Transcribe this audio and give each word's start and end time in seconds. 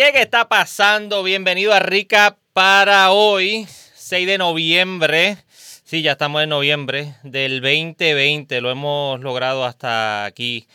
¿Qué, 0.00 0.22
está 0.22 0.48
pasando? 0.48 1.22
Bienvenido 1.22 1.74
a 1.74 1.78
Rica 1.78 2.38
para 2.54 3.10
hoy, 3.10 3.66
6 3.68 4.26
de 4.26 4.38
noviembre. 4.38 5.36
Sí, 5.52 6.00
ya 6.00 6.12
estamos 6.12 6.42
en 6.42 6.48
noviembre 6.48 7.16
del 7.22 7.60
2020. 7.60 8.62
Lo 8.62 8.70
hemos 8.70 9.20
logrado 9.20 9.66
hasta 9.66 10.24
aquí. 10.24 10.66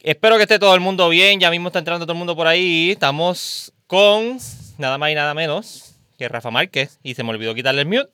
Espero 0.00 0.36
que 0.36 0.42
esté 0.42 0.58
todo 0.58 0.74
el 0.74 0.80
mundo 0.80 1.08
bien. 1.08 1.38
Ya 1.38 1.48
mismo 1.48 1.68
está 1.68 1.78
entrando 1.78 2.06
todo 2.06 2.14
el 2.14 2.18
mundo 2.18 2.34
por 2.34 2.48
ahí. 2.48 2.90
Estamos 2.90 3.72
con 3.86 4.38
nada 4.78 4.98
más 4.98 5.12
y 5.12 5.14
nada 5.14 5.32
menos 5.32 5.94
que 6.18 6.28
Rafa 6.28 6.50
Márquez. 6.50 6.98
Y 7.04 7.14
se 7.14 7.22
me 7.22 7.30
olvidó 7.30 7.54
quitarle 7.54 7.82
el 7.82 7.86
mute 7.86 8.10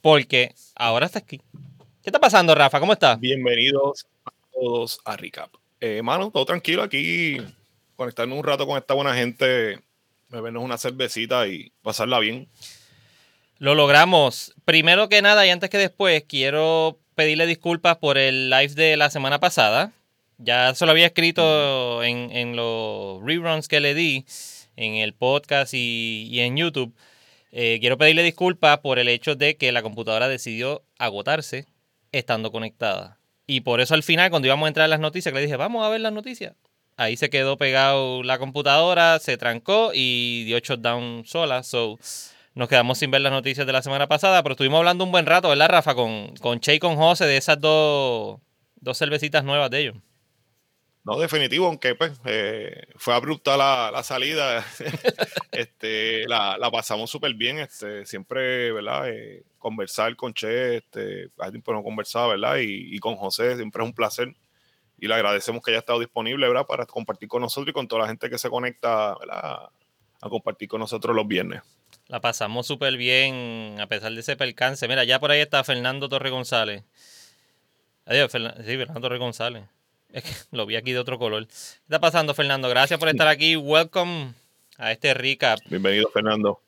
porque 0.00 0.54
ahora 0.76 1.06
está 1.06 1.18
aquí. 1.18 1.38
¿Qué 2.04 2.10
está 2.10 2.20
pasando, 2.20 2.54
Rafa? 2.54 2.78
¿Cómo 2.78 2.92
estás? 2.92 3.18
Bienvenidos 3.18 4.06
a 4.26 4.30
todos 4.52 5.00
a 5.04 5.16
Recap. 5.16 5.50
Eh, 5.80 6.02
mano, 6.02 6.30
todo 6.30 6.46
tranquilo 6.46 6.84
aquí, 6.84 7.38
conectarnos 7.96 8.38
un 8.38 8.44
rato 8.44 8.66
con 8.66 8.78
esta 8.78 8.94
buena 8.94 9.14
gente, 9.14 9.80
bebernos 10.28 10.62
una 10.62 10.78
cervecita 10.78 11.46
y 11.46 11.72
pasarla 11.82 12.18
bien. 12.18 12.48
Lo 13.58 13.74
logramos. 13.74 14.52
Primero 14.64 15.08
que 15.08 15.22
nada 15.22 15.46
y 15.46 15.50
antes 15.50 15.70
que 15.70 15.78
después, 15.78 16.24
quiero 16.28 16.98
pedirle 17.14 17.46
disculpas 17.46 17.96
por 17.96 18.18
el 18.18 18.50
live 18.50 18.74
de 18.74 18.96
la 18.96 19.10
semana 19.10 19.38
pasada. 19.40 19.92
Ya 20.38 20.74
se 20.74 20.84
lo 20.84 20.90
había 20.90 21.06
escrito 21.06 22.02
en, 22.02 22.56
los 22.56 23.22
reruns 23.22 23.68
que 23.68 23.80
le 23.80 23.94
di 23.94 24.26
en 24.76 24.96
el 24.96 25.14
podcast 25.14 25.72
y, 25.74 26.40
en 26.40 26.56
YouTube. 26.56 26.94
Eh, 27.52 27.78
quiero 27.80 27.96
pedirle 27.96 28.24
disculpas 28.24 28.78
por 28.78 28.98
el 28.98 29.08
hecho 29.08 29.36
de 29.36 29.56
que 29.56 29.70
la 29.70 29.82
computadora 29.82 30.28
decidió 30.28 30.82
agotarse 30.98 31.66
estando 32.10 32.50
conectada. 32.50 33.20
Y 33.46 33.60
por 33.60 33.80
eso 33.80 33.94
al 33.94 34.02
final, 34.02 34.30
cuando 34.30 34.46
íbamos 34.46 34.66
a 34.66 34.68
entrar 34.68 34.84
a 34.84 34.88
las 34.88 35.00
noticias, 35.00 35.32
le 35.34 35.40
dije, 35.40 35.56
vamos 35.56 35.84
a 35.84 35.88
ver 35.88 36.00
las 36.00 36.12
noticias. 36.12 36.54
Ahí 36.96 37.16
se 37.16 37.30
quedó 37.30 37.56
pegado 37.56 38.22
la 38.22 38.38
computadora, 38.38 39.18
se 39.18 39.36
trancó 39.36 39.90
y 39.92 40.44
dio 40.44 40.58
shutdown 40.58 41.24
sola. 41.26 41.62
So, 41.62 41.98
nos 42.54 42.68
quedamos 42.68 42.98
sin 42.98 43.10
ver 43.10 43.20
las 43.20 43.32
noticias 43.32 43.66
de 43.66 43.72
la 43.72 43.82
semana 43.82 44.06
pasada, 44.06 44.42
pero 44.42 44.52
estuvimos 44.52 44.78
hablando 44.78 45.04
un 45.04 45.10
buen 45.10 45.26
rato, 45.26 45.48
¿verdad, 45.48 45.68
Rafa? 45.68 45.94
Con, 45.94 46.34
con 46.36 46.60
Che 46.60 46.74
y 46.74 46.78
con 46.78 46.96
José 46.96 47.26
de 47.26 47.36
esas 47.36 47.60
dos, 47.60 48.40
dos 48.76 48.98
cervecitas 48.98 49.42
nuevas 49.42 49.70
de 49.70 49.80
ellos. 49.80 49.96
No, 51.04 51.18
definitivo, 51.18 51.66
aunque 51.66 51.94
pues, 51.94 52.12
eh, 52.24 52.86
fue 52.96 53.12
abrupta 53.14 53.58
la, 53.58 54.02
salida, 54.02 54.64
este, 55.52 56.26
la, 56.26 56.70
pasamos 56.72 57.10
súper 57.10 57.34
bien, 57.34 57.58
este, 57.58 58.06
siempre, 58.06 58.72
¿verdad? 58.72 59.10
Eh, 59.10 59.44
conversar 59.58 60.16
con 60.16 60.32
Che, 60.32 60.78
este, 60.78 61.28
tiempo 61.50 61.74
no 61.74 61.82
conversaba, 61.82 62.28
¿verdad? 62.28 62.56
Y, 62.62 62.98
con 63.00 63.16
José 63.16 63.56
siempre 63.56 63.82
es 63.82 63.86
un 63.86 63.94
placer 63.94 64.34
y 65.04 65.06
le 65.06 65.14
agradecemos 65.16 65.62
que 65.62 65.70
haya 65.70 65.80
estado 65.80 66.00
disponible, 66.00 66.48
¿verdad? 66.48 66.66
Para 66.66 66.86
compartir 66.86 67.28
con 67.28 67.42
nosotros 67.42 67.68
y 67.68 67.72
con 67.74 67.86
toda 67.86 68.02
la 68.02 68.08
gente 68.08 68.30
que 68.30 68.38
se 68.38 68.48
conecta, 68.48 69.14
¿verdad? 69.18 69.68
A 70.22 70.28
compartir 70.30 70.66
con 70.66 70.80
nosotros 70.80 71.14
los 71.14 71.28
viernes. 71.28 71.60
La 72.08 72.22
pasamos 72.22 72.66
súper 72.66 72.96
bien 72.96 73.76
a 73.80 73.86
pesar 73.86 74.12
de 74.12 74.20
ese 74.20 74.34
percance. 74.34 74.88
Mira, 74.88 75.04
ya 75.04 75.20
por 75.20 75.30
ahí 75.30 75.40
está 75.40 75.62
Fernando 75.62 76.08
Torre 76.08 76.30
González. 76.30 76.84
Adiós, 78.06 78.32
sí, 78.32 78.38
Fernando 78.78 79.02
Torre 79.02 79.18
González. 79.18 79.64
Es 80.08 80.24
que 80.24 80.30
lo 80.56 80.64
vi 80.64 80.76
aquí 80.76 80.92
de 80.92 81.00
otro 81.00 81.18
color. 81.18 81.48
¿Qué 81.48 81.52
está 81.82 82.00
pasando, 82.00 82.32
Fernando? 82.32 82.70
Gracias 82.70 82.98
por 82.98 83.10
estar 83.10 83.28
aquí. 83.28 83.56
Welcome 83.56 84.32
a 84.78 84.90
este 84.90 85.12
recap. 85.12 85.58
Bienvenido, 85.68 86.08
Fernando. 86.08 86.62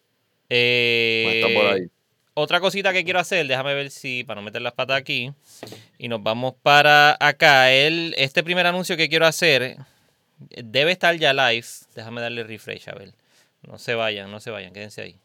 Eh, 0.50 1.40
está 1.40 1.58
por 1.58 1.72
ahí. 1.72 1.90
Otra 2.38 2.60
cosita 2.60 2.92
que 2.92 3.02
quiero 3.02 3.18
hacer, 3.18 3.46
déjame 3.46 3.72
ver 3.72 3.90
si, 3.90 4.22
para 4.22 4.38
no 4.38 4.44
meter 4.44 4.60
las 4.60 4.74
patas 4.74 4.98
aquí, 4.98 5.32
y 5.96 6.08
nos 6.08 6.22
vamos 6.22 6.52
para 6.62 7.16
acá. 7.18 7.72
El, 7.72 8.14
este 8.18 8.44
primer 8.44 8.66
anuncio 8.66 8.94
que 8.98 9.08
quiero 9.08 9.24
hacer 9.26 9.78
debe 10.38 10.92
estar 10.92 11.16
ya 11.16 11.32
live. 11.32 11.66
Déjame 11.94 12.20
darle 12.20 12.44
refresh, 12.44 12.90
a 12.90 12.92
ver. 12.92 13.14
No 13.62 13.78
se 13.78 13.94
vayan, 13.94 14.30
no 14.30 14.40
se 14.40 14.50
vayan, 14.50 14.74
quédense 14.74 15.00
ahí. 15.00 15.18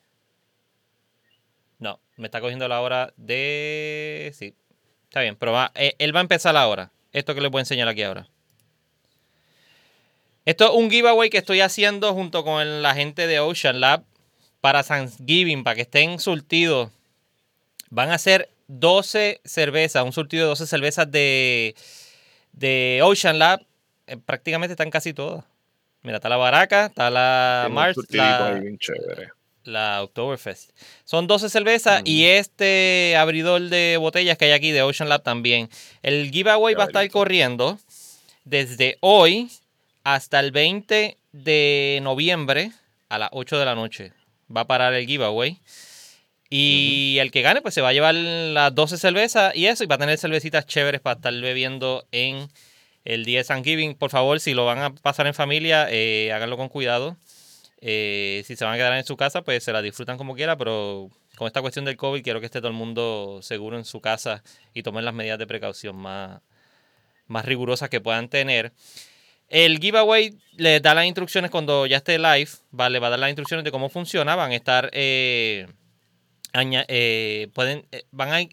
No, 1.80 2.00
me 2.16 2.28
está 2.28 2.40
cogiendo 2.40 2.66
la 2.70 2.80
hora 2.80 3.12
de... 3.18 4.32
Sí, 4.34 4.56
está 5.04 5.20
bien, 5.20 5.36
pero 5.36 5.54
eh, 5.76 5.96
él 6.00 6.16
va 6.16 6.22
a 6.22 6.24
empezar 6.24 6.56
ahora 6.56 6.94
esto 7.12 7.36
que 7.36 7.42
les 7.42 7.52
voy 7.52 7.60
a 7.60 7.64
enseñar 7.64 7.90
aquí 7.90 8.04
ahora. 8.04 8.30
Esto 10.46 10.64
es 10.64 10.72
un 10.72 10.90
giveaway 10.90 11.30
que 11.30 11.40
estoy 11.40 11.60
haciendo 11.60 12.14
junto 12.14 12.46
con 12.46 12.82
la 12.82 12.96
gente 12.96 13.28
de 13.28 13.42
Ocean 13.42 13.82
Lab 13.82 14.06
para 14.62 14.82
Thanksgiving, 14.82 15.66
para 15.66 15.76
que 15.76 15.82
estén 15.82 16.18
surtidos. 16.22 16.90
Van 17.92 18.10
a 18.10 18.18
ser 18.18 18.50
12 18.68 19.42
cervezas, 19.44 20.04
un 20.04 20.14
surtido 20.14 20.46
de 20.46 20.50
12 20.50 20.66
cervezas 20.66 21.12
de, 21.12 21.76
de 22.54 23.02
Ocean 23.04 23.38
Lab. 23.38 23.62
Eh, 24.08 24.18
prácticamente 24.18 24.74
están 24.74 24.90
casi 24.90 25.14
todas. 25.14 25.44
Mira, 26.02 26.18
está 26.18 26.30
la 26.30 26.38
Baraca, 26.38 26.86
está 26.88 27.10
la 27.10 27.68
Mars, 27.70 27.98
la, 28.10 28.60
la 29.64 30.04
Oktoberfest. 30.04 30.72
Son 31.04 31.28
12 31.28 31.50
cervezas 31.50 32.02
y 32.06 32.26
este 32.26 33.16
abridor 33.18 33.62
de 33.70 33.98
botellas 33.98 34.38
que 34.38 34.46
hay 34.46 34.52
aquí 34.52 34.72
de 34.72 34.82
Ocean 34.82 35.10
Lab 35.10 35.22
también. 35.22 35.70
El 36.02 36.32
giveaway 36.32 36.74
va 36.74 36.84
a 36.84 36.88
estar 36.88 37.08
corriendo 37.12 37.78
desde 38.46 38.98
hoy 39.02 39.52
hasta 40.04 40.40
el 40.40 40.52
20 40.52 41.18
de 41.34 42.00
noviembre 42.02 42.72
a 43.10 43.20
las 43.20 43.30
8 43.34 43.60
de 43.60 43.66
la 43.66 43.76
noche. 43.76 44.14
Va 44.56 44.62
a 44.62 44.68
parar 44.68 44.94
el 44.94 45.06
giveaway. 45.06 45.60
Y 46.54 47.18
el 47.20 47.32
que 47.32 47.42
gane, 47.42 47.62
pues 47.62 47.74
se 47.74 47.80
va 47.80 47.90
a 47.90 47.94
llevar 47.94 48.14
las 48.14 48.76
12 48.76 48.98
cervezas 48.98 49.56
y 49.56 49.68
eso, 49.68 49.86
y 49.86 49.88
va 49.88 49.96
a 49.96 50.00
tener 50.00 50.18
cervecitas 50.18 50.66
chéveres 50.66 51.00
para 51.00 51.16
estar 51.16 51.34
bebiendo 51.34 52.06
en 52.12 52.50
el 53.06 53.24
día 53.24 53.40
de 53.40 53.46
Thanksgiving. 53.46 53.96
Por 53.96 54.10
favor, 54.10 54.38
si 54.42 54.54
lo 54.54 54.66
van 54.66 54.80
a 54.80 54.94
pasar 54.94 55.28
en 55.28 55.34
familia, 55.34 55.88
eh, 55.90 56.30
háganlo 56.34 56.58
con 56.58 56.68
cuidado. 56.68 57.16
Eh, 57.80 58.44
si 58.46 58.58
se 58.58 58.66
van 58.66 58.74
a 58.74 58.78
quedar 58.78 58.92
en 58.98 59.06
su 59.06 59.16
casa, 59.16 59.44
pues 59.44 59.64
se 59.64 59.72
la 59.72 59.82
disfrutan 59.82 60.18
como 60.18 60.36
quiera, 60.36 60.58
pero 60.58 61.10
con 61.38 61.48
esta 61.48 61.62
cuestión 61.62 61.86
del 61.86 61.96
COVID 61.96 62.22
quiero 62.22 62.42
que 62.42 62.48
esté 62.48 62.60
todo 62.60 62.68
el 62.68 62.74
mundo 62.74 63.40
seguro 63.42 63.78
en 63.78 63.86
su 63.86 64.02
casa 64.02 64.44
y 64.74 64.84
tomen 64.84 65.06
las 65.06 65.14
medidas 65.14 65.40
de 65.40 65.48
precaución 65.48 65.96
más, 65.96 66.42
más 67.28 67.46
rigurosas 67.46 67.88
que 67.88 68.02
puedan 68.02 68.28
tener. 68.28 68.74
El 69.48 69.80
giveaway 69.80 70.38
les 70.58 70.82
da 70.82 70.94
las 70.94 71.06
instrucciones 71.06 71.50
cuando 71.50 71.86
ya 71.86 71.98
esté 71.98 72.20
live, 72.20 72.50
¿vale? 72.72 73.00
va 73.00 73.08
a 73.08 73.12
dar 73.12 73.20
las 73.20 73.30
instrucciones 73.30 73.64
de 73.64 73.72
cómo 73.72 73.88
funciona, 73.88 74.36
van 74.36 74.52
a 74.52 74.56
estar... 74.56 74.90
Eh, 74.92 75.66
eh, 76.54 77.50
pueden, 77.54 77.86
van 78.12 78.34
a, 78.34 78.50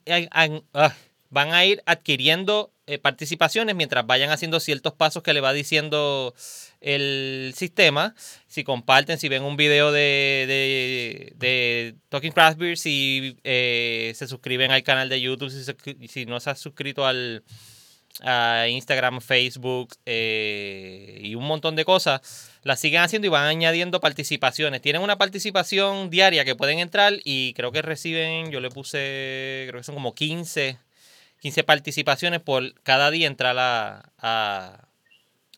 ah, 0.75 0.94
van 1.31 1.53
a 1.53 1.64
ir 1.64 1.82
adquiriendo 1.86 2.72
participaciones 3.03 3.76
mientras 3.76 4.06
vayan 4.06 4.31
haciendo 4.31 4.60
ciertos 4.60 4.94
pasos 4.94 5.22
que 5.22 5.34
le 5.34 5.42
va 5.42 5.53
diciendo 5.53 6.34
el 6.81 7.53
sistema. 7.56 8.14
Si 8.47 8.64
comparten, 8.64 9.19
si 9.19 9.28
ven 9.28 9.42
un 9.42 9.56
video 9.56 9.92
de, 9.92 11.34
de, 11.36 11.97
Talking 12.09 12.32
Craft 12.32 12.59
Beer, 12.59 12.78
si 12.78 13.36
eh, 13.44 14.12
se 14.15 14.26
suscriben 14.26 14.70
al 14.70 14.82
canal 14.82 15.09
de 15.09 15.20
YouTube, 15.20 15.50
si, 15.50 16.09
si 16.09 16.26
no 16.26 16.41
se 16.41 16.50
ha 16.50 16.54
suscrito 16.54 17.06
al 17.06 17.44
a 18.22 18.66
Instagram, 18.68 19.20
Facebook 19.20 19.94
eh, 20.06 21.20
y 21.22 21.34
un 21.34 21.44
montón 21.44 21.76
de 21.76 21.84
cosas, 21.84 22.50
las 22.62 22.80
siguen 22.80 23.02
haciendo 23.02 23.26
y 23.26 23.30
van 23.30 23.46
añadiendo 23.46 24.00
participaciones. 24.00 24.82
Tienen 24.82 25.02
una 25.02 25.18
participación 25.18 26.10
diaria 26.10 26.44
que 26.44 26.56
pueden 26.56 26.78
entrar 26.78 27.14
y 27.24 27.52
creo 27.54 27.72
que 27.72 27.82
reciben, 27.82 28.50
yo 28.50 28.60
le 28.60 28.70
puse, 28.70 29.66
creo 29.68 29.80
que 29.80 29.84
son 29.84 29.94
como 29.94 30.14
15, 30.14 30.78
15 31.40 31.64
participaciones 31.64 32.40
por 32.40 32.74
cada 32.82 33.10
día 33.10 33.26
entrar 33.26 33.56
a 33.58 34.88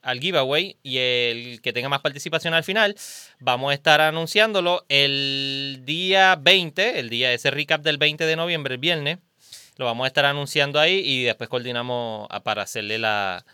al 0.02 0.20
giveaway 0.20 0.76
y 0.82 0.98
el 0.98 1.60
que 1.62 1.72
tenga 1.72 1.88
más 1.88 2.00
participación 2.00 2.54
al 2.54 2.64
final, 2.64 2.96
vamos 3.38 3.70
a 3.70 3.74
estar 3.74 4.00
anunciándolo 4.00 4.84
el 4.88 5.82
día 5.84 6.36
20, 6.40 6.98
el 6.98 7.10
día 7.10 7.32
ese 7.32 7.50
recap 7.50 7.82
del 7.82 7.98
20 7.98 8.24
de 8.26 8.36
noviembre, 8.36 8.74
el 8.74 8.80
viernes. 8.80 9.18
Lo 9.80 9.86
vamos 9.86 10.04
a 10.04 10.08
estar 10.08 10.26
anunciando 10.26 10.78
ahí 10.78 11.00
y 11.02 11.22
después 11.22 11.48
coordinamos 11.48 12.28
para 12.44 12.60
hacerle 12.60 12.98
la, 12.98 13.46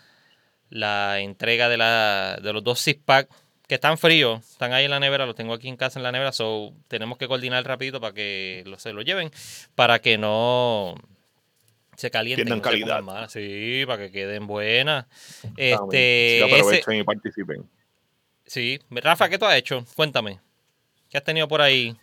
la 0.71 1.21
entrega 1.21 1.69
de, 1.69 1.77
la, 1.77 2.37
de 2.43 2.53
los 2.53 2.65
dos 2.65 2.81
six 2.81 3.01
pack 3.05 3.31
que 3.69 3.77
están 3.77 3.97
fríos, 3.97 4.41
están 4.51 4.73
ahí 4.73 4.87
en 4.87 4.91
la 4.91 4.99
nevera, 4.99 5.25
los 5.25 5.37
tengo 5.37 5.55
aquí 5.55 5.69
en 5.69 5.77
casa 5.77 6.01
en 6.01 6.03
la 6.03 6.11
nevera, 6.11 6.33
so 6.33 6.73
tenemos 6.89 7.17
que 7.17 7.29
coordinar 7.29 7.65
rapidito 7.65 8.01
para 8.01 8.13
que 8.13 8.65
se 8.77 8.93
lo 8.93 9.03
lleven, 9.03 9.31
para 9.77 10.01
que 10.01 10.19
no 10.19 10.97
se 11.95 12.11
calienten. 12.11 12.45
Tienen 12.45 12.61
calidad. 12.61 13.29
Sí, 13.29 13.85
para 13.87 14.03
que 14.03 14.11
queden 14.11 14.49
buenas. 14.49 15.07
Este, 15.57 16.43
aprovechen 16.43 16.97
y 16.97 17.05
participen. 17.05 17.71
Sí. 18.45 18.81
Rafa, 18.91 19.29
¿qué 19.29 19.39
tú 19.39 19.45
has 19.45 19.55
hecho? 19.55 19.85
Cuéntame. 19.95 20.41
¿Qué 21.09 21.19
has 21.19 21.25
tenido 21.25 21.47
por 21.47 21.63
ahí? 21.63 21.97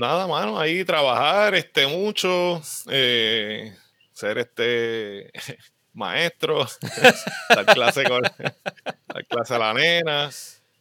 Nada, 0.00 0.26
mano, 0.26 0.58
ahí 0.58 0.82
trabajar 0.82 1.54
este, 1.54 1.86
mucho, 1.86 2.62
eh, 2.88 3.76
ser 4.14 4.38
este 4.38 5.30
maestro, 5.92 6.66
dar 7.50 7.66
clase 7.66 8.04
con 8.04 8.22
dar 9.08 9.26
clase 9.28 9.54
a 9.54 9.58
la 9.58 9.74
nena. 9.74 10.30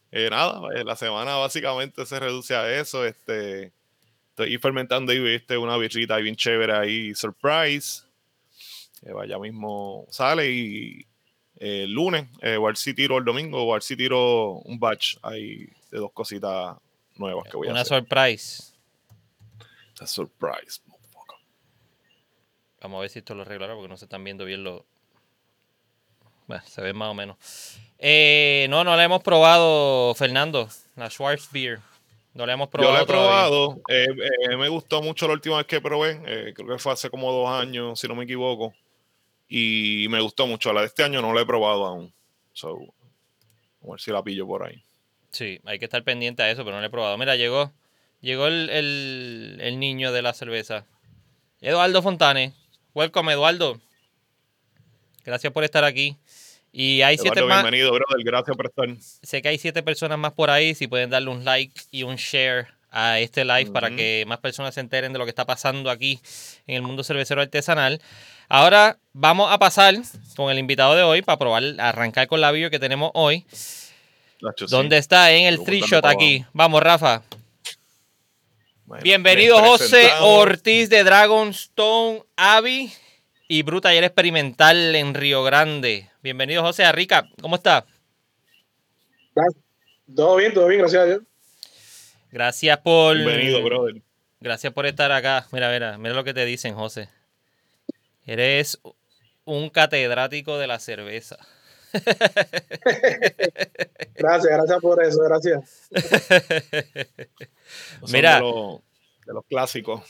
Eh, 0.10 0.30
nada, 0.30 0.62
eh, 0.74 0.86
la 0.86 0.96
semana 0.96 1.36
básicamente 1.36 2.06
se 2.06 2.18
reduce 2.18 2.56
a 2.56 2.74
eso. 2.80 3.06
Este, 3.06 3.74
Estoy 4.30 4.58
fermentando 4.58 5.12
y 5.12 5.20
viste 5.20 5.58
una 5.58 5.76
birrita 5.76 6.16
bien 6.16 6.38
chévere 6.38 6.72
ahí, 6.72 7.14
surprise. 7.14 8.04
Que 9.02 9.12
vaya 9.12 9.38
mismo 9.38 10.06
sale 10.10 10.50
y 10.50 11.06
el 11.58 11.92
lunes, 11.92 12.26
eh, 12.42 12.56
o 12.56 12.64
a 12.64 12.68
ver 12.70 12.78
si 12.78 12.94
tiro 12.94 13.18
el 13.18 13.26
domingo, 13.26 13.70
ver 13.70 13.84
si 13.84 13.98
tiro 13.98 14.54
un 14.60 14.80
batch 14.80 15.18
ahí 15.24 15.68
de 15.92 15.98
dos 16.00 16.14
cositas 16.14 16.78
nuevas 17.18 17.50
que 17.50 17.58
voy 17.58 17.68
a 17.68 17.72
Una 17.72 17.82
hacer. 17.82 17.98
surprise. 17.98 18.69
Una 20.00 20.08
surprise. 20.08 20.82
motherfucker. 20.88 21.38
Vamos 22.82 22.98
a 22.98 23.02
ver 23.02 23.10
si 23.10 23.20
esto 23.20 23.36
lo 23.36 23.42
arreglará 23.42 23.74
porque 23.76 23.90
no 23.90 23.98
se 23.98 24.06
están 24.06 24.24
viendo 24.24 24.46
bien 24.46 24.64
los. 24.64 24.84
Bueno, 26.48 26.64
se 26.66 26.82
ven 26.82 26.96
más 26.96 27.10
o 27.10 27.14
menos. 27.14 27.38
Eh, 28.00 28.68
no, 28.70 28.84
no 28.84 28.96
la 28.96 29.04
hemos 29.04 29.22
probado, 29.22 30.16
Fernando. 30.16 30.68
La 30.96 31.10
Schwarz 31.10 31.52
Beer. 31.52 31.80
No 32.34 32.46
la 32.46 32.54
hemos 32.54 32.68
Yo 32.68 32.72
probado. 32.72 32.96
lo 32.98 33.04
he 33.04 33.06
todavía. 33.06 33.28
probado, 33.50 33.82
eh, 33.90 34.08
eh, 34.52 34.56
me 34.58 34.70
gustó 34.70 35.02
mucho 35.02 35.28
la 35.28 35.34
última 35.34 35.58
vez 35.58 35.66
que 35.66 35.82
probé, 35.82 36.22
eh, 36.26 36.54
creo 36.56 36.68
que 36.70 36.78
fue 36.78 36.94
hace 36.94 37.10
como 37.10 37.32
dos 37.32 37.50
años, 37.50 38.00
si 38.00 38.08
no 38.08 38.16
me 38.16 38.24
equivoco, 38.24 38.74
y 39.50 40.06
me 40.10 40.22
gustó 40.22 40.46
mucho. 40.48 40.72
La 40.72 40.82
de 40.82 40.88
este 40.88 41.04
año 41.04 41.22
no 41.22 41.34
la 41.34 41.42
he 41.42 41.46
probado 41.46 41.86
aún, 41.86 42.14
so, 42.54 42.76
vamos 42.78 42.92
a 43.84 43.92
ver 43.94 44.00
si 44.00 44.12
la 44.12 44.24
pillo 44.24 44.46
por 44.48 44.64
ahí. 44.64 44.82
Sí, 45.32 45.60
hay 45.66 45.80
que 45.80 45.86
estar 45.86 46.04
pendiente 46.04 46.42
a 46.44 46.50
eso, 46.52 46.64
pero 46.64 46.76
no 46.76 46.82
la 46.82 46.88
he 46.88 46.92
probado. 46.92 47.18
Mira, 47.18 47.36
llegó, 47.36 47.74
llegó 48.22 48.48
el, 48.48 48.70
el- 48.70 49.58
el 49.62 49.80
niño 49.80 50.12
de 50.12 50.22
la 50.22 50.34
cerveza. 50.34 50.86
Eduardo 51.62 52.02
Fontane. 52.02 52.54
Welcome, 52.94 53.34
Eduardo. 53.34 53.80
Gracias 55.26 55.52
por 55.54 55.64
estar 55.64 55.84
aquí. 55.84 56.16
Y 56.72 57.02
hay 57.02 57.18
siete 57.18 57.40
Eduardo, 57.40 57.48
más. 57.56 57.64
bienvenido, 57.64 57.92
brother, 57.92 58.24
gracias 58.24 58.56
por 58.56 58.68
estar. 58.68 58.88
Sé 59.24 59.42
que 59.42 59.50
hay 59.50 59.58
siete 59.58 59.82
personas 59.84 60.18
más 60.20 60.34
por 60.34 60.50
ahí. 60.50 60.76
Si 60.76 60.88
pueden 60.88 61.10
darle 61.10 61.30
un 61.30 61.44
like 61.44 61.80
y 61.92 62.04
un 62.04 62.16
share 62.16 62.68
a 62.92 63.20
este 63.20 63.46
live 63.46 63.70
para 63.72 63.96
que 63.96 64.24
más 64.28 64.40
personas 64.40 64.74
se 64.74 64.80
enteren 64.80 65.14
de 65.14 65.20
lo 65.20 65.26
que 65.26 65.30
está 65.30 65.46
pasando 65.46 65.90
aquí 65.92 66.20
en 66.66 66.76
el 66.76 66.82
mundo 66.82 67.04
cervecero 67.04 67.42
artesanal. 67.42 68.02
Ahora 68.48 68.98
vamos 69.14 69.52
a 69.52 69.60
pasar 69.60 69.96
con 70.36 70.52
el 70.52 70.58
invitado 70.58 70.96
de 70.96 71.04
hoy 71.04 71.22
para 71.22 71.38
probar, 71.38 71.64
arrancar 71.80 72.28
con 72.28 72.42
la 72.42 72.52
bio 72.52 72.70
que 72.72 72.80
tenemos 72.80 73.12
hoy. 73.14 73.46
Nacho, 74.42 74.68
sí. 74.68 74.72
¿Dónde 74.76 74.98
está? 74.98 75.32
En 75.32 75.46
el 75.46 75.64
three 75.64 75.82
shot 75.82 76.06
aquí. 76.06 76.46
Vamos, 76.54 76.82
Rafa. 76.82 77.22
Bueno, 78.90 79.04
Bienvenido 79.04 79.60
José 79.60 80.10
Ortiz 80.20 80.90
de 80.90 81.04
Dragonstone 81.04 82.24
Abbey 82.36 82.92
y 83.48 83.62
Bruta 83.62 83.90
Taller 83.90 84.04
Experimental 84.04 84.96
en 84.96 85.14
Río 85.14 85.44
Grande. 85.44 86.10
Bienvenido 86.24 86.64
José 86.64 86.86
a 86.86 86.92
Rica. 86.92 87.30
¿Cómo 87.40 87.58
está? 87.58 87.86
Todo 90.16 90.38
bien, 90.38 90.56
todo 90.56 90.66
bien, 90.66 90.80
gracias 90.80 91.04
a 91.04 91.06
Dios. 91.06 91.22
Gracias 92.32 92.80
por 92.80 93.16
Bienvenido, 93.16 93.62
brother. 93.62 94.02
Gracias 94.40 94.74
por 94.74 94.88
estar 94.88 95.12
acá. 95.12 95.46
Mira, 95.52 95.72
mira, 95.72 96.00
mira 96.00 96.16
lo 96.16 96.24
que 96.24 96.34
te 96.34 96.44
dicen, 96.46 96.74
José. 96.74 97.10
Eres 98.26 98.80
un 99.46 99.70
catedrático 99.70 100.58
de 100.58 100.66
la 100.66 100.80
cerveza. 100.80 101.38
Gracias, 104.16 104.52
gracias 104.52 104.80
por 104.82 105.04
eso, 105.04 105.20
gracias. 105.24 105.90
Mira. 108.12 108.36
De 108.36 108.42
los, 108.42 108.80
de 109.26 109.34
los 109.34 109.46
clásicos. 109.46 110.02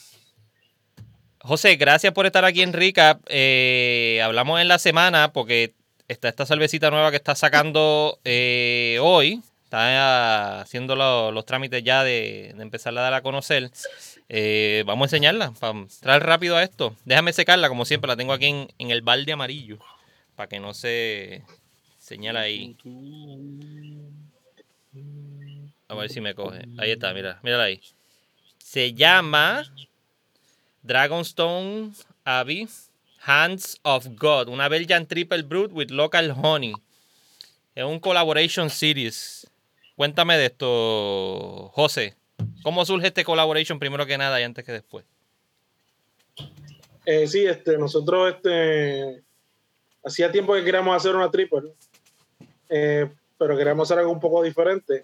José, 1.41 1.75
gracias 1.75 2.13
por 2.13 2.25
estar 2.25 2.43
aquí 2.45 2.61
en 2.61 2.73
Rica. 2.73 3.19
Eh, 3.27 4.19
hablamos 4.23 4.59
en 4.61 4.67
la 4.67 4.79
semana 4.79 5.31
porque 5.31 5.73
está 6.07 6.29
esta 6.29 6.45
cervecita 6.45 6.89
nueva 6.91 7.11
que 7.11 7.17
está 7.17 7.35
sacando 7.35 8.19
eh, 8.25 8.97
hoy. 9.01 9.41
Está 9.63 10.61
haciendo 10.61 10.95
lo- 10.95 11.31
los 11.31 11.45
trámites 11.45 11.83
ya 11.83 12.03
de, 12.03 12.53
de 12.55 12.63
empezarla 12.63 13.01
a 13.01 13.03
dar 13.03 13.13
a 13.13 13.21
conocer. 13.21 13.69
Eh, 14.27 14.83
vamos 14.87 15.05
a 15.05 15.07
enseñarla 15.15 15.51
para 15.59 15.77
entrar 15.77 16.25
rápido 16.25 16.55
a 16.57 16.63
esto. 16.63 16.95
Déjame 17.05 17.33
secarla, 17.33 17.69
como 17.69 17.85
siempre, 17.85 18.07
la 18.07 18.17
tengo 18.17 18.33
aquí 18.33 18.47
en, 18.47 18.67
en 18.79 18.89
el 18.89 19.03
balde 19.03 19.31
amarillo 19.31 19.77
para 20.35 20.49
que 20.49 20.59
no 20.59 20.73
se 20.73 21.43
señala 22.09 22.41
ahí. 22.41 22.75
A 25.87 25.93
ver 25.93 26.09
si 26.09 26.21
me 26.21 26.33
coge. 26.33 26.65
Ahí 26.79 26.89
está, 26.89 27.13
mira, 27.13 27.39
mírala 27.43 27.65
ahí. 27.65 27.81
Se 28.57 28.93
llama 28.93 29.63
Dragonstone 30.81 31.91
Abbey 32.23 32.67
Hands 33.21 33.79
of 33.83 34.07
God, 34.17 34.47
una 34.47 34.67
Belgian 34.69 35.05
Triple 35.05 35.43
Brut 35.43 35.71
with 35.71 35.91
Local 35.91 36.33
Honey. 36.35 36.73
Es 37.75 37.83
un 37.83 37.99
collaboration 37.99 38.71
series. 38.71 39.47
Cuéntame 39.95 40.35
de 40.37 40.45
esto, 40.45 41.69
José. 41.75 42.15
¿Cómo 42.63 42.85
surge 42.85 43.07
este 43.07 43.23
collaboration 43.23 43.77
primero 43.77 44.07
que 44.07 44.17
nada 44.17 44.41
y 44.41 44.43
antes 44.43 44.65
que 44.65 44.71
después? 44.71 45.05
Eh, 47.05 47.27
sí, 47.27 47.45
este, 47.45 47.77
nosotros 47.77 48.33
este, 48.33 49.21
hacía 50.03 50.31
tiempo 50.31 50.55
que 50.55 50.63
queríamos 50.63 50.95
hacer 50.95 51.15
una 51.15 51.29
triple, 51.29 51.73
eh, 52.69 53.09
pero 53.37 53.57
queríamos 53.57 53.87
hacer 53.89 53.99
algo 53.99 54.11
un 54.11 54.19
poco 54.19 54.43
diferente. 54.43 55.03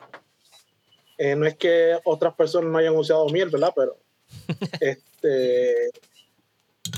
Eh, 1.18 1.36
no 1.36 1.46
es 1.46 1.56
que 1.56 1.98
otras 2.04 2.34
personas 2.36 2.70
no 2.72 2.78
hayan 2.78 2.96
usado 2.96 3.28
miel, 3.30 3.50
¿verdad? 3.50 3.72
Pero 3.76 3.98
este, 4.82 5.90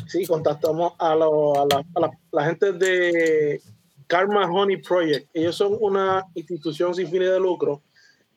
sí, 0.07 0.25
contactamos 0.25 0.93
a, 0.97 1.15
lo- 1.15 1.61
a 1.61 1.65
la, 1.65 1.85
a 1.95 1.99
la- 1.99 2.11
la 2.31 2.45
gente 2.45 2.71
de 2.73 3.61
Karma 4.07 4.49
Honey 4.49 4.77
Project. 4.77 5.29
Ellos 5.33 5.55
son 5.55 5.77
una 5.79 6.23
institución 6.33 6.95
sin 6.95 7.07
fines 7.09 7.29
de 7.29 7.39
lucro 7.39 7.81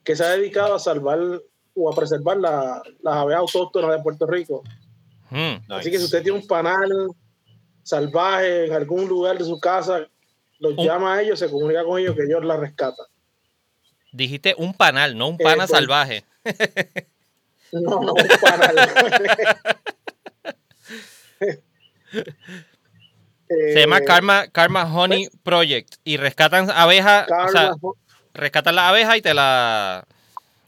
que 0.04 0.14
se 0.16 0.24
ha 0.24 0.30
dedicado 0.30 0.74
a 0.74 0.78
salvar 0.78 1.18
o 1.74 1.90
a 1.92 1.94
preservar 1.96 2.36
la- 2.36 2.82
las 3.02 3.14
aves 3.14 3.36
autóctonas 3.36 3.96
de 3.96 4.02
Puerto 4.02 4.26
Rico. 4.26 4.62
Hmm, 5.30 5.56
Así 5.72 5.90
que 5.90 5.98
si 5.98 6.04
usted 6.04 6.22
tiene 6.22 6.38
un 6.38 6.46
panal 6.46 6.90
salvaje 7.82 8.66
en 8.66 8.72
algún 8.72 9.08
lugar 9.08 9.38
de 9.38 9.44
su 9.44 9.58
casa, 9.58 10.06
los 10.60 10.74
Un- 10.76 10.84
llama 10.86 11.14
a 11.16 11.22
ellos, 11.22 11.38
se 11.38 11.50
comunica 11.50 11.82
con 11.84 11.98
ellos 12.00 12.14
que 12.14 12.22
ellos 12.22 12.44
la 12.44 12.56
rescatan. 12.56 13.06
Dijiste 14.12 14.54
un 14.58 14.72
panal, 14.74 15.16
no 15.18 15.28
un 15.28 15.34
Eh, 15.34 15.44
pana 15.44 15.66
pues- 15.66 15.70
salvaje. 15.70 16.24
No, 17.72 18.00
no, 18.00 18.12
un 18.14 18.28
panal. 18.40 18.76
Se 23.48 23.80
llama 23.80 23.98
Eh, 23.98 24.04
Karma, 24.04 24.48
Karma 24.48 24.84
Honey 24.94 25.28
Project 25.42 25.94
y 26.04 26.16
rescatan 26.16 26.70
abejas, 26.70 27.26
o 27.30 27.48
sea, 27.48 27.72
rescatan 28.34 28.76
las 28.76 28.84
abejas 28.90 29.16
y 29.16 29.22
te 29.22 29.34
la- 29.34 30.04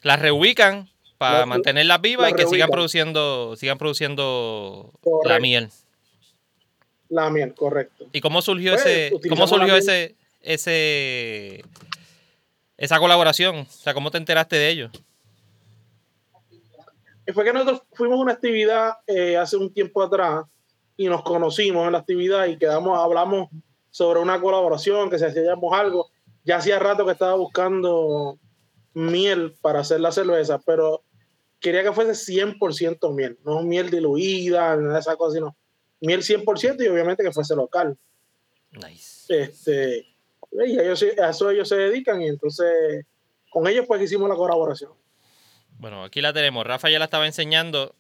las 0.02 0.18
reubican 0.20 0.88
para 1.18 1.40
La- 1.40 1.46
mantenerlas 1.46 2.00
vivas 2.00 2.24
la 2.24 2.30
y 2.30 2.34
que 2.34 2.46
sigan 2.48 2.70
produciendo, 2.70 3.54
sigan 3.56 3.78
produciendo 3.78 4.92
la 5.24 5.38
miel. 5.38 5.70
La 7.12 7.30
miel, 7.30 7.54
correcto. 7.54 8.06
¿Y 8.12 8.20
cómo 8.20 8.40
surgió 8.42 8.72
Pues, 8.72 8.86
ese, 8.86 9.28
cómo 9.28 9.46
surgió 9.46 9.76
ese, 9.76 10.16
ese, 10.40 11.62
esa 12.76 12.98
colaboración? 12.98 13.56
O 13.58 13.66
sea, 13.66 13.92
¿cómo 13.94 14.10
te 14.10 14.19
enteraste 14.19 14.56
de 14.56 14.69
ello? 14.70 14.90
Fue 17.34 17.44
que 17.44 17.52
nosotros 17.52 17.82
fuimos 17.92 18.19
a 18.19 18.22
una 18.22 18.32
actividad 18.32 18.94
eh, 19.06 19.36
hace 19.36 19.56
un 19.56 19.72
tiempo 19.72 20.02
atrás 20.02 20.44
y 20.96 21.06
nos 21.06 21.22
conocimos 21.22 21.86
en 21.86 21.92
la 21.92 21.98
actividad 21.98 22.46
y 22.46 22.58
quedamos, 22.58 22.98
hablamos 22.98 23.48
sobre 23.90 24.20
una 24.20 24.40
colaboración, 24.40 25.10
que 25.10 25.19
si 25.19 25.24
hacíamos 25.24 25.72
algo. 25.72 26.10
Ya 26.44 26.56
hacía 26.56 26.78
rato 26.78 27.04
que 27.04 27.12
estaba 27.12 27.34
buscando 27.34 28.38
miel 28.94 29.54
para 29.60 29.81
hacer 29.81 30.00
la 30.00 30.12
cerveza, 30.12 30.58
pero 30.64 31.02
quería 31.60 31.82
que 31.82 31.92
fuese 31.92 32.32
100% 32.32 33.14
miel, 33.14 33.38
no 33.44 33.62
miel 33.62 33.90
diluida, 33.90 34.76
nada 34.76 34.94
de 34.94 35.00
esas 35.00 35.16
cosas, 35.16 35.34
sino 35.34 35.56
miel 36.02 36.22
100% 36.22 36.84
y 36.84 36.88
obviamente 36.88 37.22
que 37.22 37.32
fuese 37.32 37.56
local. 37.56 37.96
Nice. 38.72 39.42
Este, 39.42 40.06
y 40.52 40.78
ellos, 40.78 41.02
a 41.22 41.30
eso 41.30 41.50
ellos 41.50 41.68
se 41.68 41.76
dedican 41.76 42.20
y 42.20 42.28
entonces 42.28 43.06
con 43.50 43.66
ellos 43.66 43.86
pues 43.86 44.02
hicimos 44.02 44.28
la 44.28 44.36
colaboración. 44.36 44.92
Bueno, 45.78 46.04
aquí 46.04 46.20
la 46.20 46.32
tenemos. 46.32 46.66
Rafa 46.66 46.90
ya 46.90 46.98
la 46.98 47.06
estaba 47.06 47.26
enseñando. 47.26 47.94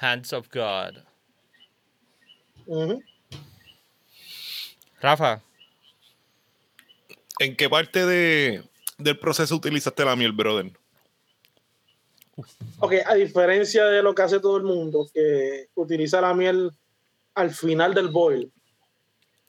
Hands 0.00 0.32
of 0.32 0.48
God. 0.52 1.04
Rafa, 5.00 5.42
¿En 7.42 7.56
qué 7.56 7.68
parte 7.68 8.06
de, 8.06 8.62
del 8.98 9.18
proceso 9.18 9.56
utilizaste 9.56 10.04
la 10.04 10.14
miel, 10.14 10.30
brother? 10.30 10.70
Ok, 12.80 12.94
a 13.06 13.14
diferencia 13.14 13.84
de 13.86 14.02
lo 14.02 14.14
que 14.14 14.22
hace 14.22 14.40
todo 14.40 14.56
el 14.56 14.62
mundo, 14.64 15.06
que 15.12 15.68
utiliza 15.74 16.20
la 16.20 16.34
miel 16.34 16.70
al 17.34 17.50
final 17.50 17.94
del 17.94 18.08
boil 18.08 18.50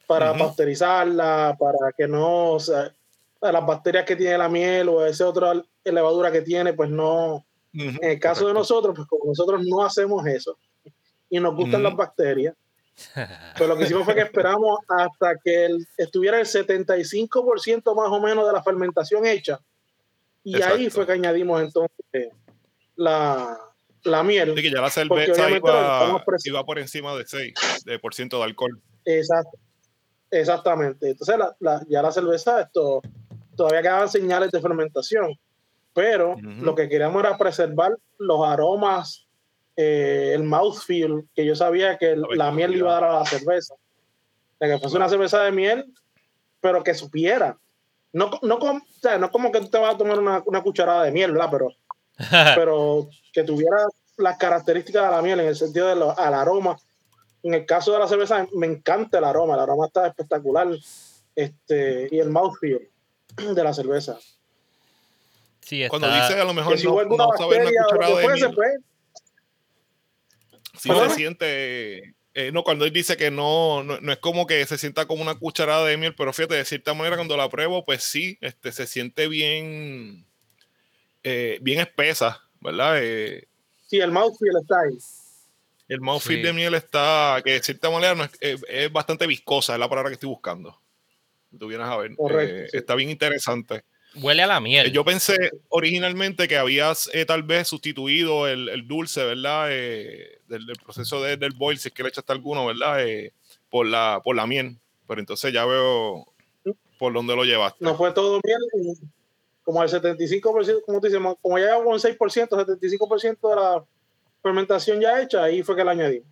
para 0.06 0.30
Ujú. 0.32 0.40
pasteurizarla, 0.40 1.56
para 1.58 1.92
que 1.96 2.06
no, 2.06 2.52
o 2.52 2.60
sea, 2.60 2.94
las 3.40 3.66
bacterias 3.66 4.04
que 4.04 4.16
tiene 4.16 4.38
la 4.38 4.48
miel 4.48 4.88
o 4.88 5.04
esa 5.04 5.26
otra 5.28 5.54
levadura 5.84 6.30
que 6.30 6.42
tiene, 6.42 6.72
pues 6.74 6.90
no. 6.90 7.44
En 7.72 7.98
el 8.02 8.20
caso 8.20 8.46
de 8.46 8.54
nosotros, 8.54 8.94
pues 8.94 9.08
como 9.08 9.24
nosotros 9.26 9.62
no 9.66 9.84
hacemos 9.84 10.24
eso 10.26 10.56
y 11.28 11.40
nos 11.40 11.54
gustan 11.56 11.80
Ujú. 11.80 11.88
las 11.90 11.96
bacterias, 11.96 12.54
pues 13.58 13.68
lo 13.68 13.76
que 13.76 13.84
hicimos 13.84 14.04
fue 14.04 14.14
que 14.14 14.20
esperamos 14.20 14.78
hasta 14.88 15.34
que 15.42 15.64
el- 15.64 15.86
estuviera 15.96 16.38
el 16.38 16.46
75% 16.46 17.94
más 17.96 18.08
o 18.10 18.20
menos 18.20 18.46
de 18.46 18.52
la 18.52 18.62
fermentación 18.62 19.26
hecha. 19.26 19.58
Y 20.44 20.56
ahí 20.62 20.84
Exacto. 20.84 20.90
fue 20.90 21.06
que 21.06 21.12
añadimos 21.12 21.62
entonces 21.62 22.30
la, 22.96 23.58
la 24.04 24.22
miel. 24.22 24.52
Así 24.52 24.62
que 24.62 24.70
ya 24.70 24.80
la 24.80 24.90
cerveza 24.90 25.50
iba, 25.50 26.22
iba 26.44 26.64
por 26.64 26.78
encima 26.78 27.14
de 27.14 27.24
6% 27.24 27.84
de, 27.84 27.98
por 27.98 28.14
ciento 28.14 28.38
de 28.38 28.44
alcohol. 28.44 28.80
Exacto. 29.04 29.58
Exactamente. 30.30 31.10
Entonces, 31.10 31.36
ya 31.88 32.02
la 32.02 32.10
cerveza, 32.10 32.62
esto 32.62 33.00
todavía 33.56 33.82
quedaban 33.82 34.08
señales 34.08 34.50
de 34.50 34.60
fermentación, 34.60 35.38
pero 35.92 36.36
lo 36.40 36.74
que 36.74 36.88
queríamos 36.88 37.22
era 37.22 37.38
preservar 37.38 37.96
los 38.18 38.44
aromas, 38.44 39.26
eh, 39.76 40.32
el 40.34 40.42
mouthfeel, 40.42 41.28
que 41.34 41.46
yo 41.46 41.54
sabía 41.54 41.98
que 41.98 42.16
la, 42.16 42.50
miel 42.50 42.74
iba 42.74 42.90
a 42.90 43.00
dar 43.00 43.04
a 43.10 43.18
la 43.20 43.26
cerveza. 43.26 43.74
De 44.58 44.68
que 44.68 44.78
fuese 44.78 44.96
una 44.96 45.08
cerveza 45.08 45.42
de 45.42 45.52
miel, 45.52 45.92
pero 46.60 46.82
que 46.82 46.94
supiera. 46.94 47.56
No, 48.12 48.30
no, 48.42 48.58
no 49.18 49.30
como 49.30 49.52
que 49.52 49.60
tú 49.60 49.68
te 49.68 49.78
vas 49.78 49.94
a 49.94 49.98
tomar 49.98 50.18
una, 50.18 50.62
cucharada 50.62 51.04
de 51.04 51.12
miel, 51.12 51.32
¿verdad? 51.32 51.48
Pero, 51.50 51.68
pero 52.54 53.08
que 53.32 53.42
tuviera 53.42 53.86
las 54.16 54.36
características 54.38 55.04
de 55.04 55.10
la 55.10 55.22
miel 55.22 55.40
en 55.40 55.48
el 55.48 55.56
sentido 55.56 55.88
del 55.88 56.02
aroma 56.16 56.76
en 57.44 57.52
el 57.52 57.66
caso 57.66 57.92
de 57.92 57.98
la 57.98 58.08
cerveza, 58.08 58.46
me 58.54 58.66
encanta 58.66 59.18
el 59.18 59.24
aroma, 59.24 59.54
el 59.54 59.60
aroma 59.60 59.86
está 59.86 60.06
espectacular. 60.06 60.66
Este, 61.36 62.08
y 62.10 62.18
el 62.18 62.30
mouthfeel 62.30 62.88
de 63.36 63.64
la 63.64 63.74
cerveza. 63.74 64.18
Sí, 65.60 65.82
está... 65.82 65.90
Cuando 65.90 66.08
dice 66.08 66.40
a 66.40 66.44
lo 66.44 66.54
mejor 66.54 66.78
si 66.78 66.86
no, 66.86 67.04
no 67.04 67.28
saber 67.36 67.66
una 67.66 67.70
cucharada 67.84 68.18
de 68.18 68.28
miel. 68.28 68.56
Si 70.78 70.88
se 70.88 71.10
siente. 71.10 72.14
Eh, 72.36 72.50
no, 72.50 72.64
cuando 72.64 72.84
él 72.84 72.92
dice 72.92 73.16
que 73.16 73.30
no, 73.30 73.84
no, 73.84 74.12
es 74.12 74.18
como 74.18 74.46
que 74.46 74.64
se 74.66 74.78
sienta 74.78 75.06
como 75.06 75.22
una 75.22 75.36
cucharada 75.36 75.84
de 75.84 75.96
miel, 75.96 76.14
pero 76.16 76.32
fíjate, 76.32 76.56
de 76.56 76.64
cierta 76.64 76.94
manera, 76.94 77.16
cuando 77.16 77.36
la 77.36 77.48
pruebo, 77.48 77.84
pues 77.84 78.02
sí, 78.02 78.38
este, 78.40 78.72
se 78.72 78.86
siente 78.86 79.28
bien, 79.28 80.26
eh, 81.24 81.58
bien 81.60 81.80
espesa, 81.80 82.40
¿verdad? 82.60 82.98
Eh, 83.02 83.48
sí, 83.86 83.98
el 83.98 84.12
mouthfeel 84.12 84.56
está 84.60 84.80
ahí. 84.80 84.98
El 85.88 86.00
mouthfeel 86.00 86.42
de 86.42 86.52
miel 86.52 86.74
está, 86.74 87.40
que 87.44 87.52
de 87.52 87.62
cierta 87.62 87.90
manera 87.90 88.30
es, 88.40 88.92
bastante 88.92 89.26
viscosa, 89.26 89.74
es 89.74 89.78
la 89.78 89.88
palabra 89.88 90.10
que 90.10 90.14
estoy 90.14 90.28
buscando. 90.28 90.78
Tú 91.58 91.68
vienes 91.68 91.86
a 91.86 91.96
ver. 91.96 92.12
Eh, 92.40 92.68
está 92.72 92.94
bien 92.94 93.10
interesante. 93.10 93.84
Huele 94.16 94.42
a 94.42 94.46
la 94.46 94.60
miel. 94.60 94.92
Yo 94.92 95.04
pensé 95.04 95.36
originalmente 95.68 96.48
que 96.48 96.56
habías 96.56 97.10
eh, 97.12 97.26
tal 97.26 97.42
vez 97.42 97.68
sustituido 97.68 98.48
el, 98.48 98.88
dulce, 98.88 99.24
¿verdad? 99.24 99.68
Eh, 99.70 100.40
del, 100.48 100.66
proceso 100.82 101.22
del 101.22 101.52
boil, 101.52 101.78
si 101.78 101.88
es 101.88 101.94
que 101.94 102.02
le 102.02 102.08
echaste 102.08 102.32
alguno, 102.32 102.66
¿verdad? 102.66 103.04
por, 103.68 103.86
la, 103.86 104.20
por 104.24 104.36
la 104.36 104.46
miel. 104.46 104.78
Pero 105.06 105.20
entonces 105.20 105.52
ya 105.52 105.66
veo 105.66 106.26
por 106.98 107.12
dónde 107.12 107.36
lo 107.36 107.44
llevaste. 107.44 107.84
No 107.84 107.96
fue 107.96 108.12
todo 108.12 108.40
miel, 108.42 108.96
como 109.64 109.82
el 109.82 109.88
75%, 109.88 110.82
como 110.84 111.00
tú 111.00 111.06
dices, 111.06 111.20
como 111.40 111.58
ya 111.58 111.66
llevamos 111.66 112.04
un 112.04 112.10
6%, 112.10 112.48
75% 112.48 113.48
de 113.48 113.56
la 113.56 113.84
fermentación 114.42 115.00
ya 115.00 115.20
hecha, 115.20 115.42
ahí 115.42 115.62
fue 115.62 115.74
que 115.74 115.84
la 115.84 115.92
añadí. 115.92 116.22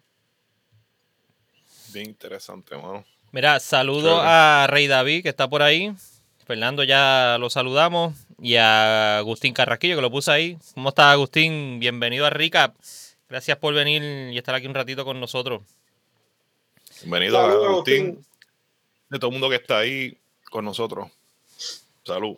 Bien 1.93 2.07
interesante, 2.11 2.77
mano. 2.77 3.05
Mira, 3.33 3.59
saludo 3.61 4.21
a 4.21 4.67
Rey 4.69 4.87
David, 4.87 5.23
que 5.23 5.31
está 5.31 5.49
por 5.49 5.63
ahí. 5.63 5.95
Fernando 6.47 6.85
ya 6.85 7.39
lo 7.41 7.49
saludamos. 7.49 8.15
Y 8.39 8.57
a 8.57 9.19
Agustín 9.19 9.55
Carrasquillo, 9.55 9.97
que 9.97 10.03
lo 10.03 10.11
puse 10.11 10.31
ahí. 10.31 10.59
¿Cómo 10.75 10.91
está 10.91 11.13
Agustín? 11.13 11.79
Bienvenido 11.79 12.27
a 12.27 12.31
Rica. 12.31 12.75
Gracias 13.29 13.57
por 13.57 13.73
venir 13.73 14.03
y 14.03 14.37
estar 14.37 14.55
aquí 14.55 14.67
un 14.67 14.75
ratito 14.75 15.05
con 15.05 15.19
nosotros. 15.19 15.63
Bienvenido 17.01 17.39
a 17.39 17.51
Agustín. 17.51 18.25
De 19.09 19.19
todo 19.19 19.29
el 19.29 19.33
mundo 19.33 19.49
que 19.49 19.57
está 19.57 19.79
ahí 19.79 20.19
con 20.51 20.65
nosotros. 20.65 21.09
Salud. 22.05 22.37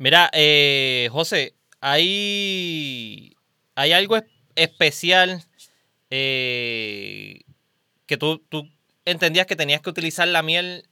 Mira, 0.00 0.30
eh, 0.32 1.10
José, 1.12 1.52
hay, 1.78 3.36
hay 3.74 3.92
algo 3.92 4.16
especial 4.54 5.42
eh, 6.08 7.42
que 8.06 8.16
tú, 8.16 8.40
entendías 9.04 9.46
que 9.46 9.56
tenías 9.56 9.82
que 9.82 9.90
utilizar 9.90 10.26
la 10.26 10.42
miel 10.42 10.88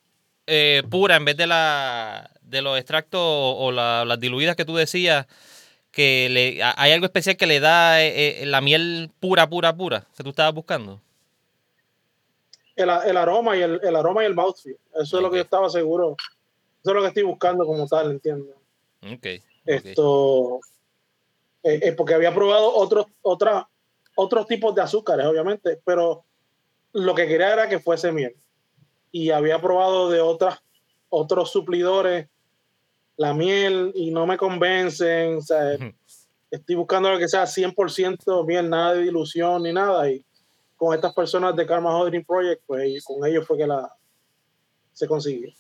eh, 0.46 0.82
pura 0.90 1.16
en 1.16 1.24
vez 1.24 1.38
de 1.38 1.46
la 1.46 2.30
de 2.42 2.60
los 2.60 2.76
extractos 2.76 3.18
o, 3.22 3.72
las 3.72 4.20
diluidas 4.20 4.56
que 4.56 4.66
tú 4.66 4.76
decías 4.76 5.26
que 5.90 6.28
le, 6.30 6.62
hay 6.62 6.92
algo 6.92 7.06
especial 7.06 7.38
que 7.38 7.46
le 7.46 7.60
da 7.60 8.02
eh, 8.02 8.44
la 8.44 8.60
miel 8.60 9.10
pura, 9.20 9.48
pura, 9.48 9.74
pura 9.74 10.04
que 10.18 10.22
tú 10.22 10.28
estabas 10.28 10.52
buscando. 10.52 11.00
El, 12.76 12.90
aroma 12.90 13.56
y 13.56 13.62
el, 13.62 13.96
aroma 13.96 14.22
y 14.22 14.26
el 14.26 14.34
mouthfeel. 14.34 14.76
Eso 15.00 15.16
es 15.16 15.22
lo 15.22 15.30
que 15.30 15.38
yo 15.38 15.42
estaba 15.44 15.70
seguro. 15.70 16.14
Eso 16.82 16.90
es 16.90 16.94
lo 16.94 17.00
que 17.00 17.08
estoy 17.08 17.22
buscando 17.22 17.64
como 17.64 17.88
tal, 17.88 18.10
entiendo. 18.10 18.57
Okay, 19.00 19.42
Esto 19.64 20.60
eh, 21.62 21.92
porque 21.92 22.14
había 22.14 22.34
probado 22.34 22.74
otros, 22.74 23.06
otros 23.22 24.46
tipos 24.46 24.74
de 24.74 24.82
azúcares, 24.82 25.26
obviamente, 25.26 25.80
pero 25.84 26.24
lo 26.92 27.14
que 27.14 27.26
quería 27.26 27.52
era 27.52 27.68
que 27.68 27.78
fuese 27.78 28.12
miel. 28.12 28.34
Y 29.10 29.30
había 29.30 29.60
probado 29.60 30.10
de 30.10 30.20
otras, 30.20 30.60
otros 31.08 31.50
suplidores 31.50 32.28
la 33.16 33.34
miel 33.34 33.92
y 33.94 34.10
no 34.10 34.26
me 34.26 34.38
convencen. 34.38 35.40
estoy 36.50 36.74
buscando 36.76 37.10
lo 37.10 37.18
que 37.18 37.28
sea 37.28 37.44
100% 37.44 38.46
miel, 38.46 38.70
nada 38.70 38.94
de 38.94 39.02
dilución 39.02 39.64
ni 39.64 39.72
nada. 39.72 40.10
Y 40.10 40.24
con 40.76 40.94
estas 40.94 41.12
personas 41.12 41.56
de 41.56 41.66
Karma 41.66 41.96
Holding 41.96 42.24
Project, 42.24 42.62
pues 42.66 43.04
con 43.04 43.26
ellos 43.26 43.46
fue 43.46 43.58
que 43.58 43.66
la 43.66 43.92
se 44.92 45.06
consiguió 45.06 45.52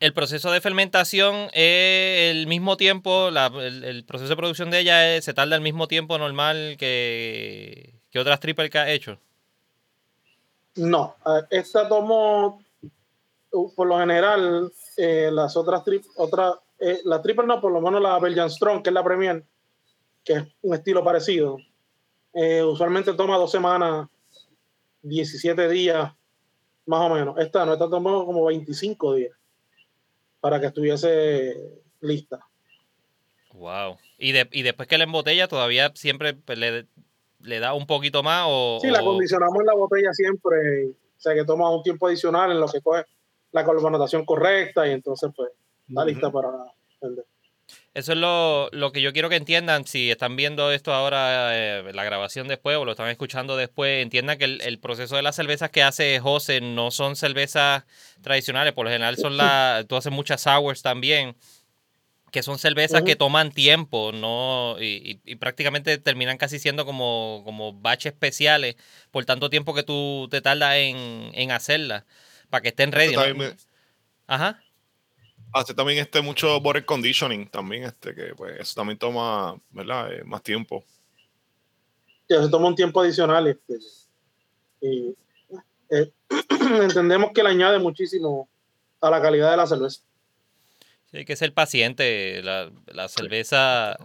el 0.00 0.14
proceso 0.14 0.50
de 0.50 0.62
fermentación 0.62 1.48
es 1.52 2.30
el 2.30 2.46
mismo 2.46 2.78
tiempo, 2.78 3.28
el, 3.28 4.04
proceso 4.06 4.30
de 4.30 4.36
producción 4.36 4.70
de 4.70 4.80
ella 4.80 5.20
se 5.20 5.34
tarda 5.34 5.56
el 5.56 5.62
mismo 5.62 5.88
tiempo 5.88 6.16
normal 6.16 6.76
que, 6.78 8.00
otras 8.18 8.40
triple 8.40 8.70
que 8.70 8.78
ha 8.78 8.90
hecho. 8.90 9.18
No, 10.76 11.16
esta 11.50 11.86
tomó, 11.86 12.62
por 13.50 13.86
lo 13.86 13.98
general, 13.98 14.72
eh, 14.96 15.28
las 15.30 15.54
otras 15.58 15.84
triple, 15.84 16.10
otra, 16.16 16.58
eh, 16.78 17.00
la 17.04 17.20
triple 17.20 17.46
no, 17.46 17.60
por 17.60 17.70
lo 17.70 17.82
menos 17.82 18.00
la 18.00 18.18
Belgian 18.18 18.50
Strong, 18.50 18.82
que 18.82 18.88
es 18.88 18.94
la 18.94 19.04
Premier, 19.04 19.44
que 20.24 20.32
es 20.32 20.44
un 20.62 20.74
estilo 20.74 21.04
parecido. 21.04 21.58
Eh, 22.32 22.62
usualmente 22.62 23.12
toma 23.12 23.36
dos 23.36 23.50
semanas, 23.50 24.08
17 25.02 25.68
días, 25.68 26.10
más 26.86 27.10
o 27.10 27.14
menos. 27.14 27.38
Esta 27.38 27.66
no, 27.66 27.74
esta 27.74 27.90
tomó 27.90 28.24
como 28.24 28.46
25 28.46 29.14
días 29.14 29.39
para 30.40 30.60
que 30.60 30.66
estuviese 30.66 31.54
lista. 32.00 32.40
Wow. 33.52 33.98
¿Y, 34.18 34.32
después 34.32 34.88
que 34.88 34.98
la 34.98 35.04
embotella 35.04 35.48
todavía 35.48 35.92
siempre 35.94 36.34
pues, 36.34 36.58
le, 36.58 37.58
da 37.58 37.74
un 37.74 37.86
poquito 37.86 38.22
más 38.22 38.46
o...? 38.48 38.78
Sí, 38.80 38.88
la 38.88 39.02
condicionamos 39.02 39.60
en 39.60 39.66
la 39.66 39.74
botella 39.74 40.12
siempre, 40.12 40.86
o 40.86 41.20
sea 41.20 41.34
que 41.34 41.44
toma 41.44 41.70
un 41.70 41.82
tiempo 41.82 42.06
adicional 42.06 42.50
en 42.52 42.60
lo 42.60 42.68
que 42.68 42.80
coge 42.80 43.04
la 43.52 43.64
carbonatación 43.64 44.24
correcta 44.24 44.86
y 44.86 44.92
entonces 44.92 45.30
pues 45.34 45.50
está 45.88 46.04
lista 46.04 46.30
para 46.30 46.48
vender. 47.00 47.24
Eso 47.92 48.12
es 48.12 48.18
lo, 48.18 48.92
que 48.92 49.02
yo 49.02 49.12
quiero 49.12 49.28
que 49.28 49.36
entiendan. 49.36 49.84
Si 49.84 50.10
están 50.10 50.36
viendo 50.36 50.70
esto 50.70 50.94
ahora, 50.94 51.50
eh, 51.56 51.92
la 51.92 52.04
grabación 52.04 52.46
después 52.46 52.76
o 52.76 52.84
lo 52.84 52.92
están 52.92 53.08
escuchando 53.08 53.56
después, 53.56 54.02
entiendan 54.02 54.38
que 54.38 54.44
el, 54.44 54.78
proceso 54.78 55.16
de 55.16 55.22
las 55.22 55.34
cervezas 55.34 55.70
que 55.70 55.82
hace 55.82 56.20
José 56.20 56.60
no 56.60 56.92
son 56.92 57.16
cervezas 57.16 57.84
tradicionales. 58.22 58.74
Por 58.74 58.84
lo 58.86 58.92
general, 58.92 59.16
son 59.16 59.36
las. 59.36 59.86
Tú 59.88 59.96
haces 59.96 60.12
muchas 60.12 60.42
sours 60.42 60.82
también, 60.82 61.34
que 62.30 62.44
son 62.44 62.58
cervezas 62.58 63.02
que 63.02 63.16
toman 63.16 63.50
tiempo 63.50 64.12
no 64.12 64.76
y, 64.78 65.16
prácticamente 65.36 65.98
terminan 65.98 66.38
casi 66.38 66.60
siendo 66.60 66.86
como, 66.86 67.42
como 67.44 67.72
baches 67.72 68.12
especiales 68.12 68.76
por 69.10 69.24
tanto 69.24 69.50
tiempo 69.50 69.74
que 69.74 69.82
tú 69.82 70.28
te 70.30 70.40
tardas 70.40 70.76
en, 70.76 71.30
en 71.34 71.50
hacerlas 71.50 72.04
para 72.50 72.62
que 72.62 72.68
estén 72.68 72.92
ready. 72.92 73.16
Ajá 74.28 74.60
hace 75.52 75.74
también 75.74 75.98
este 75.98 76.20
mucho 76.20 76.60
body 76.60 76.82
conditioning 76.82 77.48
también, 77.48 77.84
este, 77.84 78.14
que 78.14 78.34
pues 78.34 78.60
eso 78.60 78.74
también 78.74 78.98
toma, 78.98 79.60
¿verdad? 79.70 80.12
Eh, 80.12 80.24
más 80.24 80.42
tiempo. 80.42 80.84
Sí, 82.28 82.34
eso 82.34 82.50
toma 82.50 82.68
un 82.68 82.76
tiempo 82.76 83.00
adicional, 83.00 83.46
este, 83.48 83.78
y 84.80 85.14
eh, 85.90 86.10
entendemos 86.82 87.32
que 87.32 87.42
le 87.42 87.50
añade 87.50 87.78
muchísimo 87.78 88.48
a 89.00 89.10
la 89.10 89.20
calidad 89.20 89.50
de 89.50 89.56
la 89.56 89.66
cerveza. 89.66 90.02
Sí, 91.10 91.18
hay 91.18 91.24
que 91.24 91.36
ser 91.36 91.52
paciente. 91.52 92.42
La, 92.42 92.70
cerveza, 93.08 93.96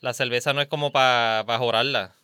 la 0.00 0.12
cerveza 0.12 0.52
no 0.52 0.60
es 0.60 0.68
como 0.68 0.92
para 0.92 1.44
pa 1.46 1.58
jorarla. 1.58 2.14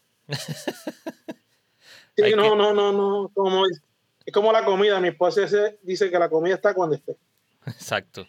sí, 2.17 2.35
no, 2.37 2.55
no, 2.55 2.75
no, 2.75 2.93
no, 2.93 3.31
como, 3.35 3.65
es 3.67 3.81
como 4.33 4.53
la 4.53 4.65
comida. 4.65 5.01
Mi 5.01 5.09
esposa 5.09 5.43
dice 5.83 6.11
que 6.11 6.19
la 6.19 6.29
comida 6.29 6.55
está 6.55 6.75
cuando 6.75 6.97
esté. 6.97 7.17
Exacto. 7.67 8.27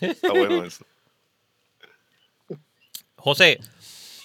Está 0.00 0.32
bueno 0.32 0.64
eso. 0.64 0.84
José, 3.16 3.60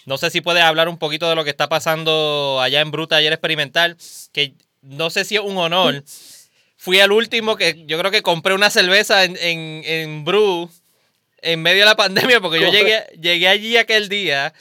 no 0.05 0.17
sé 0.17 0.29
si 0.29 0.41
puedes 0.41 0.63
hablar 0.63 0.87
un 0.87 0.97
poquito 0.97 1.29
de 1.29 1.35
lo 1.35 1.43
que 1.43 1.49
está 1.49 1.67
pasando 1.67 2.59
allá 2.61 2.81
en 2.81 2.91
Bruta 2.91 3.17
ayer 3.17 3.33
experimental, 3.33 3.97
que 4.31 4.53
no 4.81 5.09
sé 5.09 5.25
si 5.25 5.35
es 5.35 5.41
un 5.41 5.57
honor. 5.57 6.03
Fui 6.77 6.99
al 6.99 7.11
último 7.11 7.57
que 7.57 7.83
yo 7.87 7.97
creo 7.97 8.11
que 8.11 8.21
compré 8.21 8.53
una 8.53 8.69
cerveza 8.69 9.23
en, 9.23 9.37
en, 9.37 9.81
en 9.85 10.23
Bru 10.23 10.69
en 11.41 11.61
medio 11.61 11.79
de 11.79 11.85
la 11.85 11.95
pandemia, 11.95 12.39
porque 12.39 12.61
yo 12.61 12.71
llegué, 12.71 13.05
llegué 13.19 13.47
allí 13.47 13.77
aquel 13.77 14.09
día 14.09 14.53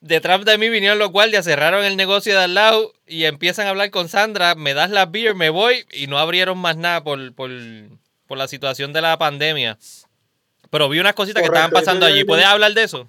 Detrás 0.00 0.44
de 0.44 0.58
mí 0.58 0.68
vinieron 0.68 1.00
los 1.00 1.10
guardias, 1.10 1.44
cerraron 1.44 1.84
el 1.84 1.96
negocio 1.96 2.32
de 2.32 2.44
al 2.44 2.54
lado 2.54 2.92
y 3.06 3.24
empiezan 3.24 3.66
a 3.66 3.70
hablar 3.70 3.90
con 3.90 4.08
Sandra, 4.08 4.54
me 4.54 4.72
das 4.72 4.90
la 4.90 5.06
beer, 5.06 5.34
me 5.34 5.50
voy 5.50 5.86
y 5.90 6.06
no 6.06 6.18
abrieron 6.18 6.56
más 6.58 6.76
nada 6.76 7.02
por, 7.02 7.34
por, 7.34 7.50
por 8.28 8.38
la 8.38 8.46
situación 8.46 8.92
de 8.92 9.00
la 9.00 9.18
pandemia. 9.18 9.76
Pero 10.70 10.88
vi 10.88 11.00
unas 11.00 11.14
cositas 11.14 11.42
que 11.42 11.48
estaban 11.48 11.70
pasando 11.70 12.06
allí. 12.06 12.22
¿Puedes 12.22 12.44
hablar 12.44 12.72
de 12.74 12.84
eso? 12.84 13.08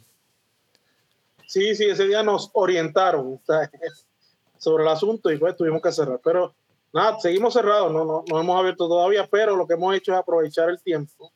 Sí, 1.45 1.75
sí, 1.75 1.85
ese 1.85 2.07
día 2.07 2.23
nos 2.23 2.49
orientaron 2.53 3.39
sobre 4.57 4.83
el 4.83 4.89
asunto 4.89 5.31
y 5.31 5.37
pues 5.37 5.55
tuvimos 5.55 5.81
que 5.81 5.91
cerrar. 5.91 6.19
Pero 6.23 6.55
nada, 6.93 7.19
seguimos 7.19 7.53
cerrados, 7.53 7.91
no, 7.91 8.05
no, 8.05 8.23
no 8.27 8.39
hemos 8.39 8.59
abierto 8.59 8.87
todavía, 8.87 9.27
pero 9.27 9.55
lo 9.55 9.67
que 9.67 9.73
hemos 9.73 9.95
hecho 9.95 10.13
es 10.13 10.17
aprovechar 10.17 10.69
el 10.69 10.81
tiempo. 10.81 11.31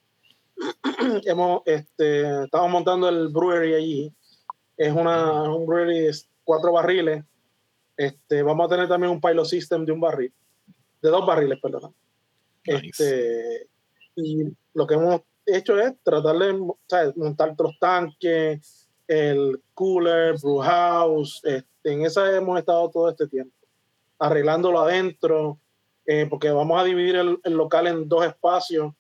hemos, 1.26 1.62
este, 1.66 2.46
estamos 2.46 2.70
montando 2.72 3.10
el 3.10 3.28
brewery 3.28 3.76
allí 3.76 4.14
es 4.78 4.94
una, 4.94 5.44
un 5.44 5.66
brewery 5.66 6.00
de 6.00 6.16
cuatro 6.44 6.72
barriles. 6.72 7.24
Este, 7.96 8.42
vamos 8.42 8.66
a 8.66 8.70
tener 8.70 8.88
también 8.88 9.12
un 9.12 9.22
pilot 9.22 9.46
system 9.46 9.86
de 9.86 9.92
un 9.92 10.00
barril, 10.00 10.34
de 11.02 11.10
dos 11.10 11.26
barriles, 11.26 11.60
perdón. 11.62 11.94
Este, 12.64 13.68
y 14.16 14.44
lo 14.74 14.88
que 14.88 14.96
hemos 14.96 15.22
hecho 15.46 15.80
es 15.80 15.94
tratar 16.04 16.38
de 16.38 16.54
montar 17.16 17.56
los 17.58 17.80
tanques, 17.80 18.90
el 19.08 19.62
cooler, 19.74 20.36
brew 20.42 20.60
house. 20.60 21.42
Este, 21.44 21.92
en 21.92 22.06
esa 22.06 22.36
hemos 22.36 22.58
estado 22.60 22.90
todo 22.90 23.10
este 23.10 23.28
tiempo, 23.28 23.56
arreglándolo 24.20 24.80
adentro, 24.80 25.60
eh, 26.06 26.28
porque 26.30 26.52
vamos 26.52 26.80
a 26.80 26.84
dividir 26.84 27.16
el, 27.16 27.40
local 27.46 27.88
en 27.88 28.08
dos 28.08 28.26
espacios. 28.26 28.94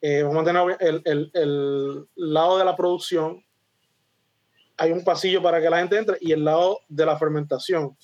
Eh, 0.00 0.22
vamos 0.22 0.42
a 0.42 0.44
tener 0.44 0.76
el, 0.80 1.02
el, 1.04 1.30
el, 1.34 2.08
lado 2.14 2.58
de 2.58 2.64
la 2.64 2.76
producción 2.76 3.42
hay 4.78 4.92
un 4.92 5.04
pasillo 5.04 5.42
para 5.42 5.60
que 5.60 5.68
la 5.68 5.78
gente 5.78 5.98
entre 5.98 6.16
y 6.20 6.32
el 6.32 6.44
lado 6.44 6.80
de 6.88 7.04
la 7.04 7.18
fermentación. 7.18 7.96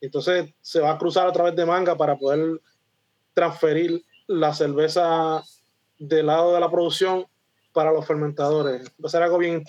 Entonces 0.00 0.52
se 0.60 0.80
va 0.80 0.92
a 0.92 0.98
cruzar 0.98 1.28
a 1.28 1.32
través 1.32 1.54
de 1.54 1.66
manga 1.66 1.96
para 1.96 2.16
poder 2.16 2.60
transferir 3.34 4.02
la 4.26 4.54
cerveza 4.54 5.42
del 5.98 6.26
lado 6.26 6.54
de 6.54 6.60
la 6.60 6.70
producción 6.70 7.26
para 7.72 7.92
los 7.92 8.06
fermentadores. 8.06 8.84
Va 9.02 9.06
a 9.06 9.08
ser 9.08 9.22
algo 9.22 9.38
bien 9.38 9.64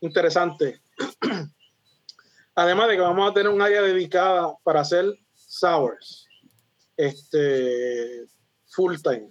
interesante. 0.00 0.80
Además 2.54 2.88
de 2.88 2.94
que 2.94 3.02
vamos 3.02 3.30
a 3.30 3.34
tener 3.34 3.52
un 3.52 3.60
área 3.60 3.82
dedicada 3.82 4.54
para 4.64 4.80
hacer 4.80 5.04
sours, 5.34 6.26
este, 6.96 8.24
full 8.68 8.96
time. 9.02 9.30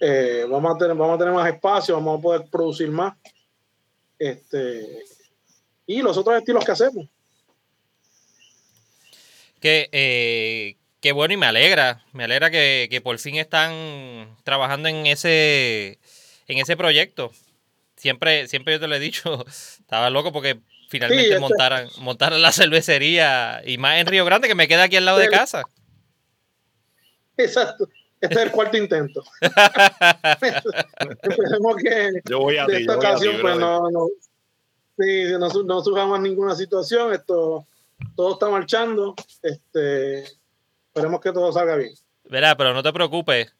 Eh, 0.00 0.46
vamos, 0.48 0.74
a 0.74 0.78
tener, 0.78 0.96
vamos 0.96 1.16
a 1.16 1.18
tener 1.18 1.34
más 1.34 1.52
espacio, 1.52 1.94
vamos 1.94 2.18
a 2.18 2.22
poder 2.22 2.50
producir 2.50 2.90
más. 2.90 3.14
Este, 4.18 5.04
y 5.86 6.02
los 6.02 6.16
otros 6.16 6.38
estilos 6.38 6.64
que 6.64 6.72
hacemos. 6.72 7.08
Que, 9.60 9.88
eh, 9.92 10.77
qué 11.00 11.12
bueno 11.12 11.34
y 11.34 11.36
me 11.36 11.46
alegra, 11.46 12.04
me 12.12 12.24
alegra 12.24 12.50
que, 12.50 13.00
por 13.02 13.18
fin 13.18 13.36
están 13.36 14.36
trabajando 14.44 14.88
en 14.88 15.06
ese, 15.06 15.98
en 16.46 16.58
ese 16.58 16.76
proyecto. 16.76 17.32
Siempre, 17.96 18.46
siempre 18.48 18.74
yo 18.74 18.80
te 18.80 18.88
lo 18.88 18.94
he 18.94 19.00
dicho, 19.00 19.44
estaba 19.48 20.10
loco 20.10 20.32
porque 20.32 20.60
finalmente 20.88 21.28
este 21.28 21.40
montaran, 21.40 21.88
montaran 21.98 22.40
la 22.40 22.52
cervecería 22.52 23.62
y 23.64 23.78
más 23.78 23.98
en 23.98 24.06
Río 24.06 24.24
Grande 24.24 24.48
que 24.48 24.54
me 24.54 24.68
queda 24.68 24.84
aquí 24.84 24.96
al 24.96 25.04
lado 25.04 25.18
de 25.18 25.28
casa. 25.28 25.64
Exacto. 27.36 27.88
Este 28.20 28.34
es 28.34 28.40
el 28.40 28.50
cuarto 28.50 28.76
intento. 28.76 29.22
Esperemos 31.22 31.76
que 31.76 32.10
yo 32.28 32.40
voy 32.40 32.56
a 32.56 32.66
de 32.66 32.78
esta 32.78 32.96
ocasión, 32.96 33.36
pues 33.40 33.56
no, 33.56 33.88
no, 33.90 34.08
Sí, 34.98 35.26
no, 35.38 35.48
no 35.62 35.80
suframos 35.80 36.20
ninguna 36.20 36.56
situación, 36.56 37.12
esto 37.12 37.64
todo 38.16 38.32
está 38.32 38.48
marchando. 38.48 39.14
Este, 39.42 40.24
esperemos 40.98 41.20
que 41.20 41.32
todo 41.32 41.52
salga 41.52 41.76
bien. 41.76 41.92
Verá, 42.24 42.56
pero 42.56 42.74
no 42.74 42.82
te 42.82 42.92
preocupes, 42.92 43.54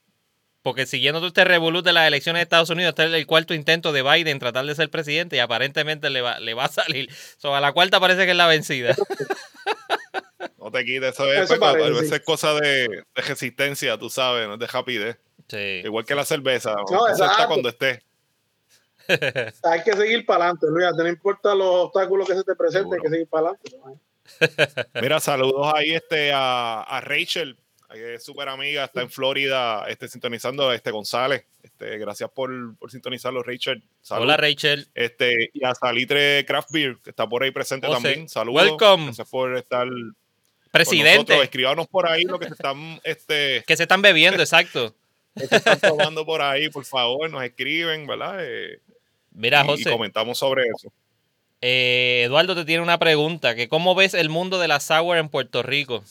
porque 0.63 0.87
siguiendo 0.87 1.25
este 1.27 1.45
revolut 1.45 1.85
de 1.85 1.93
las 1.93 2.07
elecciones 2.07 2.41
de 2.41 2.43
Estados 2.43 2.71
Unidos, 2.71 2.91
este 2.91 3.07
es 3.07 3.13
el 3.15 3.27
cuarto 3.27 3.55
intento 3.55 3.93
de 3.93 4.03
Biden 4.03 4.39
tratar 4.39 4.67
de 4.67 4.75
ser 4.75 4.91
presidente 4.91 5.37
y 5.37 5.39
aparentemente 5.39 6.11
le 6.11 6.21
va, 6.21 6.41
le 6.41 6.55
va 6.55 6.65
a 6.65 6.69
salir. 6.69 7.11
So, 7.39 7.55
a 7.55 7.61
la 7.61 7.73
cuarta 7.73 8.01
parece 8.01 8.25
que 8.25 8.33
es 8.33 8.37
la 8.37 8.47
vencida. 8.47 8.95
No 10.59 10.73
te 10.73 10.85
quites, 10.85 11.15
eso 11.15 11.33
es, 11.33 11.51
eso 11.51 12.25
cosa 12.25 12.53
de, 12.55 13.05
resistencia, 13.15 13.97
tú 13.97 14.11
sabes, 14.11 14.47
no 14.47 14.55
es 14.55 14.61
de 14.61 14.67
rapidez. 14.67 15.17
Sí. 15.49 15.81
Igual 15.83 16.05
que 16.05 16.15
la 16.15 16.25
cerveza, 16.25 16.75
no, 16.91 17.09
está 17.09 17.47
cuando 17.47 17.71
esté. 17.71 18.03
hay 19.63 19.83
que 19.83 19.95
seguir 19.95 20.27
para 20.27 20.45
adelante, 20.45 20.67
Luis. 20.69 20.87
No 20.95 21.09
importa 21.09 21.55
los 21.55 21.87
obstáculos 21.87 22.29
que 22.29 22.35
se 22.35 22.45
te 22.45 22.55
presenten, 22.55 22.95
hay 22.95 23.01
que 23.01 23.09
seguir 23.09 23.29
para 23.29 23.49
adelante. 23.49 23.99
Mira, 25.01 25.21
saludos 25.21 25.73
ahí 25.75 25.95
este, 25.95 26.33
a, 26.33 26.83
a 26.83 27.01
Rachel, 27.01 27.57
es 27.95 28.23
súper 28.23 28.49
amiga, 28.49 28.85
está 28.85 29.01
en 29.01 29.11
Florida, 29.11 29.87
este, 29.89 30.09
sintonizando 30.09 30.73
este 30.73 30.91
González. 30.91 31.45
Este, 31.63 31.97
gracias 31.97 32.31
por, 32.31 32.77
por 32.77 32.91
sintonizarlo, 32.91 33.43
Rachel. 33.43 33.83
Hola, 34.11 34.37
Rachel. 34.37 34.89
Este, 34.95 35.51
y 35.55 35.65
a 35.65 35.75
Salitre 35.75 36.45
Craft 36.47 36.71
Beer, 36.71 36.99
que 37.03 37.11
está 37.11 37.27
por 37.27 37.43
ahí 37.43 37.51
presente 37.51 37.89
también. 37.89 38.29
Saludos. 38.29 38.63
Welcome. 38.63 39.07
Gracias 39.07 39.29
por 39.29 39.57
estar. 39.57 39.89
Presidente. 40.71 41.41
Escríbanos 41.43 41.89
por 41.89 42.07
ahí 42.07 42.25
lo 42.25 42.39
que 42.39 42.47
se 42.49 42.53
están. 42.53 43.01
Este, 43.05 43.65
que 43.67 43.77
se 43.77 43.85
están 43.85 44.03
bebiendo, 44.03 44.43
exacto. 44.43 44.95
que 45.35 45.47
se 45.47 45.57
están 45.57 45.81
tomando 45.81 46.27
por 46.27 46.43
ahí, 46.43 46.69
por 46.69 46.85
favor, 46.85 47.31
nos 47.31 47.43
escriben, 47.43 48.07
¿verdad? 48.07 48.37
Eh, 48.41 48.81
Mira, 49.31 49.65
José. 49.65 49.89
Y 49.89 49.93
comentamos 49.93 50.39
sobre 50.39 50.65
eso. 50.65 50.93
Eh, 51.61 52.23
Eduardo 52.25 52.55
te 52.55 52.65
tiene 52.65 52.83
una 52.83 52.99
pregunta, 52.99 53.55
que 53.55 53.69
¿cómo 53.69 53.95
ves 53.95 54.15
el 54.15 54.29
mundo 54.29 54.59
de 54.59 54.69
la 54.69 54.81
sour 54.81 55.17
en 55.17 55.29
Puerto 55.29 55.63
Rico? 55.63 56.05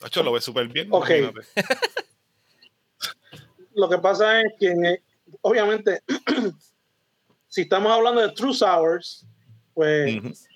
Nacho, 0.00 0.22
lo 0.22 0.32
ves 0.32 0.44
súper 0.44 0.68
bien. 0.68 0.88
Ok. 0.90 1.10
lo 3.74 3.88
que 3.88 3.98
pasa 3.98 4.40
es 4.40 4.52
que, 4.58 5.02
obviamente, 5.42 6.02
si 7.48 7.62
estamos 7.62 7.92
hablando 7.92 8.22
de 8.22 8.32
true 8.32 8.54
sours, 8.54 9.26
pues 9.74 10.48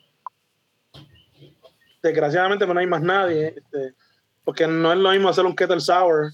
desgraciadamente 2.03 2.67
no 2.67 2.79
hay 2.79 2.87
más 2.87 3.03
nadie, 3.03 3.55
este, 3.57 3.95
porque 4.43 4.67
no 4.67 4.93
es 4.93 4.99
lo 4.99 5.11
mismo 5.11 5.29
hacer 5.29 5.45
un 5.45 5.55
kettle 5.55 5.81
sour 5.81 6.33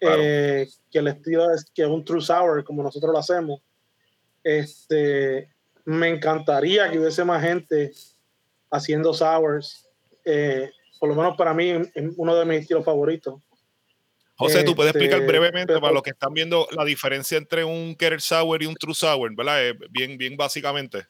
eh, 0.00 0.68
que 0.90 0.98
el 0.98 1.08
estilo 1.08 1.52
es 1.52 1.64
que 1.74 1.82
es 1.82 1.88
un 1.88 2.04
true 2.04 2.22
sour 2.22 2.64
como 2.64 2.82
nosotros 2.82 3.12
lo 3.12 3.18
hacemos. 3.18 3.60
Este, 4.42 5.48
me 5.84 6.08
encantaría 6.08 6.90
que 6.90 6.98
hubiese 6.98 7.24
más 7.24 7.42
gente 7.42 7.92
haciendo 8.70 9.12
sours. 9.12 9.88
Eh, 10.24 10.70
por 10.98 11.08
lo 11.08 11.14
menos 11.14 11.36
para 11.36 11.54
mí, 11.54 11.72
uno 12.16 12.36
de 12.36 12.44
mis 12.44 12.60
estilos 12.60 12.84
favoritos. 12.84 13.40
José, 14.36 14.64
¿tú 14.64 14.74
puedes 14.74 14.92
explicar 14.92 15.20
este, 15.20 15.26
brevemente 15.26 15.78
para 15.80 15.92
los 15.92 16.02
que 16.02 16.10
están 16.10 16.32
viendo 16.32 16.66
la 16.70 16.84
diferencia 16.84 17.36
entre 17.36 17.62
un 17.62 17.94
Kettle 17.94 18.20
Sour 18.20 18.62
y 18.62 18.66
un 18.66 18.74
True 18.74 18.94
Sour, 18.94 19.34
¿verdad? 19.36 19.68
Eh, 19.68 19.78
bien, 19.90 20.16
bien 20.16 20.36
básicamente. 20.36 21.06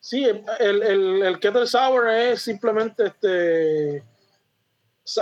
Sí, 0.00 0.24
el, 0.24 0.82
el, 0.82 1.22
el 1.22 1.38
Kettle 1.38 1.66
Sour 1.66 2.08
es 2.08 2.42
simplemente 2.42 3.06
este 3.06 4.02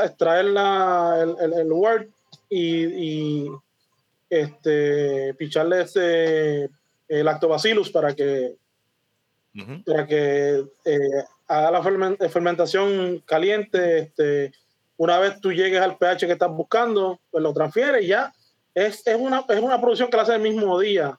extraer 0.03 0.47
la, 0.47 1.37
el, 1.41 1.53
el, 1.53 1.73
Word 1.73 2.09
y, 2.49 2.85
y, 2.87 3.51
este, 4.29 5.35
picharle 5.35 5.83
este, 5.83 6.65
el 7.09 7.25
lactobacillus 7.25 7.91
para 7.91 8.15
que, 8.15 8.57
para 9.85 10.07
que 10.07 10.65
eh, 10.85 11.25
haga 11.47 11.71
la 11.71 12.29
fermentación 12.29 13.23
caliente. 13.27 13.99
Este, 13.99 14.53
una 14.97 15.19
vez 15.19 15.41
tú 15.41 15.53
llegues 15.53 15.81
al 15.81 15.97
pH 15.97 16.27
que 16.27 16.33
estás 16.33 16.51
buscando, 16.51 17.21
pues 17.31 17.43
lo 17.43 17.53
transfieres 17.53 18.05
y 18.05 18.09
ya. 18.09 18.33
Es, 18.75 19.07
es, 19.07 19.17
una, 19.17 19.45
es 19.49 19.61
una 19.61 19.81
producción 19.81 20.11
que 20.11 20.17
la 20.17 20.25
hace 20.25 20.35
el 20.35 20.43
mismo 20.43 20.79
día. 20.81 21.19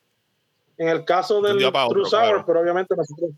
En 0.77 0.89
el 0.89 1.05
caso 1.05 1.41
del 1.41 1.57
True 1.57 2.05
Sour, 2.05 2.43
pero 2.45 2.59
obviamente 2.59 2.95
nosotros, 2.97 3.31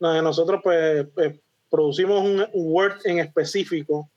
nosotros 0.00 0.60
pues, 0.62 1.06
pues 1.14 1.38
producimos 1.70 2.20
un, 2.20 2.40
un 2.52 2.72
Word 2.72 2.98
en 3.04 3.20
específico 3.20 4.10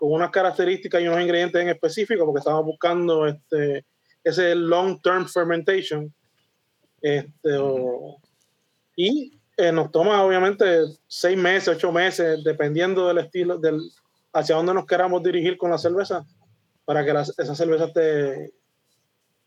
con 0.00 0.12
unas 0.12 0.30
características 0.30 1.02
y 1.02 1.08
unos 1.08 1.20
ingredientes 1.20 1.60
en 1.60 1.68
específico, 1.68 2.24
porque 2.24 2.38
estamos 2.38 2.64
buscando 2.64 3.26
este, 3.26 3.84
ese 4.24 4.54
long-term 4.54 5.28
fermentation. 5.28 6.10
Este, 7.02 7.58
y 8.96 9.38
eh, 9.58 9.70
nos 9.70 9.90
toma 9.92 10.24
obviamente 10.24 10.84
seis 11.06 11.36
meses, 11.36 11.76
ocho 11.76 11.92
meses, 11.92 12.42
dependiendo 12.42 13.08
del 13.08 13.18
estilo, 13.18 13.58
del, 13.58 13.78
hacia 14.32 14.56
dónde 14.56 14.72
nos 14.72 14.86
queramos 14.86 15.22
dirigir 15.22 15.58
con 15.58 15.70
la 15.70 15.76
cerveza, 15.76 16.24
para 16.86 17.04
que 17.04 17.10
esa 17.10 17.54
cerveza 17.54 17.84
esté, 17.84 18.54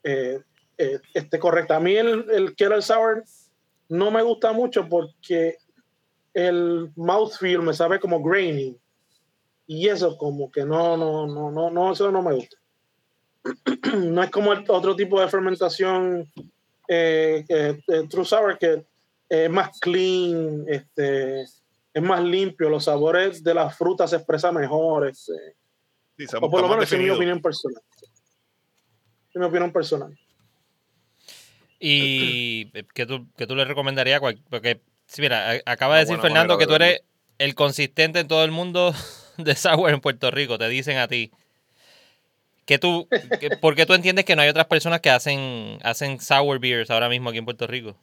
eh, 0.04 0.40
eh, 0.78 1.00
esté 1.16 1.40
correcta. 1.40 1.78
A 1.78 1.80
mí 1.80 1.96
el, 1.96 2.30
el 2.30 2.56
Kettle 2.56 2.84
Sour 2.84 3.24
no 3.90 4.12
me 4.12 4.22
gusta 4.22 4.54
mucho 4.54 4.88
porque 4.88 5.58
el 6.36 6.92
mouthfeel 6.96 7.64
me 7.64 7.74
sabe 7.74 8.00
como 8.00 8.22
grainy 8.22 8.78
y 9.74 9.90
eso 9.90 10.18
como 10.18 10.52
que 10.52 10.66
no, 10.66 10.96
no, 10.98 11.26
no, 11.28 11.52
no, 11.52 11.70
no, 11.70 11.94
eso 11.94 12.12
no 12.12 12.22
me 12.22 12.34
gusta. 12.34 12.58
no 13.98 14.24
es 14.24 14.30
como 14.30 14.54
el 14.54 14.64
otro 14.70 14.96
tipo 14.96 15.20
de 15.20 15.28
fermentación 15.28 16.32
eh, 16.88 17.44
eh, 17.48 17.80
eh, 17.88 18.08
True 18.10 18.26
Sour 18.26 18.58
que 18.58 18.86
es 19.28 19.50
más 19.50 19.80
clean, 19.80 20.66
este, 20.68 21.42
es 21.42 22.02
más 22.02 22.24
limpio, 22.24 22.70
los 22.70 22.86
sabores 22.86 23.44
de 23.44 23.54
las 23.54 23.78
frutas 23.78 24.12
se 24.12 24.18
expresan 24.18 24.56
mejor. 24.56 25.08
Este, 25.08 25.34
Sí, 26.18 26.26
o 26.40 26.50
por 26.50 26.62
lo 26.62 26.68
menos 26.68 26.92
es 26.92 27.00
mi 27.00 27.10
opinión 27.10 27.42
personal. 27.42 27.82
Es 29.30 29.36
mi 29.36 29.46
opinión 29.46 29.72
personal. 29.72 30.18
Y 31.80 32.66
que 32.94 33.06
tú, 33.06 33.28
que 33.36 33.48
tú 33.48 33.56
le 33.56 33.66
recomendarías, 33.66 34.22
porque, 34.50 34.82
sí, 35.08 35.22
mira, 35.22 35.60
acaba 35.66 35.96
de 35.96 36.02
decir 36.02 36.18
buena 36.18 36.30
Fernando 36.30 36.58
que 36.58 36.68
tú 36.68 36.76
eres 36.76 37.02
el 37.40 37.56
consistente 37.56 38.20
en 38.20 38.28
todo 38.28 38.44
el 38.44 38.52
mundo 38.52 38.94
de 39.38 39.56
sour 39.56 39.90
en 39.92 40.02
Puerto 40.02 40.32
Rico, 40.32 40.58
te 40.58 40.68
dicen 40.70 40.98
a 40.98 41.08
ti. 41.08 41.32
Que 42.66 42.80
tú, 42.80 43.08
que- 43.40 43.58
¿Por 43.58 43.76
qué 43.76 43.86
tú 43.86 43.94
entiendes 43.94 44.24
que 44.26 44.36
no 44.36 44.42
hay 44.42 44.50
otras 44.50 44.68
personas 44.68 45.02
que 45.02 45.10
hacen, 45.10 45.80
hacen 45.84 46.20
sour 46.22 46.60
beers 46.60 46.90
ahora 46.90 47.10
mismo 47.10 47.30
aquí 47.30 47.40
en 47.40 47.46
Puerto 47.46 47.68
Rico? 47.68 47.96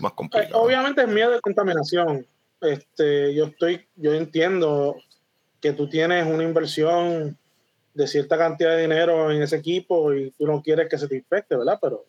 Más 0.00 0.12
Eh, 0.12 0.14
complicado. 0.16 0.60
Obviamente 0.62 1.02
es 1.02 1.08
miedo 1.08 1.30
de 1.30 1.40
contaminación. 1.40 2.26
Este, 2.60 3.34
yo 3.34 3.46
estoy, 3.46 3.86
yo 3.96 4.14
entiendo 4.14 4.96
que 5.60 5.72
tú 5.72 5.88
tienes 5.88 6.26
una 6.26 6.42
inversión 6.42 7.36
de 7.94 8.06
cierta 8.06 8.36
cantidad 8.36 8.76
de 8.76 8.82
dinero 8.82 9.30
en 9.30 9.42
ese 9.42 9.56
equipo 9.56 10.12
y 10.12 10.30
tú 10.32 10.46
no 10.46 10.62
quieres 10.62 10.88
que 10.88 10.98
se 10.98 11.08
te 11.08 11.16
infecte, 11.16 11.56
¿verdad? 11.56 11.78
Pero, 11.80 12.04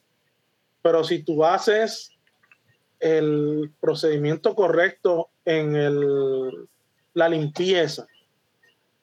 pero 0.82 1.04
si 1.04 1.24
tú 1.24 1.44
haces 1.46 2.12
el 3.00 3.72
procedimiento 3.80 4.54
correcto 4.56 5.30
en 5.50 5.76
el, 5.76 6.68
la 7.16 7.28
limpieza 7.28 8.06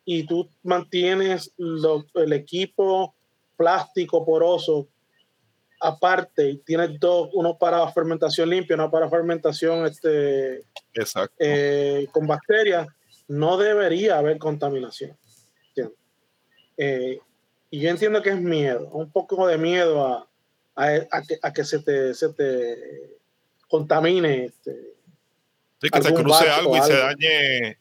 y 0.05 0.25
tú 0.27 0.49
mantienes 0.63 1.53
lo- 1.57 2.07
el 2.15 2.33
equipo 2.33 3.15
plástico 3.57 4.25
poroso 4.25 4.87
aparte 5.81 6.51
y 6.51 6.57
tienes 6.59 6.99
dos, 7.01 7.31
uno 7.35 7.59
para 7.59 7.91
fermentación 7.93 8.49
limpia, 8.49 8.77
uno 8.77 8.91
para 8.91 9.11
fermentación 9.11 9.85
este, 9.87 10.63
Exacto. 10.95 11.35
eh, 11.39 12.07
con 12.13 12.27
bacterias, 12.27 12.87
no 13.29 13.57
debería 13.57 14.19
haber 14.19 14.39
contaminación. 14.39 15.17
Eh, 16.79 17.19
y 17.71 17.81
yo 17.81 17.89
entiendo 17.91 18.21
que 18.23 18.31
es 18.31 18.41
miedo, 18.41 18.89
un 18.93 19.11
poco 19.11 19.47
de 19.47 19.57
miedo 19.59 20.07
a, 20.07 20.29
a, 20.77 20.87
a 21.11 21.23
que, 21.23 21.39
a 21.43 21.53
que 21.53 21.65
se 21.65 21.79
te, 21.81 22.13
se 22.15 22.29
te 22.35 23.17
contamine. 23.69 24.45
Este, 24.45 24.95
Sí, 25.81 25.91
que 25.91 26.03
se 26.03 26.15
cruce 26.15 26.49
algo 26.49 26.77
y 26.77 26.81
se 26.83 26.93
algo. 26.93 27.07
dañe. 27.07 27.79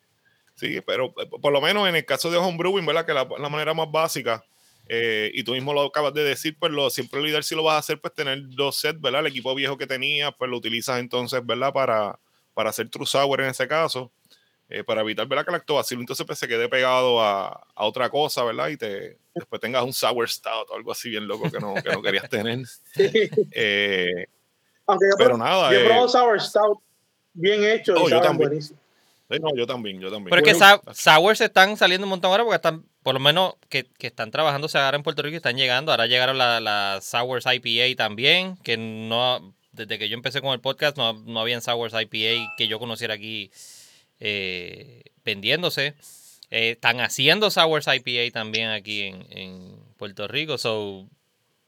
Sí, 0.55 0.81
pero 0.85 1.13
eh, 1.21 1.27
por 1.41 1.51
lo 1.51 1.61
menos 1.61 1.87
en 1.87 1.95
el 1.95 2.05
caso 2.05 2.31
de 2.31 2.37
homebrewing, 2.37 2.85
¿verdad? 2.85 3.05
Que 3.05 3.13
la, 3.13 3.27
la 3.39 3.49
manera 3.49 3.73
más 3.73 3.91
básica, 3.91 4.43
eh, 4.87 5.31
y 5.33 5.43
tú 5.43 5.53
mismo 5.53 5.73
lo 5.73 5.81
acabas 5.81 6.13
de 6.13 6.23
decir, 6.23 6.55
pues 6.59 6.71
lo, 6.71 6.89
siempre 6.89 7.19
lo 7.19 7.27
ideal 7.27 7.43
si 7.43 7.55
lo 7.55 7.63
vas 7.63 7.75
a 7.75 7.79
hacer, 7.79 7.99
pues 7.99 8.13
tener 8.13 8.39
dos 8.49 8.77
sets, 8.77 9.01
¿verdad? 9.01 9.21
El 9.21 9.27
equipo 9.27 9.55
viejo 9.55 9.77
que 9.77 9.87
tenías, 9.87 10.31
pues 10.37 10.49
lo 10.49 10.57
utilizas 10.57 10.99
entonces, 10.99 11.43
¿verdad? 11.45 11.73
Para, 11.73 12.19
para 12.53 12.69
hacer 12.69 12.89
true 12.89 13.05
sour 13.05 13.41
en 13.41 13.49
ese 13.49 13.67
caso, 13.67 14.11
eh, 14.69 14.83
para 14.83 15.01
evitar, 15.01 15.27
¿verdad? 15.27 15.43
Que 15.43 15.51
el 15.51 15.57
lactobacilo 15.57 16.01
entonces 16.01 16.25
pues, 16.25 16.37
se 16.37 16.47
quede 16.47 16.69
pegado 16.69 17.21
a, 17.21 17.47
a 17.73 17.85
otra 17.85 18.09
cosa, 18.09 18.43
¿verdad? 18.43 18.69
Y 18.69 18.77
te, 18.77 19.17
después 19.33 19.59
tengas 19.59 19.83
un 19.83 19.93
sour 19.93 20.29
stout 20.29 20.69
o 20.69 20.75
algo 20.75 20.91
así 20.91 21.09
bien 21.09 21.27
loco 21.27 21.51
que 21.51 21.59
no, 21.59 21.73
que 21.75 21.89
no 21.91 22.01
querías 22.01 22.29
tener. 22.29 22.59
Eh, 23.51 24.27
aunque 24.87 25.05
yo, 25.09 25.17
pero 25.17 25.35
nada, 25.35 25.73
yo 25.73 25.79
eh, 25.79 26.07
sour 26.07 26.39
stout 26.39 26.79
bien 27.35 27.63
hecho 27.63 27.93
Oh, 27.95 28.07
y 28.07 28.11
yo 28.11 28.19
también. 28.21 28.49
buenísimo. 28.49 28.79
sí, 29.29 29.37
no, 29.39 29.55
yo 29.55 29.65
también, 29.67 29.99
yo 30.01 30.09
también. 30.11 30.29
Pero 30.29 30.41
es 30.41 30.53
que 30.53 30.59
sa- 30.59 30.81
sours 30.93 31.41
están 31.41 31.77
saliendo 31.77 32.05
un 32.05 32.09
montón 32.09 32.31
ahora 32.31 32.43
porque 32.43 32.55
están, 32.55 32.83
por 33.03 33.13
lo 33.13 33.19
menos, 33.19 33.53
que, 33.69 33.85
que 33.85 34.07
están 34.07 34.31
trabajándose 34.31 34.77
ahora 34.77 34.97
en 34.97 35.03
Puerto 35.03 35.21
Rico 35.21 35.33
y 35.33 35.37
están 35.37 35.57
llegando. 35.57 35.91
Ahora 35.91 36.07
llegaron 36.07 36.37
las 36.37 36.61
la 36.61 36.99
sours 37.01 37.45
IPA 37.45 37.95
también, 37.95 38.57
que 38.57 38.77
no, 38.77 39.53
desde 39.71 39.97
que 39.99 40.09
yo 40.09 40.15
empecé 40.15 40.41
con 40.41 40.51
el 40.53 40.59
podcast 40.61 40.97
no, 40.97 41.13
no 41.13 41.39
habían 41.39 41.61
sours 41.61 41.93
IPA 41.93 42.53
que 42.57 42.67
yo 42.67 42.79
conociera 42.79 43.13
aquí 43.13 43.51
eh, 44.19 45.03
vendiéndose. 45.23 45.93
Eh, 46.51 46.71
están 46.71 47.01
haciendo 47.01 47.49
sours 47.51 47.87
IPA 47.87 48.31
también 48.31 48.69
aquí 48.69 49.01
en, 49.01 49.25
en 49.31 49.75
Puerto 49.97 50.27
Rico. 50.27 50.57
So, 50.59 51.07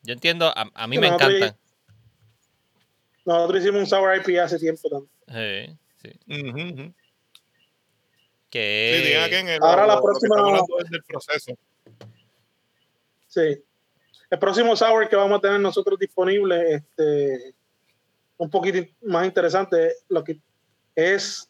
yo 0.03 0.13
entiendo, 0.13 0.47
a, 0.55 0.69
a 0.73 0.87
mí 0.87 0.97
me 0.99 1.07
encantan. 1.07 1.55
Nosotros 3.25 3.61
hicimos 3.61 3.81
un 3.81 3.87
sour 3.87 4.15
IPA 4.15 4.43
hace 4.43 4.59
tiempo 4.59 4.87
también. 4.89 5.11
Sí, 5.27 5.77
sí. 6.01 6.19
Que, 8.49 8.93
Sí, 9.01 9.07
digan 9.07 9.23
aquí 9.25 9.35
en 9.35 9.49
el, 9.49 9.59
ahora 9.61 9.85
la 9.85 9.95
lo- 9.95 10.01
próxima- 10.03 10.35
es 10.83 10.89
del 10.89 11.03
proceso. 11.03 11.57
Sí. 13.27 13.63
El 14.29 14.39
próximo 14.39 14.75
sour 14.75 15.07
que 15.09 15.15
vamos 15.15 15.37
a 15.37 15.41
tener 15.41 15.59
nosotros 15.59 15.99
disponible, 15.99 16.73
este, 16.75 17.53
un 18.37 18.49
poquito 18.49 18.79
más 19.03 19.25
interesante, 19.25 19.93
lo 20.09 20.23
que 20.23 20.39
es 20.95 21.49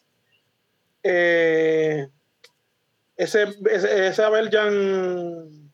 eh, 1.03 2.07
ese, 3.15 3.43
ese, 3.71 4.07
ese 4.07 4.29
Belgian, 4.29 5.71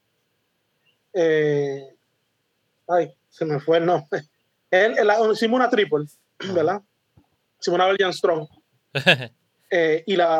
eh, 1.13 1.95
ay, 2.87 3.13
se 3.29 3.45
me 3.45 3.59
fue 3.59 3.77
el 3.77 3.85
nombre. 3.85 4.21
Él, 4.71 4.95
él- 4.97 5.11
hicimos 5.33 5.57
una 5.59 5.69
triple, 5.69 6.05
¿verdad? 6.53 6.81
Hicimos 7.63 7.77
una 7.77 7.87
Belgian 7.87 8.11
Strong. 8.13 8.47
Eh, 9.75 10.03
y 10.05 10.15
la 10.15 10.39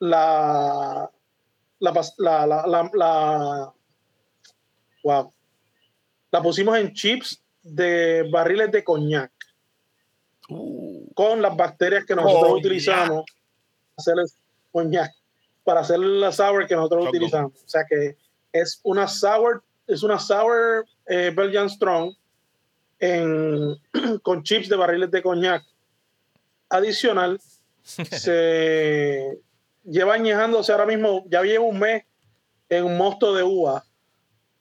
la 0.00 1.08
la, 1.78 1.92
la, 2.18 2.46
la, 2.46 2.66
la, 2.66 2.90
la- 2.92 3.72
wow. 5.04 5.32
La 6.32 6.42
pusimos 6.42 6.76
en 6.76 6.92
chips 6.92 7.40
de 7.62 8.28
barriles 8.32 8.72
de 8.72 8.82
coñac. 8.82 9.30
Con 11.14 11.40
las 11.40 11.56
bacterias 11.56 12.04
que 12.04 12.16
nosotros 12.16 12.42
Coñac. 12.48 12.58
utilizamos 12.64 13.24
para 13.26 13.96
hacer 13.98 14.14
el 14.18 14.26
coñac 14.72 15.12
para 15.62 15.80
hacer 15.82 16.00
la 16.00 16.32
sour 16.32 16.66
que 16.66 16.74
nosotros 16.74 17.06
utilizamos. 17.10 17.52
O 17.64 17.68
sea 17.68 17.84
que 17.88 18.16
es 18.52 18.80
una 18.82 19.06
sour 19.06 19.62
es 19.86 20.02
una 20.02 20.18
sour 20.18 20.84
eh, 21.06 21.30
Belgian 21.32 21.70
Strong 21.70 22.12
en, 22.98 23.76
con 24.24 24.42
chips 24.42 24.68
de 24.68 24.74
barriles 24.74 25.12
de 25.12 25.22
coñac 25.22 25.62
adicional 26.72 27.40
se 27.84 29.38
lleva 29.84 30.14
añejándose 30.14 30.72
ahora 30.72 30.86
mismo, 30.86 31.24
ya 31.28 31.42
lleva 31.42 31.64
un 31.64 31.78
mes 31.78 32.04
en 32.68 32.84
un 32.84 32.96
mosto 32.96 33.34
de 33.34 33.42
uva, 33.42 33.84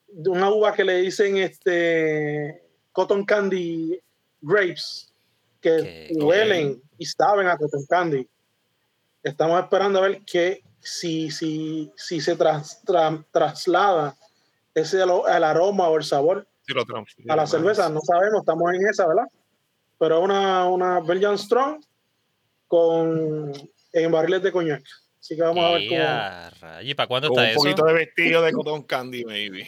de 0.07 0.29
una 0.29 0.49
uva 0.49 0.73
que 0.73 0.83
le 0.83 0.97
dicen 0.97 1.37
este 1.37 2.63
cotton 2.91 3.23
candy 3.25 3.99
grapes, 4.41 5.13
que 5.61 6.09
Ok. 6.15 6.23
huelen 6.25 6.81
y 6.97 7.05
saben 7.05 7.47
a 7.47 7.57
cotton 7.57 7.85
candy. 7.87 8.27
Estamos 9.23 9.61
esperando 9.61 9.99
a 9.99 10.07
ver 10.07 10.21
que 10.25 10.63
si, 10.79 11.29
si, 11.29 11.91
si 11.95 12.19
se 12.19 12.35
tras- 12.35 12.83
tra- 12.83 13.23
traslada 13.31 14.15
ese 14.73 15.01
el 15.03 15.43
aroma 15.43 15.87
o 15.89 15.97
el 15.97 16.03
sabor 16.03 16.47
Sí, 16.65 16.73
lo 16.73 16.81
a 17.27 17.35
la 17.35 17.45
cerveza, 17.47 17.89
no 17.89 17.99
sabemos, 18.01 18.39
estamos 18.41 18.73
en 18.73 18.87
esa, 18.87 19.07
¿verdad? 19.07 19.25
Pero 19.99 20.21
una, 20.21 20.65
una 20.67 20.99
Belgian 21.01 21.37
Strong 21.37 21.83
con 22.71 23.51
en 23.91 24.11
barriles 24.13 24.41
de 24.41 24.51
coñac. 24.53 24.81
Así 25.19 25.35
que 25.35 25.41
vamos 25.41 25.61
a 25.63 25.71
ver 25.71 25.89
cómo. 25.89 26.81
¿Y 26.81 26.93
para 26.95 27.07
cuándo 27.07 27.27
Con 27.27 27.37
está 27.39 27.41
un 27.43 27.49
eso? 27.49 27.59
poquito 27.59 27.85
de 27.85 27.93
vestido 27.93 28.41
de 28.41 28.53
cotton 28.53 28.83
candy, 28.83 29.25
maybe. 29.25 29.67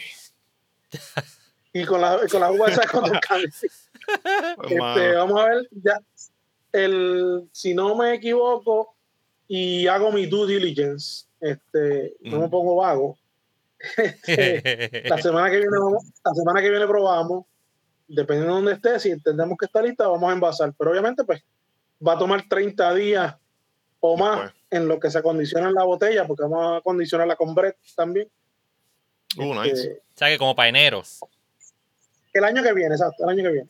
Y 1.73 1.83
con 1.83 1.99
la, 1.99 2.21
con 2.31 2.39
la 2.39 2.49
uva 2.49 2.69
esa 2.69 2.87
con 2.87 3.05
el 3.13 3.19
candy. 3.27 3.47
Este, 3.47 4.77
Mano. 4.77 5.15
vamos 5.17 5.41
a 5.41 5.45
ver, 5.49 5.67
ya. 5.71 5.99
El, 6.71 7.49
si 7.51 7.73
no 7.73 7.93
me 7.95 8.13
equivoco 8.13 8.95
y 9.49 9.85
hago 9.87 10.09
mi 10.13 10.25
due 10.25 10.47
diligence, 10.47 11.25
este, 11.41 12.15
no 12.21 12.39
me 12.39 12.47
pongo 12.47 12.77
vago. 12.77 13.17
este, 13.97 15.03
la 15.09 15.17
semana 15.21 15.51
que 15.51 15.57
viene 15.57 15.77
vamos- 15.77 16.05
la 16.23 16.33
semana 16.33 16.61
que 16.61 16.69
viene 16.69 16.87
probamos 16.87 17.45
dependiendo 18.07 18.55
de 18.55 18.61
dónde 18.61 18.73
esté 18.75 18.97
si 18.97 19.11
entendemos 19.11 19.57
que 19.57 19.65
está 19.65 19.81
lista 19.81 20.07
vamos 20.07 20.29
a 20.29 20.33
envasar 20.33 20.73
pero 20.77 20.91
obviamente 20.91 21.25
pues 21.25 21.43
va 22.05 22.13
a 22.13 22.17
tomar 22.17 22.47
30 22.47 22.93
días 22.95 23.35
o 23.99 24.17
más 24.17 24.41
Después. 24.41 24.53
en 24.71 24.87
lo 24.87 24.99
que 24.99 25.09
se 25.09 25.17
acondiciona 25.19 25.69
en 25.69 25.75
la 25.75 25.83
botella 25.83 26.25
porque 26.27 26.43
vamos 26.43 26.65
a 26.65 26.77
acondicionarla 26.77 27.35
con 27.35 27.53
Brett 27.55 27.77
también 27.95 28.29
Uh, 29.35 29.53
nice. 29.55 29.71
Este, 29.71 29.93
O 29.93 30.17
sea 30.17 30.27
que 30.29 30.37
como 30.37 30.55
para 30.55 30.69
enero, 30.69 31.01
el 32.33 32.43
año 32.43 32.61
que 32.61 32.73
viene 32.73 32.93
exacto 32.93 33.23
el 33.23 33.29
año 33.29 33.43
que 33.43 33.51
viene 33.51 33.69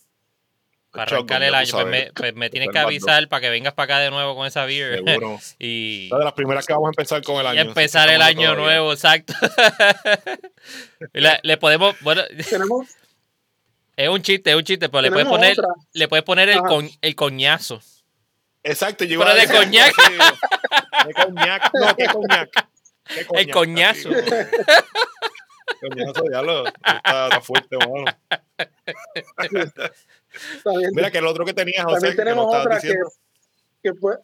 para 0.91 1.04
arrancar 1.04 1.41
el 1.41 1.56
año, 1.56 1.72
pues 1.72 1.86
me, 1.88 2.12
pues 2.13 2.36
me 2.36 2.50
tienes 2.52 2.69
que 2.69 2.78
avisar 2.78 3.28
para 3.28 3.41
que 3.41 3.50
vengas 3.50 3.74
para 3.74 3.96
acá 3.96 4.00
de 4.04 4.12
nuevo 4.12 4.36
con 4.36 4.46
esa 4.46 4.65
beer. 4.65 5.04
Seguro. 5.04 5.39
y, 5.60 6.04
Esta 6.04 6.19
de 6.19 6.24
las 6.26 6.34
primeras 6.34 6.67
que 6.67 6.74
vamos 6.74 6.88
a 6.88 6.89
empezar 6.91 7.24
con 7.24 7.38
el 7.38 7.46
y 7.46 7.48
año. 7.48 7.62
que 7.63 7.67
empezar 7.69 8.10
el 8.10 8.22
año 8.22 8.41
todavía. 8.52 8.63
nuevo, 8.63 8.93
exacto. 8.93 9.34
Y 11.13 11.19
le, 11.22 11.39
le 11.41 11.58
podemos, 11.58 11.96
bueno, 12.02 12.22
tenemos, 12.50 12.88
es 13.96 14.10
un 14.10 14.22
chiste, 14.22 14.52
es 14.52 14.56
un 14.56 14.63
chiste, 14.63 14.88
pero 14.89 15.02
le 15.02 15.12
puedes 15.12 15.28
poner, 15.28 15.60
otra 15.60 15.74
le 15.93 16.08
puedes 16.08 16.24
poner 16.24 16.50
el, 16.50 16.60
con, 16.60 16.88
el 17.02 17.15
coñazo. 17.15 17.82
Exacto, 18.63 19.04
yo 19.04 19.19
Pero 19.19 19.32
iba 19.32 19.32
a 19.32 19.36
de 19.36 19.41
decir 19.41 19.56
coñac. 19.58 19.93
De 21.08 21.13
coñac. 21.13 21.71
No, 21.73 21.95
¿qué 21.95 22.06
coñac? 22.08 22.69
¿Qué 23.06 23.26
coñac? 23.26 23.52
coñazo. 23.54 24.10
Así, 24.10 24.21
Coñazo, 25.82 26.23
ya 26.32 26.41
lo. 26.41 26.65
Está, 26.67 27.26
está 27.28 27.41
fuerte, 27.41 27.76
mano. 27.78 28.06
Mira 30.93 31.12
que 31.12 31.17
el 31.17 31.28
otro 31.28 31.45
que 31.45 31.54
tenías, 31.54 31.84
José, 31.84 31.95
también 31.95 32.15
tenemos 32.15 32.56
otra 32.56 32.80
que, 32.80 32.88
diciendo. 32.88 33.10
que, 33.82 33.93
fue- 33.93 34.17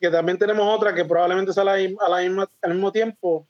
que 0.00 0.10
también 0.10 0.38
tenemos 0.38 0.76
otra 0.76 0.94
que 0.94 1.04
probablemente 1.04 1.52
sale 1.52 1.70
a 1.70 1.74
la, 1.74 1.78
misma- 1.80 2.04
a 2.04 2.08
la 2.10 2.18
misma- 2.20 2.50
al 2.62 2.70
mismo 2.74 2.92
tiempo. 2.92 3.46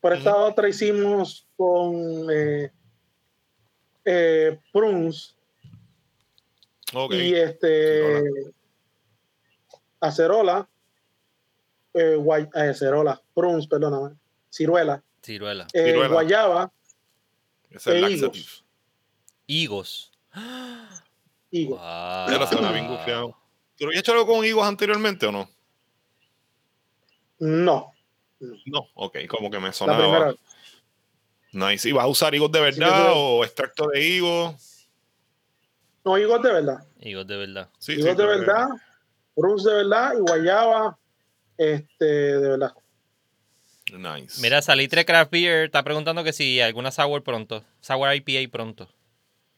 Por 0.00 0.12
esta 0.14 0.34
otra 0.36 0.68
hicimos 0.68 1.46
con 1.56 2.26
eh, 2.32 2.70
eh, 4.04 4.58
Prunes 4.72 5.36
Ok. 6.94 7.12
y 7.14 7.34
este 7.36 8.22
Acerola, 10.02 10.68
eh, 11.94 12.16
guay- 12.18 12.50
eh, 12.54 12.70
Acerola, 12.70 13.22
Prunes, 13.34 13.66
perdóname, 13.68 14.16
Ciruela, 14.50 15.02
Ciruela. 15.22 15.66
eh, 15.72 15.84
Ciruela. 15.86 16.08
Guayaba, 16.12 16.72
Ese 17.70 17.76
es 17.78 17.86
el 17.86 17.96
e 18.04 18.10
laxative. 18.10 18.48
Higos. 19.46 20.10
higo. 21.50 21.76
Wow. 21.76 22.30
Ya 22.30 22.38
lo 22.38 22.46
suena 22.46 22.72
bien 22.72 22.88
gufiado. 22.88 23.36
¿Tú 23.76 23.84
habías 23.86 24.00
hecho 24.00 24.12
algo 24.12 24.26
con 24.26 24.44
higos 24.44 24.66
anteriormente 24.66 25.26
o 25.26 25.32
no? 25.32 25.48
No, 27.38 27.92
No, 28.66 28.86
ok, 28.94 29.18
como 29.28 29.50
que 29.50 29.58
me 29.58 29.66
la 29.68 29.72
sonaba. 29.72 30.34
Nice. 31.52 31.88
¿Y 31.88 31.92
vas 31.92 32.04
a 32.04 32.08
usar 32.08 32.34
higos 32.34 32.50
de 32.50 32.60
verdad 32.60 33.06
sí. 33.08 33.12
o 33.14 33.44
extracto 33.44 33.86
de 33.88 34.00
higos? 34.00 34.88
No, 36.04 36.16
higos 36.18 36.42
de 36.42 36.52
verdad. 36.52 36.84
Higos 37.00 37.26
de 37.26 37.36
verdad. 37.36 37.68
Sí, 37.78 37.92
higos 37.92 38.02
sí, 38.04 38.08
de 38.10 38.16
que- 38.16 38.22
Prunes 39.34 39.64
de 39.64 39.72
verdad 39.74 40.12
y 40.16 40.20
Guayaba, 40.20 40.98
este, 41.56 42.04
de 42.04 42.48
verdad. 42.48 42.72
Nice. 43.92 44.40
Mira, 44.40 44.62
Salitre 44.62 45.04
Craft 45.04 45.30
Beer 45.32 45.64
está 45.66 45.82
preguntando 45.82 46.24
que 46.24 46.32
si 46.32 46.60
alguna 46.60 46.90
sour 46.90 47.22
pronto. 47.22 47.62
Sour 47.80 48.14
IPA 48.14 48.50
pronto. 48.50 48.88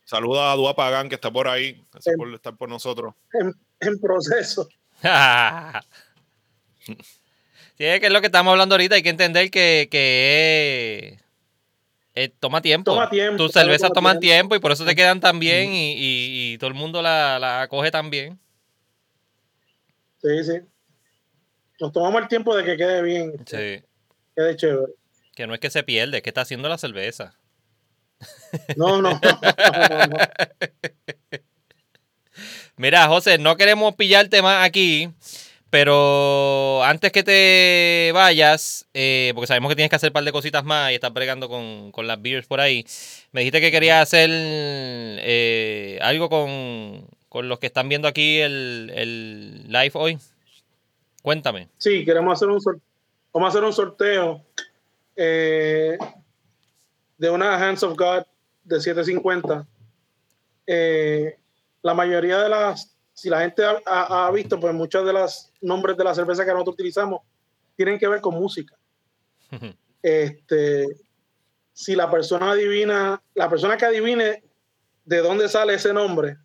Saluda 0.05 0.53
a 0.53 0.57
Dua 0.57 0.75
Pagan 0.75 1.09
que 1.09 1.15
está 1.15 1.31
por 1.31 1.49
ahí. 1.49 1.83
Gracias 1.93 2.17
por 2.17 2.33
estar 2.35 2.57
por 2.57 2.69
nosotros. 2.69 3.15
En, 3.33 3.53
en 3.81 4.01
proceso. 4.01 4.69
sí, 6.85 6.97
es 7.85 8.01
que 8.01 8.07
es 8.07 8.13
lo 8.13 8.21
que 8.21 8.27
estamos 8.27 8.51
hablando 8.53 8.75
ahorita. 8.75 8.97
Hay 8.97 9.03
que 9.03 9.09
entender 9.11 9.51
que, 9.51 9.89
que 9.91 11.19
eh, 12.15 12.29
toma 12.41 12.61
tiempo. 12.61 12.93
Toma 12.93 13.09
tiempo, 13.11 13.37
Tus 13.37 13.53
cervezas 13.53 13.89
toma 13.91 13.95
toman 13.95 14.21
tiempo. 14.21 14.35
tiempo 14.35 14.57
y 14.57 14.59
por 14.61 14.73
eso 14.73 14.85
te 14.85 14.95
quedan 14.95 15.21
tan 15.21 15.39
bien 15.39 15.73
y, 15.73 15.93
y- 15.95 16.53
y 16.55 16.59
todo 16.59 16.69
el 16.69 16.75
mundo 16.75 17.03
la, 17.03 17.39
la 17.39 17.67
coge 17.69 17.91
tan 17.91 18.11
bien. 18.11 18.39
Sí, 20.25 20.43
sí. 20.43 20.61
Nos 21.81 21.93
tomamos 21.93 22.23
el 22.23 22.29
tiempo 22.29 22.57
de 22.57 22.65
que 22.65 22.79
quede 22.79 23.03
bien, 23.03 23.35
Sí. 23.47 23.85
quede 24.35 24.57
chévere. 24.57 24.93
Que 25.35 25.47
no 25.47 25.53
es 25.53 25.61
que 25.61 25.69
se 25.69 25.83
pierde, 25.83 26.17
es 26.19 26.23
que 26.23 26.31
está 26.31 26.41
haciendo 26.41 26.67
la 26.69 26.79
cerveza. 26.79 27.35
No, 28.77 29.03
no, 29.03 29.11
no, 29.23 29.39
no, 29.91 30.07
no. 30.07 30.17
Mira, 32.77 33.07
José, 33.07 33.37
no 33.39 33.57
queremos 33.57 33.95
pillarte 33.97 34.41
más 34.41 34.67
aquí, 34.67 35.11
pero 35.71 36.83
antes 36.85 37.13
que 37.13 37.23
te 37.23 38.11
vayas, 38.15 38.87
eh, 38.95 39.33
porque 39.35 39.47
sabemos 39.47 39.69
que 39.71 39.77
tienes 39.77 39.91
que 39.91 39.97
hacer 39.97 40.09
un 40.11 40.15
par 40.15 40.25
de 40.25 40.33
cositas 40.33 40.65
más 40.65 40.91
y 40.91 40.95
estás 40.95 41.13
bregando 41.13 41.49
con, 41.49 41.93
con 41.93 42.07
las 42.07 42.21
beers 42.23 42.47
por 42.47 42.61
ahí, 42.61 42.87
me 43.33 43.43
dijiste 43.43 43.61
que 43.61 43.71
querías 43.71 44.03
hacer 44.03 44.31
eh, 44.33 45.99
algo 46.01 46.29
con, 46.31 47.07
con 47.35 47.49
los 47.49 47.59
que 47.59 47.67
están 47.67 47.89
viendo 47.89 48.07
aquí 48.07 48.39
el, 48.39 48.93
el 48.95 49.65
live 49.67 49.91
hoy. 49.95 50.17
Cuéntame. 51.21 51.69
Sí, 51.79 52.05
queremos 52.05 52.39
hacer 52.39 52.47
un 52.49 52.61
sorteo. 52.61 52.81
Vamos 53.33 53.49
a 53.49 53.51
hacer 53.51 53.65
un 53.65 53.73
sorteo 53.73 54.45
eh, 55.17 55.99
de 57.19 57.31
una 57.31 57.57
Hands 57.57 57.83
of 57.83 57.99
God 57.99 58.23
de 58.63 58.81
750. 58.81 59.67
Eh, 60.65 61.37
la 61.83 61.93
mayoría 61.93 62.39
de 62.39 62.49
las, 62.49 62.97
si 63.13 63.29
la 63.29 63.41
gente 63.41 63.65
ha, 63.65 63.83
ha- 63.85 64.29
ha 64.29 64.31
visto, 64.31 64.61
pues 64.61 64.73
muchos 64.73 65.05
de 65.05 65.13
los 65.13 65.51
nombres 65.61 65.97
de 65.97 66.05
la 66.05 66.15
cerveza 66.15 66.45
que 66.45 66.53
nosotros 66.53 66.75
utilizamos 66.75 67.23
tienen 67.75 67.99
que 67.99 68.07
ver 68.07 68.21
con 68.21 68.35
música. 68.37 68.77
Este, 70.07 70.87
si 71.73 71.97
la 71.97 72.09
persona 72.11 72.51
adivina, 72.51 73.21
la 73.35 73.49
persona 73.49 73.77
que 73.79 73.87
adivine 73.87 74.45
de 75.07 75.19
dónde 75.19 75.49
sale 75.49 75.73
ese 75.75 75.95
nombre 75.95 76.37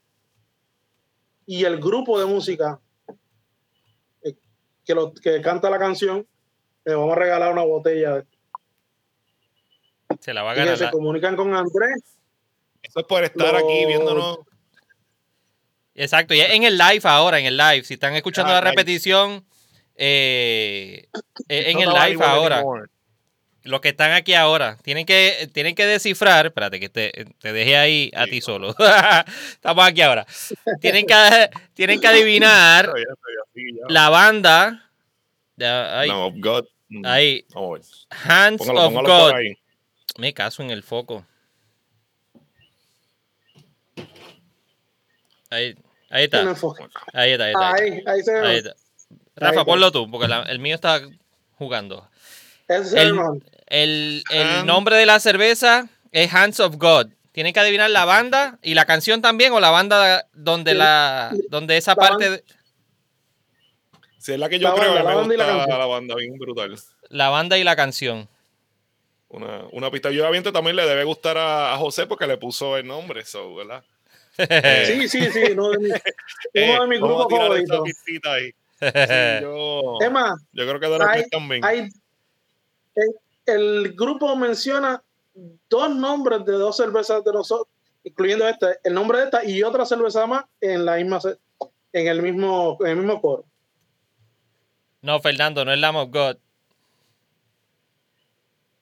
y 1.51 1.65
el 1.65 1.79
grupo 1.79 2.19
de 2.19 2.27
música 2.27 2.79
eh, 4.23 4.35
que, 4.85 4.93
lo, 4.93 5.11
que 5.15 5.41
canta 5.41 5.67
la 5.71 5.79
canción, 5.79 6.27
le 6.85 6.93
vamos 6.93 7.11
a 7.13 7.15
regalar 7.19 7.51
una 7.51 7.63
botella. 7.63 8.23
Se 10.19 10.31
la 10.31 10.43
va 10.43 10.51
a 10.51 10.53
Y 10.53 10.57
que 10.57 10.61
ganar. 10.61 10.77
se 10.77 10.83
la- 10.85 10.91
comunican 10.91 11.35
con 11.35 11.51
Andrés. 11.55 12.17
Eso 12.83 12.99
es 12.99 13.05
por 13.07 13.23
estar 13.23 13.53
Lo- 13.53 13.57
aquí 13.59 13.85
viéndonos. 13.87 14.39
Exacto, 15.95 16.35
y 16.35 16.39
es 16.41 16.51
en 16.51 16.63
el 16.63 16.77
live 16.77 17.01
ahora, 17.05 17.39
en 17.39 17.47
el 17.47 17.57
live. 17.57 17.83
Si 17.83 17.95
están 17.95 18.13
escuchando 18.15 18.51
Ah, 18.51 18.55
la 18.55 18.61
live. 18.61 18.71
repetición, 18.71 19.43
eh, 19.95 21.07
en 21.47 21.79
No 21.79 21.81
el 21.81 22.11
live 22.11 22.23
ahora. 22.23 22.57
anymore. 22.57 22.89
Los 23.69 23.81
que 23.81 23.89
están 23.89 24.11
aquí 24.13 24.33
ahora 24.33 24.77
tienen 24.81 25.05
que, 25.05 25.47
tienen 25.53 25.75
que 25.75 25.85
descifrar. 25.85 26.47
Espérate, 26.47 26.79
que 26.79 26.89
te, 26.89 27.11
te 27.39 27.53
dejé 27.53 27.77
ahí 27.77 28.11
a 28.15 28.23
Sí. 28.25 28.31
ti 28.31 28.41
solo. 28.41 28.73
Estamos 29.51 29.85
aquí 29.87 30.01
ahora. 30.01 30.25
Tienen 30.81 31.05
que, 31.05 31.13
tienen 31.75 32.01
que 32.01 32.07
adivinar 32.07 32.85
Estoy- 32.85 33.01
estoy 33.03 33.33
así 33.45 33.77
ya. 33.77 33.85
la 33.93 34.09
banda. 34.09 34.89
Ya, 35.55 35.99
ahí, 35.99 36.09
No, 36.09 36.25
of 36.27 36.33
God. 36.37 36.65
Mm, 36.89 37.05
ahí. 37.05 37.45
ver. 37.53 37.81
Hands 38.09 38.57
Póngalo, 38.57 38.87
of 38.87 38.93
póngalo 38.93 39.07
God. 39.33 39.33
Me 40.17 40.33
caso 40.33 40.63
en 40.63 40.71
el 40.71 40.81
foco. 40.81 41.23
Ahí, 45.51 45.75
ahí 46.09 46.23
está. 46.25 46.41
Ahí 47.13 47.31
está, 47.31 47.45
ahí 47.45 47.51
está. 47.51 47.73
Ahí 47.73 47.91
Ahí, 47.91 48.03
ahí 48.05 48.21
se 48.23 48.31
está. 48.31 48.41
Ahí 48.47 48.61
ve. 48.61 48.69
está. 48.69 48.75
Rafa, 49.35 49.63
ponlo 49.65 49.91
tú, 49.91 50.09
porque 50.09 50.27
la- 50.27 50.43
el 50.43 50.59
mío 50.59 50.75
está 50.75 51.01
jugando. 51.57 52.09
Se 52.67 53.01
El-. 53.01 53.15
El, 53.69 54.23
el 54.31 54.65
nombre 54.65 54.95
de 54.97 55.05
la 55.05 55.19
cerveza 55.19 55.87
es 56.11 56.33
Hands 56.33 56.59
of 56.59 56.75
God. 56.77 57.07
Tienen 57.31 57.53
que 57.53 57.59
adivinar 57.59 57.89
la 57.91 58.03
banda 58.05 58.57
y 58.63 58.73
la 58.73 58.85
canción 58.85 59.21
también 59.21 59.53
o 59.53 59.59
la 59.59 59.69
banda 59.69 60.25
donde 60.33 60.73
la 60.73 61.31
donde 61.49 61.77
esa 61.77 61.91
La 61.91 61.95
parte 61.95 62.29
de- 62.31 62.43
Si 64.17 64.33
es 64.33 64.39
la 64.39 64.49
que 64.49 64.59
yo 64.59 64.69
La 64.69 64.75
creo, 64.75 64.93
banda, 64.93 65.03
la 65.03 65.09
me 65.09 65.15
banda 65.15 65.33
y 65.33 65.37
la 65.37 65.53
gusta 65.55 65.77
la 65.77 65.85
banda 65.85 66.15
bien 66.15 66.37
brutal. 66.37 66.75
la 67.09 67.29
banda 67.29 67.57
y 67.57 67.63
la 67.63 67.75
canción. 67.75 68.27
Una, 69.29 69.61
una 69.71 69.91
pista. 69.91 70.09
Yo 70.09 70.23
obviamente 70.23 70.51
también 70.51 70.75
le 70.75 70.85
debe 70.87 71.03
gustar 71.03 71.37
a, 71.37 71.73
a 71.73 71.77
José 71.77 72.07
porque 72.07 72.25
le 72.25 72.37
puso 72.37 72.75
el 72.77 72.87
nombre, 72.87 73.23
so, 73.25 73.55
¿verdad? 73.55 73.83
Sí, 74.87 75.07
sí, 75.07 75.29
sí. 75.31 75.43
Uno 75.51 75.69
de 75.69 75.77
mis, 75.77 75.93
eh, 76.53 76.71
uno 76.71 76.81
de 76.81 76.87
mis 76.87 76.99
grupos 76.99 77.27
favoritos. 77.29 77.83
Sí, 78.05 78.19
yo, 79.41 79.97
yo 80.53 80.67
creo 80.67 80.79
que 80.79 80.87
de 80.87 80.97
los 80.97 81.07
hay- 81.07 81.29
también. 81.29 81.63
hay, 81.65 81.89
el, 83.53 83.93
grupo 83.93 84.35
menciona 84.35 85.01
dos 85.69 85.95
nombres 85.95 86.45
de 86.45 86.53
dos 86.53 86.75
cervezas 86.77 87.23
de 87.23 87.31
nosotros, 87.33 87.67
incluyendo 88.03 88.47
esta, 88.47 88.75
el 88.83 88.93
nombre 88.93 89.19
de 89.19 89.23
esta 89.25 89.45
y 89.45 89.63
otra 89.63 89.85
cerveza 89.85 90.25
más 90.25 90.45
en 90.61 90.85
la 90.85 90.95
misma 90.97 91.19
en 91.91 92.07
el 92.07 92.21
mismo 92.21 92.77
en 92.81 92.87
el 92.87 92.95
mismo 92.97 93.21
coro. 93.21 93.45
No, 95.01 95.19
Fernando, 95.19 95.63
no 95.65 95.73
es 95.73 95.79
Lamb 95.79 95.97
of 95.97 96.09
God. 96.11 96.37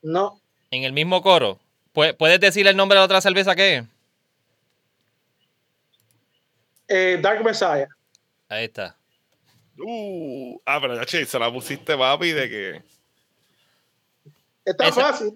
No, 0.02 0.40
En 0.72 0.84
el 0.84 0.94
mismo 0.94 1.22
coro. 1.22 1.60
¿Pu- 1.94 2.16
¿Puedes 2.16 2.40
decir 2.40 2.68
el 2.68 2.76
nombre 2.78 2.96
de 2.96 3.02
la 3.02 3.06
otra 3.06 3.22
cerveza 3.22 3.56
que 3.56 3.78
es? 3.78 3.86
eh, 6.88 7.20
Dark 7.22 7.44
Messiah. 7.44 7.88
Ahí 8.50 8.66
está. 8.66 8.96
Uh, 9.80 10.60
ah, 10.66 10.80
pero 10.82 10.96
ya, 10.96 11.06
che, 11.06 11.26
se 11.26 11.38
la 11.38 11.52
pusiste, 11.52 11.96
papi, 11.98 12.32
de 12.32 12.50
que 12.50 12.82
Está 14.70 14.88
Esa- 14.88 15.02
fácil. 15.02 15.34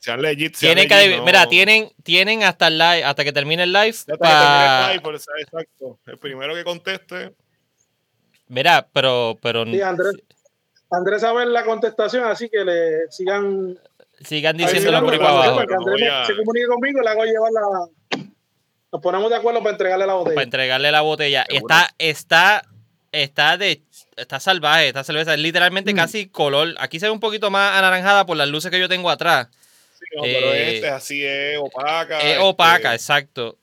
sean 0.00 0.20
legit. 0.22 0.54
sean 0.54 0.74
Tienen 0.74 0.88
que 0.88 0.94
legit, 0.96 1.12
adiv- 1.12 1.18
no- 1.18 1.24
Mira, 1.24 1.46
tienen, 1.48 1.92
tienen 2.02 2.42
hasta 2.42 2.66
el 2.68 2.78
live, 2.78 3.04
hasta 3.04 3.24
que 3.24 3.32
termine 3.32 3.62
el 3.62 3.72
live. 3.72 3.92
Ya 3.92 4.14
está, 4.14 4.16
pa- 4.18 4.28
que 4.28 4.34
termine 4.34 4.82
el 4.84 4.90
live, 4.90 5.02
por 5.02 5.14
eso, 5.14 5.30
exacto. 5.38 5.98
El 6.06 6.18
primero 6.18 6.54
que 6.54 6.64
conteste. 6.64 7.34
Mira, 8.48 8.88
pero, 8.92 9.38
pero 9.40 9.64
Sí, 9.64 9.80
Andrés. 9.80 10.14
Andrés 10.90 11.20
sabe 11.20 11.46
la 11.46 11.64
contestación, 11.64 12.24
así 12.24 12.48
que 12.48 12.64
le 12.64 13.08
sigan 13.10 13.78
sigan 14.24 14.56
diciéndolo 14.56 15.02
por 15.04 15.12
ahí 15.12 15.18
para 15.20 15.30
abajo. 15.30 15.54
para 15.56 15.66
que 15.68 15.74
Andrés 15.74 16.10
a- 16.10 16.26
se 16.26 16.36
comunique 16.36 16.66
conmigo 16.66 17.00
y 17.00 17.04
le 17.04 17.10
hago 17.10 17.24
llevar 17.24 17.50
la. 17.52 18.20
Nos 18.92 19.00
ponemos 19.00 19.30
de 19.30 19.36
acuerdo 19.36 19.60
para 19.60 19.70
entregarle 19.70 20.04
la 20.04 20.12
para 20.14 20.18
botella. 20.24 20.42
entregarle 20.42 20.90
la 20.90 21.00
botella. 21.02 21.46
Está, 21.48 21.88
está, 21.96 22.62
está 23.12 23.56
de, 23.56 23.82
está 24.16 24.40
salvaje 24.40 24.88
esta 24.88 25.04
cerveza. 25.04 25.34
Es 25.34 25.40
literalmente 25.40 25.92
Mm. 25.92 25.96
casi 25.96 26.28
color. 26.28 26.74
Aquí 26.78 26.98
se 27.00 27.06
ve 27.06 27.12
un 27.12 27.20
poquito 27.20 27.50
más 27.50 27.76
anaranjada 27.78 28.26
por 28.26 28.36
las 28.36 28.48
luces 28.48 28.70
que 28.70 28.78
yo 28.80 28.88
tengo 28.88 29.10
atrás. 29.10 29.48
Sí, 29.98 30.04
no, 30.16 30.22
pero 30.22 30.52
Eh, 30.54 30.74
este 30.76 30.88
así 30.88 31.24
es 31.24 31.58
opaca. 31.58 32.18
Es 32.18 32.24
este, 32.24 32.38
opaca, 32.38 32.94
exacto. 32.94 33.56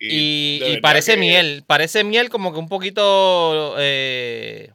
Y, 0.00 0.78
parece 0.80 1.12
que- 1.14 1.18
miel. 1.20 1.64
Parece 1.66 2.04
miel 2.04 2.28
como 2.30 2.52
que 2.52 2.58
un 2.58 2.68
poquito. 2.68 3.74
Eh, 3.78 4.70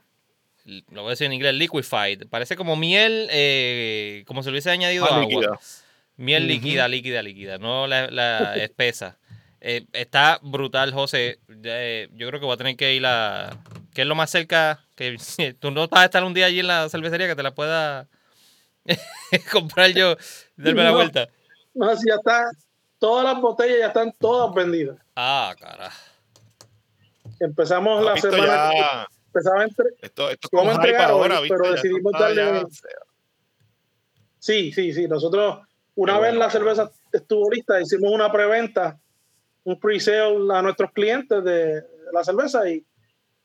lo 0.91 1.01
voy 1.03 1.09
a 1.09 1.11
decir 1.11 1.27
en 1.27 1.33
inglés, 1.33 1.53
liquefied. 1.53 2.27
Parece 2.29 2.55
como 2.55 2.75
miel, 2.75 3.27
eh, 3.31 4.23
como 4.27 4.43
si 4.43 4.47
le 4.47 4.51
hubiese 4.53 4.71
añadido 4.71 5.03
Más 5.05 5.13
agua. 5.13 5.25
líquida. 5.25 5.59
Miel 6.17 6.47
líquida, 6.47 6.87
líquida, 6.87 7.21
líquida, 7.23 7.57
no 7.57 7.87
la, 7.87 8.07
la 8.11 8.55
espesa. 8.57 9.17
Eh, 9.61 9.85
está 9.93 10.39
brutal, 10.41 10.91
José. 10.93 11.39
Eh, 11.63 12.09
yo 12.13 12.27
creo 12.27 12.39
que 12.39 12.45
voy 12.45 12.53
a 12.55 12.57
tener 12.57 12.75
que 12.75 12.93
ir 12.93 13.05
a. 13.05 13.57
¿Qué 13.93 14.01
es 14.01 14.07
lo 14.07 14.15
más 14.15 14.29
cerca? 14.29 14.79
que 14.95 15.17
Tú 15.59 15.71
no 15.71 15.87
vas 15.87 16.01
a 16.01 16.05
estar 16.05 16.23
un 16.23 16.33
día 16.33 16.45
allí 16.47 16.59
en 16.59 16.67
la 16.67 16.89
cervecería 16.89 17.27
que 17.27 17.35
te 17.35 17.43
la 17.43 17.53
pueda 17.55 18.07
comprar 19.51 19.91
yo, 19.91 20.15
darme 20.55 20.83
la 20.83 20.91
vuelta. 20.91 21.29
No, 21.73 21.95
si 21.95 22.07
ya 22.07 22.15
está, 22.15 22.49
todas 22.99 23.23
las 23.23 23.41
botellas 23.41 23.77
ya 23.79 23.87
están 23.87 24.13
todas 24.19 24.53
vendidas. 24.53 24.97
Ah, 25.15 25.55
carajo. 25.59 25.97
Empezamos 27.39 28.03
la 28.03 28.13
Papito, 28.15 28.31
semana, 28.31 28.71
ya- 28.73 29.07
empezaba 29.27 29.63
entre, 29.63 29.85
esto, 30.01 30.29
esto 30.29 30.47
es 30.47 30.51
Vamos 30.51 30.73
con 30.73 30.81
a 30.81 30.83
hype 30.83 30.89
entregar 30.89 31.09
ahora, 31.09 31.39
pero 31.47 31.63
Ya 31.65 31.71
decidimos 31.71 32.13
darle- 32.13 32.35
ya- 32.35 32.67
Sí, 34.39 34.71
sí, 34.73 34.93
sí. 34.93 35.07
Nosotros, 35.07 35.59
una 35.95 36.13
Qué 36.15 36.19
vez 36.19 36.29
bueno. 36.31 36.39
la 36.45 36.49
cerveza 36.51 36.91
estuvo 37.11 37.49
lista, 37.49 37.79
hicimos 37.81 38.11
una 38.11 38.31
preventa, 38.31 38.99
un 39.63 39.79
pre-sale 39.79 40.53
a 40.53 40.61
nuestros 40.61 40.91
clientes 40.91 41.43
de 41.43 41.81
la 42.11 42.23
cerveza 42.23 42.69
y 42.69 42.85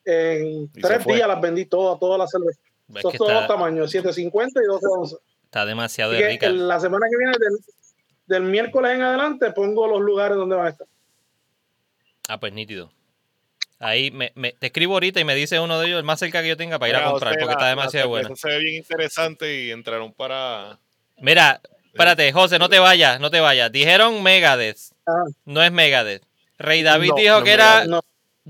en 0.09 0.63
Y 0.75 0.81
tres 0.81 1.05
días 1.05 1.29
las 1.29 1.41
vendí 1.41 1.67
todas, 1.67 1.99
todas 2.01 2.19
las 2.19 2.31
cervezas. 2.31 2.61
Son 3.03 3.13
todos 3.13 3.33
los 3.33 3.47
tamaños, 3.47 3.91
750 3.91 4.61
y 4.63 4.67
12 4.67 4.87
onzas. 4.87 5.19
está 5.45 5.67
demasiado 5.67 6.13
Así 6.13 6.21
que 6.21 6.29
rica. 6.29 6.49
la 6.51 6.81
semana 6.81 7.07
que 7.11 7.17
viene, 7.19 7.33
del, 7.39 7.59
del 8.27 8.43
miércoles 8.51 8.93
en 8.95 9.03
adelante, 9.03 9.51
pongo 9.53 9.87
los 9.87 10.01
lugares 10.01 10.37
donde 10.37 10.57
van 10.57 10.67
a 10.67 10.71
estar. 10.71 10.87
Ah, 12.29 12.39
pues 12.41 12.53
nítido. 12.53 12.91
Ahí 13.79 14.11
me, 14.11 14.33
me- 14.35 14.53
te 14.53 14.67
escribo 14.67 14.95
ahorita 14.95 15.21
y 15.21 15.25
me 15.25 15.35
dice 15.35 15.61
uno 15.61 15.79
de 15.79 15.87
ellos, 15.87 15.99
el 15.99 16.05
más 16.05 16.19
cerca 16.19 16.43
que 16.43 16.49
yo 16.49 16.57
tenga, 16.57 16.79
para 16.79 16.91
ir 16.91 16.97
a 16.97 17.05
comprar, 17.11 17.35
José, 17.35 17.41
porque 17.41 17.47
la- 17.47 17.53
está 17.53 17.65
la 17.65 17.71
demasiado 17.71 18.09
bueno. 18.09 18.35
Se 18.37 18.49
ve 18.49 18.59
bien 18.59 18.77
interesante 18.77 19.65
y 19.65 19.71
entraron 19.71 20.13
para. 20.13 20.79
Mira, 21.19 21.61
espérate, 21.87 22.33
José, 22.33 22.59
no 22.59 22.69
te 22.69 22.79
vayas, 22.79 23.21
no 23.21 23.31
te 23.31 23.41
vayas. 23.41 23.71
Dijeron 23.71 24.23
Megadeth, 24.23 24.79
Ah, 25.07 25.25
no 25.45 25.63
es 25.63 25.71
Megadeth. 25.73 26.23
Rey 26.59 26.83
David 26.83 27.11
No, 27.11 27.15
dijo 27.17 27.39
no 27.39 27.45
que 27.45 27.53
era 27.53 27.85
no, 27.87 28.01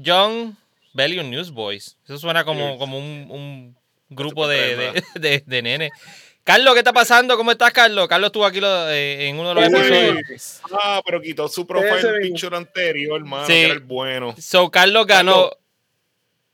John 0.04 0.56
Bellion 0.92 1.30
Newsboys. 1.30 1.96
Eso 2.04 2.18
suena 2.18 2.44
como, 2.44 2.72
Sí. 2.72 2.78
como 2.78 2.98
un, 2.98 3.26
un 3.30 3.76
grupo 4.08 4.46
de, 4.48 4.76
de, 4.76 5.04
de, 5.14 5.42
de 5.46 5.62
nenes. 5.62 5.90
Carlos, 6.44 6.72
¿qué 6.72 6.78
está 6.80 6.94
pasando? 6.94 7.36
¿Cómo 7.36 7.52
estás, 7.52 7.72
Carlos? 7.72 8.08
Carlos 8.08 8.28
estuvo 8.28 8.46
aquí 8.46 8.58
lo- 8.58 8.88
eh, 8.88 9.28
en 9.28 9.38
uno 9.38 9.50
de 9.50 9.54
los 9.56 9.64
episodios. 9.66 10.60
Ah, 10.72 11.02
pero 11.04 11.20
quitó 11.20 11.46
su 11.46 11.66
profile 11.66 12.20
picture 12.22 12.56
anterior, 12.56 13.18
hermano, 13.20 13.46
Sí. 13.46 13.52
que 13.52 13.64
era 13.64 13.74
el 13.74 13.80
bueno. 13.80 14.34
So, 14.40 14.70
Carlos 14.70 15.06
ganó. 15.06 15.50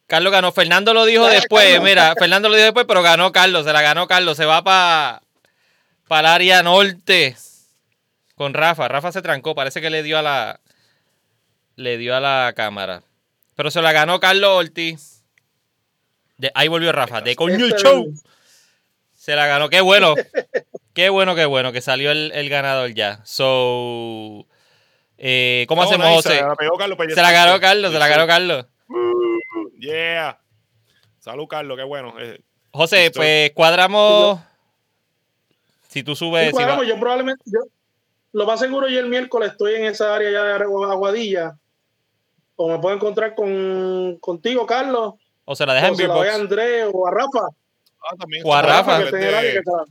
Carlos 0.08 0.32
ganó. 0.32 0.50
Fernando 0.50 0.92
lo 0.94 1.04
dijo 1.06 1.26
después. 1.28 1.64
Carlos. 1.64 1.84
Mira, 1.84 2.14
Fernando 2.18 2.48
lo 2.48 2.56
dijo 2.56 2.64
después, 2.64 2.86
pero 2.88 3.02
ganó 3.02 3.30
Carlos. 3.30 3.64
Se 3.64 3.72
la 3.72 3.82
ganó 3.82 4.08
Carlos. 4.08 4.36
Se 4.36 4.44
va 4.44 4.64
para 4.64 5.22
el 6.10 6.26
área 6.26 6.62
norte 6.64 7.36
con 8.34 8.52
Rafa. 8.52 8.88
Rafa 8.88 9.12
se 9.12 9.22
trancó. 9.22 9.54
Parece 9.54 9.80
que 9.80 9.90
le 9.90 10.02
dio 10.02 10.18
a 10.18 10.22
la. 10.22 10.60
Le 11.76 11.98
dio 11.98 12.16
a 12.16 12.20
la 12.20 12.52
cámara. 12.56 13.02
Pero 13.54 13.70
se 13.70 13.80
la 13.82 13.92
ganó 13.92 14.20
Carlos 14.20 14.50
Ortiz. 14.50 15.22
De- 16.38 16.50
ahí 16.54 16.68
volvió 16.68 16.90
Rafa. 16.92 17.20
De 17.20 17.36
coño 17.36 17.64
el 17.64 17.74
show. 17.74 18.12
Se 19.14 19.34
la 19.36 19.46
ganó. 19.46 19.68
Qué 19.70 19.80
bueno. 19.80 20.14
Qué 20.92 21.08
bueno, 21.08 21.34
qué 21.34 21.44
bueno. 21.46 21.72
Que 21.72 21.80
salió 21.80 22.10
el, 22.10 22.32
el 22.34 22.48
ganador 22.48 22.92
ya. 22.92 23.20
So. 23.24 24.46
eh, 25.18 25.64
¿Cómo 25.68 25.82
hacemos, 25.82 26.06
José? 26.08 26.36
Se 26.36 26.42
la 26.42 26.54
pegó 26.56 26.76
Carlos. 26.76 26.98
Se 26.98 27.22
la 27.22 27.32
ya 27.32 27.46
ganó. 27.46 27.60
Carlos. 27.60 27.92
Se 27.92 27.98
la 27.98 28.08
ganó 28.08 28.26
Carlos. 28.26 28.66
Yeah. 29.78 30.40
Salud, 31.20 31.46
Carlos, 31.46 31.76
qué 31.76 31.84
bueno. 31.84 32.14
Eh, 32.20 32.40
José, 32.72 33.10
pues 33.14 33.52
cuadramos. 33.52 34.40
Si 35.88 36.02
tú 36.02 36.16
subes. 36.16 36.50
Sí, 36.50 36.56
si 36.56 36.62
va- 36.64 36.84
yo 36.84 36.98
probablemente, 36.98 37.42
yo, 37.46 37.60
lo 38.32 38.46
más 38.46 38.58
seguro 38.60 38.88
yo 38.88 38.98
el 39.00 39.08
miércoles 39.08 39.52
estoy 39.52 39.74
en 39.76 39.84
esa 39.84 40.14
área 40.14 40.30
ya 40.30 40.42
de 40.42 40.52
Aguadilla. 40.64 41.56
O 42.56 42.68
me 42.68 42.78
puedo 42.78 42.94
encontrar 42.94 43.34
con 43.34 44.16
contigo, 44.20 44.64
Carlos. 44.66 45.14
o 45.44 45.54
se 45.56 45.66
la 45.66 45.74
deja 45.74 45.88
en 45.88 45.92
o 45.92 45.96
se 45.96 46.02
Beer 46.02 46.08
la 46.08 46.14
doy 46.14 46.28
a. 46.28 46.34
Andrés 46.34 46.86
o 46.92 47.06
a 47.06 47.10
Rafa. 47.10 47.48
ah, 48.02 48.16
también. 48.18 48.42
O 48.46 48.54
a 48.54 48.62
Rafa. 48.62 48.98
que 48.98 49.08
en 49.08 49.12
de- 49.12 49.52
que 49.52 49.58
está- 49.58 49.84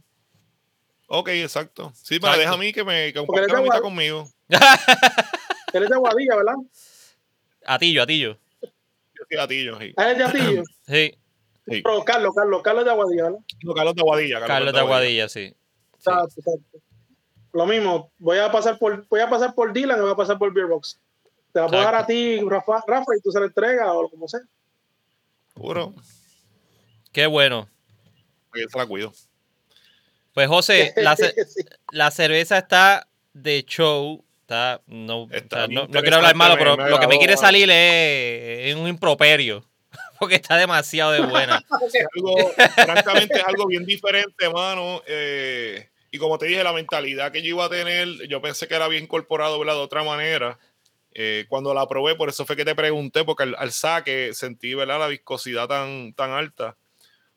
Ok, 1.07 1.27
exacto. 1.29 1.91
Sí, 1.95 2.17
me 2.21 2.29
la 2.29 2.37
deja 2.37 2.53
a 2.53 2.57
mí 2.57 2.71
que 2.73 2.83
me 2.83 3.11
que 3.13 3.19
la 3.19 3.61
mitad 3.61 3.81
conmigo. 3.81 4.27
Él 5.73 5.83
es 5.83 5.89
de 5.89 5.95
Aguadilla, 5.95 6.35
¿verdad? 6.37 6.55
Atillo, 7.65 8.03
Atillo. 8.03 8.37
Yo 8.61 9.25
soy 9.27 9.37
gatillo, 9.37 9.79
sí. 9.79 9.93
Ah, 9.95 10.05
él 10.05 10.11
es 10.11 10.17
de 10.17 10.23
Atillo. 10.23 10.63
Sí, 10.87 11.13
Sí. 11.65 11.81
Pero 11.81 12.03
Carlos, 12.03 12.33
Carlos, 12.35 12.61
Carlos 12.61 12.83
de 12.83 12.91
Aguadilla, 12.91 13.23
¿verdad? 13.23 13.39
No, 13.63 13.73
Carlos 13.73 13.95
de 13.95 14.01
Aguadilla. 14.01 14.45
Carlos 14.45 14.73
de 14.73 14.79
Aguadilla, 14.79 15.29
sí. 15.29 15.47
Sí. 15.49 15.55
Exacto, 15.97 16.33
exacto. 16.37 16.79
Lo 17.53 17.65
mismo, 17.65 18.11
voy 18.17 18.37
a 18.39 18.51
pasar 18.51 18.77
por, 18.77 19.07
voy 19.07 19.21
a 19.21 19.29
pasar 19.29 19.55
por 19.55 19.71
Dylan 19.71 19.97
y 19.99 20.01
voy 20.01 20.11
a 20.11 20.15
pasar 20.15 20.37
por 20.37 20.53
Beerbox. 20.53 20.99
Te 21.53 21.59
la 21.61 21.67
puedo 21.67 21.83
dar 21.83 21.95
a 21.95 22.05
ti, 22.05 22.39
Rafa, 22.41 22.83
Rafa, 22.87 23.15
y 23.17 23.21
tú 23.21 23.31
se 23.31 23.39
la 23.39 23.45
entregas 23.45 23.87
o 23.89 24.09
como 24.09 24.27
sea. 24.27 24.41
Puro. 25.53 25.93
Qué 27.11 27.27
bueno. 27.27 27.69
Yo 28.55 28.67
se 28.67 28.77
la 28.77 28.85
cuido. 28.87 29.13
Pues 30.33 30.47
José, 30.47 30.93
la, 30.97 31.15
ce- 31.15 31.33
Sí. 31.45 31.61
la 31.91 32.09
cerveza 32.11 32.57
está 32.57 33.07
de 33.33 33.63
show. 33.67 34.23
Está, 34.41 34.81
no, 34.87 35.27
Está 35.31 35.55
o 35.55 35.59
sea, 35.59 35.67
bien 35.67 35.81
no, 35.81 35.87
no 35.87 36.01
quiero 36.01 36.17
hablar 36.17 36.35
malo, 36.35 36.55
pero 36.57 36.75
lo 36.75 36.99
que 36.99 37.07
me 37.07 37.17
quiere 37.17 37.37
salir 37.37 37.69
es, 37.69 38.69
es 38.71 38.75
un 38.75 38.87
improperio. 38.87 39.63
Porque 40.19 40.35
está 40.35 40.57
demasiado 40.57 41.11
de 41.11 41.21
buena. 41.21 41.63
Es 41.93 42.05
algo, 42.15 42.49
francamente, 42.75 43.37
es 43.37 43.43
algo 43.45 43.67
bien 43.67 43.85
diferente, 43.85 44.45
hermano. 44.45 45.01
Eh, 45.07 45.87
y 46.11 46.17
como 46.17 46.37
te 46.37 46.45
dije, 46.47 46.63
la 46.63 46.73
mentalidad 46.73 47.31
que 47.31 47.41
yo 47.41 47.49
iba 47.49 47.65
a 47.65 47.69
tener, 47.69 48.07
yo 48.27 48.41
pensé 48.41 48.67
que 48.67 48.75
era 48.75 48.87
bien 48.87 49.03
incorporado 49.03 49.57
¿verdad? 49.59 49.75
de 49.75 49.79
otra 49.81 50.03
manera. 50.03 50.57
Eh, 51.15 51.45
cuando 51.47 51.73
la 51.73 51.87
probé, 51.87 52.15
por 52.15 52.29
eso 52.29 52.45
fue 52.45 52.55
que 52.55 52.65
te 52.65 52.75
pregunté, 52.75 53.23
porque 53.23 53.43
al, 53.43 53.55
al 53.57 53.71
saque 53.71 54.33
sentí 54.33 54.73
¿verdad? 54.73 54.99
la 54.99 55.07
viscosidad 55.07 55.67
tan, 55.67 56.13
tan 56.13 56.31
alta. 56.31 56.75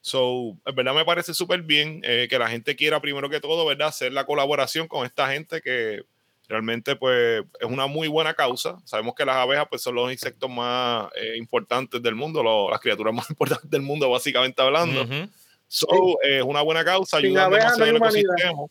So, 0.01 0.57
en 0.65 0.75
verdad 0.75 0.95
me 0.95 1.05
parece 1.05 1.35
súper 1.35 1.63
bien 1.63 2.01
eh, 2.05 2.27
que 2.31 2.39
la 2.39 2.49
gente 2.49 2.77
quiera, 2.77 3.01
primero 3.01 3.29
que 3.29 3.41
todo, 3.41 3.67
¿verdad? 3.67 3.89
hacer 3.89 4.13
la 4.13 4.25
colaboración 4.25 4.87
con 4.87 5.05
esta 5.05 5.29
gente 5.33 5.61
que 5.61 6.03
realmente 6.49 6.95
pues, 6.95 7.43
es 7.59 7.67
una 7.69 7.87
muy 7.89 8.07
buena 8.07 8.33
causa. 8.35 8.77
Sabemos 8.85 9.15
que 9.17 9.25
las 9.25 9.35
abejas 9.37 9.67
pues, 9.69 9.83
son 9.83 9.97
los 9.97 10.13
insectos 10.13 10.49
más 10.49 11.09
eh, 11.17 11.37
importantes 11.37 12.01
del 12.01 12.15
mundo, 12.15 12.43
lo- 12.43 12.71
las 12.71 12.79
criaturas 12.81 13.13
más 13.13 13.29
importantes 13.31 13.69
del 13.69 13.83
mundo, 13.83 14.09
básicamente 14.09 14.63
hablando. 14.63 15.03
Ujú. 15.03 15.29
So, 15.67 15.89
eh, 16.23 16.39
es 16.39 16.43
una 16.45 16.63
buena 16.63 16.85
causa, 16.85 17.17
no 17.21 17.23
demasiado 17.51 17.97
humanidad. 17.97 18.21
ecosistema. 18.39 18.67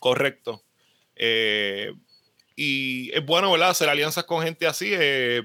Correcto. 0.00 0.62
Eh, 1.14 1.92
y 2.56 3.10
es 3.14 3.24
bueno, 3.24 3.52
¿verdad? 3.52 3.70
Hacer 3.70 3.90
alianzas 3.90 4.24
con 4.24 4.42
gente 4.42 4.66
así 4.66 4.90
eh, 4.92 5.42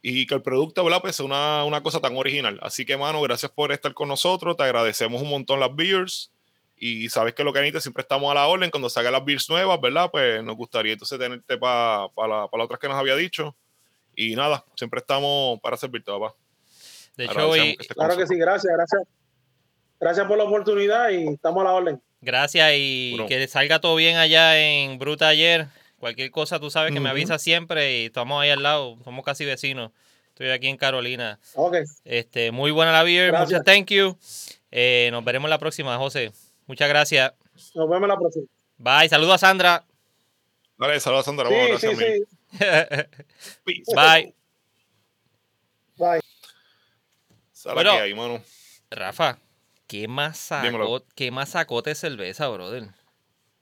y 0.00 0.26
que 0.26 0.36
el 0.36 0.42
producto, 0.42 0.84
¿verdad? 0.84 1.00
Pues 1.02 1.16
sea 1.16 1.26
una, 1.26 1.64
una 1.64 1.82
cosa 1.82 2.00
tan 2.00 2.16
original. 2.16 2.58
Así 2.62 2.86
que, 2.86 2.96
mano, 2.96 3.20
gracias 3.20 3.50
por 3.50 3.72
estar 3.72 3.92
con 3.92 4.08
nosotros. 4.08 4.56
Te 4.56 4.62
agradecemos 4.62 5.20
un 5.20 5.28
montón 5.28 5.58
las 5.58 5.74
beers. 5.74 6.30
Y 6.82 7.10
sabes 7.10 7.34
que 7.34 7.44
lo 7.44 7.52
que 7.52 7.58
necesitas, 7.58 7.82
siempre 7.82 8.02
estamos 8.02 8.30
a 8.30 8.34
la 8.34 8.46
orden. 8.46 8.70
Cuando 8.70 8.88
salgan 8.88 9.12
las 9.12 9.24
beers 9.24 9.50
nuevas, 9.50 9.78
¿verdad? 9.80 10.08
Pues 10.10 10.42
nos 10.42 10.56
gustaría 10.56 10.92
entonces 10.92 11.18
tenerte 11.18 11.58
para 11.58 12.02
la, 12.04 12.08
pa 12.14 12.26
las 12.26 12.64
otras 12.64 12.78
que 12.78 12.88
nos 12.88 12.96
había 12.96 13.16
dicho. 13.16 13.54
Y 14.14 14.36
nada, 14.36 14.64
siempre 14.76 15.00
estamos 15.00 15.60
para 15.60 15.76
servirte, 15.76 16.10
papá. 16.12 16.34
De 17.16 17.24
Agradecemos 17.24 17.66
y 17.66 17.76
que 17.76 17.94
Claro 17.94 18.16
que 18.16 18.26
sí, 18.26 18.36
gracias, 18.38 18.72
gracias. 18.72 19.02
Gracias 19.98 20.26
por 20.26 20.38
la 20.38 20.44
oportunidad 20.44 21.10
y 21.10 21.28
estamos 21.28 21.60
a 21.60 21.64
la 21.64 21.72
orden. 21.72 22.00
gracias 22.22 22.72
y 22.76 23.18
que 23.28 23.46
salga 23.48 23.80
todo 23.80 23.96
bien 23.96 24.16
allá 24.16 24.58
en 24.58 24.98
Bruta 24.98 25.28
ayer. 25.28 25.66
Cualquier 26.00 26.30
cosa, 26.30 26.58
tú 26.58 26.70
sabes 26.70 26.92
que 26.92 26.98
me 27.00 27.10
avisas 27.10 27.40
siempre 27.42 28.00
y 28.00 28.06
estamos 28.06 28.40
ahí 28.42 28.48
al 28.50 28.62
lado. 28.62 28.98
Somos 29.04 29.22
casi 29.24 29.44
vecinos. 29.44 29.92
Estoy 30.30 30.48
aquí 30.50 30.66
en 30.68 30.78
Carolina. 30.78 31.38
Ok, 31.54 31.76
Este, 32.04 32.50
muy 32.50 32.70
buena 32.70 32.90
la 32.90 33.02
beer, 33.02 33.28
Gracias. 33.30 33.60
muchas 33.60 33.64
thank 33.64 33.88
you. 33.90 34.16
Eh, 34.70 35.10
nos 35.12 35.22
veremos 35.22 35.50
la 35.50 35.58
próxima, 35.58 35.96
José. 35.98 36.32
Muchas 36.66 36.88
gracias. 36.88 37.34
nos 37.74 37.88
vemos 37.90 38.08
la 38.08 38.16
próxima. 38.16 38.46
Bye. 38.78 39.08
Saludos 39.10 39.34
a 39.34 39.38
Sandra. 39.38 39.84
Dale, 40.78 40.98
saludos 41.00 41.24
a 41.24 41.30
Sandra. 41.30 41.48
Sí, 41.48 41.54
Bueno, 41.54 41.78
sí, 41.78 41.86
gracias 41.86 42.26
sí. 43.66 43.82
Bye. 43.94 44.34
Bye. 45.98 46.20
Sala 47.52 47.74
Bueno. 47.74 47.92
que 47.92 48.00
hay, 48.00 48.14
mano. 48.14 48.42
Rafa, 48.90 49.38
¿qué 49.86 50.08
sacó, 50.38 51.04
qué 51.14 51.30
más 51.30 51.50
sacote 51.50 51.90
de 51.90 51.94
cerveza, 51.96 52.48
brother? 52.48 52.88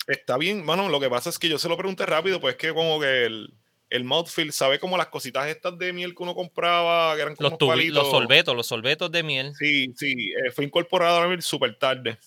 Está 0.09 0.37
bien, 0.39 0.65
mano. 0.65 0.89
Lo 0.89 0.99
que 0.99 1.09
pasa 1.09 1.31
es 1.31 1.39
que 1.39 1.49
yo 1.49 1.59
se 1.59 1.69
lo 1.69 1.77
pregunté 1.77 2.05
rápido, 2.07 2.41
pues 2.41 2.55
es 2.57 2.59
que 2.59 2.75
como 2.75 2.99
que 2.99 3.27
el, 3.27 3.55
el 3.91 4.05
mouthfeel, 4.05 4.53
¿sabe 4.53 4.81
como 4.81 4.97
las 4.97 5.07
cositas 5.09 5.47
estas 5.47 5.79
de 5.79 5.93
miel 5.93 6.15
que 6.17 6.23
uno 6.25 6.35
compraba, 6.35 7.15
que 7.15 7.23
eran 7.23 7.37
como 7.37 7.51
Los, 7.51 7.59
tubi- 7.59 7.69
palitos? 7.69 7.97
los 8.03 8.11
sorbetos, 8.11 8.57
los 8.57 8.67
sorbetos 8.67 9.13
de 9.13 9.23
miel. 9.23 9.53
Sí, 9.57 9.93
sí, 9.97 10.33
eh, 10.33 10.51
fue 10.51 10.65
incorporado 10.65 11.19
a 11.19 11.21
la 11.21 11.29
miel 11.29 11.43
súper 11.43 11.79
tarde. 11.79 12.19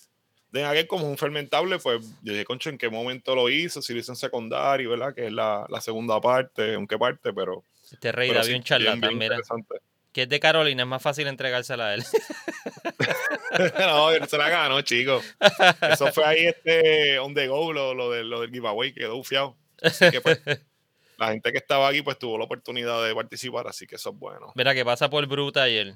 De 0.50 0.64
aquel 0.64 0.86
como 0.86 1.08
un 1.08 1.16
fermentable, 1.18 1.78
pues 1.78 2.06
yo 2.22 2.32
dije, 2.32 2.44
concho, 2.44 2.70
¿en 2.70 2.78
qué 2.78 2.88
momento 2.88 3.34
lo 3.34 3.48
hizo? 3.48 3.80
Si 3.82 3.92
lo 3.94 4.00
hizo 4.00 4.12
en 4.12 4.16
secundario, 4.16 4.90
¿verdad? 4.90 5.14
Que 5.14 5.26
es 5.26 5.32
la, 5.32 5.66
la 5.68 5.80
segunda 5.80 6.20
parte, 6.20 6.74
en 6.74 6.86
qué 6.86 6.98
parte, 6.98 7.32
pero... 7.32 7.64
Este 7.90 8.12
rey 8.12 8.30
David 8.32 8.56
un 8.56 8.62
charlatán, 8.62 9.00
mira. 9.18 9.36
interesante. 9.36 9.76
Que 10.12 10.22
es 10.22 10.28
de 10.28 10.38
Carolina, 10.40 10.82
es 10.82 10.88
más 10.88 11.02
fácil 11.02 11.26
entregársela 11.26 11.88
a 11.88 11.94
él. 11.94 12.04
no, 13.78 14.26
se 14.26 14.38
la 14.38 14.48
ganó, 14.48 14.80
chico. 14.82 15.20
Eso 15.90 16.12
fue 16.12 16.24
ahí 16.24 16.46
este 16.46 17.18
on 17.18 17.34
the 17.34 17.46
go, 17.48 17.72
lo, 17.72 17.94
lo, 17.94 18.10
del- 18.10 18.28
lo 18.28 18.40
del 18.40 18.50
giveaway, 18.50 18.92
quedó 18.92 19.16
ufiado. 19.16 19.56
Así 19.82 20.10
que 20.10 20.20
pues, 20.20 20.40
la 21.18 21.28
gente 21.32 21.50
que 21.52 21.58
estaba 21.58 21.88
aquí 21.88 22.02
pues 22.02 22.18
tuvo 22.18 22.38
la 22.38 22.44
oportunidad 22.44 23.04
de 23.06 23.14
participar, 23.14 23.66
así 23.68 23.86
que 23.86 23.96
eso 23.96 24.10
es 24.10 24.16
bueno. 24.18 24.52
Mira 24.54 24.74
que 24.74 24.84
pasa 24.84 25.08
por 25.10 25.26
Bru 25.26 25.50
ayer. 25.56 25.94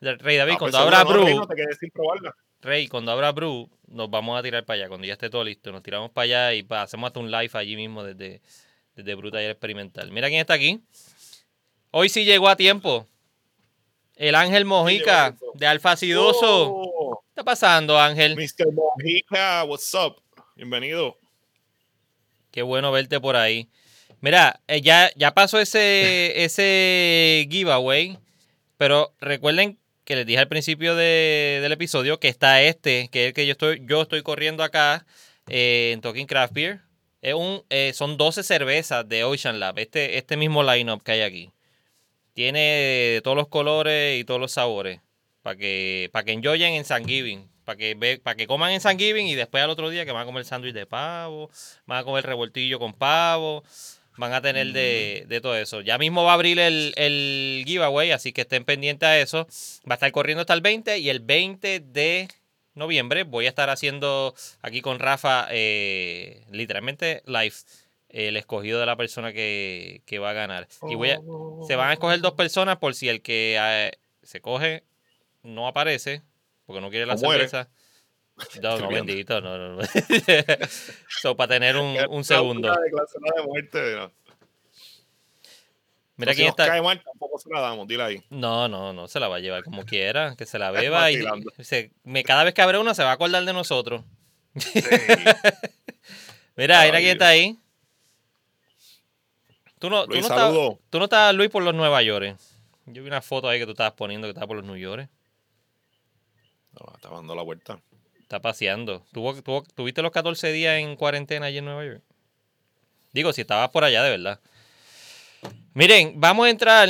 Rey 0.00 0.36
David, 0.36 0.54
Ah, 0.54 0.58
pues 0.58 0.72
cuando 0.72 0.78
abra 0.78 0.98
seguro, 0.98 1.16
no, 1.18 1.24
Bru, 1.24 1.26
Rey, 1.26 1.36
no 1.36 1.46
te 1.46 1.54
quedes 1.56 1.78
sin 1.78 1.90
probarla. 1.90 2.36
Rey, 2.60 2.88
cuando 2.88 3.12
abra 3.12 3.32
Bru, 3.32 3.70
nos 3.88 4.10
vamos 4.10 4.38
a 4.38 4.42
tirar 4.42 4.64
para 4.64 4.80
allá. 4.80 4.88
Cuando 4.88 5.06
ya 5.06 5.14
esté 5.14 5.30
todo 5.30 5.44
listo, 5.44 5.72
nos 5.72 5.82
tiramos 5.82 6.10
para 6.10 6.24
allá 6.24 6.54
y 6.54 6.62
pa- 6.62 6.82
hacemos 6.82 7.06
hasta 7.08 7.20
un 7.20 7.30
live 7.30 7.50
allí 7.54 7.76
mismo 7.76 8.04
desde, 8.04 8.42
desde 8.94 9.14
Bru 9.14 9.30
Taller 9.30 9.50
Experimental. 9.52 10.10
Mira 10.10 10.28
quién 10.28 10.40
está 10.40 10.52
aquí. 10.54 10.80
Hoy 11.90 12.10
sí 12.10 12.24
llegó 12.26 12.48
a 12.48 12.56
tiempo. 12.56 13.06
El 14.16 14.34
Ángel 14.34 14.64
Mojica 14.64 15.36
de 15.54 15.66
Alfa 15.66 15.94
Sidoso. 15.96 16.72
Oh, 16.74 17.20
¿Qué 17.22 17.30
está 17.40 17.44
pasando, 17.44 17.98
Ángel? 18.00 18.34
Mr. 18.34 18.72
Mojica, 18.72 19.64
what's 19.64 19.92
up? 19.94 20.16
Bienvenido. 20.56 21.18
Qué 22.50 22.62
bueno 22.62 22.90
verte 22.92 23.20
por 23.20 23.36
ahí. 23.36 23.68
Mira, 24.22 24.60
eh, 24.68 24.80
ya, 24.80 25.10
ya 25.16 25.34
pasó 25.34 25.60
ese, 25.60 26.32
ese 26.44 27.46
giveaway, 27.50 28.18
pero 28.78 29.14
recuerden 29.20 29.78
que 30.04 30.16
les 30.16 30.24
dije 30.26 30.38
al 30.38 30.48
principio 30.48 30.94
de- 30.94 31.58
del 31.60 31.72
episodio 31.72 32.18
que 32.18 32.28
está 32.28 32.62
este, 32.62 33.08
que 33.08 33.24
es 33.24 33.26
el 33.28 33.34
que 33.34 33.44
yo 33.46 33.52
estoy, 33.52 33.82
yo 33.86 34.00
estoy 34.02 34.22
corriendo 34.22 34.62
acá 34.62 35.04
eh, 35.48 35.90
en 35.92 36.00
Talking 36.00 36.26
Craft 36.26 36.54
Beer. 36.54 36.80
Es 37.20 37.34
un, 37.34 37.62
eh, 37.68 37.92
son 37.92 38.16
12 38.16 38.42
cervezas 38.42 39.06
de 39.06 39.24
Ocean 39.24 39.60
Lab, 39.60 39.78
este, 39.78 40.16
este 40.16 40.36
mismo 40.38 40.62
lineup 40.62 41.02
que 41.02 41.12
hay 41.12 41.20
aquí. 41.22 41.50
Tiene 42.36 42.60
de 43.14 43.20
todos 43.24 43.34
los 43.34 43.48
colores 43.48 44.20
y 44.20 44.24
todos 44.24 44.38
los 44.38 44.52
sabores. 44.52 45.00
Para 45.40 45.56
que, 45.56 46.10
para 46.12 46.22
que 46.22 46.32
enjoyen 46.32 46.74
en 46.74 46.84
Thanksgiving. 46.84 47.48
Para 47.64 47.78
que, 47.78 48.20
para 48.22 48.36
que 48.36 48.46
coman 48.46 48.72
en 48.72 48.82
Thanksgiving 48.82 49.26
y 49.26 49.34
después 49.34 49.64
al 49.64 49.70
otro 49.70 49.88
día 49.88 50.04
que 50.04 50.12
van 50.12 50.24
a 50.24 50.26
comer 50.26 50.44
sándwich 50.44 50.74
de 50.74 50.84
pavo, 50.84 51.48
van 51.86 52.00
a 52.00 52.04
comer 52.04 52.26
revoltillo 52.26 52.78
con 52.78 52.92
pavo, 52.92 53.64
van 54.18 54.34
a 54.34 54.42
tener 54.42 54.66
de, 54.74 55.24
de 55.26 55.40
todo 55.40 55.56
eso. 55.56 55.80
Ya 55.80 55.96
mismo 55.96 56.24
va 56.24 56.32
a 56.32 56.34
abrir 56.34 56.58
el, 56.58 56.92
el 56.96 57.64
giveaway, 57.66 58.10
así 58.10 58.34
que 58.34 58.42
estén 58.42 58.66
pendientes 58.66 59.08
a 59.08 59.18
eso. 59.18 59.46
Va 59.88 59.92
a 59.92 59.94
estar 59.94 60.12
corriendo 60.12 60.42
hasta 60.42 60.52
el 60.52 60.60
20 60.60 60.98
y 60.98 61.08
el 61.08 61.20
20 61.20 61.80
de 61.80 62.28
noviembre 62.74 63.22
voy 63.22 63.46
a 63.46 63.48
estar 63.48 63.70
haciendo 63.70 64.34
aquí 64.60 64.82
con 64.82 64.98
Rafa, 64.98 65.48
eh, 65.52 66.44
literalmente 66.50 67.22
live, 67.24 67.54
el 68.08 68.36
escogido 68.36 68.80
de 68.80 68.86
la 68.86 68.96
persona 68.96 69.32
que, 69.32 70.02
que 70.06 70.18
va 70.18 70.30
a 70.30 70.34
ganar. 70.34 70.68
Y 70.88 70.94
voy 70.94 71.10
a, 71.10 71.20
se 71.66 71.76
van 71.76 71.90
a 71.90 71.92
escoger 71.94 72.20
dos 72.20 72.34
personas 72.34 72.78
por 72.78 72.94
si 72.94 73.08
el 73.08 73.22
que 73.22 73.56
eh, 73.60 73.92
se 74.22 74.40
coge 74.40 74.84
no 75.42 75.68
aparece, 75.68 76.22
porque 76.66 76.80
no 76.80 76.90
quiere 76.90 77.06
la 77.06 77.16
cerveza. 77.16 77.68
No, 78.62 78.78
no, 78.78 78.88
bendito, 78.88 79.40
no, 79.40 79.56
no. 79.56 79.76
no. 79.76 79.82
so, 81.22 81.36
para 81.36 81.54
tener 81.54 81.76
un, 81.76 81.96
un 82.10 82.24
segundo. 82.24 82.70
Una 82.70 82.80
declaración 82.80 83.22
de 83.22 83.42
muerte, 83.42 83.96
no. 83.96 84.12
Mira 86.18 86.32
si 86.32 86.36
quién 86.38 86.48
está. 86.48 86.66
cae 86.66 86.80
mal, 86.80 87.02
tampoco 87.02 87.38
se 87.38 87.50
la 87.50 87.60
damos, 87.60 87.86
dile 87.86 88.02
ahí. 88.02 88.24
No, 88.30 88.68
no, 88.68 88.92
no, 88.94 89.06
se 89.06 89.20
la 89.20 89.28
va 89.28 89.36
a 89.36 89.40
llevar 89.40 89.62
como 89.64 89.84
quiera, 89.84 90.34
que 90.36 90.46
se 90.46 90.58
la 90.58 90.70
beba 90.72 91.10
y 91.10 91.22
se- 91.60 91.92
me, 92.04 92.24
cada 92.24 92.44
vez 92.44 92.54
que 92.54 92.62
abre 92.62 92.78
una 92.78 92.94
se 92.94 93.02
va 93.04 93.10
a 93.10 93.14
acordar 93.14 93.44
de 93.44 93.52
nosotros. 93.52 94.02
Sí. 94.56 94.80
Mira, 96.56 96.82
mira 96.84 96.98
quién 97.00 97.10
está 97.10 97.28
ahí. 97.28 97.58
Tú 99.78 99.90
no, 99.90 100.06
tú, 100.06 100.16
no 100.16 100.22
saludo. 100.22 100.78
tú 100.90 100.98
no 100.98 101.04
estabas, 101.04 101.34
Luis, 101.34 101.50
por 101.50 101.62
los 101.62 101.74
Nueva 101.74 102.02
York. 102.02 102.36
Yo 102.86 103.02
vi 103.02 103.08
una 103.08 103.20
foto 103.20 103.48
ahí 103.48 103.58
que 103.58 103.66
tú 103.66 103.72
estabas 103.72 103.92
poniendo 103.94 104.26
que 104.26 104.30
estaba 104.30 104.46
por 104.46 104.56
los 104.56 104.64
New 104.64 104.76
York. 104.76 105.08
No, 106.72 106.92
está 106.94 107.10
dando 107.10 107.34
la 107.34 107.42
vuelta. 107.42 107.80
Está 108.20 108.40
paseando. 108.40 109.04
¿Tuvo, 109.12 109.34
tuvo- 109.42 109.64
¿Tuviste 109.74 110.02
los 110.02 110.12
14 110.12 110.52
días 110.52 110.78
en 110.80 110.96
cuarentena 110.96 111.46
allí 111.46 111.58
en 111.58 111.64
Nueva 111.64 111.84
York? 111.84 112.02
Digo, 113.12 113.32
si 113.32 113.40
estabas 113.42 113.70
por 113.70 113.84
allá 113.84 114.02
de 114.02 114.10
verdad. 114.10 114.40
Miren, 115.74 116.14
vamos 116.20 116.46
a 116.46 116.50
entrar 116.50 116.88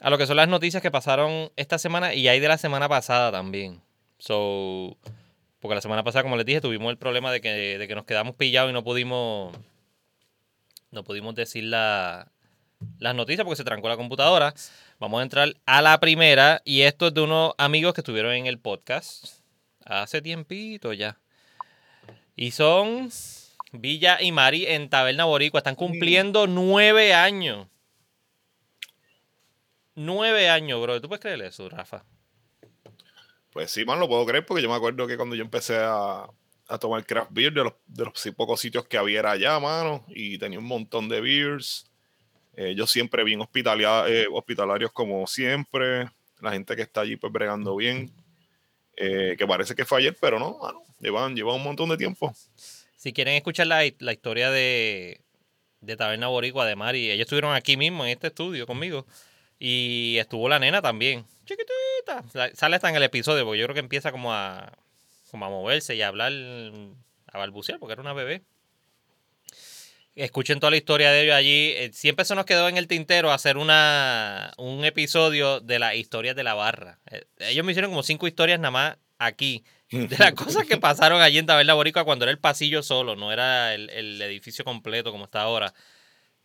a 0.00 0.10
lo 0.10 0.18
que 0.18 0.26
son 0.26 0.36
las 0.36 0.48
noticias 0.48 0.82
que 0.82 0.90
pasaron 0.90 1.50
esta 1.56 1.78
semana 1.78 2.14
y 2.14 2.28
hay 2.28 2.40
de 2.40 2.48
la 2.48 2.58
semana 2.58 2.88
pasada 2.88 3.30
también. 3.32 3.80
So, 4.18 4.96
porque 5.60 5.74
la 5.74 5.80
semana 5.80 6.02
pasada, 6.04 6.22
como 6.22 6.36
les 6.36 6.46
dije, 6.46 6.60
tuvimos 6.60 6.90
el 6.90 6.98
problema 6.98 7.30
de 7.32 7.40
que, 7.40 7.50
de 7.78 7.88
que 7.88 7.94
nos 7.94 8.04
quedamos 8.04 8.34
pillados 8.36 8.70
y 8.70 8.72
no 8.72 8.82
pudimos, 8.84 9.56
no 10.92 11.02
pudimos 11.04 11.34
decir 11.34 11.64
la- 11.64 12.30
las 12.98 13.14
noticias 13.14 13.44
porque 13.44 13.56
se 13.56 13.64
trancó 13.64 13.88
la 13.88 13.96
computadora. 13.96 14.54
Vamos 15.00 15.20
a 15.20 15.22
entrar 15.24 15.54
a 15.66 15.82
la 15.82 15.98
primera 16.00 16.62
y 16.64 16.82
esto 16.82 17.08
es 17.08 17.14
de 17.14 17.20
unos 17.22 17.54
amigos 17.58 17.94
que 17.94 18.00
estuvieron 18.02 18.32
en 18.32 18.46
el 18.46 18.58
podcast 18.58 19.40
hace 19.84 20.22
tiempito 20.22 20.92
ya. 20.92 21.18
Y 22.36 22.52
son 22.52 23.10
Villa 23.72 24.20
y 24.22 24.32
Mari 24.32 24.66
en 24.66 24.88
Taberna 24.88 25.24
Boricua. 25.24 25.58
Están 25.58 25.74
cumpliendo 25.74 26.46
nueve 26.46 27.14
años. 27.14 27.66
Nueve 29.94 30.48
años, 30.48 30.80
bro. 30.80 31.00
¿Tú 31.00 31.08
puedes 31.08 31.20
creer 31.20 31.42
eso, 31.42 31.68
Rafa? 31.68 32.04
Pues 33.52 33.70
sí, 33.70 33.84
man, 33.84 34.00
lo 34.00 34.08
puedo 34.08 34.24
creer 34.24 34.46
porque 34.46 34.62
yo 34.62 34.68
me 34.70 34.74
acuerdo 34.74 35.06
que 35.06 35.16
cuando 35.16 35.36
yo 35.36 35.42
empecé 35.42 35.76
a, 35.78 36.26
a 36.74 36.78
tomar 36.78 37.04
craft 37.04 37.30
beer 37.32 37.52
de 37.52 37.64
los, 37.64 37.72
de 37.86 38.04
los 38.04 38.12
pocos 38.36 38.60
sitios 38.60 38.86
que 38.86 38.96
había 38.96 39.28
allá, 39.30 39.58
mano, 39.60 40.04
y 40.08 40.38
tenía 40.38 40.58
un 40.58 40.64
montón 40.64 41.08
de 41.08 41.20
beers. 41.20 41.86
Eh, 42.56 42.74
yo 42.76 42.86
siempre 42.86 43.24
bien 43.24 43.40
eh, 44.08 44.26
hospitalarios 44.30 44.92
como 44.92 45.26
siempre. 45.26 46.08
La 46.40 46.52
gente 46.52 46.74
que 46.76 46.82
está 46.82 47.02
allí 47.02 47.16
pues 47.16 47.32
bregando 47.32 47.76
bien. 47.76 48.10
Eh, 48.96 49.36
que 49.38 49.46
parece 49.46 49.74
que 49.74 49.84
fue 49.84 49.98
ayer, 49.98 50.16
pero 50.20 50.38
no, 50.38 50.58
mano. 50.58 50.82
Llevan, 51.00 51.34
llevan 51.34 51.56
un 51.56 51.62
montón 51.62 51.88
de 51.88 51.96
tiempo. 51.96 52.34
Si 52.96 53.12
quieren 53.12 53.34
escuchar 53.34 53.66
la, 53.66 53.82
la 53.98 54.12
historia 54.12 54.50
de, 54.50 55.20
de 55.80 55.96
Taberna 55.96 56.28
Boricua 56.28 56.66
de 56.66 56.76
Mari, 56.76 57.10
ellos 57.10 57.24
estuvieron 57.24 57.54
aquí 57.54 57.76
mismo 57.76 58.04
en 58.04 58.10
este 58.10 58.26
estudio 58.28 58.66
conmigo. 58.66 59.06
Y 59.58 60.16
estuvo 60.18 60.48
la 60.48 60.58
nena 60.58 60.82
también. 60.82 61.24
Chiquitita. 61.44 62.22
Sa- 62.32 62.54
Sale 62.54 62.76
hasta 62.76 62.90
en 62.90 62.96
el 62.96 63.02
episodio, 63.02 63.44
porque 63.44 63.60
yo 63.60 63.66
creo 63.66 63.74
que 63.74 63.80
empieza 63.80 64.12
como 64.12 64.32
a, 64.32 64.72
como 65.32 65.46
a 65.46 65.48
moverse 65.50 65.96
y 65.96 66.02
a 66.02 66.08
hablar, 66.08 66.32
a 67.26 67.38
balbucear, 67.38 67.80
porque 67.80 67.94
era 67.94 68.02
una 68.02 68.12
bebé. 68.12 68.44
Escuchen 70.14 70.60
toda 70.60 70.70
la 70.70 70.76
historia 70.76 71.10
de 71.10 71.22
ellos 71.22 71.34
allí. 71.34 71.72
Eh, 71.74 71.90
Siempre 71.94 72.24
se 72.26 72.34
nos 72.34 72.44
quedó 72.44 72.68
en 72.68 72.76
el 72.76 72.86
tintero 72.86 73.32
hacer 73.32 73.56
una, 73.56 74.52
un 74.58 74.84
episodio 74.84 75.60
de 75.60 75.78
las 75.78 75.94
historias 75.94 76.36
de 76.36 76.44
la 76.44 76.52
barra. 76.54 76.98
Eh, 77.10 77.24
Ellos 77.38 77.64
me 77.64 77.72
hicieron 77.72 77.90
como 77.90 78.02
cinco 78.02 78.26
historias 78.26 78.60
nada 78.60 78.70
más 78.70 78.98
aquí. 79.18 79.64
De 79.90 80.16
las 80.18 80.32
cosas 80.34 80.66
que 80.66 80.76
pasaron 80.78 81.22
allí 81.22 81.38
en 81.38 81.46
Taberna 81.46 81.74
Boricua 81.74 82.04
cuando 82.04 82.24
era 82.26 82.32
el 82.32 82.38
pasillo 82.38 82.82
solo, 82.82 83.16
no 83.16 83.32
era 83.32 83.74
el, 83.74 83.88
el 83.90 84.20
edificio 84.22 84.64
completo 84.64 85.12
como 85.12 85.24
está 85.24 85.40
ahora. 85.42 85.72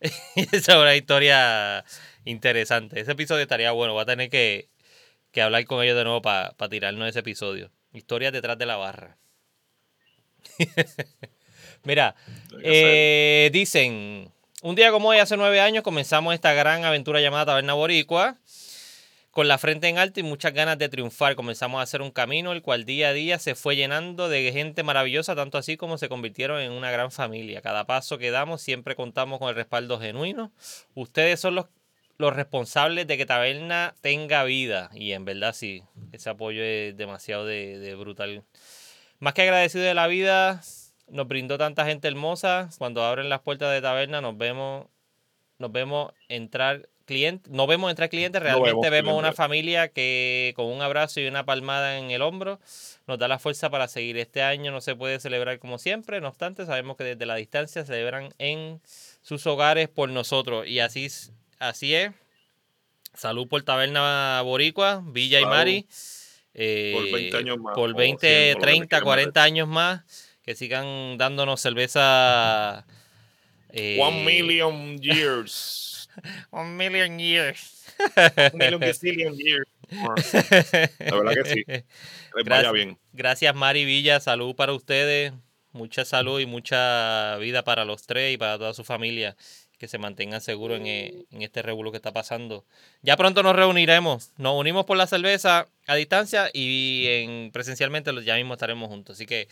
Esa 0.36 0.72
es 0.72 0.78
una 0.78 0.96
historia 0.96 1.84
interesante. 2.24 3.00
Ese 3.00 3.12
episodio 3.12 3.42
estaría 3.42 3.72
bueno. 3.72 3.92
Voy 3.94 4.02
a 4.02 4.06
tener 4.06 4.30
que, 4.30 4.68
que 5.32 5.42
hablar 5.42 5.64
con 5.66 5.82
ellos 5.84 5.96
de 5.96 6.04
nuevo 6.04 6.22
para 6.22 6.54
tirarnos 6.70 7.08
ese 7.08 7.20
episodio. 7.20 7.70
Historias 7.98 8.32
detrás 8.32 8.56
de 8.56 8.66
la 8.66 8.76
barra. 8.76 9.18
Mira, 11.84 12.14
eh, 12.62 13.50
dicen, 13.52 14.32
un 14.62 14.74
día 14.74 14.90
como 14.90 15.08
hoy, 15.08 15.18
hace 15.18 15.36
nueve 15.36 15.60
años, 15.60 15.82
comenzamos 15.82 16.34
esta 16.34 16.52
gran 16.52 16.84
aventura 16.84 17.20
llamada 17.20 17.46
Taberna 17.46 17.74
Boricua. 17.74 18.36
Con 19.30 19.46
la 19.46 19.58
frente 19.58 19.86
en 19.86 19.98
alto 19.98 20.18
y 20.18 20.24
muchas 20.24 20.52
ganas 20.52 20.78
de 20.78 20.88
triunfar, 20.88 21.36
comenzamos 21.36 21.78
a 21.78 21.82
hacer 21.82 22.02
un 22.02 22.10
camino, 22.10 22.50
el 22.50 22.60
cual 22.60 22.84
día 22.84 23.10
a 23.10 23.12
día 23.12 23.38
se 23.38 23.54
fue 23.54 23.76
llenando 23.76 24.28
de 24.28 24.50
gente 24.50 24.82
maravillosa, 24.82 25.36
tanto 25.36 25.58
así 25.58 25.76
como 25.76 25.96
se 25.96 26.08
convirtieron 26.08 26.60
en 26.60 26.72
una 26.72 26.90
gran 26.90 27.12
familia. 27.12 27.62
Cada 27.62 27.84
paso 27.84 28.18
que 28.18 28.32
damos 28.32 28.62
siempre 28.62 28.96
contamos 28.96 29.38
con 29.38 29.48
el 29.48 29.54
respaldo 29.54 30.00
genuino. 30.00 30.50
Ustedes 30.94 31.38
son 31.38 31.54
los, 31.54 31.66
los 32.18 32.34
responsables 32.34 33.06
de 33.06 33.16
que 33.16 33.26
Taberna 33.26 33.94
tenga 34.00 34.44
vida. 34.44 34.90
Y 34.92 35.12
en 35.12 35.24
verdad 35.24 35.54
sí, 35.54 35.84
ese 36.12 36.30
apoyo 36.30 36.62
es 36.62 36.96
demasiado 36.96 37.46
de, 37.46 37.78
de 37.78 37.94
brutal. 37.94 38.42
Más 39.20 39.34
que 39.34 39.42
agradecido 39.42 39.84
de 39.84 39.94
la 39.94 40.06
vida, 40.08 40.60
nos 41.08 41.28
brindó 41.28 41.58
tanta 41.58 41.86
gente 41.86 42.08
hermosa. 42.08 42.68
Cuando 42.78 43.04
abren 43.04 43.28
las 43.28 43.40
puertas 43.40 43.72
de 43.72 43.80
taberna, 43.80 44.20
nos 44.20 44.36
vemos, 44.36 44.86
nos 45.58 45.72
vemos 45.72 46.12
entrar 46.28 46.88
clientes, 47.08 47.50
no 47.50 47.66
vemos 47.66 47.88
entrar 47.88 48.10
clientes, 48.10 48.42
realmente 48.42 48.90
vemos 48.90 48.90
vemos, 48.90 49.18
una 49.18 49.32
familia 49.32 49.88
que 49.88 50.52
con 50.54 50.66
un 50.66 50.82
abrazo 50.82 51.20
y 51.20 51.26
una 51.26 51.44
palmada 51.46 51.98
en 51.98 52.10
el 52.10 52.20
hombro 52.20 52.60
nos 53.06 53.18
da 53.18 53.28
la 53.28 53.38
fuerza 53.38 53.70
para 53.70 53.88
seguir. 53.88 54.18
Este 54.18 54.42
año 54.42 54.70
no 54.70 54.82
se 54.82 54.94
puede 54.94 55.18
celebrar 55.18 55.58
como 55.58 55.78
siempre, 55.78 56.20
no 56.20 56.28
obstante, 56.28 56.66
sabemos 56.66 56.96
que 56.96 57.04
desde 57.04 57.24
la 57.24 57.36
distancia 57.36 57.84
celebran 57.86 58.34
en 58.38 58.82
sus 59.22 59.46
hogares 59.46 59.88
por 59.88 60.10
nosotros. 60.10 60.66
Y 60.66 60.80
así, 60.80 61.08
así 61.58 61.94
es. 61.94 62.12
Salud 63.14 63.48
por 63.48 63.62
Taberna 63.62 64.40
Boricua, 64.42 65.02
Villa 65.04 65.40
y. 65.40 65.44
Mari. 65.46 65.86
Eh, 66.54 66.92
Por 66.94 67.10
20 67.12 67.36
años 67.36 67.58
más, 67.58 67.74
Por 67.74 67.90
o 67.90 67.94
20, 67.94 68.26
100, 68.26 68.54
por 68.54 68.62
lo 68.62 68.72
que 68.72 68.72
30, 68.72 68.88
quieran 68.88 69.04
40 69.04 69.42
años 69.42 69.68
más. 69.68 70.02
Que 70.42 70.54
sigan 70.54 71.18
dándonos 71.18 71.60
cerveza. 71.60 72.86
eh, 73.70 73.98
One 74.00 74.24
million 74.24 74.98
years. 74.98 76.08
One 76.50 76.76
million 76.76 77.18
years. 77.18 77.84
One 78.52 78.98
million 78.98 79.36
years. 79.36 79.66
La 80.98 81.16
verdad 81.16 81.34
que 81.34 81.44
sí. 81.44 81.64
Les 81.66 82.44
vaya 82.46 82.72
bien. 82.72 82.98
Gracias, 83.12 83.54
Mari 83.54 83.84
Villa. 83.84 84.20
Salud 84.20 84.54
para 84.54 84.72
ustedes. 84.72 85.32
Mucha 85.72 86.04
salud 86.04 86.40
y 86.40 86.46
mucha 86.46 87.36
vida 87.38 87.62
para 87.62 87.84
los 87.84 88.06
tres 88.06 88.34
y 88.34 88.38
para 88.38 88.58
toda 88.58 88.74
su 88.74 88.84
familia. 88.84 89.36
Que 89.78 89.88
se 89.88 89.98
mantengan 89.98 90.40
seguros 90.40 90.78
en, 90.78 90.86
eh, 90.86 91.24
en 91.30 91.42
este 91.42 91.62
revuelo 91.62 91.90
que 91.90 91.96
está 91.96 92.12
pasando. 92.12 92.64
Ya 93.02 93.16
pronto 93.16 93.42
nos 93.42 93.54
reuniremos, 93.54 94.32
nos 94.36 94.58
unimos 94.58 94.84
por 94.84 94.96
la 94.96 95.06
cerveza 95.06 95.68
a 95.86 95.94
distancia 95.94 96.50
y 96.52 97.06
en 97.06 97.50
presencialmente 97.52 98.12
ya 98.24 98.36
mismo 98.36 98.54
estaremos 98.54 98.88
juntos, 98.88 99.16
así 99.16 99.26
que 99.26 99.48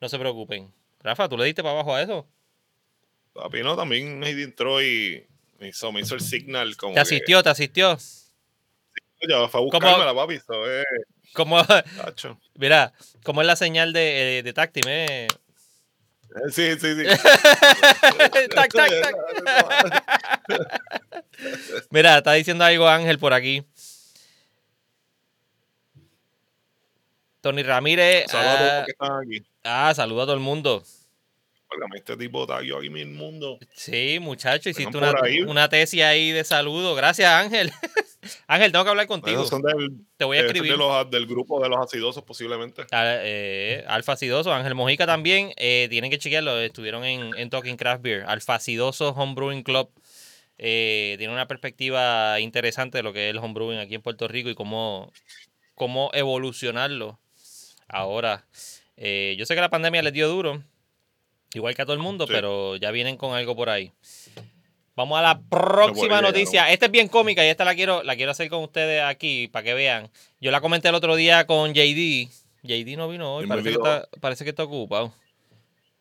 no 0.00 0.08
se 0.08 0.18
preocupen. 0.18 0.72
Rafa, 1.00 1.28
¿tú 1.28 1.38
le 1.38 1.44
diste 1.44 1.62
para 1.62 1.74
abajo 1.74 1.94
a 1.94 2.02
eso? 2.02 2.26
Papi, 3.32 3.62
no, 3.62 3.76
también 3.76 4.20
Nate 4.20 4.42
entró 4.42 4.82
y 4.82 5.24
me 5.58 5.68
hizo, 5.68 5.90
me 5.92 6.00
hizo 6.00 6.14
el 6.14 6.20
signal 6.20 6.76
como 6.76 6.94
¿Te 6.94 7.00
asistió? 7.00 7.42
¿Te 7.42 7.50
asistió? 7.50 7.96
ya 9.28 9.48
fue 9.48 9.60
a 9.60 9.62
¿Cómo? 9.62 9.64
buscarme 9.64 10.04
la 10.04 10.14
papi, 10.14 10.34
eso 10.34 10.54
Como, 11.32 11.58
mira, 12.56 12.92
como 13.22 13.40
es 13.40 13.46
la 13.46 13.56
señal 13.56 13.92
de, 13.92 14.38
eh, 14.38 14.42
de 14.42 14.52
táctil, 14.52 14.84
¿eh? 14.88 15.28
Sí, 16.50 16.72
sí, 16.78 16.94
sí. 16.94 17.04
tac, 18.54 18.72
tac, 18.72 18.90
tac. 19.02 19.14
Mira, 21.90 22.18
está 22.18 22.32
diciendo 22.32 22.64
algo 22.64 22.88
Ángel 22.88 23.18
por 23.18 23.32
aquí. 23.32 23.64
Tony 27.40 27.62
Ramírez. 27.62 28.30
Saludos 28.30 28.54
a 28.54 28.58
todos 28.58 28.70
ah, 28.70 28.76
los 28.76 28.84
que 28.86 28.92
están 28.92 29.20
aquí. 29.20 29.46
Ah, 29.64 29.92
saluda 29.94 30.22
a 30.22 30.26
todo 30.26 30.34
el 30.34 30.40
mundo. 30.40 30.82
Válgame, 31.72 31.98
este 31.98 32.16
tipo 32.16 32.42
está 32.42 32.62
yo 32.62 32.78
aquí 32.78 32.86
en 32.88 33.14
mundo. 33.16 33.58
Sí, 33.74 34.18
muchacho, 34.20 34.68
hiciste 34.68 34.96
una, 34.96 35.14
una 35.46 35.68
tesis 35.68 36.02
ahí 36.02 36.30
de 36.30 36.44
saludo. 36.44 36.94
Gracias, 36.94 37.30
Ángel. 37.30 37.70
Ángel, 38.46 38.70
tengo 38.70 38.84
que 38.84 38.90
hablar 38.90 39.06
contigo. 39.06 39.38
Esos 39.38 39.48
son 39.48 39.62
del, 39.62 39.90
Te 40.16 40.24
voy 40.24 40.36
a 40.36 40.40
son 40.40 40.46
escribir. 40.48 40.72
de 40.72 40.78
los, 40.78 41.10
del 41.10 41.26
grupo 41.26 41.60
de 41.62 41.68
los 41.68 41.78
acidosos 41.78 42.22
posiblemente. 42.22 42.82
Ah, 42.92 43.16
eh, 43.20 43.84
Alfa 43.88 44.16
Sidoso, 44.16 44.52
Ángel 44.52 44.74
Mojica 44.74 45.06
también. 45.06 45.52
eh, 45.56 45.88
tienen 45.90 46.10
que 46.10 46.18
chequearlo. 46.18 46.60
Estuvieron 46.60 47.04
en, 47.04 47.36
en 47.36 47.50
Talking 47.50 47.76
Craft 47.76 48.02
Beer. 48.02 48.24
Alfa 48.28 48.58
Sidoso 48.60 49.10
Homebrewing 49.10 49.62
Club. 49.64 49.90
eh, 50.58 51.16
tiene 51.18 51.32
una 51.32 51.48
perspectiva 51.48 52.38
interesante 52.38 52.98
de 52.98 53.02
lo 53.02 53.12
que 53.12 53.28
es 53.28 53.34
el 53.34 53.38
homebrewing 53.38 53.78
aquí 53.80 53.96
en 53.96 54.02
Puerto 54.02 54.28
Rico 54.28 54.48
y 54.50 54.54
cómo, 54.54 55.12
cómo 55.74 56.10
evolucionarlo 56.12 57.18
ahora. 57.88 58.46
Eh, 58.96 59.34
yo 59.36 59.46
sé 59.46 59.54
que 59.56 59.60
la 59.60 59.70
pandemia 59.70 60.02
les 60.02 60.12
dio 60.12 60.28
duro, 60.28 60.62
igual 61.54 61.74
que 61.74 61.82
a 61.82 61.84
todo 61.84 61.94
el 61.94 62.02
mundo, 62.02 62.26
Sí. 62.26 62.32
pero 62.32 62.76
ya 62.76 62.90
vienen 62.90 63.16
con 63.16 63.34
algo 63.34 63.54
por 63.56 63.68
ahí. 63.70 63.92
Vamos 64.94 65.18
a 65.18 65.22
la 65.22 65.40
próxima 65.40 66.20
No, 66.20 66.28
noticia. 66.28 66.70
Esta 66.70 66.86
es 66.86 66.92
bien 66.92 67.08
cómica 67.08 67.44
y 67.44 67.48
esta 67.48 67.64
la 67.64 67.74
quiero, 67.74 68.02
la 68.02 68.14
quiero 68.14 68.30
hacer 68.32 68.48
con 68.50 68.62
ustedes 68.62 69.02
aquí 69.02 69.48
para 69.48 69.62
que 69.64 69.72
vean. 69.74 70.10
Yo 70.40 70.50
la 70.50 70.60
comenté 70.60 70.88
el 70.88 70.94
otro 70.94 71.16
día 71.16 71.46
con 71.46 71.72
JD. 71.72 72.28
JD 72.62 72.96
no 72.96 73.08
vino 73.08 73.34
hoy, 73.34 73.46
parece 73.46 73.70
que, 73.70 73.74
está, 73.74 74.08
parece 74.20 74.44
que 74.44 74.50
está 74.50 74.64
ocupado. 74.64 75.14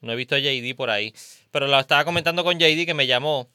No 0.02 0.12
he 0.12 0.16
visto 0.16 0.36
a 0.36 0.39
JD 0.39 0.76
por 0.76 0.89
ahí. 0.89 1.14
Pero 1.52 1.68
la 1.68 1.80
estaba 1.80 2.04
comentando 2.04 2.43
con 2.43 2.60
JD 2.60 2.86
que 2.86 2.93
me 2.93 3.08
llamó. 3.08 3.49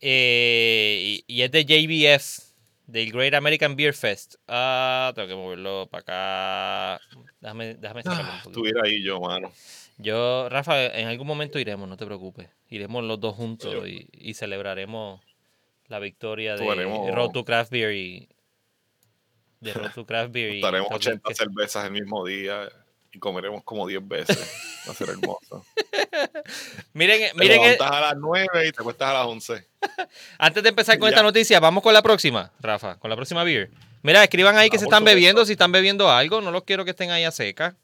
eh, 0.00 1.22
y, 1.26 1.34
y 1.38 1.42
es 1.42 1.50
de 1.50 1.64
JBF, 1.64 2.42
del 2.86 3.10
Great 3.12 3.34
American 3.34 3.76
Beer 3.76 3.94
Fest. 3.94 4.34
Ah, 4.46 5.10
tengo 5.14 5.26
que 5.28 5.34
moverlo 5.34 5.88
para 5.90 6.96
acá. 6.98 7.00
Déjame, 7.40 7.74
déjame 7.74 8.02
sacarlo 8.02 8.24
un 8.24 8.28
Ah, 8.28 8.40
poquito. 8.44 8.50
estuviera 8.50 8.80
ahí 8.84 9.02
yo, 9.02 9.20
mano. 9.20 9.50
Yo, 9.98 10.48
Rafa, 10.50 10.86
en 10.86 11.08
algún 11.08 11.26
momento 11.26 11.58
iremos, 11.58 11.88
no 11.88 11.96
te 11.96 12.04
preocupes. 12.06 12.48
Iremos 12.68 13.02
los 13.04 13.18
dos 13.20 13.34
juntos 13.34 13.72
Yo- 13.72 13.86
y, 13.86 14.08
y 14.12 14.34
celebraremos 14.34 15.20
la 15.88 15.98
victoria 15.98 16.56
de 16.56 17.10
Road 17.12 17.30
to 17.30 17.44
Craft 17.44 17.70
Beer 17.70 17.92
y. 17.92 18.28
De 19.60 19.72
Road 19.72 19.92
to 19.94 20.04
Craft 20.04 20.32
Beer 20.32 20.52
y. 20.52 20.56
Estaremos 20.56 20.88
también 20.90 21.14
80 21.22 21.28
que- 21.28 21.34
cervezas 21.34 21.84
el 21.86 21.92
mismo 21.92 22.24
día 22.26 22.68
y 23.12 23.18
comeremos 23.18 23.62
como 23.64 23.86
10 23.86 24.06
veces. 24.06 24.52
Va 24.86 24.92
a 24.92 24.94
ser 24.94 25.08
hermoso. 25.08 25.64
Miren, 26.92 27.30
Te 27.30 27.34
miren, 27.38 27.62
levantas 27.62 27.90
a 27.90 28.00
las 28.00 28.16
9 28.16 28.68
y 28.68 28.72
te 28.72 28.82
cuestas 28.82 29.08
a 29.08 29.12
las 29.14 29.26
11. 29.26 29.66
antes 30.38 30.62
de 30.62 30.68
empezar 30.68 30.98
con 30.98 31.08
Ya. 31.08 31.14
esta 31.16 31.22
noticia, 31.22 31.58
vamos 31.60 31.82
con 31.82 31.94
la 31.94 32.02
próxima, 32.02 32.52
Rafa, 32.60 32.96
con 32.98 33.08
la 33.08 33.16
próxima 33.16 33.44
beer. 33.44 33.70
Mira, 34.02 34.22
escriban 34.22 34.56
ahí 34.56 34.68
que 34.70 34.76
Ah, 34.76 34.80
se 34.80 34.84
están 34.84 35.04
bebiendo, 35.04 35.44
si 35.46 35.52
están 35.52 35.72
bebiendo 35.72 36.10
algo, 36.10 36.40
no 36.40 36.50
los 36.50 36.64
quiero 36.64 36.84
que 36.84 36.90
estén 36.92 37.10
ahí 37.10 37.24
a 37.24 37.30
seca. 37.32 37.76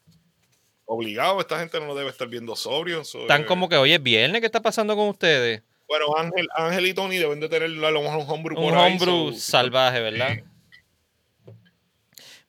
Obligado, 0.85 1.39
esta 1.39 1.59
gente 1.59 1.79
no 1.79 1.87
lo 1.87 1.95
debe 1.95 2.09
estar 2.09 2.27
viendo 2.27 2.55
sobrio. 2.55 3.01
eso 3.01 3.21
Están 3.21 3.41
es- 3.41 3.47
como 3.47 3.69
que 3.69 3.77
hoy 3.77 3.93
es 3.93 4.03
viernes, 4.03 4.41
¿qué 4.41 4.45
está 4.47 4.61
pasando 4.61 4.95
con 4.95 5.07
ustedes? 5.07 5.63
Bueno, 5.87 6.15
Ángel, 6.17 6.47
Ángel 6.55 6.87
y 6.87 6.93
Tony 6.93 7.17
deben 7.17 7.39
de 7.39 7.49
tener 7.49 7.69
a 7.85 7.91
lo 7.91 8.01
mejor 8.01 8.19
un 8.19 8.29
homebrew 8.29 8.57
Un 8.59 8.69
por 8.69 8.77
ahí, 8.77 8.93
homebrew 8.93 9.33
so- 9.33 9.39
salvaje, 9.39 9.99
¿verdad? 10.01 10.39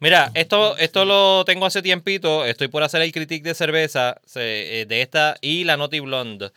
Mira, 0.01 0.31
esto, 0.35 0.77
esto 0.77 1.05
lo 1.05 1.45
tengo 1.45 1.65
hace 1.67 1.81
tiempito. 1.81 2.45
Estoy 2.45 2.69
por 2.69 2.83
hacer 2.83 3.01
el 3.03 3.13
critique 3.13 3.49
de 3.49 3.55
cerveza 3.55 4.21
eh, 4.35 4.85
de 4.89 5.01
esta 5.03 5.37
y 5.41 5.65
la 5.65 5.77
Naughty 5.77 6.01
Blonde. 6.01 6.51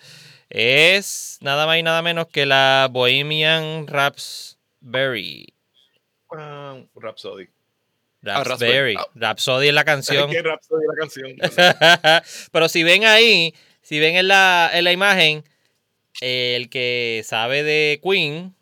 Es 0.50 1.38
nada 1.42 1.66
más 1.66 1.78
y 1.78 1.84
nada 1.84 2.02
menos 2.02 2.28
que 2.28 2.46
la 2.46 2.88
Bohemian 2.92 3.88
Rhapsody. 3.88 5.46
Ah, 6.32 6.78
Rhapsody. 6.96 7.48
Raspberry. 8.28 8.96
Ah. 8.98 9.08
Rhapsody 9.16 9.68
es 9.70 9.74
la 9.74 9.86
canción. 9.86 10.30
Es 10.30 10.36
que 10.36 10.42
Rhapsody 10.42 10.82
es 10.82 10.88
la 10.88 10.96
canción. 10.96 12.24
Pero 12.52 12.70
si 12.70 12.84
ven 12.84 13.06
ahí, 13.06 13.54
si 13.82 14.00
ven 14.00 14.16
en 14.16 14.28
la, 14.28 14.70
en 14.74 14.84
la 14.84 14.92
imagen, 14.92 15.44
el 16.22 16.70
que 16.70 17.24
sabe 17.26 17.64
de 17.64 18.00
Queen, 18.04 18.56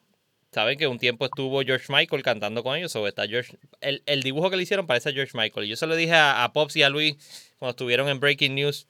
saben 0.51 0.77
que 0.77 0.87
un 0.87 0.99
tiempo 0.99 1.25
estuvo 1.25 1.61
George 1.61 1.85
Michael 1.89 2.23
cantando 2.23 2.63
con 2.63 2.75
ellos. 2.75 2.95
O 2.95 3.07
está 3.07 3.27
George, 3.27 3.57
el, 3.81 4.03
el 4.05 4.23
dibujo 4.23 4.49
que 4.49 4.57
le 4.57 4.63
hicieron 4.63 4.87
parece 4.87 5.09
a 5.09 5.13
George 5.13 5.37
Michael. 5.37 5.65
Y 5.65 5.69
yo 5.69 5.75
se 5.75 5.87
lo 5.87 5.95
dije 5.95 6.13
a, 6.13 6.43
a 6.43 6.53
Pops 6.53 6.75
y 6.75 6.83
a 6.83 6.89
Luis 6.89 7.15
cuando 7.57 7.71
estuvieron 7.71 8.07
en 8.09 8.19
Breaking 8.19 8.55
News 8.55 8.87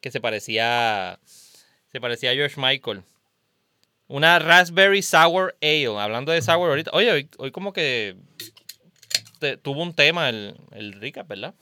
que 0.00 0.10
se 0.10 0.20
parecía, 0.20 1.18
se 1.90 2.00
parecía 2.00 2.32
a 2.32 2.34
George 2.34 2.60
Michael. 2.60 3.02
Una 4.08 4.38
Raspberry 4.38 5.00
Sour 5.00 5.56
Ale. 5.62 5.98
Hablando 5.98 6.32
de 6.32 6.42
Sour 6.42 6.68
ahorita. 6.68 6.90
Oye, 6.92 7.10
hoy, 7.10 7.28
hoy 7.38 7.50
como 7.50 7.72
que 7.72 8.16
te- 9.42 9.56
tuvo 9.56 9.82
un 9.82 9.92
tema 9.92 10.28
el, 10.28 10.56
el 10.70 10.92
Rica, 10.94 11.24
¿verdad? 11.24 11.52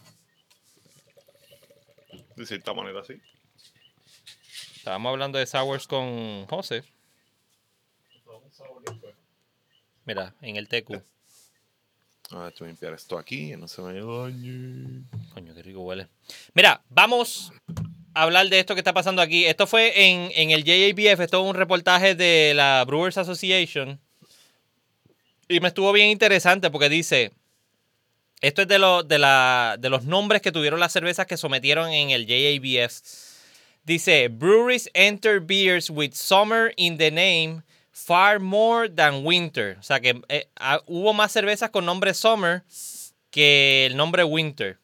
De 2.37 2.45
cierta 2.45 2.75
manera, 2.75 3.03
sí. 3.05 3.15
Estábamos 4.77 5.11
hablando 5.11 5.39
de 5.39 5.47
Sours 5.47 5.87
con 5.87 6.47
José. 6.47 6.85
Mira, 10.05 10.35
en 10.43 10.57
el 10.57 10.69
TQ. 10.69 11.03
A 12.33 12.39
ver, 12.45 12.55
voy 12.59 12.67
a 12.67 12.71
limpiar 12.71 12.93
esto 12.95 13.19
aquí, 13.19 13.49
que 13.49 13.57
no 13.57 13.67
se 13.67 13.81
me 13.83 13.95
dañe. 13.95 15.05
Coño, 15.33 15.55
qué 15.55 15.63
rico 15.63 15.81
huele. 15.81 16.09
Mira, 16.55 16.83
vamos 16.91 17.51
a 18.15 18.23
hablar 18.23 18.49
de 18.49 18.59
esto 18.61 18.75
que 18.75 18.81
está 18.81 18.93
pasando 18.93 19.23
aquí. 19.23 19.47
Esto 19.47 19.67
fue 19.67 20.07
en, 20.09 20.31
en 20.35 20.51
el 20.51 20.65
JABF, 20.65 21.21
esto 21.21 21.43
es 21.43 21.49
un 21.49 21.55
reportaje 21.57 22.15
de 22.15 22.53
la 22.55 22.85
Brewers 22.87 23.17
Association. 23.19 23.99
Y 25.49 25.61
me 25.61 25.69
estuvo 25.69 25.93
bien 25.93 26.09
interesante 26.11 26.71
porque 26.71 26.89
dice, 26.89 27.33
esto 28.41 28.63
es 28.63 28.69
de, 28.69 28.79
lo- 28.79 29.03
de, 29.03 29.19
la- 29.19 29.77
de 29.79 29.89
los 29.91 30.05
nombres 30.05 30.43
que 30.43 30.53
tuvieron 30.53 30.81
las 30.81 30.93
cervezas 30.93 31.27
que 31.27 31.37
sometieron 31.37 31.91
en 31.91 32.11
el 32.11 32.27
JABF. 32.27 33.01
Dice, 33.85 34.29
breweries 34.29 34.91
enter 34.95 35.41
beers 35.41 35.91
with 35.91 36.13
summer 36.15 36.73
in 36.77 36.99
the 36.99 37.11
name 37.11 37.63
far 37.93 38.39
more 38.39 38.89
than 38.89 39.25
winter. 39.25 39.77
O 39.79 39.83
sea 39.83 40.01
que 40.01 40.21
eh, 40.29 40.47
ah, 40.57 40.81
hubo 40.87 41.13
más 41.13 41.33
cervezas 41.33 41.71
con 41.71 41.85
nombre 41.87 42.15
summer 42.15 42.63
que 43.31 43.87
el 43.87 43.97
nombre 43.97 44.23
winter. 44.25 44.79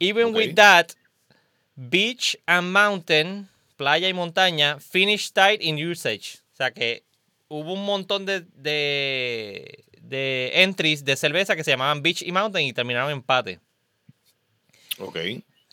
Even 0.00 0.34
with 0.34 0.54
that, 0.56 0.88
beach 1.76 2.36
and 2.46 2.72
mountain, 2.72 3.48
playa 3.76 4.08
y 4.08 4.12
montaña, 4.12 4.78
finish 4.80 5.30
tight 5.32 5.60
in 5.62 5.76
usage. 5.78 6.38
O 6.52 6.56
sea 6.56 6.70
que 6.72 7.04
hubo 7.48 7.72
un 7.74 7.84
montón 7.84 8.26
de, 8.26 8.40
de, 8.56 9.83
de 10.08 10.50
entries 10.62 11.04
de 11.04 11.16
cerveza 11.16 11.56
que 11.56 11.64
se 11.64 11.70
llamaban 11.72 12.02
beach 12.02 12.22
y 12.22 12.32
mountain 12.32 12.66
y 12.66 12.72
terminaron 12.72 13.10
en 13.10 13.16
empate. 13.18 13.60
Ok. 14.98 15.16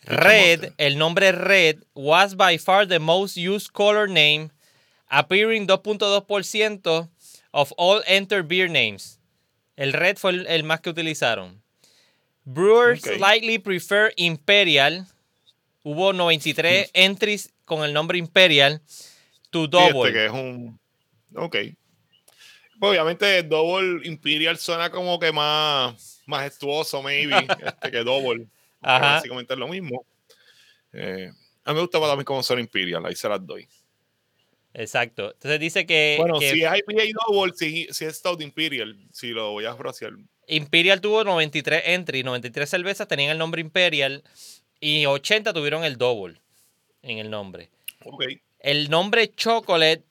Red, 0.04 0.72
el 0.78 0.98
nombre 0.98 1.30
Red, 1.32 1.84
was 1.94 2.34
by 2.34 2.58
far 2.58 2.86
the 2.88 2.98
most 2.98 3.36
used 3.36 3.72
color 3.72 4.08
name, 4.08 4.50
appearing 5.08 5.66
2.2% 5.66 7.08
of 7.52 7.72
all 7.76 8.02
entered 8.06 8.48
beer 8.48 8.68
names. 8.68 9.20
El 9.76 9.92
Red 9.92 10.16
fue 10.18 10.32
el, 10.32 10.46
el 10.48 10.64
más 10.64 10.80
que 10.80 10.90
utilizaron. 10.90 11.62
Brewers 12.44 13.04
Ok. 13.06 13.16
slightly 13.16 13.58
prefer 13.58 14.12
Imperial. 14.16 15.06
Hubo 15.84 16.12
93 16.12 16.90
entries 16.94 17.52
con 17.64 17.84
el 17.84 17.92
nombre 17.92 18.18
Imperial 18.18 18.80
to 19.50 19.66
double. 19.68 20.08
este 20.08 20.12
que 20.12 20.26
es 20.26 20.32
un. 20.32 20.80
Ok. 21.36 21.56
Pues 22.82 22.90
obviamente 22.90 23.44
Double 23.44 24.04
Imperial 24.08 24.58
suena 24.58 24.90
como 24.90 25.16
que 25.20 25.30
más 25.30 26.20
majestuoso, 26.26 27.00
maybe, 27.00 27.32
este, 27.64 27.92
que 27.92 27.98
Double. 27.98 28.48
Ajá. 28.80 29.14
Básicamente 29.14 29.52
es 29.52 29.60
lo 29.60 29.68
mismo. 29.68 30.04
Eh, 30.92 31.30
a 31.62 31.70
mí 31.70 31.74
me 31.76 31.80
gusta 31.80 32.00
también 32.00 32.24
cómo 32.24 32.42
suena 32.42 32.60
Imperial, 32.60 33.06
ahí 33.06 33.14
se 33.14 33.28
las 33.28 33.46
doy. 33.46 33.68
Exacto. 34.74 35.30
Entonces 35.30 35.60
dice 35.60 35.86
que, 35.86 36.16
bueno, 36.18 36.40
que 36.40 36.50
si 36.50 36.64
es 36.64 36.72
IPA 36.76 37.02
Double, 37.24 37.52
si, 37.54 37.86
si 37.92 38.04
es 38.04 38.16
Stout 38.16 38.42
Imperial, 38.42 38.98
si 39.12 39.28
lo 39.28 39.52
voy 39.52 39.64
a 39.64 39.76
frasear. 39.76 40.14
Imperial 40.48 41.00
tuvo 41.00 41.22
93 41.22 41.84
entries, 41.86 42.24
93 42.24 42.68
cervezas 42.68 43.06
tenían 43.06 43.30
el 43.30 43.38
nombre 43.38 43.60
Imperial 43.60 44.24
y 44.80 45.06
80 45.06 45.52
tuvieron 45.52 45.84
el 45.84 45.98
double 45.98 46.40
en 47.02 47.18
el 47.18 47.30
nombre. 47.30 47.70
Ok. 48.04 48.24
El 48.58 48.90
nombre 48.90 49.32
Chocolate 49.32 50.02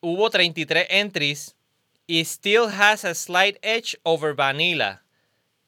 hubo 0.00 0.28
33 0.28 0.86
entries 0.90 1.56
y 2.06 2.24
still 2.24 2.66
has 2.68 3.04
a 3.04 3.14
slight 3.14 3.56
edge 3.62 3.96
over 4.02 4.34
Vanilla, 4.34 5.02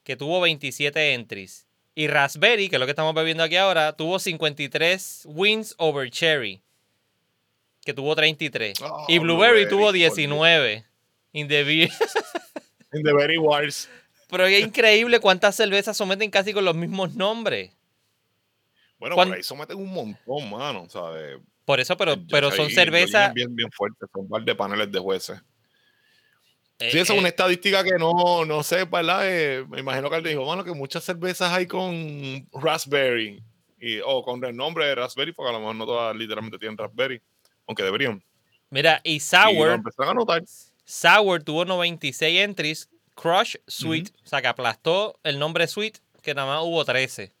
que 0.03 0.15
tuvo 0.15 0.41
27 0.41 1.13
entries. 1.13 1.65
Y 1.95 2.07
Raspberry, 2.07 2.67
que 2.69 2.75
es 2.75 2.79
lo 2.79 2.85
que 2.85 2.91
estamos 2.91 3.13
bebiendo 3.13 3.43
aquí 3.43 3.55
ahora, 3.55 3.93
tuvo 3.93 4.19
53 4.19 5.23
wins 5.25 5.73
over 5.77 6.09
Cherry, 6.09 6.61
que 7.85 7.93
tuvo 7.93 8.15
33. 8.15 8.81
Oh, 8.81 9.05
y 9.07 9.17
Blueberry 9.19 9.65
Blueberry, 9.65 9.69
tuvo 9.69 9.85
por 9.85 9.93
19 9.93 10.85
in 11.33 11.47
the 11.47 11.63
beer. 11.63 11.89
In 12.93 13.03
the 13.03 13.13
very 13.13 13.37
wars. 13.37 13.89
Pero 14.29 14.45
es 14.45 14.63
increíble 14.63 15.19
cuántas 15.19 15.55
cervezas 15.55 15.97
someten 15.97 16.31
casi 16.31 16.53
con 16.53 16.63
los 16.63 16.75
mismos 16.75 17.13
nombres. 17.13 17.71
Bueno, 18.97 19.15
Cuan- 19.15 19.27
por 19.29 19.37
ahí 19.37 19.43
someten 19.43 19.77
un 19.77 19.93
montón, 19.93 20.49
mano, 20.49 20.87
¿sabes? 20.89 21.39
Por 21.65 21.81
eso, 21.81 21.97
pero, 21.97 22.15
Yo- 22.15 22.23
pero 22.29 22.51
son 22.51 22.69
cervezas. 22.69 23.33
Bien, 23.33 23.53
bien 23.53 23.69
fuertes, 23.71 24.07
son 24.13 24.23
un 24.23 24.29
par 24.29 24.43
de 24.43 24.55
paneles 24.55 24.89
de 24.91 24.99
jueces. 24.99 25.41
Eh, 26.79 26.91
Sí, 26.91 26.97
eh, 26.97 27.01
es 27.01 27.09
una 27.09 27.27
estadística 27.27 27.83
que 27.83 27.97
no, 27.97 28.45
no 28.45 28.63
sé, 28.63 28.85
¿verdad? 28.85 29.21
Eh, 29.23 29.65
me 29.69 29.79
imagino 29.79 30.09
que 30.09 30.17
él 30.17 30.23
dijo, 30.23 30.45
mano, 30.45 30.63
que 30.63 30.73
muchas 30.73 31.03
cervezas 31.03 31.51
hay 31.51 31.67
con 31.67 32.47
raspberry 32.53 33.43
y, 33.79 33.99
o 34.05 34.23
con 34.23 34.43
el 34.43 34.55
nombre 34.55 34.85
de 34.85 34.95
raspberry, 34.95 35.33
porque 35.33 35.49
a 35.49 35.53
lo 35.53 35.59
mejor 35.59 35.75
no 35.75 35.85
todas 35.85 36.15
literalmente 36.15 36.57
tienen 36.57 36.77
raspberry, 36.77 37.21
aunque 37.67 37.83
deberían. 37.83 38.23
Mira, 38.69 38.99
y 39.03 39.15
Y 39.15 39.19
Sour, 39.19 39.71
empezaron 39.71 40.11
a 40.11 40.13
notar. 40.13 40.43
Sour 40.83 41.43
tuvo 41.43 41.65
96 41.65 42.39
entries. 42.39 42.89
Crush 43.15 43.55
Sweet, 43.67 44.11
o 44.25 44.27
sea 44.27 44.41
que 44.41 44.47
aplastó 44.47 45.17
el 45.23 45.39
nombre 45.39 45.67
Sweet, 45.67 45.99
que 46.21 46.33
nada 46.33 46.47
más 46.47 46.63
hubo 46.63 46.83
13. 46.83 47.31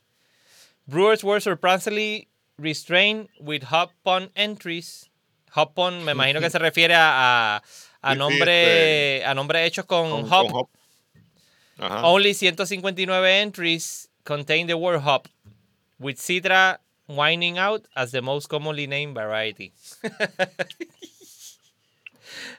Brewers 0.87 1.23
were 1.23 1.41
surprisingly 1.41 2.29
restrained 2.57 3.27
with 3.39 3.63
hop 3.63 3.91
pun 4.03 4.31
entries. 4.35 5.09
Hop 5.51 5.75
pun, 5.75 6.03
me 6.05 6.13
imagino 6.13 6.39
que 6.39 6.49
se 6.49 6.59
refiere 6.59 6.93
a, 6.93 7.57
a, 7.57 7.63
a 8.05 8.15
nombre, 8.15 9.25
a 9.25 9.33
nombres 9.33 9.67
hechos 9.67 9.85
con, 9.85 10.09
Con, 10.09 10.23
hop. 10.31 10.51
con 10.51 10.55
hop. 10.61 10.69
Ajá. 11.77 12.07
Only 12.07 12.33
159 12.33 13.41
entries 13.41 14.09
contain 14.23 14.67
the 14.67 14.75
word 14.75 15.01
hop, 15.01 15.27
with 15.99 16.17
Citra 16.17 16.79
winding 17.07 17.57
out 17.57 17.85
as 17.95 18.11
the 18.11 18.21
most 18.21 18.47
commonly 18.47 18.87
named 18.87 19.15
variety. 19.15 19.73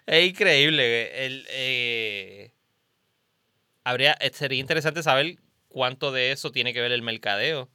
es 0.07 0.29
increíble. 0.29 1.27
El, 1.27 1.47
eh, 1.51 2.51
habría, 3.85 4.17
eh, 4.21 4.31
sería 4.33 4.61
interesante 4.61 5.03
saber 5.03 5.39
cuánto 5.69 6.13
de 6.13 6.33
eso 6.33 6.51
tiene 6.53 6.73
que 6.73 6.81
ver 6.81 6.93
el 6.93 7.03
mercadeo. 7.03 7.69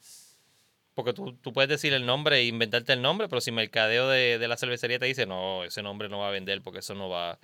Porque 0.93 1.13
tú, 1.13 1.33
tú 1.41 1.53
puedes 1.53 1.69
decir 1.69 1.93
el 1.93 2.05
nombre 2.05 2.37
e 2.37 2.45
inventarte 2.45 2.93
el 2.93 3.01
nombre, 3.01 3.29
pero 3.29 3.39
si 3.41 3.49
el 3.49 3.55
mercadeo 3.55 4.09
de, 4.09 4.37
de 4.37 4.47
la 4.47 4.57
cervecería 4.57 4.99
te 4.99 5.05
dice, 5.05 5.25
no, 5.25 5.63
ese 5.63 5.81
nombre 5.81 6.09
no 6.09 6.19
va 6.19 6.27
a 6.27 6.31
vender 6.31 6.61
porque 6.61 6.79
eso 6.79 6.93
no 6.95 7.09
va, 7.09 7.39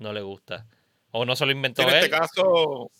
no 0.00 0.12
le 0.12 0.22
gusta. 0.22 0.66
O 1.12 1.24
no 1.24 1.36
se 1.36 1.46
lo 1.46 1.52
inventó 1.52 1.82
en 1.82 1.88
él. 1.90 1.94
este 1.96 2.10
caso, 2.10 2.90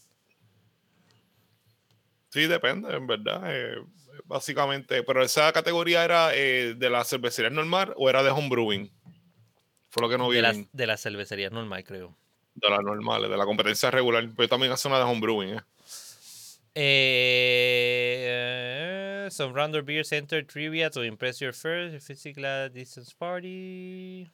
sí, 2.29 2.47
depende, 2.47 2.95
en 2.95 3.07
verdad. 3.07 3.43
eh, 3.47 3.77
básicamente, 4.25 5.03
pero 5.03 5.23
esa 5.23 5.53
categoría 5.53 6.05
era 6.05 6.35
eh, 6.35 6.75
de 6.77 6.91
la 6.91 7.05
cervecería 7.05 7.51
normal 7.51 7.93
o 7.97 8.09
era 8.09 8.23
de 8.23 8.31
homebrewing. 8.31 8.91
Fue 9.91 10.03
lo 10.03 10.09
que 10.09 10.17
no 10.17 10.29
vi 10.29 10.37
de, 10.37 10.43
las, 10.43 10.57
de 10.73 10.87
las 10.87 11.03
cervecerías 11.03 11.51
normal, 11.51 11.83
creo. 11.85 12.17
De 12.55 12.71
las 12.71 12.81
normales, 12.81 13.29
de 13.29 13.37
la 13.37 13.45
competencia 13.45 13.91
regular. 13.91 14.25
Pero 14.37 14.49
también 14.49 14.71
hace 14.73 14.87
una 14.89 14.99
de 14.99 15.05
homebrewing, 15.05 15.55
¿eh? 15.57 15.61
Eh, 16.77 18.11
some 19.31 19.53
Rounder 19.53 19.83
Beer 19.83 20.05
Center 20.05 20.47
trivia 20.47 20.89
to 20.91 21.03
impress 21.03 21.41
your 21.41 21.53
first 21.53 22.07
physical 22.07 22.69
distance 22.73 23.13
party. 23.13 24.31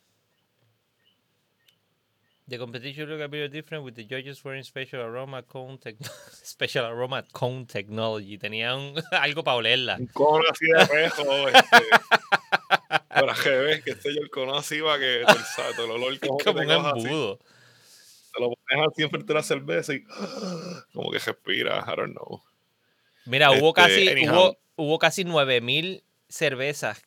The 2.49 2.59
competition 2.59 3.09
look 3.09 3.21
a 3.21 3.27
bit 3.29 3.51
different 3.51 3.85
with 3.85 3.95
the 3.97 4.05
judges 4.05 4.45
wearing 4.45 4.63
special 4.63 5.01
aroma 5.01 5.43
cone 5.43 5.79
special 6.31 6.85
aroma 6.87 7.25
cone 7.33 7.67
technology. 7.67 8.39
Tenían 8.39 8.95
algo 9.13 9.43
para 9.43 9.57
olerla. 9.57 9.97
Un 9.99 10.07
cono 10.07 10.45
así 10.51 10.67
de 10.67 10.87
peso, 10.87 11.49
este. 11.49 11.77
Para 13.09 13.35
que 13.35 13.49
ves 13.51 13.83
que 13.83 13.91
este 13.93 14.15
yo 14.15 14.21
el 14.21 14.31
cono 14.31 14.57
así 14.57 14.79
va 14.81 14.99
que 14.99 15.23
el, 15.23 15.27
el 15.27 15.91
olor 15.91 16.19
como, 16.21 16.37
que 16.37 16.45
Como 16.45 16.61
un 16.61 16.67
coja 16.67 16.91
así, 16.91 17.01
embudo. 17.07 17.39
te 18.35 18.41
lo 18.41 18.51
pones 18.51 18.89
así 18.93 19.03
enfrente 19.03 19.27
de 19.29 19.35
la 19.35 19.43
cerveza 19.43 19.95
y 19.95 20.05
como 20.93 21.11
que 21.11 21.19
respira, 21.19 21.83
I 21.89 21.97
don't 21.97 22.13
know. 22.17 22.43
Mira, 23.25 23.51
hubo 23.53 23.71
Este, 23.71 23.81
casi 23.83 24.09
anyhow. 24.09 24.35
hubo, 24.35 24.59
hubo 24.77 24.99
casi 24.99 25.25
9000 25.25 26.05
cervezas 26.29 27.03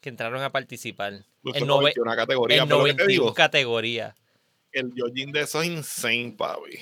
que 0.00 0.08
entraron 0.10 0.42
a 0.42 0.50
participar 0.50 1.24
Pues 1.42 1.54
en, 1.56 1.62
nove- 1.68 1.94
91 1.94 2.16
categoría, 2.16 2.62
en 2.62 2.68
pero 2.68 2.78
lo 2.80 2.84
que 2.84 2.90
te 2.94 2.96
91 3.04 3.08
digo, 3.08 3.34
categorías. 3.34 4.14
El 4.72 4.92
Yojin 4.94 5.32
de 5.32 5.40
eso 5.40 5.62
es 5.62 5.68
insane, 5.68 6.34
papi. 6.36 6.78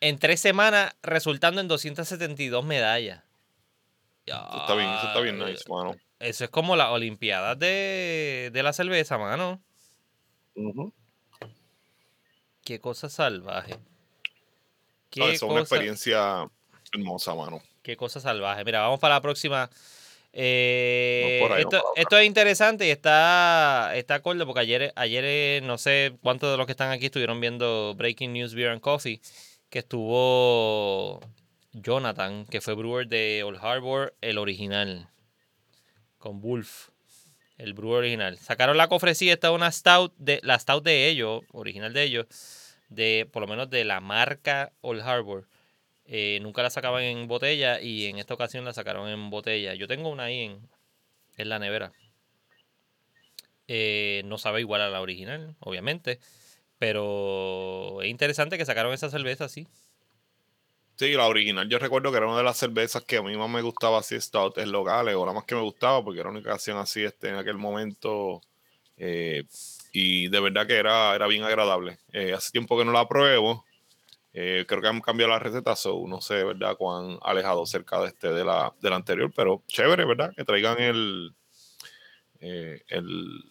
en 0.00 0.18
tres 0.18 0.40
semanas, 0.40 0.94
resultando 1.02 1.60
en 1.60 1.68
272 1.68 2.64
medallas. 2.64 3.22
Eso 4.26 4.60
está 4.60 4.74
bien, 4.74 4.88
eso 4.90 5.06
está 5.08 5.20
bien 5.20 5.38
nice, 5.38 5.64
mano. 5.68 5.96
Eso 6.20 6.44
es 6.44 6.50
como 6.50 6.76
las 6.76 6.88
Olimpiadas 6.90 7.58
de, 7.58 8.50
de 8.52 8.62
la 8.62 8.72
cerveza, 8.72 9.18
mano. 9.18 9.60
Ujú. 10.54 10.92
Qué 12.64 12.78
cosa 12.80 13.08
salvaje. 13.08 13.76
Qué, 15.08 15.20
No, 15.20 15.26
eso 15.28 15.46
es 15.46 15.50
una 15.50 15.60
experiencia 15.60 16.48
hermosa, 16.92 17.34
mano. 17.34 17.60
qué 17.82 17.96
cosa 17.96 18.20
salvaje. 18.20 18.64
Mira, 18.64 18.80
vamos 18.80 19.00
para 19.00 19.14
la 19.16 19.20
próxima. 19.20 19.68
Eh, 20.32 21.44
ahí, 21.50 21.62
esto, 21.62 21.82
esto 21.96 22.18
es 22.18 22.26
interesante 22.26 22.86
y 22.86 22.90
está, 22.90 23.92
está 23.96 24.16
acorde 24.16 24.46
porque 24.46 24.60
ayer, 24.60 24.92
ayer 24.94 25.24
eh, 25.26 25.60
no 25.64 25.76
sé 25.76 26.12
cuántos 26.22 26.52
de 26.52 26.56
los 26.56 26.66
que 26.66 26.72
están 26.72 26.92
aquí 26.92 27.06
estuvieron 27.06 27.40
viendo 27.40 27.94
Breaking 27.96 28.32
News 28.32 28.54
Beer 28.54 28.70
and 28.70 28.80
Coffee, 28.80 29.20
que 29.70 29.80
estuvo 29.80 31.20
Jonathan, 31.72 32.46
que 32.46 32.60
fue 32.60 32.74
brewer 32.74 33.08
de 33.08 33.42
Old 33.44 33.58
Harbor, 33.60 34.14
el 34.20 34.38
original, 34.38 35.08
con 36.18 36.40
Wolf, 36.40 36.90
el 37.58 37.74
brewer 37.74 37.98
original. 37.98 38.38
Sacaron 38.38 38.76
la 38.76 38.88
cofresía, 38.88 39.32
esta 39.32 39.48
es 39.48 39.54
una 39.54 39.72
stout, 39.72 40.14
de, 40.16 40.40
la 40.44 40.58
stout 40.58 40.84
de 40.84 41.08
ellos, 41.08 41.42
original 41.52 41.92
de 41.92 42.02
ellos, 42.04 42.76
de 42.88 43.28
por 43.32 43.42
lo 43.42 43.48
menos 43.48 43.68
de 43.68 43.84
la 43.84 44.00
marca 44.00 44.72
Old 44.80 45.02
Harbor. 45.02 45.49
Eh, 46.12 46.40
nunca 46.42 46.64
la 46.64 46.70
sacaban 46.70 47.04
en 47.04 47.28
botella 47.28 47.80
y 47.80 48.06
en 48.06 48.18
esta 48.18 48.34
ocasión 48.34 48.64
la 48.64 48.72
sacaron 48.72 49.08
en 49.08 49.30
botella. 49.30 49.74
Yo 49.74 49.86
tengo 49.86 50.08
una 50.08 50.24
ahí 50.24 50.40
en, 50.40 50.68
en 51.36 51.48
la 51.48 51.60
nevera. 51.60 51.92
Eh, 53.68 54.22
no 54.24 54.36
sabe 54.36 54.58
igual 54.58 54.80
a 54.80 54.90
la 54.90 55.00
original, 55.00 55.54
obviamente. 55.60 56.18
Pero 56.80 58.02
es 58.02 58.08
interesante 58.08 58.58
que 58.58 58.64
sacaron 58.66 58.92
esa 58.92 59.08
cerveza 59.08 59.44
así. 59.44 59.68
Sí, 60.96 61.12
la 61.12 61.28
original. 61.28 61.68
Yo 61.68 61.78
recuerdo 61.78 62.10
que 62.10 62.16
era 62.16 62.26
una 62.26 62.38
de 62.38 62.42
las 62.42 62.56
cervezas 62.56 63.04
que 63.04 63.18
a 63.18 63.22
mí 63.22 63.36
más 63.36 63.48
me 63.48 63.62
gustaba 63.62 64.00
así, 64.00 64.20
stout 64.20 64.58
en 64.58 64.72
locales, 64.72 65.14
o 65.14 65.24
la 65.24 65.32
más 65.32 65.44
que 65.44 65.54
me 65.54 65.62
gustaba, 65.62 66.02
porque 66.04 66.20
era 66.20 66.30
una 66.30 66.40
ocasión 66.40 66.76
así 66.78 67.04
este, 67.04 67.28
en 67.28 67.36
aquel 67.36 67.56
momento. 67.56 68.40
eh, 68.96 69.44
y 69.92 70.28
de 70.28 70.40
verdad 70.40 70.66
que 70.66 70.76
era, 70.76 71.14
era 71.14 71.26
bien 71.28 71.44
agradable. 71.44 71.98
Hace 72.34 72.50
tiempo 72.50 72.76
que 72.76 72.84
no 72.84 72.92
la 72.92 73.06
pruebo. 73.06 73.64
Eh, 74.32 74.64
creo 74.68 74.80
que 74.80 74.88
han 74.88 75.00
cambiado 75.00 75.32
la 75.32 75.38
receta, 75.38 75.74
so 75.74 76.04
no 76.06 76.20
sé, 76.20 76.44
¿verdad? 76.44 76.76
Cuán 76.76 77.18
alejado 77.22 77.66
cerca 77.66 78.00
de 78.00 78.08
este 78.08 78.32
de 78.32 78.44
la, 78.44 78.72
de 78.80 78.90
la 78.90 78.96
anterior, 78.96 79.32
pero 79.34 79.62
chévere, 79.66 80.04
¿verdad? 80.04 80.32
Que 80.36 80.44
traigan 80.44 80.78
el, 80.80 81.34
eh, 82.40 82.82
el 82.88 83.44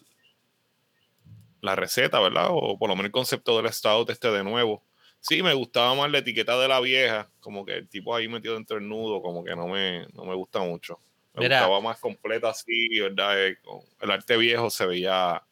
la 1.60 1.76
receta, 1.76 2.20
¿verdad? 2.20 2.48
O 2.50 2.78
por 2.78 2.88
lo 2.88 2.96
menos 2.96 3.06
el 3.06 3.12
concepto 3.12 3.60
del 3.60 3.72
stout 3.72 4.08
este 4.10 4.30
de 4.30 4.42
nuevo. 4.42 4.82
Sí, 5.20 5.42
me 5.42 5.52
gustaba 5.52 5.94
más 5.94 6.10
la 6.10 6.18
etiqueta 6.18 6.58
de 6.58 6.66
la 6.66 6.80
vieja, 6.80 7.30
como 7.40 7.66
que 7.66 7.74
el 7.74 7.88
tipo 7.88 8.14
ahí 8.16 8.26
metido 8.26 8.54
dentro 8.54 8.76
del 8.76 8.88
nudo, 8.88 9.20
como 9.20 9.44
que 9.44 9.54
no 9.54 9.68
me, 9.68 10.06
no 10.14 10.24
me 10.24 10.34
gusta 10.34 10.60
mucho. 10.60 10.98
Me 11.34 11.42
Mira. 11.42 11.60
gustaba 11.60 11.80
más 11.82 11.98
completa 11.98 12.48
así, 12.48 12.98
¿verdad? 12.98 13.46
Eh, 13.46 13.58
con 13.62 13.80
el 14.00 14.10
arte 14.10 14.38
viejo 14.38 14.70
se 14.70 14.86
veía, 14.86 15.42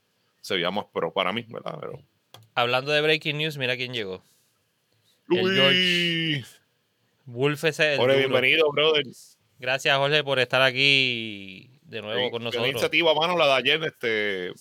se 0.41 0.55
veía 0.55 0.70
más 0.70 0.87
pro 0.87 1.12
para 1.12 1.35
mí, 1.35 1.45
¿verdad? 1.49 1.76
Pero, 1.79 2.01
Hablando 2.55 2.91
de 2.93 3.03
Breaking 3.03 3.37
News, 3.37 3.59
mira 3.59 3.76
quién 3.76 3.93
llegó. 3.93 4.22
El 5.31 6.45
Wolf 7.26 7.64
es 7.64 7.79
el 7.81 7.97
Jorge, 7.99 8.14
duro. 8.16 8.29
bienvenido, 8.29 8.70
brother. 8.72 9.05
Gracias, 9.59 9.97
Jorge, 9.97 10.24
por 10.24 10.39
estar 10.39 10.62
aquí 10.62 11.70
de 11.83 12.01
nuevo 12.01 12.24
Sí, 12.26 12.31
con 12.31 12.45
nosotros. 12.45 12.68
iniciativa, 12.68 13.12
mano, 13.14 13.37
la 13.37 13.47
de 13.47 13.53
ayer, 13.55 13.85
este, 13.85 14.53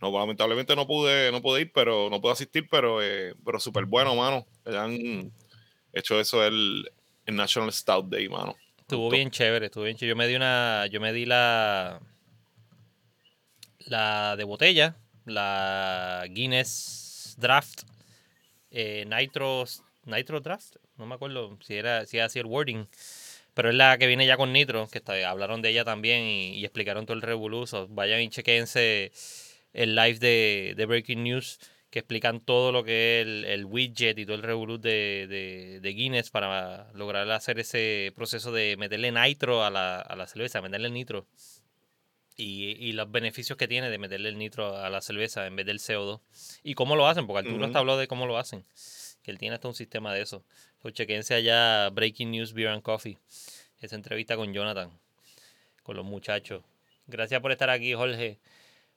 no, 0.00 0.10
lamentablemente 0.10 0.74
no 0.74 0.86
pude, 0.86 1.30
no 1.30 1.40
pude 1.42 1.62
ir, 1.62 1.72
pero 1.72 2.08
no 2.10 2.20
pude 2.20 2.32
asistir, 2.32 2.66
pero, 2.70 3.02
eh, 3.02 3.34
pero 3.44 3.60
súper 3.60 3.84
bueno, 3.84 4.14
mano. 4.16 4.46
Hayan 4.64 5.30
hecho 5.92 6.18
eso 6.18 6.44
el, 6.44 6.90
el 7.26 7.36
National 7.36 7.72
Stout 7.72 8.06
Day, 8.08 8.28
mano. 8.28 8.56
Estuvo 8.78 9.10
bien 9.10 9.30
chévere, 9.30 9.66
estuvo 9.66 9.84
bien 9.84 9.96
chévere. 9.96 10.10
Yo 10.14 10.16
me 10.16 10.26
di 10.26 10.34
una, 10.34 10.86
yo 10.86 11.00
me 11.00 11.12
di 11.12 11.26
la, 11.26 12.00
la 13.86 14.34
de 14.36 14.44
botella, 14.44 14.96
la 15.26 16.24
Guinness 16.30 17.36
Draft, 17.38 17.82
eh, 18.70 19.04
Nitro, 19.06 19.64
Nitro 20.08 20.40
Draft, 20.40 20.76
no 20.96 21.06
me 21.06 21.14
acuerdo 21.14 21.56
si 21.64 21.74
era, 21.74 22.04
si 22.06 22.16
era 22.16 22.26
así 22.26 22.38
el 22.38 22.46
wording, 22.46 22.86
pero 23.54 23.70
es 23.70 23.74
la 23.74 23.98
que 23.98 24.06
viene 24.06 24.26
ya 24.26 24.36
con 24.36 24.52
Nitro, 24.52 24.88
que 24.88 24.98
está- 24.98 25.28
hablaron 25.30 25.62
de 25.62 25.70
ella 25.70 25.84
también 25.84 26.22
y, 26.24 26.54
y 26.54 26.64
explicaron 26.64 27.06
todo 27.06 27.14
el 27.16 27.22
revoluzo. 27.22 27.86
Vayan 27.88 28.20
y 28.22 28.28
chequense 28.30 29.12
el 29.72 29.94
live 29.94 30.18
de, 30.18 30.74
de 30.76 30.86
Breaking 30.86 31.22
News, 31.24 31.58
que 31.90 32.00
explican 32.00 32.40
todo 32.40 32.70
lo 32.72 32.84
que 32.84 33.20
es 33.20 33.26
el, 33.26 33.44
el 33.44 33.64
widget 33.64 34.18
y 34.18 34.24
todo 34.26 34.36
el 34.36 34.42
revolut 34.42 34.80
de, 34.80 35.26
de, 35.28 35.80
de 35.80 35.90
Guinness 35.92 36.30
para 36.30 36.90
lograr 36.92 37.30
hacer 37.30 37.58
ese 37.58 38.12
proceso 38.14 38.52
de 38.52 38.76
meterle 38.76 39.10
nitro 39.12 39.64
a 39.64 39.70
la, 39.70 40.00
a 40.00 40.16
la 40.16 40.26
cerveza, 40.26 40.60
meterle 40.62 40.90
nitro. 40.90 41.26
Y, 42.36 42.76
y 42.78 42.92
los 42.92 43.10
beneficios 43.10 43.58
que 43.58 43.66
tiene 43.66 43.90
de 43.90 43.98
meterle 43.98 44.28
el 44.28 44.38
nitro 44.38 44.76
a 44.76 44.88
la 44.90 45.00
cerveza 45.00 45.46
en 45.46 45.56
vez 45.56 45.66
del 45.66 45.80
CO2. 45.80 46.20
Y 46.62 46.74
cómo 46.74 46.94
lo 46.94 47.08
hacen, 47.08 47.26
porque 47.26 47.40
Arturo 47.40 47.56
Ujú. 47.56 47.64
hasta 47.64 47.78
habló 47.80 47.96
de 47.96 48.06
cómo 48.06 48.26
lo 48.26 48.38
hacen. 48.38 48.64
Que 49.28 49.32
él 49.32 49.38
tiene 49.38 49.56
hasta 49.56 49.68
un 49.68 49.74
sistema 49.74 50.14
de 50.14 50.22
eso. 50.22 50.42
So, 50.82 50.88
chequense 50.88 51.34
allá 51.34 51.90
Breaking 51.90 52.30
News 52.30 52.54
Beer 52.54 52.70
and 52.70 52.80
Coffee. 52.80 53.18
Esa 53.78 53.94
entrevista 53.94 54.36
con 54.36 54.54
Jonathan, 54.54 54.90
con 55.82 55.96
los 55.98 56.06
muchachos. 56.06 56.62
Gracias 57.06 57.38
por 57.42 57.52
estar 57.52 57.68
aquí, 57.68 57.92
Jorge. 57.92 58.38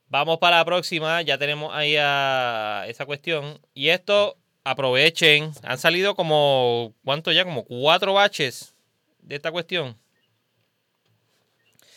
Vamos 0.08 0.38
para 0.38 0.56
la 0.56 0.64
próxima. 0.64 1.22
Ya 1.22 1.38
tenemos 1.38 1.74
ahí 1.76 1.98
a 2.00 2.86
esa 2.88 3.06
cuestión. 3.06 3.60
Y 3.74 3.90
esto, 3.90 4.38
aprovechen. 4.64 5.52
Han 5.64 5.78
salido 5.78 6.16
como, 6.16 6.94
¿cuánto 7.04 7.34
ya? 7.34 7.44
Como 7.44 7.66
cuatro 7.66 8.14
baches 8.14 8.74
de 9.20 9.36
esta 9.36 9.52
cuestión. 9.52 9.98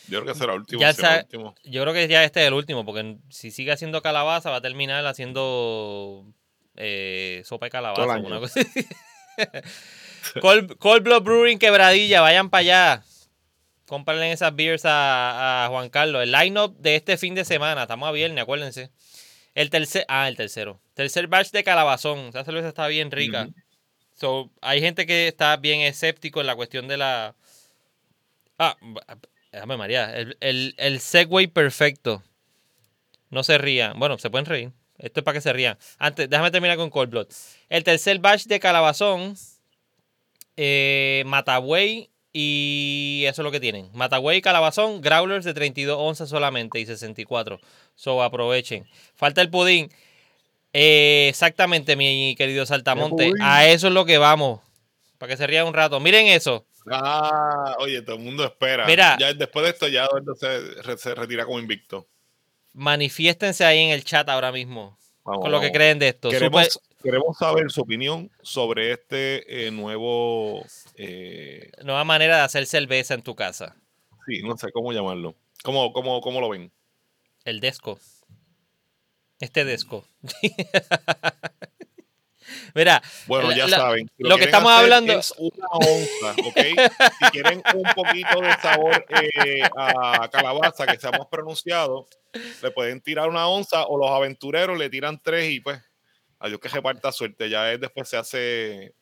Yo 0.09 0.21
creo 0.23 0.33
que 0.33 0.37
será 0.37 0.51
el 0.55 0.59
último. 0.59 0.81
Ya 0.81 0.91
no 0.91 1.09
el 1.09 1.19
último. 1.21 1.55
Yo 1.63 1.81
creo 1.83 1.93
que 1.93 2.07
ya 2.09 2.25
este 2.25 2.41
es 2.41 2.47
el 2.47 2.53
último, 2.53 2.85
porque 2.85 3.15
si 3.29 3.49
sigue 3.49 3.71
haciendo 3.71 4.01
calabaza, 4.01 4.49
va 4.49 4.57
a 4.57 4.61
terminar 4.61 5.05
haciendo 5.05 6.25
eh, 6.77 7.41
sopa 7.45 7.67
de 7.67 7.71
calabaza. 7.71 8.17
Una 8.19 8.39
cosa. 8.39 8.59
Cold, 10.41 10.77
Cold 10.77 11.03
Blood 11.03 11.23
Brewing 11.23 11.59
Quebradilla, 11.59 12.21
vayan 12.21 12.49
para 12.49 12.61
allá. 12.61 13.03
Cómprenle 13.85 14.31
esas 14.31 14.55
beers 14.55 14.83
a, 14.85 15.65
a 15.65 15.69
Juan 15.69 15.89
Carlos. 15.89 16.23
El 16.23 16.31
line-up 16.31 16.75
de 16.79 16.95
este 16.95 17.17
fin 17.17 17.35
de 17.35 17.45
semana, 17.45 17.83
estamos 17.83 18.09
a 18.09 18.11
viernes, 18.11 18.41
acuérdense. 18.41 18.89
El 19.53 19.69
tercer, 19.69 20.05
ah, 20.07 20.27
el 20.27 20.35
tercero. 20.35 20.81
Tercer 20.95 21.27
batch 21.27 21.51
de 21.51 21.63
calabazón. 21.63 22.27
Esa 22.29 22.43
cerveza 22.43 22.67
está 22.67 22.87
bien 22.87 23.11
rica. 23.11 23.49
So, 24.13 24.51
hay 24.61 24.81
gente 24.81 25.05
que 25.05 25.27
está 25.27 25.55
bien 25.57 25.81
escéptico 25.81 26.41
en 26.41 26.47
la 26.47 26.55
cuestión 26.55 26.87
de 26.87 26.97
la. 26.97 27.35
Ah, 28.57 28.75
déjame 29.51 29.77
María. 29.77 30.13
El, 30.15 30.37
el, 30.41 30.75
el 30.77 30.99
segue 30.99 31.47
perfecto. 31.47 32.23
No 33.29 33.43
se 33.43 33.57
rían. 33.57 33.97
Bueno, 33.99 34.17
se 34.17 34.29
pueden 34.29 34.45
reír. 34.45 34.71
Esto 34.97 35.19
es 35.19 35.23
para 35.23 35.35
que 35.35 35.41
se 35.41 35.53
rían. 35.53 35.77
Antes, 35.97 36.29
déjame 36.29 36.51
terminar 36.51 36.77
con 36.77 36.89
Cold 36.89 37.09
Blood. 37.09 37.27
El 37.69 37.83
tercer 37.83 38.19
batch 38.19 38.45
de 38.45 38.59
calabazón. 38.59 39.35
Eh, 40.57 41.23
Matagüey 41.25 42.09
y 42.37 43.23
eso 43.27 43.41
es 43.41 43.43
lo 43.45 43.51
que 43.51 43.61
tienen. 43.61 43.89
Matagüey 43.93 44.39
y 44.39 44.41
calabazón, 44.41 44.99
growlers 44.99 45.45
de 45.45 45.53
32 45.53 45.97
onzas 45.97 46.27
solamente 46.27 46.79
y 46.81 46.85
64. 46.85 47.61
So 47.95 48.21
aprovechen. 48.21 48.85
Falta 49.15 49.41
el 49.41 49.49
pudín. 49.49 49.89
Eh, 50.73 51.27
exactamente, 51.29 51.95
mi 51.95 52.35
querido 52.37 52.65
Saltamonte. 52.65 53.31
A 53.41 53.67
eso 53.67 53.87
es 53.87 53.93
lo 53.93 54.03
que 54.03 54.17
vamos. 54.17 54.59
Para 55.17 55.31
que 55.31 55.37
se 55.37 55.47
rían 55.47 55.65
un 55.65 55.73
rato. 55.73 56.01
Miren 56.01 56.27
eso. 56.27 56.65
Ah, 56.91 57.77
oye, 57.79 58.01
todo 58.01 58.17
el 58.17 58.21
mundo 58.21 58.43
espera. 58.43 58.85
Mira. 58.85 59.15
Ya 59.17 59.33
después 59.33 59.63
de 59.63 59.71
esto, 59.71 59.87
ya 59.87 60.03
Eduardo 60.03 60.35
se, 60.35 60.97
se 60.97 61.15
retira 61.15 61.45
como 61.45 61.59
invicto. 61.59 62.05
Manifiéstense 62.75 63.63
ahí 63.63 63.79
en 63.79 63.91
el 63.91 64.03
chat 64.03 64.27
ahora 64.29 64.51
mismo. 64.51 64.97
Vamos, 65.23 65.41
con 65.41 65.51
lo 65.51 65.59
que 65.61 65.71
creen 65.71 65.97
de 65.97 66.09
esto. 66.09 66.29
Queremos, 66.29 66.67
Super- 66.73 66.97
queremos 67.01 67.37
saber 67.37 67.71
su 67.71 67.81
opinión 67.81 68.29
sobre 68.43 68.91
este 68.91 69.67
eh, 69.67 69.71
nuevo. 69.71 70.63
eh, 70.95 71.71
nueva 71.83 72.03
manera 72.03 72.35
de 72.37 72.41
hacer 72.43 72.65
cerveza 72.67 73.13
en 73.13 73.21
tu 73.23 73.33
casa. 73.35 73.75
sí, 74.27 74.41
no 74.43 74.55
sé 74.57 74.71
cómo 74.71 74.91
llamarlo. 74.91 75.35
¿Cómo, 75.63 75.93
cómo, 75.93 76.19
cómo 76.21 76.41
lo 76.41 76.49
ven? 76.49 76.71
El 77.45 77.59
desco. 77.59 77.97
Este 79.39 79.65
desco. 79.65 80.05
Mira, 82.73 83.01
Bueno, 83.27 83.51
ya 83.51 83.67
la- 83.67 83.77
saben. 83.77 84.09
si 84.17 84.23
lo 84.23 84.37
que 84.37 84.45
estamos 84.45 84.71
hablando- 84.71 85.13
Es 85.13 85.33
una 85.37 85.67
onza, 85.71 86.35
¿ok? 86.47 86.59
si 87.19 87.25
quieren 87.31 87.61
un 87.73 87.83
poquito 87.93 88.41
de 88.41 88.53
sabor 88.61 89.05
eh, 89.45 89.61
a 89.77 90.27
calabaza 90.31 90.85
que 90.87 90.97
sea 90.99 91.11
más 91.11 91.27
pronunciado, 91.29 92.07
le 92.61 92.71
pueden 92.71 93.01
tirar 93.01 93.29
una 93.29 93.47
onza 93.47 93.83
o 93.85 93.97
los 93.97 94.09
aventureros 94.09 94.77
le 94.77 94.89
tiran 94.89 95.19
tres 95.21 95.51
y 95.51 95.59
pues, 95.59 95.79
adiós 96.39 96.59
que 96.59 96.69
reparta 96.69 97.11
suerte. 97.11 97.49
Ya 97.49 97.71
es, 97.71 97.79
después 97.79 98.09
se 98.09 98.17
hace 98.17 98.93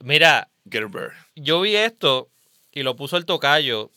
mira, 0.00 0.50
Gerber. 0.70 1.12
yo 1.34 1.60
vi 1.62 1.76
esto 1.76 2.30
y 2.70 2.82
lo 2.82 2.96
puso 2.96 3.16
el 3.16 3.24
tocayo. 3.24 3.90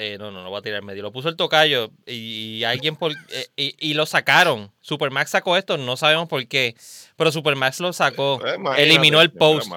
Eh, 0.00 0.16
no, 0.16 0.30
no, 0.30 0.44
no 0.44 0.48
voy 0.48 0.60
a 0.60 0.62
tirar 0.62 0.78
en 0.78 0.86
medio. 0.86 1.02
Lo 1.02 1.10
puso 1.10 1.28
el 1.28 1.34
tocayo 1.34 1.90
y, 2.06 2.58
y 2.58 2.64
alguien 2.64 2.94
por, 2.94 3.10
eh, 3.30 3.48
y, 3.56 3.74
y 3.80 3.94
lo 3.94 4.06
sacaron. 4.06 4.70
Supermax 4.80 5.32
sacó 5.32 5.56
esto, 5.56 5.76
no 5.76 5.96
sabemos 5.96 6.28
por 6.28 6.46
qué. 6.46 6.76
Pero 7.16 7.32
Supermax 7.32 7.80
lo 7.80 7.92
sacó. 7.92 8.40
Eh, 8.46 8.56
eliminó 8.76 9.20
el 9.20 9.32
post. 9.32 9.68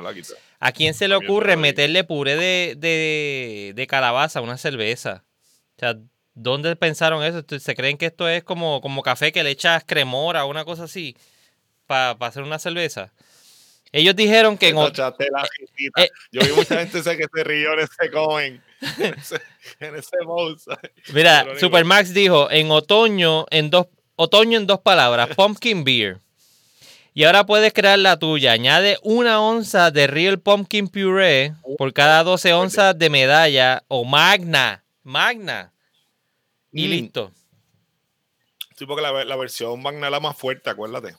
¿A 0.60 0.72
quién 0.74 0.94
se 0.94 1.08
le 1.08 1.16
ocurre 1.16 1.58
meterle 1.58 2.04
puré 2.04 2.36
de, 2.36 2.76
de, 2.78 3.74
de 3.76 3.88
calabaza 3.88 4.38
a 4.38 4.42
una 4.44 4.60
cerveza? 4.60 5.24
O 5.78 5.80
sea, 5.80 5.96
¿dónde 6.36 6.76
pensaron 6.76 7.24
eso? 7.24 7.44
¿Se 7.60 7.74
creen 7.74 7.98
que 7.98 8.06
esto 8.06 8.30
es 8.30 8.44
como, 8.44 8.80
como 8.80 9.02
café 9.02 9.32
que 9.32 9.44
le 9.44 9.50
echas 9.50 9.84
cremora 9.88 10.46
o 10.46 10.52
una 10.52 10.66
cosa 10.66 10.84
así 10.84 11.18
para 11.88 12.12
hacer 12.12 12.44
una 12.44 12.60
cerveza? 12.60 13.12
Ellos 13.94 14.16
dijeron 14.16 14.58
que 14.58 14.70
en, 14.70 14.76
Te 14.76 14.82
o- 14.82 14.86
tachaste 14.92 15.28
la 15.32 15.46
jefita. 15.58 16.04
eh. 16.04 16.12
Yo 16.32 16.42
vi 16.42 16.52
mucha 16.54 16.78
gente 16.80 17.02
que 17.18 17.28
se 18.00 18.12
comen 18.12 18.64
en 19.00 19.14
ese, 19.14 19.42
en 19.80 19.96
ese 19.96 20.18
¿sabes? 20.60 20.92
Mira, 21.14 21.46
Supermax 21.60 22.14
dijo 22.14 22.50
en 22.50 22.72
otoño 22.72 23.46
en 23.52 23.70
dos 23.70 23.88
otoño 24.16 24.58
en 24.58 24.68
dos 24.68 24.80
palabras, 24.80 25.30
pumpkin 25.36 25.84
beer. 25.84 26.20
Y 27.14 27.26
ahora 27.26 27.46
puedes 27.46 27.74
crear 27.74 28.00
la 28.00 28.18
tuya. 28.18 28.54
Añade 28.54 28.98
una 29.04 29.42
onza 29.42 29.92
de 29.92 30.08
real 30.08 30.40
pumpkin 30.40 30.88
puree 30.88 31.54
por 31.78 31.92
cada 31.92 32.24
12 32.24 32.54
onzas 32.54 32.98
de 32.98 33.10
medalla 33.10 33.84
o 33.90 34.06
magna. 34.06 34.86
Magna. 35.04 35.74
Y 36.72 36.88
Mm. 36.88 36.90
listo. 36.92 37.32
Sí, 38.78 38.86
porque 38.86 39.02
la, 39.02 39.26
la 39.26 39.36
versión 39.36 39.82
Magna 39.82 40.08
es 40.08 40.12
la 40.12 40.20
más 40.22 40.38
fuerte, 40.38 40.70
acuérdate. 40.70 41.14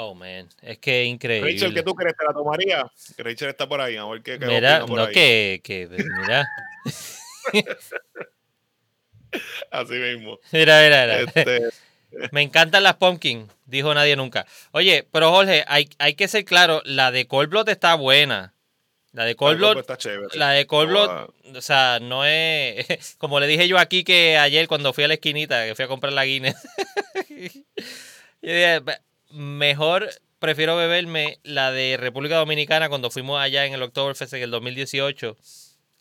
Oh, 0.00 0.14
man. 0.14 0.48
Es 0.62 0.78
que 0.78 1.02
es 1.02 1.08
increíble. 1.08 1.50
Rachel, 1.50 1.74
¿qué 1.74 1.82
tú 1.82 1.92
crees? 1.92 2.16
¿Te 2.16 2.24
la 2.24 2.32
tomaría? 2.32 2.88
Que 3.16 3.22
Rachel 3.24 3.48
está 3.48 3.68
por 3.68 3.80
ahí, 3.80 3.96
a 3.96 4.04
ver 4.04 4.22
qué, 4.22 4.38
qué 4.38 4.46
Mira, 4.46 4.86
por 4.86 4.96
no 4.96 5.06
ahí. 5.06 5.12
que, 5.12 5.60
que, 5.64 5.88
mira, 5.88 6.48
Así 9.72 9.94
mismo. 9.94 10.38
mira, 10.52 10.82
mira, 10.82 11.04
mira. 11.04 11.20
Este, 11.22 11.68
Me 12.30 12.42
encantan 12.42 12.84
las 12.84 12.94
pumpkin, 12.94 13.48
dijo 13.66 13.92
nadie 13.92 14.14
nunca. 14.14 14.46
Oye, 14.70 15.04
pero 15.10 15.32
Jorge, 15.32 15.64
hay, 15.66 15.88
hay 15.98 16.14
que 16.14 16.28
ser 16.28 16.44
claro, 16.44 16.80
la 16.84 17.10
de 17.10 17.26
Cold 17.26 17.50
Blood 17.50 17.68
está 17.68 17.96
buena. 17.96 18.54
La 19.10 19.24
de 19.24 19.34
Cold 19.34 19.58
Blood, 19.58 19.78
está 19.78 19.96
chévere. 19.96 20.38
la 20.38 20.50
de 20.50 20.68
Cold 20.68 20.92
o 20.92 21.60
sea, 21.60 21.98
no 22.00 22.24
es... 22.24 23.16
Como 23.18 23.40
le 23.40 23.48
dije 23.48 23.66
yo 23.66 23.78
aquí 23.78 24.04
que 24.04 24.38
ayer 24.38 24.68
cuando 24.68 24.92
fui 24.92 25.02
a 25.02 25.08
la 25.08 25.14
esquinita, 25.14 25.66
que 25.66 25.74
fui 25.74 25.86
a 25.86 25.88
comprar 25.88 26.12
la 26.12 26.24
Guinness. 26.24 26.54
Yo 29.30 29.36
dije, 29.36 29.38
"Be- 29.38 29.42
mejor 29.42 30.08
prefiero 30.38 30.76
beberme 30.76 31.38
la 31.42 31.72
de 31.72 31.96
República 31.98 32.36
Dominicana 32.36 32.88
cuando 32.88 33.10
fuimos 33.10 33.40
allá 33.40 33.66
en 33.66 33.74
el 33.74 33.82
Oktoberfest 33.82 34.32
en 34.34 34.42
el 34.42 34.50
2018 34.50 35.36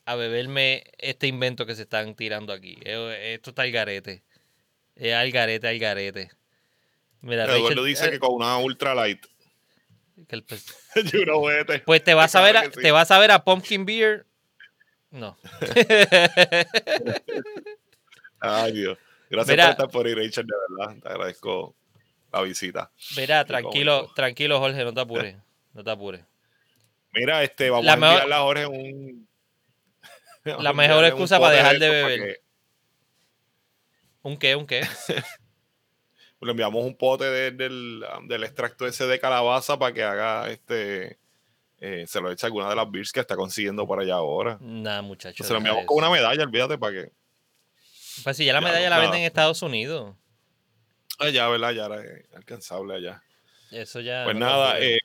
a 0.05 0.15
beberme 0.15 0.83
este 0.99 1.27
invento 1.27 1.65
que 1.65 1.75
se 1.75 1.81
están 1.83 2.15
tirando 2.15 2.53
aquí. 2.53 2.77
Eh, 2.85 3.33
Esto 3.35 3.49
está 3.51 3.63
al 3.63 3.71
garete. 3.71 4.23
Es 4.95 5.13
al 5.13 5.31
garete, 5.31 5.67
al 5.67 5.79
garete. 5.79 6.29
Mira, 7.21 7.45
Eduardo 7.45 7.69
Rachel, 7.69 7.85
dice 7.85 8.07
eh, 8.07 8.11
que 8.11 8.19
con 8.19 8.33
una 8.35 8.57
ultra 8.57 8.93
light. 8.95 9.25
que 10.27 10.35
el- 10.35 10.43
pues, 10.43 10.65
te- 11.67 11.79
pues 11.79 12.03
te 12.03 12.13
vas 12.13 12.35
a 12.35 12.41
ver 12.41 12.57
a, 12.57 12.63
sí. 12.65 12.71
te 12.81 12.91
vas 12.91 13.11
a 13.11 13.19
ver 13.19 13.31
a 13.31 13.43
Pumpkin 13.43 13.85
Beer. 13.85 14.25
No. 15.09 15.37
Ay, 18.39 18.71
Dios. 18.73 18.97
Gracias 19.29 19.53
Mira. 19.53 19.63
por 19.65 19.71
estar 19.71 19.89
por 19.89 20.05
ahí, 20.07 20.13
Rachel, 20.13 20.45
de 20.45 20.53
verdad. 20.77 21.01
Te 21.01 21.09
agradezco 21.09 21.75
visita. 22.41 22.91
Qué 23.15 23.27
tranquilo, 23.45 24.11
tranquilo, 24.15 24.59
Jorge, 24.59 24.83
no 24.83 24.93
te 24.93 25.01
apures. 25.01 25.35
No 25.73 25.83
te 25.83 25.91
apures. 25.91 26.23
Mira, 27.13 27.43
este, 27.43 27.69
vamos 27.69 27.85
La 27.85 27.91
a 27.93 27.95
enviarle 27.95 28.33
a 28.35 28.39
Jorge 28.39 28.65
un... 28.67 29.27
La 30.43 30.71
mejor 30.73 31.03
excusa 31.05 31.39
para 31.39 31.53
dejar 31.55 31.79
de 31.79 31.87
para 31.87 32.07
beber. 32.07 32.19
que- 32.19 32.41
¿Un 34.23 34.37
qué? 34.37 34.55
¿Un 34.55 34.65
qué? 34.67 34.81
Le 36.41 36.51
enviamos 36.51 36.83
un 36.85 36.95
pote 36.95 37.25
de- 37.25 37.51
del, 37.51 38.05
del 38.27 38.43
extracto 38.43 38.85
ese 38.87 39.07
de 39.07 39.19
calabaza 39.19 39.77
para 39.79 39.93
que 39.93 40.03
haga 40.03 40.49
este... 40.49 41.17
eh, 41.79 42.05
se 42.07 42.21
lo 42.21 42.31
eche 42.31 42.45
a 42.45 42.47
alguna 42.47 42.69
de 42.69 42.75
las 42.75 42.89
beers 42.89 43.11
que 43.11 43.19
está 43.19 43.35
consiguiendo 43.35 43.85
por 43.87 43.99
allá 43.99 44.15
ahora. 44.15 44.57
Nada, 44.61 45.01
muchacho. 45.01 45.43
Se 45.43 45.51
lo 45.51 45.57
enviamos 45.57 45.85
con 45.85 45.97
una 45.97 46.09
medalla, 46.09 46.43
olvídate, 46.43 46.77
para 46.77 46.93
que... 46.93 47.11
Pues 48.23 48.37
si 48.37 48.45
ya 48.45 48.53
la 48.53 48.59
Ya, 48.61 48.65
medalla 48.67 48.83
la 48.89 48.95
nada. 48.97 49.01
venden 49.01 49.21
en 49.21 49.25
Estados 49.27 49.61
Unidos. 49.61 50.15
Allá, 51.17 51.47
¿verdad? 51.47 51.71
Ya 51.71 51.85
era 51.85 52.01
alcanzable 52.35 52.95
allá. 52.95 53.23
Eso 53.71 53.99
ya. 53.99 54.23
Pues 54.23 54.35
nada, 54.35 54.79
eh, 54.79 54.99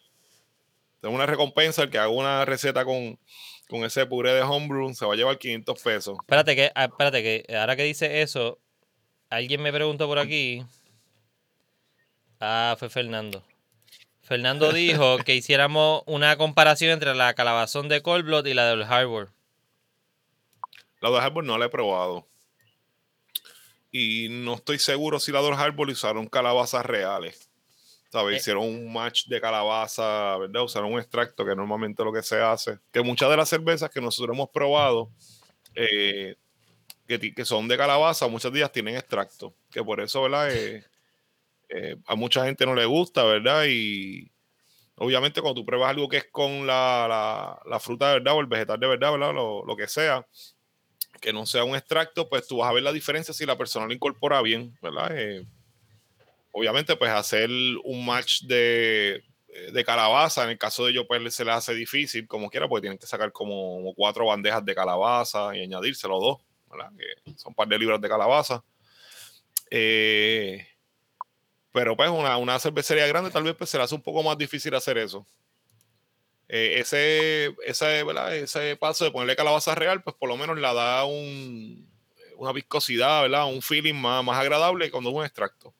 tengo 1.00 1.14
una 1.14 1.26
recompensa. 1.26 1.82
El 1.82 1.90
que 1.90 1.98
haga 1.98 2.08
una 2.08 2.44
receta 2.44 2.84
con, 2.84 3.18
con 3.68 3.84
ese 3.84 4.06
puré 4.06 4.32
de 4.32 4.42
homebrew 4.42 4.94
se 4.94 5.06
va 5.06 5.14
a 5.14 5.16
llevar 5.16 5.38
500 5.38 5.82
pesos. 5.82 6.18
Espérate 6.20 6.54
que, 6.54 6.70
ah, 6.74 6.84
espérate 6.84 7.22
que 7.22 7.56
ahora 7.56 7.76
que 7.76 7.84
dice 7.84 8.22
eso, 8.22 8.58
alguien 9.30 9.62
me 9.62 9.72
preguntó 9.72 10.06
por 10.06 10.18
aquí. 10.18 10.64
Ah, 12.40 12.76
fue 12.78 12.90
Fernando. 12.90 13.42
Fernando 14.22 14.72
dijo 14.72 15.18
que 15.24 15.34
hiciéramos 15.34 16.02
una 16.06 16.36
comparación 16.36 16.90
entre 16.92 17.14
la 17.14 17.34
calabazón 17.34 17.88
de 17.88 18.02
Cold 18.02 18.24
Blood 18.24 18.46
y 18.46 18.54
la 18.54 18.66
del 18.66 18.82
Harbor. 18.82 19.30
La 21.00 21.10
de 21.10 21.18
Harbor 21.18 21.44
no 21.44 21.58
la 21.58 21.66
he 21.66 21.68
probado. 21.68 22.26
Y 23.92 24.28
no 24.30 24.54
estoy 24.54 24.78
seguro 24.80 25.20
si 25.20 25.32
la 25.32 25.42
de 25.42 25.50
Harbor 25.52 25.90
usaron 25.90 26.28
calabazas 26.28 26.86
reales. 26.86 27.50
¿Sabes? 28.10 28.34
Eh. 28.34 28.38
Hicieron 28.38 28.64
un 28.64 28.92
match 28.92 29.26
de 29.28 29.40
calabaza, 29.40 30.36
¿verdad? 30.38 30.64
Usaron 30.64 30.92
un 30.94 31.00
extracto 31.00 31.44
que 31.46 31.56
normalmente 31.56 32.04
lo 32.04 32.12
que 32.12 32.22
se 32.22 32.40
hace. 32.40 32.78
Que 32.92 33.02
muchas 33.02 33.30
de 33.30 33.36
las 33.38 33.48
cervezas 33.50 33.90
que 33.90 34.00
nosotros 34.02 34.34
hemos 34.36 34.50
probado, 34.50 35.10
eh, 35.74 36.36
que, 37.08 37.34
que 37.34 37.44
son 37.44 37.68
de 37.68 37.76
calabaza, 37.78 38.28
muchos 38.28 38.52
días 38.52 38.72
tienen 38.72 38.96
extracto. 38.96 39.54
Que 39.70 39.84
por 39.84 40.00
eso, 40.00 40.22
¿verdad? 40.22 40.52
Eh, 40.54 40.84
eh, 41.70 41.96
a 42.06 42.14
mucha 42.14 42.44
gente 42.44 42.66
no 42.66 42.74
le 42.74 42.84
gusta, 42.86 43.24
¿verdad? 43.24 43.64
Y 43.68 44.30
obviamente 44.96 45.40
cuando 45.42 45.60
tú 45.62 45.66
pruebas 45.66 45.90
algo 45.90 46.08
que 46.08 46.18
es 46.18 46.26
con 46.30 46.66
la, 46.66 47.06
la- 47.08 47.60
la 47.70 47.80
fruta 47.80 48.08
de 48.08 48.14
verdad 48.20 48.34
o 48.36 48.40
el 48.40 48.46
vegetal 48.46 48.80
de 48.80 48.86
verdad, 48.88 49.12
¿verdad? 49.12 49.34
Lo, 49.34 49.64
lo 49.64 49.76
que 49.76 49.88
sea, 49.88 50.26
que 51.22 51.32
no 51.32 51.46
sea 51.46 51.64
un 51.64 51.76
extracto, 51.76 52.28
pues 52.28 52.46
tú 52.48 52.58
vas 52.58 52.68
a 52.68 52.72
ver 52.72 52.82
la 52.82 52.92
diferencia 52.92 53.32
si 53.32 53.46
la 53.46 53.56
persona 53.56 53.86
lo 53.86 53.94
incorpora 53.94 54.42
bien, 54.42 54.76
¿verdad? 54.82 55.16
Eh, 55.16 55.46
obviamente, 56.50 56.96
pues 56.96 57.10
hacer 57.12 57.48
un 57.84 58.04
match 58.04 58.42
de, 58.42 59.22
de 59.72 59.84
calabaza, 59.84 60.42
en 60.44 60.50
el 60.50 60.58
caso 60.58 60.84
de 60.84 60.90
ellos, 60.90 61.04
pues 61.06 61.34
se 61.34 61.44
les 61.44 61.54
hace 61.54 61.74
difícil, 61.74 62.26
como 62.26 62.50
quiera, 62.50 62.68
porque 62.68 62.82
tienen 62.82 62.98
que 62.98 63.06
sacar 63.06 63.30
como, 63.30 63.76
como 63.76 63.94
cuatro 63.94 64.26
bandejas 64.26 64.64
de 64.64 64.74
calabaza 64.74 65.56
y 65.56 65.62
añadírselo 65.62 66.18
dos, 66.18 66.38
¿verdad? 66.68 66.90
Que 66.98 67.32
son 67.36 67.50
un 67.50 67.54
par 67.54 67.68
de 67.68 67.78
libras 67.78 68.00
de 68.00 68.08
calabaza. 68.08 68.64
Eh, 69.70 70.66
pero 71.70 71.96
pues 71.96 72.10
una, 72.10 72.36
una 72.36 72.58
cervecería 72.58 73.06
grande 73.06 73.30
tal 73.30 73.44
vez 73.44 73.54
pues, 73.54 73.70
se 73.70 73.78
le 73.78 73.84
hace 73.84 73.94
un 73.94 74.02
poco 74.02 74.24
más 74.24 74.36
difícil 74.36 74.74
hacer 74.74 74.98
eso. 74.98 75.24
Eh, 76.54 76.80
ese, 76.80 77.54
ese, 77.64 78.04
¿verdad? 78.04 78.36
ese 78.36 78.76
paso 78.76 79.04
de 79.06 79.10
ponerle 79.10 79.34
calabaza 79.36 79.74
real, 79.74 80.02
pues 80.02 80.14
por 80.16 80.28
lo 80.28 80.36
menos 80.36 80.54
le 80.56 80.60
da 80.60 81.02
un, 81.06 81.90
una 82.36 82.52
viscosidad, 82.52 83.22
¿verdad? 83.22 83.46
Un 83.46 83.62
feeling 83.62 83.94
más, 83.94 84.22
más 84.22 84.38
agradable 84.38 84.90
cuando 84.90 85.08
es 85.08 85.16
un 85.16 85.24
extracto. 85.24 85.74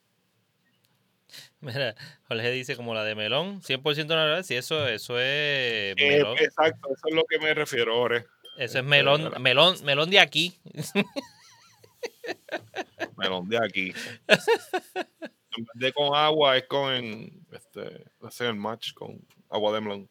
Mira, 1.61 1.95
Jorge 2.27 2.51
dice 2.53 2.75
como 2.75 2.95
la 2.95 3.05
de 3.05 3.15
melón, 3.15 3.61
100% 3.61 4.07
natural. 4.07 4.45
Si 4.45 4.55
eso, 4.57 4.89
eso 4.89 5.19
es 5.19 5.25
Eh, 5.27 5.95
melón. 5.99 6.39
exacto, 6.39 6.89
eso 6.89 7.07
es 7.07 7.15
lo 7.15 7.25
que 7.27 7.39
me 7.39 7.53
refiero, 7.53 8.01
Ore. 8.01 8.25
Eso 8.57 8.79
es 8.79 8.85
melón, 8.85 9.31
melón, 9.43 9.77
melón 9.85 10.09
de 10.09 10.21
aquí. 10.21 10.59
Melón 13.19 13.47
de 13.49 13.59
aquí. 13.59 13.93
en 15.57 15.65
vez 15.65 15.75
de 15.75 15.93
con 15.93 16.15
agua, 16.15 16.57
es 16.57 16.65
con 16.67 16.95
este, 17.53 18.05
es 18.27 18.41
el 18.41 18.55
match 18.55 18.95
con 18.95 19.21
agua 19.51 19.75
de 19.75 19.81
melón. 19.83 20.09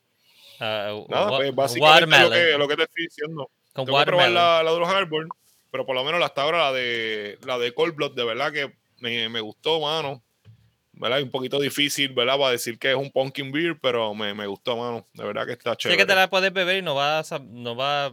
Ah, 0.64 0.94
Nada, 1.10 1.38
pues 1.38 1.56
básicamente 1.56 2.06
lo 2.06 2.18
watermelon. 2.28 2.34
que, 2.52 2.58
lo 2.60 2.68
que 2.68 2.76
te 2.76 2.84
estoy 2.84 3.04
diciendo. 3.06 3.50
Con 3.74 3.86
Tengo 3.86 3.98
que 4.00 4.06
probar 4.06 4.30
la, 4.32 4.62
la 4.64 4.72
de 4.74 4.80
los 4.80 4.88
Harbor, 4.90 5.28
pero 5.72 5.86
por 5.86 5.96
lo 5.96 6.04
menos 6.04 6.22
hasta 6.24 6.44
ahora 6.44 6.58
la 6.66 6.72
de 6.74 7.40
la 7.46 7.58
de 7.58 7.74
Cold 7.74 7.96
Blood, 7.96 8.14
de 8.16 8.24
verdad 8.26 8.52
que 8.52 8.72
me, 9.00 9.28
me 9.30 9.40
gustó, 9.42 9.80
mano. 9.82 10.22
¿Verdad? 10.94 11.22
Un 11.24 11.32
poquito 11.32 11.60
difícil, 11.60 12.10
¿verdad? 12.14 12.38
Va 12.40 12.50
a 12.50 12.52
decir 12.52 12.78
que 12.78 12.92
es 12.92 12.96
un 12.96 13.10
pumpkin 13.10 13.52
beer, 13.52 13.80
pero 13.82 14.14
me, 14.14 14.34
me 14.36 14.46
gustó, 14.46 14.78
mano. 14.78 15.08
De 15.14 15.24
verdad 15.24 15.48
que 15.48 15.54
está 15.54 15.72
Sé 15.72 15.78
chévere. 15.78 15.98
que 15.98 16.06
te 16.06 16.14
la 16.16 16.30
puedes 16.30 16.54
beber 16.54 16.78
y 16.78 16.82
no 16.84 16.94
vas 16.94 17.32
a, 17.32 17.40
no 17.40 17.76
va 17.76 18.12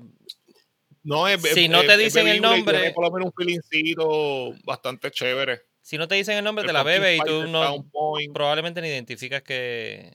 No, 1.03 1.29
es, 1.29 1.43
Si 1.43 1.65
es- 1.65 1.71
no 1.71 1.81
te 1.81 1.87
es- 1.87 1.93
es 1.93 1.99
dicen 1.99 2.29
el 2.29 2.41
bebible 2.41 2.57
y 2.57 2.57
nombre- 2.63 2.93
por 2.93 3.05
lo 3.05 3.11
menos 3.11 3.27
un 3.27 3.33
feelincito 3.35 4.55
bastante 4.65 5.11
chévere. 5.11 5.63
si 5.83 5.99
no 5.99 6.07
te 6.09 6.15
dicen 6.15 6.39
el 6.39 6.45
nombre 6.45 6.63
El 6.63 6.69
te 6.69 6.73
la 6.73 6.83
bebes 6.83 7.19
y 7.19 7.25
tú 7.27 7.47
no 7.49 7.85
probablemente 8.33 8.81
ni 8.81 8.89
identificas 8.89 9.43
que 9.43 10.15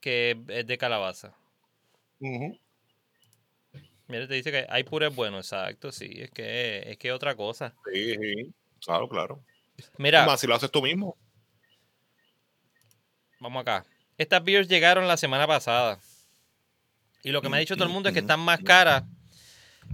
que 0.00 0.38
es 0.48 0.66
de 0.66 0.78
calabaza. 0.78 1.34
Ujú. 2.20 2.58
Mira, 4.06 4.26
te 4.26 4.34
dice 4.34 4.50
que 4.50 4.66
hay 4.70 4.84
puré 4.84 5.08
bueno, 5.08 5.38
exacto, 5.38 5.92
sí, 5.92 6.10
es 6.16 6.30
que 6.30 6.90
es 6.90 6.96
que 6.96 7.12
otra 7.12 7.34
cosa. 7.34 7.74
Sí, 7.92 8.14
sí. 8.14 8.54
Claro, 8.84 9.08
claro. 9.08 9.44
Mira, 9.98 10.24
Más 10.24 10.40
si 10.40 10.46
lo 10.46 10.54
haces 10.54 10.70
tú 10.70 10.82
mismo. 10.82 11.16
vamos 13.40 13.60
acá. 13.62 13.84
Estas 14.16 14.42
beers 14.42 14.66
llegaron 14.68 15.06
la 15.06 15.16
semana 15.16 15.46
pasada. 15.46 16.00
Y 17.22 17.30
lo 17.30 17.42
que 17.42 17.48
me 17.48 17.56
ha 17.56 17.60
dicho 17.60 17.74
todo 17.76 17.86
el 17.86 17.92
mundo 17.92 18.08
es 18.08 18.12
que 18.14 18.20
están 18.20 18.40
más 18.40 18.60
caras 18.60 19.04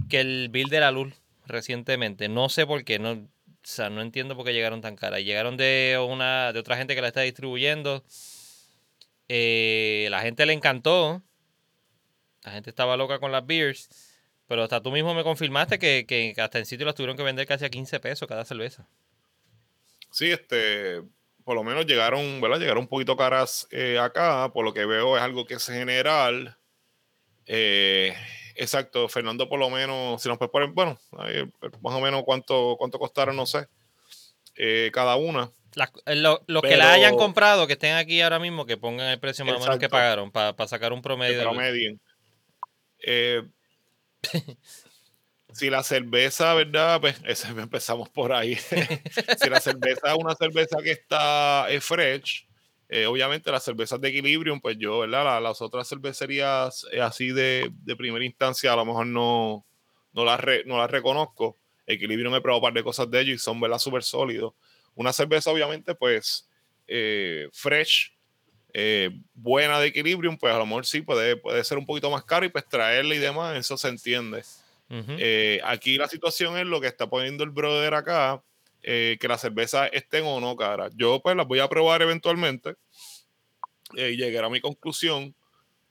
que 0.09 0.19
el 0.19 0.49
bill 0.49 0.69
de 0.69 0.79
la 0.79 0.91
luz 0.91 1.13
recientemente. 1.45 2.27
No 2.29 2.49
sé 2.49 2.65
por 2.65 2.83
qué, 2.83 2.97
no, 2.99 3.11
o 3.11 3.27
sea, 3.63 3.89
no 3.89 4.01
entiendo 4.01 4.35
por 4.35 4.45
qué 4.45 4.53
llegaron 4.53 4.81
tan 4.81 4.95
caras. 4.95 5.21
Llegaron 5.21 5.57
de 5.57 6.03
una 6.07 6.53
de 6.53 6.59
otra 6.59 6.77
gente 6.77 6.95
que 6.95 7.01
la 7.01 7.07
está 7.09 7.21
distribuyendo. 7.21 8.03
Eh, 9.27 10.07
la 10.11 10.21
gente 10.21 10.45
le 10.45 10.53
encantó. 10.53 11.21
La 12.43 12.51
gente 12.51 12.69
estaba 12.69 12.97
loca 12.97 13.19
con 13.19 13.31
las 13.31 13.45
beers. 13.45 13.89
Pero 14.47 14.63
hasta 14.63 14.81
tú 14.81 14.91
mismo 14.91 15.13
me 15.15 15.23
confirmaste 15.23 15.79
que, 15.79 16.05
que 16.07 16.33
hasta 16.39 16.59
en 16.59 16.65
sitio 16.65 16.85
las 16.85 16.95
tuvieron 16.95 17.17
que 17.17 17.23
vender 17.23 17.47
casi 17.47 17.65
a 17.65 17.69
15 17.69 17.99
pesos 17.99 18.27
cada 18.27 18.45
cerveza. 18.45 18.87
Sí, 20.11 20.31
este, 20.31 21.01
por 21.43 21.55
lo 21.55 21.63
menos 21.63 21.85
llegaron, 21.87 22.41
¿verdad? 22.41 22.59
Llegaron 22.59 22.83
un 22.83 22.87
poquito 22.87 23.17
caras 23.17 23.67
eh, 23.71 23.97
acá, 23.99 24.51
por 24.53 24.63
lo 24.63 24.73
que 24.73 24.85
veo 24.85 25.17
es 25.17 25.23
algo 25.23 25.45
que 25.45 25.55
es 25.55 25.65
general. 25.65 26.57
Eh, 27.47 28.15
exacto, 28.55 29.09
Fernando 29.09 29.49
por 29.49 29.59
lo 29.59 29.69
menos, 29.69 30.21
si 30.21 30.29
nos 30.29 30.37
poner, 30.37 30.69
bueno, 30.69 30.97
más 31.81 31.93
o 31.93 31.99
menos 31.99 32.23
cuánto, 32.23 32.75
cuánto 32.77 32.99
costaron, 32.99 33.35
no 33.35 33.45
sé, 33.45 33.67
cada 34.91 35.15
una. 35.15 35.51
Las- 35.75 35.91
eh, 36.05 36.15
lo- 36.15 36.41
los 36.47 36.61
que 36.63 36.77
la 36.77 36.93
hayan 36.93 37.11
comprado, 37.17 37.67
que 37.67 37.73
estén 37.73 37.95
aquí 37.95 38.21
ahora 38.21 38.39
mismo, 38.39 38.65
que 38.65 38.77
pongan 38.77 39.07
el 39.09 39.19
precio 39.19 39.43
más 39.45 39.55
o 39.55 39.59
menos 39.59 39.77
que 39.79 39.89
pagaron 39.89 40.31
para 40.31 40.67
sacar 40.67 40.93
un 40.93 41.01
promedio. 41.01 41.41
promedien. 41.41 41.99
Eh, 42.99 43.43
si 45.53 45.69
la 45.69 45.83
cerveza, 45.83 46.53
¿verdad? 46.53 46.99
Pues 47.01 47.17
ese- 47.25 47.47
empezamos 47.49 48.09
por 48.09 48.33
ahí. 48.33 48.55
si 49.39 49.49
la 49.49 49.59
cerveza 49.59 50.11
es 50.13 50.17
una 50.17 50.35
cerveza 50.35 50.77
que 50.83 50.91
está 50.91 51.67
eh, 51.69 51.79
fresh, 51.81 52.47
eh, 52.89 53.05
obviamente 53.05 53.51
las 53.51 53.63
cervezas 53.63 53.99
de 53.99 54.09
Equilibrium, 54.09 54.59
pues 54.61 54.77
yo, 54.77 54.99
¿verdad? 54.99 55.23
La- 55.25 55.39
las 55.39 55.61
otras 55.61 55.87
cervecerías 55.87 56.85
eh, 56.91 57.01
así 57.01 57.29
de, 57.31 57.69
de 57.71 57.95
primera 57.95 58.23
instancia 58.25 58.73
a 58.73 58.75
lo 58.75 58.85
mejor 58.85 59.07
no, 59.07 59.65
no, 60.13 60.25
las, 60.25 60.39
re- 60.39 60.63
no 60.65 60.77
las 60.77 60.89
reconozco. 60.89 61.57
Equilibrium 61.87 62.33
he 62.33 62.41
probado 62.41 62.59
un 62.61 62.63
par 62.63 62.73
de 62.73 62.83
cosas 62.83 63.09
de 63.11 63.21
ellos 63.21 63.35
y 63.35 63.39
son, 63.39 63.59
¿verdad? 63.59 63.77
Súper 63.77 64.03
sólidos. 64.03 64.53
Una 64.95 65.13
cerveza, 65.13 65.51
obviamente, 65.51 65.93
pues 65.93 66.49
eh, 66.87 67.49
fresh, 67.53 68.13
eh, 68.73 69.09
buena 69.33 69.79
de 69.79 69.87
Equilibrium, 69.87 70.37
pues 70.37 70.53
a 70.53 70.57
lo 70.57 70.65
mejor 70.65 70.85
sí 70.85 71.01
puede, 71.01 71.37
puede 71.37 71.63
ser 71.63 71.77
un 71.77 71.85
poquito 71.85 72.09
más 72.09 72.23
caro 72.23 72.45
y 72.45 72.49
pues 72.49 72.67
traerla 72.67 73.15
y 73.15 73.19
demás, 73.19 73.57
eso 73.57 73.77
se 73.77 73.87
entiende. 73.87 74.43
Ujú. 74.89 75.15
Eh, 75.17 75.61
aquí 75.63 75.97
la 75.97 76.07
situación 76.07 76.57
es 76.57 76.65
lo 76.65 76.81
que 76.81 76.87
está 76.87 77.07
poniendo 77.07 77.43
el 77.43 77.51
brother 77.51 77.93
acá, 77.93 78.43
eh, 78.83 79.17
que 79.19 79.27
las 79.27 79.41
cervezas 79.41 79.89
estén 79.93 80.25
o 80.25 80.39
no 80.39 80.55
caras. 80.55 80.91
Yo 80.95 81.21
pues 81.21 81.35
las 81.35 81.47
voy 81.47 81.59
a 81.59 81.69
probar 81.69 82.01
eventualmente 82.01 82.75
eh, 83.95 84.11
y 84.11 84.17
llegar 84.17 84.43
a 84.43 84.49
mi 84.49 84.59
conclusión, 84.59 85.35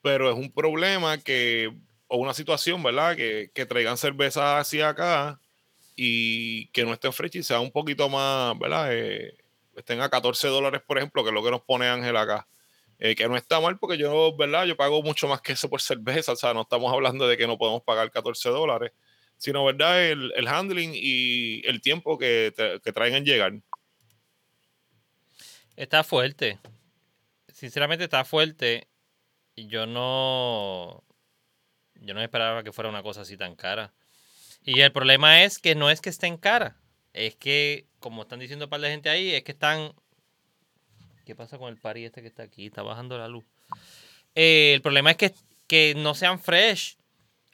pero 0.02 0.30
es 0.30 0.36
un 0.36 0.52
problema 0.52 1.18
que, 1.18 1.74
o 2.06 2.18
una 2.18 2.34
situación, 2.34 2.82
¿verdad? 2.82 3.16
Que, 3.16 3.50
que 3.54 3.66
traigan 3.66 3.96
cervezas 3.96 4.60
así 4.60 4.80
acá 4.80 5.40
y 5.96 6.66
que 6.68 6.84
no 6.84 6.92
estén 6.92 7.12
fresh 7.12 7.36
y 7.36 7.42
sea 7.42 7.60
un 7.60 7.70
poquito 7.70 8.08
más, 8.08 8.58
¿verdad? 8.58 8.88
Eh, 8.92 9.36
estén 9.76 10.00
a 10.00 10.08
14 10.08 10.48
dólares, 10.48 10.82
por 10.86 10.98
ejemplo, 10.98 11.22
que 11.22 11.30
es 11.30 11.34
lo 11.34 11.42
que 11.42 11.50
nos 11.50 11.62
pone 11.62 11.86
Ángel 11.86 12.16
acá. 12.16 12.46
Eh, 12.98 13.14
que 13.16 13.28
no 13.28 13.36
está 13.36 13.60
mal 13.60 13.78
porque 13.78 13.98
yo, 13.98 14.36
¿verdad? 14.36 14.66
Yo 14.66 14.76
pago 14.76 15.02
mucho 15.02 15.26
más 15.26 15.40
que 15.40 15.52
eso 15.52 15.68
por 15.68 15.82
cerveza, 15.82 16.32
o 16.32 16.36
sea, 16.36 16.54
no 16.54 16.62
estamos 16.62 16.92
hablando 16.92 17.26
de 17.26 17.36
que 17.36 17.46
no 17.46 17.58
podemos 17.58 17.82
pagar 17.82 18.10
14 18.10 18.48
dólares, 18.50 18.92
sino, 19.36 19.64
¿verdad? 19.64 20.04
El, 20.10 20.32
handling 20.46 20.92
y 20.94 21.66
el 21.66 21.80
tiempo 21.80 22.16
que, 22.18 22.52
te- 22.56 22.80
que 22.80 22.92
traen 22.92 23.14
en 23.14 23.24
llegar. 23.24 23.52
Está 25.76 26.04
fuerte. 26.04 26.58
Sinceramente 27.52 28.04
está 28.04 28.24
fuerte. 28.24 28.88
Y 29.56 29.66
yo 29.66 29.86
no. 29.86 31.04
Yo 31.96 32.14
no 32.14 32.22
esperaba 32.22 32.62
que 32.62 32.72
fuera 32.72 32.90
una 32.90 33.02
cosa 33.02 33.22
así 33.22 33.36
tan 33.36 33.56
cara. 33.56 33.92
Y 34.64 34.80
el 34.80 34.92
problema 34.92 35.42
es 35.42 35.58
que 35.58 35.74
no 35.74 35.90
es 35.90 36.00
que 36.00 36.10
estén 36.10 36.36
cara. 36.38 36.76
Es 37.12 37.36
que, 37.36 37.86
como 38.00 38.22
están 38.22 38.40
diciendo 38.40 38.64
un 38.64 38.70
par 38.70 38.80
de 38.80 38.90
gente 38.90 39.10
ahí, 39.10 39.32
es 39.32 39.44
que 39.44 39.52
están. 39.52 39.92
¿Qué 41.24 41.34
pasa 41.34 41.58
con 41.58 41.68
el 41.68 41.78
pari 41.78 42.04
este 42.04 42.22
que 42.22 42.28
está 42.28 42.42
aquí? 42.42 42.66
Está 42.66 42.82
bajando 42.82 43.16
la 43.18 43.28
luz. 43.28 43.44
Eh, 44.34 44.72
el 44.74 44.82
problema 44.82 45.10
es 45.12 45.16
que, 45.16 45.32
que 45.66 45.94
no 45.96 46.14
sean 46.14 46.40
fresh. 46.40 46.96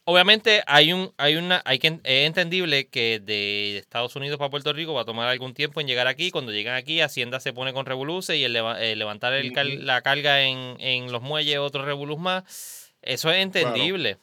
Obviamente 0.05 0.63
hay 0.67 0.93
un, 0.93 1.13
hay 1.19 1.37
una, 1.37 1.63
hay 1.65 1.79
que 1.79 1.89
es 1.89 2.27
entendible 2.27 2.89
que 2.89 3.21
de 3.21 3.77
Estados 3.79 4.17
Unidos 4.17 4.39
para 4.39 4.51
Puerto 4.51 4.73
Rico 4.73 4.95
va 4.95 5.03
a 5.03 5.05
tomar 5.05 5.29
algún 5.29 5.53
tiempo 5.53 5.81
en 5.81 5.87
llegar 5.87 6.07
aquí. 6.07 6.31
Cuando 6.31 6.53
llegan 6.53 6.75
aquí, 6.75 7.01
Hacienda 7.01 7.39
se 7.39 7.53
pone 7.53 7.73
con 7.73 7.87
revoluce 7.87 8.37
y 8.37 8.45
el, 8.45 8.57
eh, 8.57 8.97
levantar 8.97 9.35
el 9.35 9.53
la 9.87 10.01
carga 10.03 10.43
en, 10.43 10.77
en 10.81 11.13
los 11.13 11.23
muelles, 11.23 11.59
otro 11.59 11.85
revoluz 11.85 12.19
más. 12.19 12.93
Eso 13.03 13.31
es 13.31 13.37
entendible. 13.37 14.19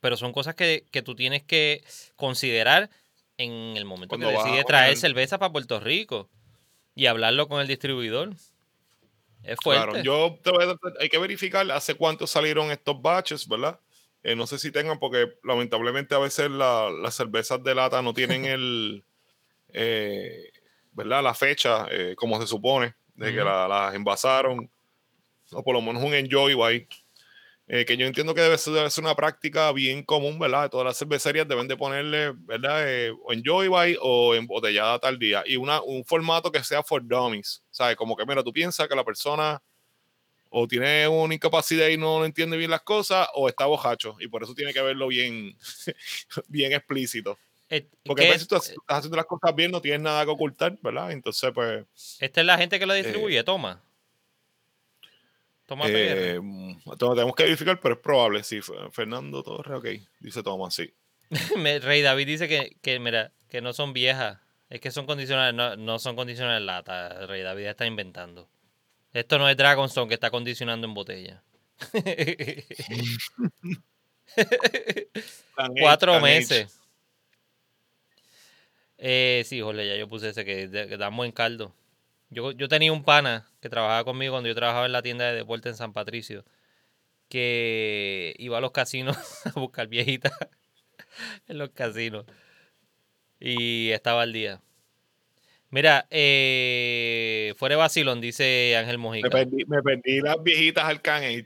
Pero 0.00 0.16
son 0.16 0.32
cosas 0.32 0.54
que, 0.54 0.84
que 0.90 1.02
tú 1.02 1.14
tienes 1.14 1.42
que 1.42 1.84
considerar 2.16 2.90
en 3.36 3.76
el 3.76 3.84
momento 3.84 4.08
Cuando 4.08 4.28
que 4.28 4.36
decides 4.36 4.64
traer 4.66 4.96
cerveza 4.96 5.38
para 5.38 5.52
Puerto 5.52 5.80
Rico. 5.80 6.28
y 6.94 7.06
hablarlo 7.06 7.48
con 7.48 7.60
el 7.60 7.66
distribuidor. 7.66 8.34
Es 9.42 9.56
fuerte. 9.62 9.84
Claro, 9.86 10.02
yo 10.02 10.38
te 10.42 10.50
voy 10.50 10.64
a- 10.64 10.76
hay 11.00 11.08
que 11.08 11.16
verificar 11.18 11.70
hace 11.70 11.94
cuánto 11.94 12.26
salieron 12.26 12.70
estos 12.70 13.00
batches, 13.00 13.48
¿verdad? 13.48 13.78
Eh, 14.22 14.34
no 14.36 14.46
sé 14.46 14.58
si 14.58 14.70
tengan, 14.70 14.98
porque 14.98 15.32
lamentablemente 15.44 16.14
a 16.14 16.18
veces 16.18 16.50
la- 16.50 16.90
las 16.90 17.14
cervezas 17.14 17.62
de 17.64 17.74
lata 17.74 18.02
no 18.02 18.12
tienen 18.12 18.44
el, 18.44 19.04
eh, 19.72 20.50
¿verdad? 20.92 21.22
La 21.22 21.32
fecha 21.32 21.86
eh, 21.90 22.14
como 22.16 22.38
se 22.40 22.46
supone, 22.46 22.94
de 23.14 23.32
que 23.32 23.42
la- 23.44 23.66
las 23.68 23.94
envasaron, 23.94 24.68
o 25.52 25.62
por 25.62 25.74
lo 25.74 25.80
menos 25.80 26.02
un 26.02 26.12
enjoy 26.12 26.54
by, 26.54 26.86
eh, 27.72 27.84
que 27.84 27.96
yo 27.96 28.04
entiendo 28.04 28.34
que 28.34 28.40
debe 28.40 28.58
ser, 28.58 28.72
debe 28.72 28.90
ser 28.90 29.04
una 29.04 29.14
práctica 29.14 29.70
bien 29.70 30.02
común, 30.02 30.40
¿verdad? 30.40 30.68
Todas 30.68 30.84
las 30.86 30.98
cervecerías 30.98 31.46
deben 31.46 31.68
de 31.68 31.76
ponerle, 31.76 32.32
¿verdad? 32.32 32.82
Eh, 32.84 33.12
o 33.22 33.32
enjoy 33.32 33.68
by 33.68 33.96
o 34.00 34.34
embotellada 34.34 34.98
tal 34.98 35.20
día. 35.20 35.44
Y 35.46 35.54
una, 35.54 35.80
un 35.80 36.04
formato 36.04 36.50
que 36.50 36.64
sea 36.64 36.82
for 36.82 37.00
dummies, 37.06 37.62
¿sabes? 37.70 37.94
Como 37.94 38.16
que, 38.16 38.26
mira, 38.26 38.42
tú 38.42 38.52
piensas 38.52 38.88
que 38.88 38.96
la 38.96 39.04
persona 39.04 39.62
o 40.48 40.66
tiene 40.66 41.06
una 41.06 41.32
incapacidad 41.32 41.86
y 41.86 41.96
no 41.96 42.24
entiende 42.24 42.56
bien 42.56 42.72
las 42.72 42.82
cosas, 42.82 43.28
o 43.34 43.48
está 43.48 43.66
bojacho, 43.66 44.16
y 44.18 44.26
por 44.26 44.42
eso 44.42 44.52
tiene 44.52 44.72
que 44.72 44.82
verlo 44.82 45.06
bien, 45.06 45.56
bien 46.48 46.72
explícito. 46.72 47.38
Eh, 47.68 47.88
Porque 48.04 48.22
¿qué 48.22 48.28
a 48.30 48.32
veces 48.32 48.42
es? 48.42 48.48
tú 48.48 48.56
estás 48.56 48.74
haciendo 48.88 49.16
las 49.16 49.26
cosas 49.26 49.54
bien, 49.54 49.70
no 49.70 49.80
tienes 49.80 50.00
nada 50.00 50.24
que 50.24 50.30
ocultar, 50.32 50.76
¿verdad? 50.82 51.12
Entonces, 51.12 51.52
pues, 51.54 51.86
Esta 52.18 52.40
es 52.40 52.46
la 52.48 52.58
gente 52.58 52.80
que 52.80 52.86
lo 52.86 52.94
distribuye, 52.94 53.44
toma. 53.44 53.80
Toma 55.70 55.86
eh, 55.86 56.38
mm, 56.42 56.80
entonces 56.84 57.14
tenemos 57.14 57.36
que 57.36 57.44
verificar, 57.44 57.78
pero 57.78 57.94
es 57.94 58.00
probable, 58.00 58.42
sí. 58.42 58.58
Fernando 58.90 59.44
Torres, 59.44 59.78
ok, 59.78 59.86
dice 60.18 60.42
Tomás, 60.42 60.74
sí. 60.74 60.92
Rey 61.82 62.02
David 62.02 62.26
dice 62.26 62.48
que, 62.48 62.76
que, 62.82 62.98
mira, 62.98 63.30
que 63.48 63.60
no 63.60 63.72
son 63.72 63.92
viejas. 63.92 64.40
Es 64.68 64.80
que 64.80 64.90
son 64.90 65.06
condicionales, 65.06 65.54
no, 65.54 65.76
no 65.76 66.00
son 66.00 66.16
condicionales 66.16 66.62
en 66.62 66.66
lata. 66.66 67.24
Rey 67.28 67.42
David 67.42 67.66
está 67.66 67.86
inventando. 67.86 68.48
Esto 69.12 69.38
no 69.38 69.48
es 69.48 69.56
Dragonstone 69.56 70.08
que 70.08 70.14
está 70.14 70.32
condicionando 70.32 70.88
en 70.88 70.94
botella. 70.94 71.44
Cuatro 75.80 76.18
meses. 76.18 76.80
Eh, 78.98 79.44
sí, 79.46 79.60
Jorge, 79.60 79.86
ya 79.86 79.94
yo 79.94 80.08
puse 80.08 80.30
ese 80.30 80.44
que, 80.44 80.68
que 80.68 80.96
dan 80.96 81.16
buen 81.16 81.30
caldo. 81.30 81.72
Yo, 82.30 82.52
yo 82.52 82.68
tenía 82.68 82.92
un 82.92 83.04
pana 83.04 83.48
que 83.60 83.68
trabajaba 83.68 84.04
conmigo 84.04 84.34
cuando 84.34 84.48
yo 84.48 84.54
trabajaba 84.54 84.86
en 84.86 84.92
la 84.92 85.02
tienda 85.02 85.26
de 85.26 85.36
deporte 85.36 85.68
en 85.68 85.74
San 85.74 85.92
Patricio, 85.92 86.44
que 87.28 88.34
iba 88.38 88.58
a 88.58 88.60
los 88.60 88.70
casinos 88.70 89.16
a 89.54 89.58
buscar 89.58 89.88
viejitas 89.88 90.32
en 91.48 91.58
los 91.58 91.70
casinos. 91.70 92.24
Y 93.40 93.90
estaba 93.90 94.22
al 94.22 94.32
día. 94.32 94.60
Mira, 95.70 96.06
eh, 96.10 97.54
fuera 97.56 97.74
de 97.76 97.78
vacilón, 97.78 98.20
dice 98.20 98.76
Ángel 98.76 98.98
Mojica. 98.98 99.28
Me 99.28 99.30
perdí, 99.30 99.64
me 99.66 99.82
perdí 99.82 100.20
las 100.20 100.42
viejitas 100.42 100.84
al 100.84 101.00
Can 101.00 101.22
Age. 101.22 101.44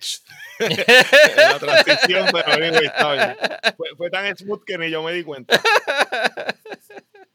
la 1.37 1.59
transición, 1.59 2.28
pero 2.32 2.53
anyway, 2.53 2.87
está 2.87 3.12
bien. 3.12 3.37
Fue, 3.76 3.89
fue 3.97 4.11
tan 4.11 4.35
smooth 4.35 4.64
que 4.64 4.78
ni 4.78 4.91
yo 4.91 5.03
me 5.03 5.12
di 5.12 5.22
cuenta. 5.24 5.61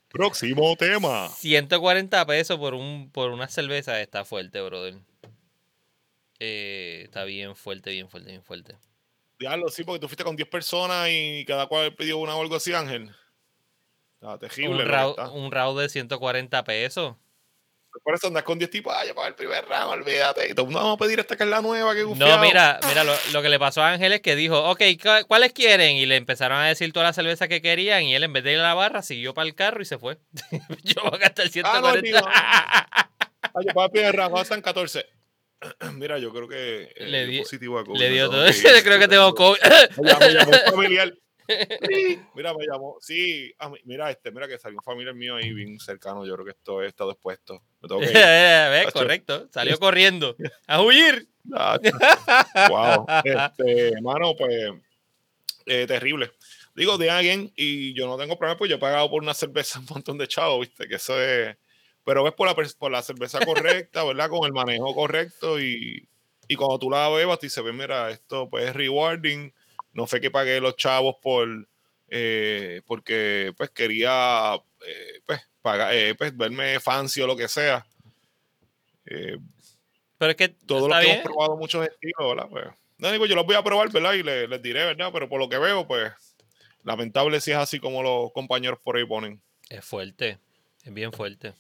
Próximo 0.09 0.75
tema. 0.75 1.29
140 1.29 2.25
pesos 2.25 2.57
por 2.57 2.73
un 2.73 3.09
por 3.11 3.31
una 3.31 3.47
cerveza 3.47 4.01
está 4.01 4.25
fuerte, 4.25 4.59
brother. 4.61 4.95
Eh, 6.39 7.01
está 7.05 7.23
bien 7.25 7.55
fuerte, 7.55 7.91
bien 7.91 8.09
fuerte, 8.09 8.31
bien 8.31 8.43
fuerte. 8.43 8.77
Diablo, 9.37 9.69
sí, 9.69 9.83
porque 9.83 9.99
tú 9.99 10.07
fuiste 10.07 10.23
con 10.23 10.35
10 10.35 10.49
personas 10.49 11.07
y 11.09 11.45
cada 11.45 11.67
cual 11.67 11.95
pidió 11.95 12.17
una 12.17 12.35
o 12.35 12.41
algo 12.41 12.55
así, 12.55 12.73
Ángel. 12.73 13.11
Está 14.15 14.37
terrible. 14.37 14.83
Un 14.83 14.89
round, 14.89 15.17
un 15.33 15.51
round 15.51 15.79
de 15.79 15.89
140 15.89 16.63
pesos. 16.63 17.15
Por 18.03 18.15
eso 18.15 18.27
andas 18.27 18.43
con 18.43 18.57
10 18.57 18.69
tipos, 18.71 18.93
ay, 18.95 19.09
para 19.13 19.27
el 19.27 19.35
primer 19.35 19.65
round, 19.65 19.91
olvídate. 20.01 20.49
Y 20.49 20.53
todo 20.53 20.65
mundo 20.65 20.79
vamos 20.79 20.95
a 20.95 20.97
pedir 20.97 21.19
esta 21.19 21.35
que 21.35 21.43
es 21.43 21.49
la 21.49 21.61
nueva, 21.61 21.93
que 21.93 22.01
No, 22.01 22.07
gufiado. 22.07 22.39
mira, 22.41 22.79
mira, 22.87 23.03
lo, 23.03 23.13
lo 23.33 23.41
que 23.41 23.49
le 23.49 23.59
pasó 23.59 23.81
a 23.83 23.91
Ángel 23.91 24.11
es 24.13 24.21
que 24.21 24.35
dijo, 24.35 24.57
ok, 24.69 24.81
¿cu- 25.01 25.27
¿cuáles 25.27 25.53
quieren? 25.53 25.95
Y 25.97 26.05
le 26.05 26.15
empezaron 26.15 26.57
a 26.59 26.67
decir 26.67 26.91
todas 26.93 27.07
las 27.09 27.15
cervezas 27.15 27.47
que 27.47 27.61
querían 27.61 28.03
y 28.03 28.15
él 28.15 28.23
en 28.23 28.33
vez 28.33 28.43
de 28.43 28.53
ir 28.53 28.59
a 28.59 28.63
la 28.63 28.73
barra 28.73 29.01
siguió 29.01 29.33
para 29.33 29.47
el 29.47 29.55
carro 29.55 29.81
y 29.81 29.85
se 29.85 29.97
fue. 29.97 30.17
Yo 30.83 31.01
voy 31.03 31.11
a 31.15 31.17
gastar 31.17 31.45
Ah, 31.63 31.79
no, 31.81 31.91
140. 31.91 32.31
Ay, 33.55 33.65
para 33.73 33.85
el 33.85 33.91
primer 33.91 34.15
round, 34.15 34.37
están 34.39 34.61
14. 34.61 35.05
Mira, 35.95 36.17
yo 36.19 36.31
creo 36.31 36.47
que 36.47 36.83
eh, 36.95 37.05
Le 37.05 37.23
dio 37.25 37.31
di- 37.33 37.39
positivo 37.39 37.79
a 37.79 37.83
COVID, 37.83 37.99
Le 37.99 38.09
dio 38.11 38.29
todo. 38.29 38.47
ir. 38.47 38.55
Creo 38.83 38.97
que 38.97 39.07
tengo 39.09 39.35
COVID. 39.35 39.57
Me 40.21 40.33
llamó 40.33 40.51
un 40.51 40.71
familiar. 40.71 41.13
Mira, 42.35 42.53
me 42.53 42.65
llamó. 42.65 42.97
Sí, 43.01 43.53
mí- 43.71 43.79
mira, 43.85 44.09
este, 44.11 44.31
mira 44.31 44.47
que 44.47 44.57
salió 44.57 44.77
un 44.79 44.83
familiar 44.83 45.15
mío 45.15 45.35
ahí 45.35 45.53
bien 45.53 45.79
cercano. 45.79 46.25
Yo 46.25 46.33
creo 46.35 46.45
que 46.45 46.51
esto 46.51 46.81
está 46.83 47.05
expuesto. 47.05 47.61
Me 47.81 47.87
tengo 47.89 48.01
que 48.01 48.07
ir. 48.07 48.13
¿Ves? 48.13 48.85
Tacho. 48.85 48.99
Correcto. 48.99 49.47
Salió 49.51 49.77
corriendo. 49.79 50.35
A 50.67 50.81
huir. 50.81 51.27
Wow. 52.69 53.05
Este, 53.23 54.01
mano, 54.01 54.35
pues, 54.35 54.71
eh, 55.65 55.85
terrible. 55.87 56.31
Digo, 56.75 56.97
de 56.97 57.09
alguien, 57.09 57.51
y 57.55 57.93
yo 57.93 58.07
no 58.07 58.17
tengo 58.17 58.37
problema, 58.37 58.57
pues 58.57 58.69
yo 58.69 58.77
he 58.77 58.79
pagado 58.79 59.09
por 59.09 59.21
una 59.21 59.33
cerveza 59.33 59.79
un 59.79 59.87
montón 59.89 60.17
de 60.17 60.27
chavos, 60.27 60.61
¿viste? 60.61 60.87
Que 60.87 60.95
eso 60.95 61.19
es. 61.21 61.57
Pero 62.05 62.25
es 62.27 62.33
por 62.33 62.47
la, 62.47 62.55
por 62.77 62.91
la 62.91 63.01
cerveza 63.01 63.39
correcta, 63.45 64.03
¿verdad? 64.03 64.29
Con 64.29 64.45
el 64.45 64.53
manejo 64.53 64.95
correcto 64.95 65.59
y, 65.59 66.07
y 66.47 66.55
cuando 66.55 66.79
tú 66.79 66.89
la 66.89 67.09
bebas, 67.09 67.37
te 67.39 67.47
dice, 67.47 67.61
"Ve, 67.61 67.73
mira, 67.73 68.09
esto 68.09 68.49
pues 68.49 68.65
es 68.69 68.75
rewarding. 68.75 69.53
No 69.99 70.07
fue 70.07 70.21
que 70.21 70.31
pagué 70.31 70.61
los 70.61 70.77
chavos 70.77 71.17
por. 71.21 71.67
eh, 72.07 72.81
porque 72.87 73.53
pues 73.57 73.69
quería 73.71 74.55
eh, 74.87 75.21
pues, 75.25 75.41
pagar, 75.61 75.93
eh, 75.93 76.15
pues 76.15 76.35
verme 76.37 76.79
fancy 76.79 77.19
o 77.21 77.27
lo 77.27 77.35
que 77.35 77.49
sea. 77.49 77.85
Eh, 79.05 79.37
Pero 80.17 80.31
es 80.31 80.37
que 80.37 80.47
todos 80.49 80.87
los 80.87 80.91
está 80.91 80.99
que 81.01 81.05
bien. 81.07 81.17
hemos 81.19 81.25
probado 81.33 81.57
muchos 81.57 81.85
estilos, 81.85 82.17
¿verdad? 82.35 82.47
Pues, 82.49 82.65
no, 82.97 83.11
digo, 83.11 83.25
yo 83.25 83.35
los 83.35 83.45
voy 83.45 83.55
a 83.55 83.63
probar, 83.63 83.91
¿verdad? 83.91 84.13
Y 84.13 84.23
le- 84.23 84.47
les, 84.47 84.61
diré, 84.61 84.85
¿verdad? 84.85 85.09
Pero 85.11 85.27
por 85.27 85.39
lo 85.39 85.49
que 85.49 85.57
veo, 85.57 85.85
pues, 85.85 86.11
lamentable 86.83 87.41
si 87.41 87.51
es 87.51 87.57
así 87.57 87.79
como 87.79 88.01
los 88.01 88.31
compañeros 88.31 88.79
por 88.81 88.95
ahí 88.97 89.05
ponen. 89.05 89.41
Es 89.69 89.83
fuerte, 89.83 90.39
es 90.83 90.93
bien 90.93 91.11
fuerte. 91.11 91.53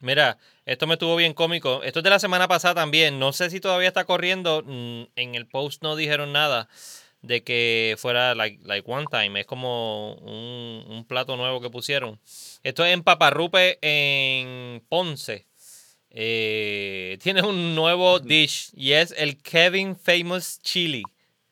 Mira, 0.00 0.36
esto 0.66 0.86
me 0.86 0.94
estuvo 0.94 1.16
bien 1.16 1.32
cómico. 1.32 1.82
Esto 1.82 2.00
es 2.00 2.04
de 2.04 2.10
la 2.10 2.18
semana 2.18 2.46
pasada 2.46 2.74
también. 2.74 3.18
No 3.18 3.32
sé 3.32 3.48
si 3.48 3.58
todavía 3.60 3.88
está 3.88 4.04
corriendo. 4.04 4.62
mm, 4.64 5.04
En 5.16 5.34
el 5.34 5.46
post 5.46 5.82
no 5.82 5.96
dijeron 5.96 6.30
nada 6.32 6.68
de 7.26 7.42
que 7.42 7.96
fuera 7.98 8.34
like, 8.34 8.60
like 8.64 8.90
one 8.90 9.06
time. 9.10 9.40
Es 9.40 9.46
como 9.46 10.14
un, 10.14 10.84
un 10.88 11.04
plato 11.06 11.36
nuevo 11.36 11.60
que 11.60 11.70
pusieron. 11.70 12.20
Esto 12.62 12.84
es 12.84 12.94
en 12.94 13.02
Paparrupe 13.02 13.78
en 13.82 14.82
Ponce. 14.88 15.46
Eh, 16.10 17.18
tiene 17.22 17.42
un 17.42 17.74
nuevo 17.74 18.20
dish 18.20 18.70
y 18.74 18.92
es 18.92 19.12
el 19.16 19.42
Kevin 19.42 19.96
Famous 19.96 20.60
Chili. 20.62 21.02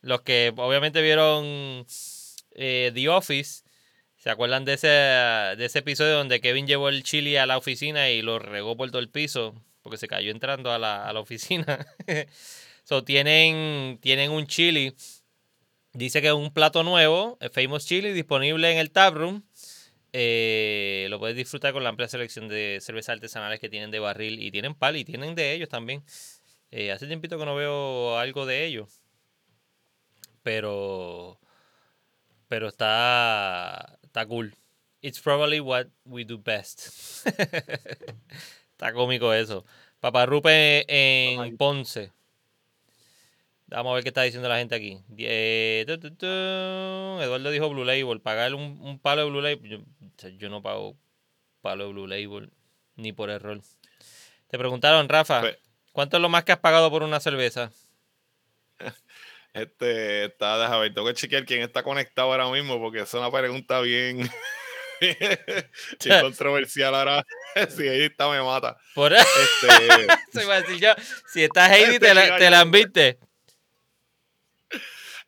Los 0.01 0.23
que 0.23 0.53
obviamente 0.57 1.03
vieron 1.03 1.87
eh, 2.55 2.91
The 2.95 3.09
Office 3.09 3.63
¿Se 4.23 4.31
acuerdan 4.31 4.65
de 4.65 4.75
ese, 4.75 4.87
de 4.87 5.65
ese 5.65 5.81
episodio 5.81 6.15
donde 6.15 6.41
Kevin 6.41 6.69
llevó 6.69 6.89
el 6.89 7.03
chili 7.03 7.37
a 7.37 7.45
la 7.45 7.59
oficina 7.59 8.09
y 8.09 8.23
lo 8.23 8.39
regó 8.39 8.77
por 8.77 8.89
todo 8.89 9.01
el 9.01 9.09
piso? 9.09 9.53
Porque 9.83 9.99
se 9.99 10.07
cayó 10.07 10.31
entrando 10.31 10.71
a 10.71 10.79
la, 10.79 11.09
a 11.09 11.13
la 11.13 11.19
oficina. 11.19 11.85
so, 12.85 13.03
tienen, 13.03 13.99
tienen 14.01 14.31
un 14.31 14.47
chili. 14.47 14.95
Dice 15.95 16.23
que 16.23 16.29
es 16.29 16.33
un 16.33 16.53
plato 16.53 16.83
nuevo, 16.83 17.37
el 17.41 17.51
Famous 17.51 17.85
Chili, 17.85 18.13
disponible 18.13 18.73
en 18.73 18.79
el 18.79 18.91
Taproom. 18.91 19.43
Eh, 20.15 21.07
lo 21.11 21.19
puedes 21.19 21.37
disfrutar 21.37 21.73
con 21.73 21.83
la 21.83 21.91
amplia 21.91 22.09
selección 22.09 22.49
de 22.49 22.79
cervezas 22.81 23.15
artesanales 23.15 23.61
que 23.61 23.69
tienen 23.69 23.91
de 23.91 23.99
barril 23.99 24.43
y 24.43 24.51
tienen 24.51 24.75
pal 24.75 24.97
y 24.97 25.05
tienen 25.05 25.35
de 25.35 25.53
ellos 25.53 25.69
también. 25.69 26.03
Eh, 26.71 26.93
hace 26.93 27.07
tiempito 27.07 27.39
que 27.39 27.45
no 27.45 27.55
veo 27.55 28.19
algo 28.19 28.47
de 28.47 28.65
ellos. 28.65 29.01
Pero 30.43 31.39
pero 32.49 32.69
está 32.69 33.99
está 34.03 34.27
cool. 34.27 34.55
It's 35.03 35.21
probably 35.21 35.61
what 35.61 35.89
we 36.05 36.25
do 36.25 36.39
best. 36.39 37.27
está 38.73 38.93
cómico 38.95 39.33
eso. 39.35 39.65
Paparrupe 40.01 40.85
en 40.89 41.57
Ponce. 41.57 42.13
Vamos 43.73 43.91
a 43.93 43.95
ver 43.95 44.03
qué 44.05 44.11
está 44.11 44.23
diciendo 44.23 44.49
la 44.49 44.59
gente 44.59 44.75
aquí. 44.75 44.99
Die- 45.09 45.85
tu, 45.87 45.99
tu, 45.99 46.15
tu. 46.15 46.27
Eduardo 46.27 47.51
dijo 47.51 47.69
Blue 47.71 47.85
Label. 47.85 48.21
Pagar 48.21 48.55
un, 48.55 48.79
un 48.81 48.99
palo 48.99 49.25
de 49.25 49.31
Blue 49.31 49.41
Label. 49.41 49.69
Yo, 49.69 50.29
yo 50.39 50.49
no 50.51 50.63
pago 50.63 50.97
palo 51.61 51.87
de 51.87 51.93
Blue 51.93 52.07
Label 52.07 52.51
ni 52.97 53.13
por 53.13 53.31
error. 53.31 53.61
Te 54.49 54.59
preguntaron, 54.59 55.09
Rafa, 55.09 55.41
Pues- 55.41 55.59
¿cuánto 55.93 56.19
es 56.19 56.21
lo 56.21 56.29
más 56.29 56.45
que 56.45 56.53
has 56.53 56.59
pagado 56.59 56.91
por 56.91 57.03
una 57.03 57.21
cerveza? 57.21 57.71
Este, 59.55 60.25
está, 60.25 60.59
déjame 60.59 60.81
ver, 60.81 60.95
tengo 60.95 61.07
que 61.09 61.13
chequear 61.13 61.45
quién 61.45 61.61
está 61.61 61.83
conectado 61.83 62.33
ahora 62.33 62.49
mismo 62.51 62.81
porque 62.81 63.01
es 63.01 63.13
una 63.13 63.31
pregunta 63.31 63.81
bien, 63.83 64.27
bien 65.01 65.39
controversial 66.23 66.95
ahora. 66.95 67.23
si 67.69 67.87
ahí 67.87 68.05
está, 68.05 68.31
me 68.31 68.41
mata. 68.41 68.79
Por 68.95 69.13
Este, 69.13 70.79
yo. 70.81 70.95
Si 71.31 71.45
estás 71.45 71.71
Heidi, 71.71 71.99
te 71.99 72.15
la, 72.15 72.25
Este, 72.25 72.39
te 72.39 72.51
la 72.51 72.63
enviste. 72.63 73.19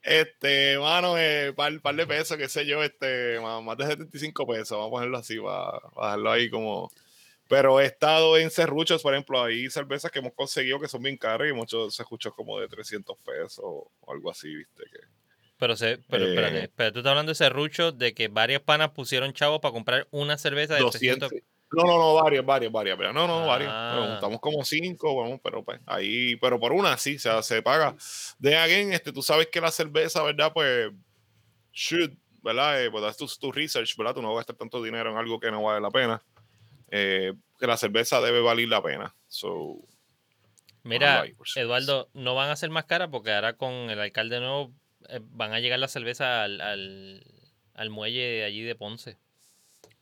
Este, 0.05 0.79
mano, 0.79 1.17
eh, 1.19 1.53
par, 1.55 1.81
par 1.81 1.97
de 1.97 2.07
pesos, 2.07 2.37
qué 2.37 2.49
sé 2.49 2.67
yo, 2.67 2.83
este, 2.83 3.41
más, 3.41 3.77
de 3.79 3.87
75 3.87 4.47
pesos, 4.47 4.71
vamos 4.71 4.89
a 4.89 4.91
ponerlo 4.91 5.19
así, 5.19 5.39
para, 5.41 5.81
para 5.95 6.07
dejarlo 6.09 6.31
ahí 6.31 6.51
como... 6.51 6.91
Pero 7.47 7.79
he 7.79 7.85
estado 7.85 8.39
en 8.39 8.51
serruchos, 8.51 9.03
por 9.03 9.13
ejemplo, 9.13 9.43
hay 9.43 9.69
cervezas 9.69 10.11
que 10.11 10.19
hemos 10.19 10.33
conseguido 10.33 10.81
que 10.81 10.89
son 10.89 11.03
bien 11.03 11.19
caras 11.19 11.49
y 11.49 11.53
muchos 11.53 11.95
serruchos 11.95 12.33
como 12.35 12.59
de 12.59 12.69
300 12.69 13.19
pesos 13.19 13.61
o 13.63 13.91
algo 14.09 14.31
así, 14.31 14.55
¿viste? 14.55 14.83
Que, 14.91 14.99
pero, 15.59 15.77
se, 15.77 15.99
pero 16.09 16.25
Eh. 16.25 16.29
espérate, 16.31 16.73
pero 16.75 16.93
tú 16.93 16.99
estás 17.01 17.11
hablando 17.11 17.31
de 17.31 17.37
serrucho 17.37 17.93
de 17.93 18.15
que 18.15 18.29
varias 18.29 18.63
panas 18.63 18.91
pusieron 18.91 19.33
chavos 19.33 19.61
para 19.61 19.73
comprar 19.73 20.09
una 20.11 20.37
cerveza 20.39 20.75
de 20.75 20.81
200. 20.81 21.29
300. 21.29 21.54
No, 21.77 21.85
no, 21.85 21.99
no, 21.99 22.15
varias, 22.15 22.45
varias, 22.45 22.73
varias. 22.73 22.97
pero 22.97 23.13
No, 23.13 23.27
no, 23.27 23.47
varias. 23.47 23.71
Ah. 23.73 23.93
Pero 23.95 24.13
juntamos 24.13 24.41
como 24.41 24.65
cinco, 24.65 25.15
bueno, 25.15 25.41
pero 25.43 25.65
pues 25.65 25.81
ahí, 25.87 26.37
pero 26.37 26.59
por 26.59 26.73
una 26.73 26.97
sí, 26.97 27.17
o 27.17 27.19
sea, 27.19 27.43
se 27.43 27.63
paga. 27.63 27.97
De 28.39 28.57
again, 28.57 28.93
este, 28.93 29.13
tú 29.13 29.23
sabes 29.23 29.49
que 29.49 29.61
la 29.61 29.71
cerveza, 29.71 30.23
¿verdad? 30.23 30.53
Pues, 30.53 30.91
should, 31.73 32.13
¿verdad? 32.43 32.85
Eh, 32.85 32.91
pues 32.91 33.17
tu, 33.17 33.27
tu 33.27 33.53
research, 33.53 33.97
¿verdad? 33.97 34.15
Tú 34.15 34.23
no 34.23 34.29
vas 34.29 34.37
a 34.37 34.41
gastar 34.41 34.57
tanto 34.57 34.83
dinero 34.83 35.11
en 35.11 35.17
algo 35.17 35.41
que 35.41 35.51
no 35.51 35.63
vale 35.63 35.81
la 35.81 35.91
pena. 35.91 36.23
Eh, 36.91 37.33
que 37.59 37.67
la 37.67 37.77
cerveza 37.77 38.21
debe 38.21 38.41
valer 38.41 38.69
la 38.69 38.83
pena. 38.83 39.15
So, 39.27 39.79
Mira, 40.85 41.25
Eduardo, 41.57 42.11
no 42.13 42.35
van 42.35 42.51
a 42.51 42.57
ser 42.57 42.69
más 42.69 42.85
caras 42.85 43.09
porque 43.11 43.33
ahora 43.33 43.57
con 43.57 43.73
el 43.73 43.99
alcalde 43.99 44.39
nuevo 44.39 44.71
eh, 45.09 45.19
van 45.23 45.55
a 45.55 45.61
llegar 45.61 45.79
las 45.79 45.93
cervezas 45.93 46.45
al, 46.45 46.61
al, 46.61 47.25
al 47.73 47.91
muelle 47.91 48.45
allí 48.45 48.63
de 48.63 48.75
Ponce. 48.75 49.19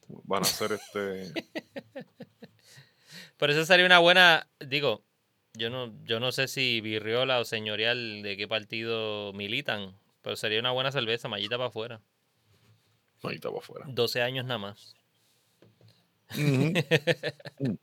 Van 0.08 0.42
a 0.44 0.46
hacer 0.46 0.72
este. 0.72 1.32
Pero 3.36 3.52
eso 3.52 3.64
sería 3.64 3.86
una 3.86 3.98
buena, 3.98 4.48
digo, 4.60 5.04
yo 5.54 5.68
no, 5.68 5.92
yo 6.04 6.20
no 6.20 6.32
sé 6.32 6.48
si 6.48 6.80
Virriola 6.80 7.40
o 7.40 7.44
Señorial 7.44 8.22
de 8.22 8.36
qué 8.36 8.46
partido 8.46 9.32
militan, 9.32 9.96
pero 10.22 10.36
sería 10.36 10.60
una 10.60 10.70
buena 10.70 10.92
cerveza, 10.92 11.28
mallita 11.28 11.56
para 11.56 11.68
afuera. 11.68 12.00
Está 13.30 13.48
para 13.48 13.58
afuera. 13.58 13.84
12 13.88 14.22
años 14.22 14.44
nada 14.44 14.58
más. 14.58 14.94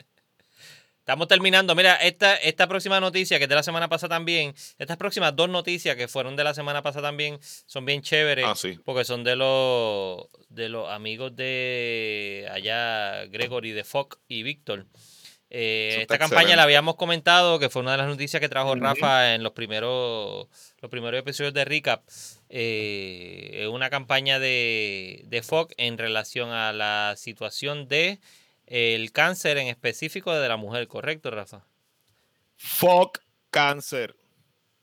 Estamos 1.10 1.28
terminando. 1.28 1.74
Mira, 1.74 1.95
esta, 1.95 2.36
esta 2.36 2.68
próxima 2.68 2.99
noticia, 2.99 3.39
que 3.39 3.45
es 3.45 3.49
de 3.49 3.55
la 3.55 3.64
semana 3.64 3.89
pasada 3.89 4.16
también, 4.18 4.53
estas 4.78 4.95
próximas 4.95 5.36
dos 5.36 5.49
noticias 5.49 5.95
que 5.95 6.07
fueron 6.07 6.36
de 6.36 6.43
la 6.43 6.53
semana 6.53 6.84
pasada 6.84 7.07
también, 7.07 7.39
son 7.66 7.84
bien 7.84 8.03
chéveres. 8.03 8.45
Ah, 8.47 8.53
sí. 8.55 8.78
Porque 8.86 9.03
son 9.03 9.24
de 9.24 9.36
los, 9.36 10.28
de 10.49 10.70
los 10.70 10.88
amigos 10.88 11.36
de 11.36 12.47
allá, 12.51 13.26
Gregory, 13.26 13.72
de 13.72 13.84
Fox 13.84 14.20
y 14.28 14.43
Víctor. 14.43 14.86
Eh, 15.49 15.97
esta 16.01 16.20
campaña 16.20 16.41
excelente. 16.41 16.57
la 16.57 16.62
habíamos 16.62 16.95
comentado, 16.95 17.57
que 17.57 17.70
fue 17.70 17.82
una 17.82 17.93
de 17.93 17.97
las 17.97 18.07
noticias 18.07 18.39
que 18.39 18.47
trajo. 18.47 18.76
Rafa 18.76 19.34
en 19.34 19.41
los 19.41 19.53
primeros, 19.53 20.47
los 20.80 20.91
primeros 20.91 21.20
episodios 21.20 21.55
de 21.55 21.66
Recap. 21.66 22.03
Eh, 22.49 23.62
es 23.64 23.68
una 23.68 23.89
campaña 23.89 24.38
de, 24.38 25.24
de 25.26 25.41
Fox 25.41 25.74
en 25.80 25.97
relación 25.97 26.51
a 26.51 26.72
la 26.72 27.16
situación 27.18 27.88
de 27.88 28.20
el 28.70 29.12
cáncer 29.12 29.58
en 29.58 29.68
específico 29.68 30.34
de 30.34 30.48
la 30.48 30.56
mujer, 30.56 30.88
¿correcto, 30.88 31.32
Rafa? 31.32 31.66
Fuck 32.56 33.20
cáncer. 33.50 34.16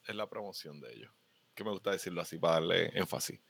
Es 0.07 0.14
la 0.14 0.28
promoción 0.28 0.80
de 0.80 0.93
ellos. 0.93 1.12
Que 1.55 1.62
me 1.62 1.70
gusta 1.70 1.93
decirlo 1.93 2.20
así 2.20 2.37
para 2.37 2.55
darle 2.55 2.91
énfasis. 2.95 3.41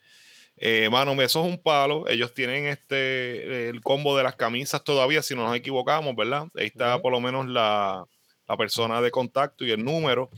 Eh, 0.59 0.89
mano, 0.91 1.13
eso 1.23 1.45
es 1.45 1.53
un 1.53 1.63
palo. 1.63 2.07
Ellos 2.09 2.35
tienen 2.35 2.67
este 2.67 3.69
el 3.69 3.81
combo 3.81 4.17
de 4.17 4.25
las 4.25 4.37
camisas 4.37 4.85
todavía, 4.85 5.23
si 5.23 5.35
no 5.35 5.45
nos 5.45 5.57
equivocamos, 5.57 6.15
¿verdad? 6.15 6.49
Ahí 6.55 6.67
está 6.67 7.01
por 7.01 7.13
lo 7.13 7.21
menos 7.21 7.47
la, 7.47 8.07
la 8.47 8.57
persona 8.57 9.01
de 9.01 9.11
contacto 9.11 9.65
y 9.65 9.71
el 9.71 9.85
número 9.85 10.31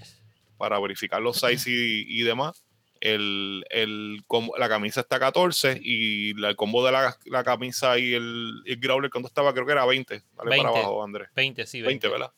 para 0.57 0.79
verificar 0.81 1.21
los 1.21 1.39
sizes 1.39 1.67
y, 1.67 2.05
y 2.09 2.23
demás. 2.23 2.65
El, 3.01 3.65
el 3.71 4.23
combo- 4.27 4.57
la 4.59 4.69
camisa 4.69 5.01
está 5.01 5.17
a 5.17 5.21
14 5.21 5.79
y 5.83 6.35
la- 6.35 6.49
el 6.51 6.57
combo 6.57 6.85
de 6.85 6.93
la, 6.93 7.17
la 7.27 7.45
camisa 7.45 7.99
y 7.99 8.15
el, 8.15 8.63
el 8.67 8.77
growler, 8.79 9.11
¿cuánto 9.11 9.29
estaba? 9.29 9.53
Creo 9.53 9.67
que 9.67 9.73
era 9.73 9.85
20. 9.87 10.23
Dale 10.37 10.51
20. 10.51 10.65
para 10.67 10.77
abajo, 10.79 11.05
Andrés. 11.05 11.29
20, 11.35 11.67
sí, 11.67 11.81
20, 11.83 12.09
20. 12.09 12.09
¿verdad? 12.09 12.33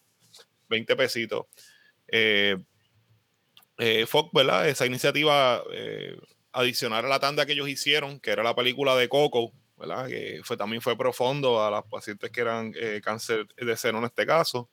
20 0.69 0.97
pesitos. 0.97 1.47
Eh, 2.09 2.57
eh, 3.79 4.07
Fox, 4.07 4.31
¿verdad? 4.33 4.69
Esa 4.69 4.87
iniciativa 4.87 5.63
eh, 5.73 6.17
adicional 6.53 7.05
a 7.05 7.09
la 7.09 7.21
tanda 7.21 7.47
que 7.47 7.53
ellos 7.53 7.69
hicieron, 7.69 8.21
que 8.21 8.31
era 8.31 8.43
la 8.43 8.55
película 8.55 8.95
de 8.97 9.09
Coco, 9.09 9.53
¿verdad? 9.79 10.09
Que 10.09 10.41
fue, 10.45 10.57
también 10.57 10.83
fue 10.83 10.97
profundo 10.99 11.65
a 11.65 11.71
las 11.71 11.85
pacientes 11.85 12.31
que 12.31 12.41
eran 12.43 12.75
eh, 12.77 13.01
cáncer 13.03 13.47
de 13.57 13.77
seno 13.77 13.99
en 13.99 14.05
este 14.05 14.27
caso. 14.27 14.69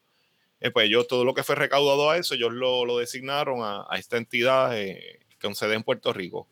Eh, 0.59 0.71
pues 0.71 0.87
ellos, 0.87 1.07
todo 1.07 1.23
lo 1.23 1.33
que 1.33 1.43
fue 1.43 1.55
recaudado 1.55 2.09
a 2.09 2.17
eso, 2.17 2.33
ellos 2.35 2.51
lo, 2.51 2.83
lo 2.83 2.97
designaron 2.97 3.61
a, 3.61 3.85
a 3.89 3.97
esta 3.97 4.17
entidad 4.17 4.77
eh, 4.77 5.19
con 5.41 5.55
sede 5.55 5.75
en 5.75 5.83
Puerto 5.83 6.13
Rico. 6.13 6.47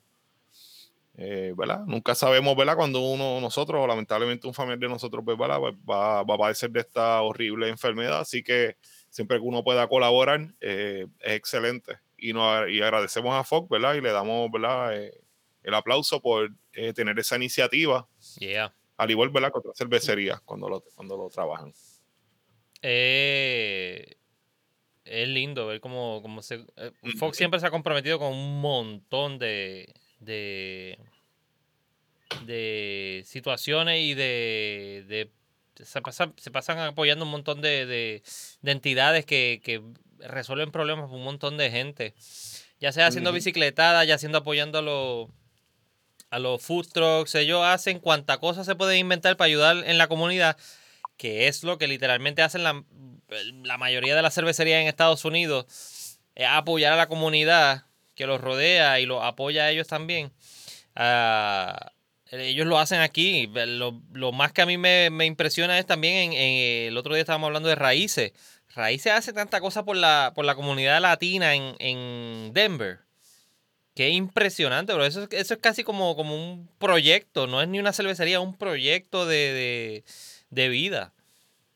Eh, 1.18 1.54
¿verdad? 1.56 1.82
Nunca 1.86 2.14
sabemos, 2.14 2.58
¿verdad? 2.58 2.76
Cuando 2.76 3.00
uno, 3.00 3.40
nosotros, 3.40 3.82
o 3.82 3.88
lamentablemente 3.88 4.48
un 4.48 4.54
familiar 4.54 4.80
de 4.80 4.90
nosotros, 4.90 5.24
pues, 5.24 5.38
¿verdad? 5.38 5.60
Pues, 5.60 5.74
va, 5.90 6.24
va 6.24 6.36
a 6.36 6.38
padecer 6.38 6.70
de 6.72 6.82
esta 6.82 7.22
horrible 7.22 7.70
enfermedad. 7.70 8.20
Así 8.20 8.44
que 8.44 8.76
siempre 9.10 9.38
que 9.38 9.44
uno 9.44 9.64
pueda 9.64 9.88
colaborar, 9.88 10.54
eh, 10.60 11.08
es 11.22 11.34
excelente. 11.34 12.00
Y, 12.18 12.34
nos, 12.34 12.70
y 12.70 12.82
agradecemos 12.82 13.34
a 13.34 13.44
Fox, 13.46 13.70
¿verdad? 13.70 13.94
Y 13.96 14.02
le 14.02 14.12
damos, 14.12 14.52
¿verdad? 14.52 14.98
Eh, 14.98 15.14
el 15.64 15.74
aplauso 15.74 16.22
por 16.22 16.52
eh, 16.74 16.94
tener 16.94 17.18
esa 17.18 17.38
iniciativa, 17.38 18.08
Yeah. 18.40 18.74
al 18.98 19.10
igual, 19.10 19.30
¿verdad? 19.30 19.52
Que 19.54 19.60
otras 19.60 19.78
cervecerías 19.78 20.42
cuando 20.42 20.68
lo, 20.68 20.82
cuando 20.96 21.16
lo 21.16 21.30
trabajan. 21.30 21.74
Eh, 22.82 24.18
es 25.06 25.28
lindo 25.30 25.68
ver 25.68 25.80
cómo, 25.80 26.20
cómo 26.22 26.42
se... 26.42 26.66
eh. 26.78 26.92
Fox 27.18 27.38
siempre 27.38 27.60
se 27.60 27.66
ha 27.68 27.72
comprometido 27.72 28.20
con 28.20 28.34
un 28.34 28.60
montón 28.62 29.40
de... 29.40 29.94
de 30.20 31.00
de 32.46 33.24
situaciones 33.26 34.02
y 34.02 34.14
de, 34.14 35.06
de- 35.08 35.32
se, 35.84 36.02
pasan, 36.02 36.34
se 36.38 36.52
pasan 36.52 36.80
apoyando 36.80 37.26
un 37.26 37.32
montón 37.32 37.62
de, 37.62 37.86
de- 37.86 38.24
de 38.62 38.72
entidades 38.72 39.26
que, 39.26 39.62
que 39.64 39.82
resuelven 40.20 40.72
problemas 40.72 41.06
para 41.06 41.18
un 41.18 41.24
montón 41.24 41.58
de 41.58 41.70
gente. 41.72 42.14
Ya 42.80 42.92
sea 42.92 43.08
haciendo 43.08 43.32
bicicletadas, 43.32 44.08
ya 44.08 44.16
haciendo 44.16 44.40
apoyando 44.40 44.80
a 44.80 44.82
los 44.82 45.30
a 46.32 46.40
los 46.40 46.62
food 46.62 46.88
trucks, 46.92 47.36
ellos 47.36 47.62
hacen 47.64 48.00
cuanta 48.00 48.40
cosa 48.40 48.64
se 48.64 48.76
puede 48.76 48.98
inventar 48.98 49.38
para 49.38 49.46
ayudar 49.48 49.78
en 49.86 49.98
la 49.98 50.08
comunidad, 50.08 50.58
que 51.18 51.48
es 51.48 51.64
lo 51.64 51.78
que 51.78 51.88
literalmente 51.88 52.42
hacen 52.42 52.64
la, 52.64 52.84
la 53.64 53.78
mayoría 53.78 54.16
de 54.16 54.22
las 54.22 54.34
cervecerías 54.34 54.82
en 54.82 54.88
Estados 54.88 55.26
Unidos, 55.26 56.20
es 56.36 56.48
apoyar 56.48 56.94
a 56.94 56.98
la 56.98 57.08
comunidad 57.08 57.84
que 58.16 58.28
los 58.28 58.42
rodea 58.42 59.00
y 59.00 59.06
los 59.06 59.24
apoya 59.24 59.64
a 59.66 59.72
ellos 59.72 59.88
también. 59.88 60.32
Ah, 60.96 61.92
ellos 62.32 62.66
lo 62.68 62.80
hacen 62.80 63.02
aquí. 63.02 63.48
Lo, 63.54 64.02
lo 64.14 64.32
más 64.32 64.52
que 64.52 64.62
a 64.62 64.66
mí 64.66 64.78
me, 64.78 65.10
me 65.10 65.26
impresiona 65.26 65.78
es 65.80 65.86
también, 65.86 66.34
en, 66.34 66.88
el 66.90 66.98
otro 66.98 67.14
día 67.14 67.22
estábamos 67.22 67.48
hablando 67.48 67.70
de 67.70 67.76
Raíces. 67.76 68.34
Raíces 68.74 69.14
hace 69.14 69.32
tanta 69.34 69.62
cosa 69.62 69.84
por 69.86 69.96
la, 69.96 70.34
por 70.36 70.44
la 70.46 70.56
comunidad 70.56 71.02
latina 71.02 71.56
en, 71.56 71.76
en 71.80 72.52
Denver. 72.54 73.00
Es 73.96 74.12
impresionante, 74.14 74.92
pero 74.92 75.06
eso, 75.06 75.24
es- 75.24 75.30
eso 75.32 75.54
es 75.54 75.60
casi 75.62 75.84
como, 75.86 76.16
como 76.18 76.36
un 76.36 76.70
proyecto, 76.80 77.48
no 77.48 77.62
es 77.62 77.68
ni 77.70 77.80
una 77.80 77.94
cervecería, 77.94 78.38
es 78.38 78.44
un 78.44 78.58
proyecto 78.58 79.26
de, 79.26 79.54
de, 79.54 80.04
de 80.50 80.70
vida. 80.70 81.14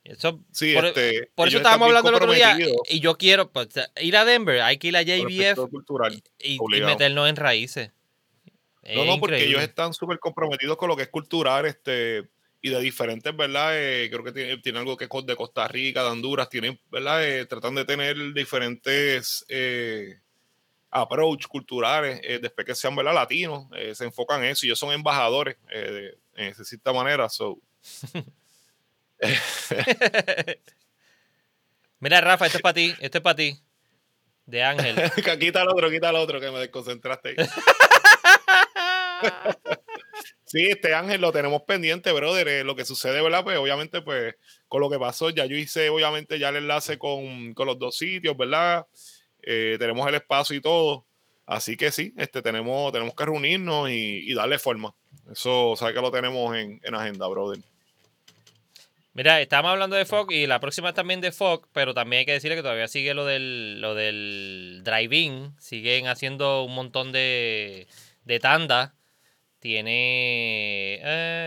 Eso, 0.10 0.44
Sí, 0.52 0.74
por, 0.74 0.86
este, 0.88 1.30
por 1.36 1.48
eso 1.48 1.58
estábamos 1.58 1.88
hablando 1.88 2.10
el 2.10 2.16
otro 2.16 2.34
día. 2.34 2.58
Y 2.90 3.00
yo 3.00 3.16
quiero 3.16 3.52
pues, 3.52 3.70
ir 4.02 4.18
a 4.18 4.26
Denver, 4.26 4.60
hay 4.62 4.78
que 4.78 4.88
ir 4.88 4.98
a 4.98 5.04
JBF 5.04 5.70
cultural. 5.70 6.20
y, 6.40 6.58
meternos 6.82 7.30
en 7.30 7.36
raíces. 7.36 7.92
No, 8.96 9.02
Es 9.04 9.08
no, 9.08 9.20
porque 9.20 9.36
increíble. 9.36 9.58
ellos 9.58 9.62
están 9.62 9.94
súper 9.94 10.18
comprometidos 10.18 10.78
con 10.78 10.88
lo 10.88 10.96
que 10.96 11.04
es 11.04 11.10
cultural, 11.10 11.68
este, 11.68 12.28
y 12.60 12.70
de 12.70 12.80
diferentes, 12.82 13.36
¿verdad? 13.36 13.70
Eh, 13.74 14.10
creo 14.10 14.24
que 14.24 14.32
tiene, 14.32 14.58
tiene 14.58 14.80
algo 14.80 14.98
que 14.98 15.06
es 15.06 15.26
de 15.28 15.36
Costa 15.36 15.68
Rica, 15.68 16.02
de 16.02 16.10
Honduras, 16.10 16.50
tienen, 16.50 16.80
¿verdad? 16.90 17.24
Eh, 17.24 17.46
tratan 17.46 17.76
de 17.76 17.86
tener 17.86 18.34
diferentes 18.34 19.46
eh, 19.48 20.20
approach 20.90 21.46
culturales, 21.46 22.20
eh, 22.24 22.40
después 22.42 22.66
que 22.66 22.74
sean, 22.74 22.96
¿verdad? 22.96 23.14
Latinos, 23.14 23.68
se 23.94 24.06
enfocan 24.06 24.44
en 24.44 24.52
eso, 24.52 24.66
y 24.66 24.70
ellos 24.70 24.80
son 24.80 24.92
embajadores 24.92 25.56
de, 25.72 26.18
en 26.36 26.56
cierta 26.56 26.92
manera, 26.94 27.30
so. 27.30 27.60
Mira, 32.00 32.22
Rafa, 32.22 32.46
este 32.46 32.58
es 32.58 32.62
para 32.62 32.74
ti, 32.74 32.96
este 33.00 33.18
es 33.18 33.22
para 33.22 33.36
ti. 33.36 33.60
De 34.46 34.64
Ángel. 34.64 34.96
quita 35.40 35.62
el 35.62 35.68
otro, 35.70 35.90
quita 35.92 36.10
el 36.10 36.16
otro, 36.16 36.40
que 36.40 36.52
me 36.52 36.60
desconcentraste. 36.60 37.36
Sí, 40.46 40.66
este 40.68 40.96
Ángel 40.96 41.22
lo 41.22 41.32
tenemos 41.32 41.62
pendiente, 41.62 42.12
brother. 42.12 42.48
Eh, 42.48 42.64
lo 42.64 42.76
que 42.76 42.84
sucede, 42.84 43.22
¿verdad? 43.22 43.44
Pues 43.44 43.56
obviamente, 43.60 44.02
pues 44.02 44.34
con 44.68 44.82
lo 44.82 44.90
que 44.90 44.98
pasó, 44.98 45.30
ya 45.30 45.46
yo 45.46 45.56
hice, 45.56 45.90
obviamente, 45.90 46.40
ya 46.40 46.50
el 46.50 46.56
enlace 46.56 46.98
con, 46.98 47.54
con 47.54 47.68
los 47.68 47.78
dos 47.78 47.96
sitios, 47.96 48.36
¿verdad? 48.36 48.88
Eh, 49.44 49.76
tenemos 49.78 50.08
el 50.08 50.16
espacio 50.16 50.56
y 50.56 50.62
todo. 50.62 51.06
Así 51.46 51.78
que 51.78 51.92
sí, 51.92 52.16
este, 52.18 52.42
tenemos, 52.42 52.92
tenemos 52.92 53.14
que 53.14 53.26
reunirnos 53.26 53.92
y, 53.92 54.32
y 54.32 54.34
darle 54.34 54.58
forma. 54.58 54.96
Eso, 55.32 55.76
sabe 55.78 55.94
que 55.94 56.02
lo 56.02 56.10
tenemos 56.10 56.56
en, 56.56 56.82
en 56.84 56.96
agenda, 56.96 57.28
brother. 57.28 57.60
Mira, 59.14 59.42
estamos 59.42 59.72
hablando 59.72 59.96
de 59.96 60.06
Fog 60.06 60.32
y 60.32 60.48
la 60.48 60.60
próxima 60.60 60.90
es 60.90 60.96
también 60.96 61.20
de 61.20 61.32
Fog, 61.32 61.68
pero 61.74 61.94
también 61.94 62.20
hay 62.20 62.26
que 62.26 62.34
decirle 62.34 62.56
que 62.56 62.62
todavía 62.62 62.88
sigue 62.88 63.14
lo 63.14 63.26
del, 63.26 63.82
lo 63.82 63.96
del 63.96 64.82
drive-in. 64.84 65.56
Siguen 65.60 66.08
haciendo 66.08 66.64
un 66.64 66.76
montón 66.76 67.12
de, 67.12 67.88
de 68.24 68.40
tandas 68.40 68.94
tiene 69.60 71.00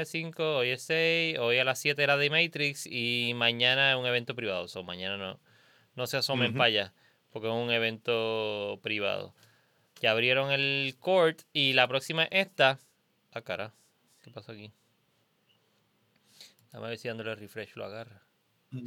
5, 0.05 0.43
eh, 0.43 0.45
hoy 0.45 0.69
es 0.69 0.83
6, 0.83 1.39
hoy 1.39 1.59
a 1.59 1.65
las 1.65 1.79
7 1.79 2.03
era 2.03 2.17
de 2.17 2.29
Matrix 2.31 2.87
y 2.87 3.33
mañana 3.35 3.93
es 3.93 3.99
un 3.99 4.07
evento 4.07 4.35
privado. 4.35 4.67
O 4.75 4.83
mañana 4.83 5.17
no, 5.17 5.41
no 5.95 6.07
se 6.07 6.19
asomen 6.19 6.53
para 6.53 6.65
allá, 6.65 6.95
porque 7.31 7.49
es 7.49 7.55
un 7.55 7.71
evento 7.71 8.79
privado. 8.83 9.35
Ya 10.01 10.11
abrieron 10.11 10.51
el 10.51 10.95
court 10.99 11.43
y 11.53 11.73
la 11.73 11.89
próxima 11.89 12.25
es 12.25 12.47
esta. 12.47 12.79
Ah, 13.33 13.41
cara. 13.41 13.73
¿Qué 14.23 14.31
pasa 14.31 14.53
aquí? 14.53 14.73
Dame 16.73 16.89
ver 16.89 16.99
si 16.99 17.09
dándole 17.09 17.35
refresh 17.35 17.77
lo 17.77 17.85
agarra. 17.85 18.23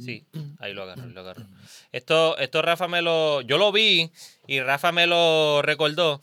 Sí, 0.00 0.26
ahí 0.58 0.72
lo 0.72 0.82
agarro, 0.82 1.06
lo 1.06 1.20
agarro. 1.20 1.46
Esto, 1.92 2.36
esto 2.38 2.60
Rafa 2.60 2.88
me 2.88 3.02
lo. 3.02 3.40
Yo 3.42 3.56
lo 3.56 3.70
vi 3.70 4.10
y 4.48 4.60
Rafa 4.60 4.90
me 4.90 5.06
lo 5.06 5.62
recordó. 5.62 6.20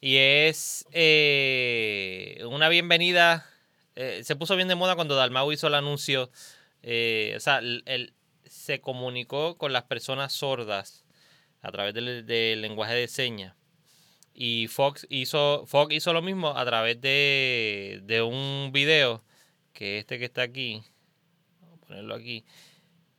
Y 0.00 0.16
es 0.16 0.84
eh, 0.92 2.42
una 2.48 2.68
bienvenida. 2.68 3.46
Eh, 3.96 4.20
se 4.24 4.36
puso 4.36 4.56
bien 4.56 4.68
de 4.68 4.74
moda 4.74 4.94
cuando 4.94 5.16
Dalmau 5.16 5.50
hizo 5.50 5.68
el 5.68 5.74
anuncio. 5.74 6.30
Eh, 6.82 7.32
o 7.36 7.40
sea, 7.40 7.58
él, 7.58 8.14
se 8.44 8.80
comunicó 8.80 9.56
con 9.56 9.72
las 9.72 9.84
personas 9.84 10.32
sordas 10.32 11.04
a 11.62 11.72
través 11.72 11.94
del, 11.94 12.60
lenguaje 12.60 12.94
de 12.94 13.08
señas. 13.08 13.56
Y 14.34 14.68
Fox 14.68 15.06
hizo, 15.08 15.64
Fox 15.66 15.94
hizo 15.94 16.12
lo 16.12 16.22
mismo 16.22 16.56
a 16.56 16.64
través 16.64 17.00
de, 17.00 18.00
de 18.04 18.22
un 18.22 18.70
video, 18.72 19.24
que 19.72 19.98
este 19.98 20.18
que 20.18 20.26
está 20.26 20.42
aquí, 20.42 20.84
a 20.84 20.97
ponerlo 21.88 22.14
aquí, 22.14 22.44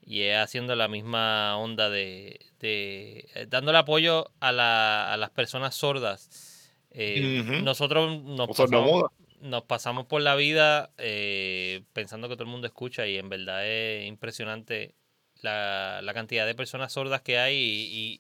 y 0.02 0.22
es 0.22 0.38
haciendo 0.38 0.76
la 0.76 0.88
misma 0.88 1.58
onda 1.58 1.90
de, 1.90 2.40
de 2.60 3.48
dándole 3.50 3.78
apoyo 3.78 4.32
a, 4.40 4.52
la, 4.52 5.12
a 5.14 5.18
las 5.18 5.30
personas 5.32 5.76
sordas. 5.76 6.60
Eh, 6.92 7.62
nosotros 7.64 8.22
nos 8.24 9.64
pasamos, 9.64 10.06
por 10.08 10.22
la 10.22 10.36
vida 10.36 10.90
eh, 10.98 11.84
pensando 11.94 12.28
que 12.28 12.36
todo 12.36 12.44
el 12.44 12.50
mundo 12.50 12.68
escucha 12.68 13.06
y 13.06 13.18
en 13.18 13.30
verdad 13.30 13.66
es 13.68 14.08
impresionante 14.08 14.96
la, 15.42 16.02
cantidad 16.14 16.46
de 16.46 16.56
personas 16.56 16.92
sordas 16.92 17.22
que 17.22 17.38
hay 17.38 17.56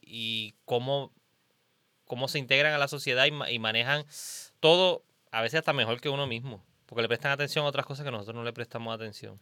y, 0.01 0.55
cómo, 0.65 1.11
cómo 2.05 2.27
se 2.27 2.39
integran 2.39 2.73
a 2.73 2.77
la 2.77 2.87
sociedad 2.87 3.25
y, 3.25 3.59
manejan 3.59 4.05
todo, 4.59 5.03
a 5.31 5.41
veces 5.41 5.59
hasta 5.59 5.73
mejor 5.73 5.99
que 5.99 6.09
uno 6.09 6.27
mismo, 6.27 6.63
porque 6.85 7.01
le 7.01 7.07
prestan 7.07 7.31
atención 7.31 7.65
a 7.65 7.69
otras 7.69 7.85
cosas 7.85 8.05
que 8.05 8.11
nosotros 8.11 8.35
no 8.35 8.43
le 8.43 8.53
prestamos 8.53 8.93
atención. 8.93 9.39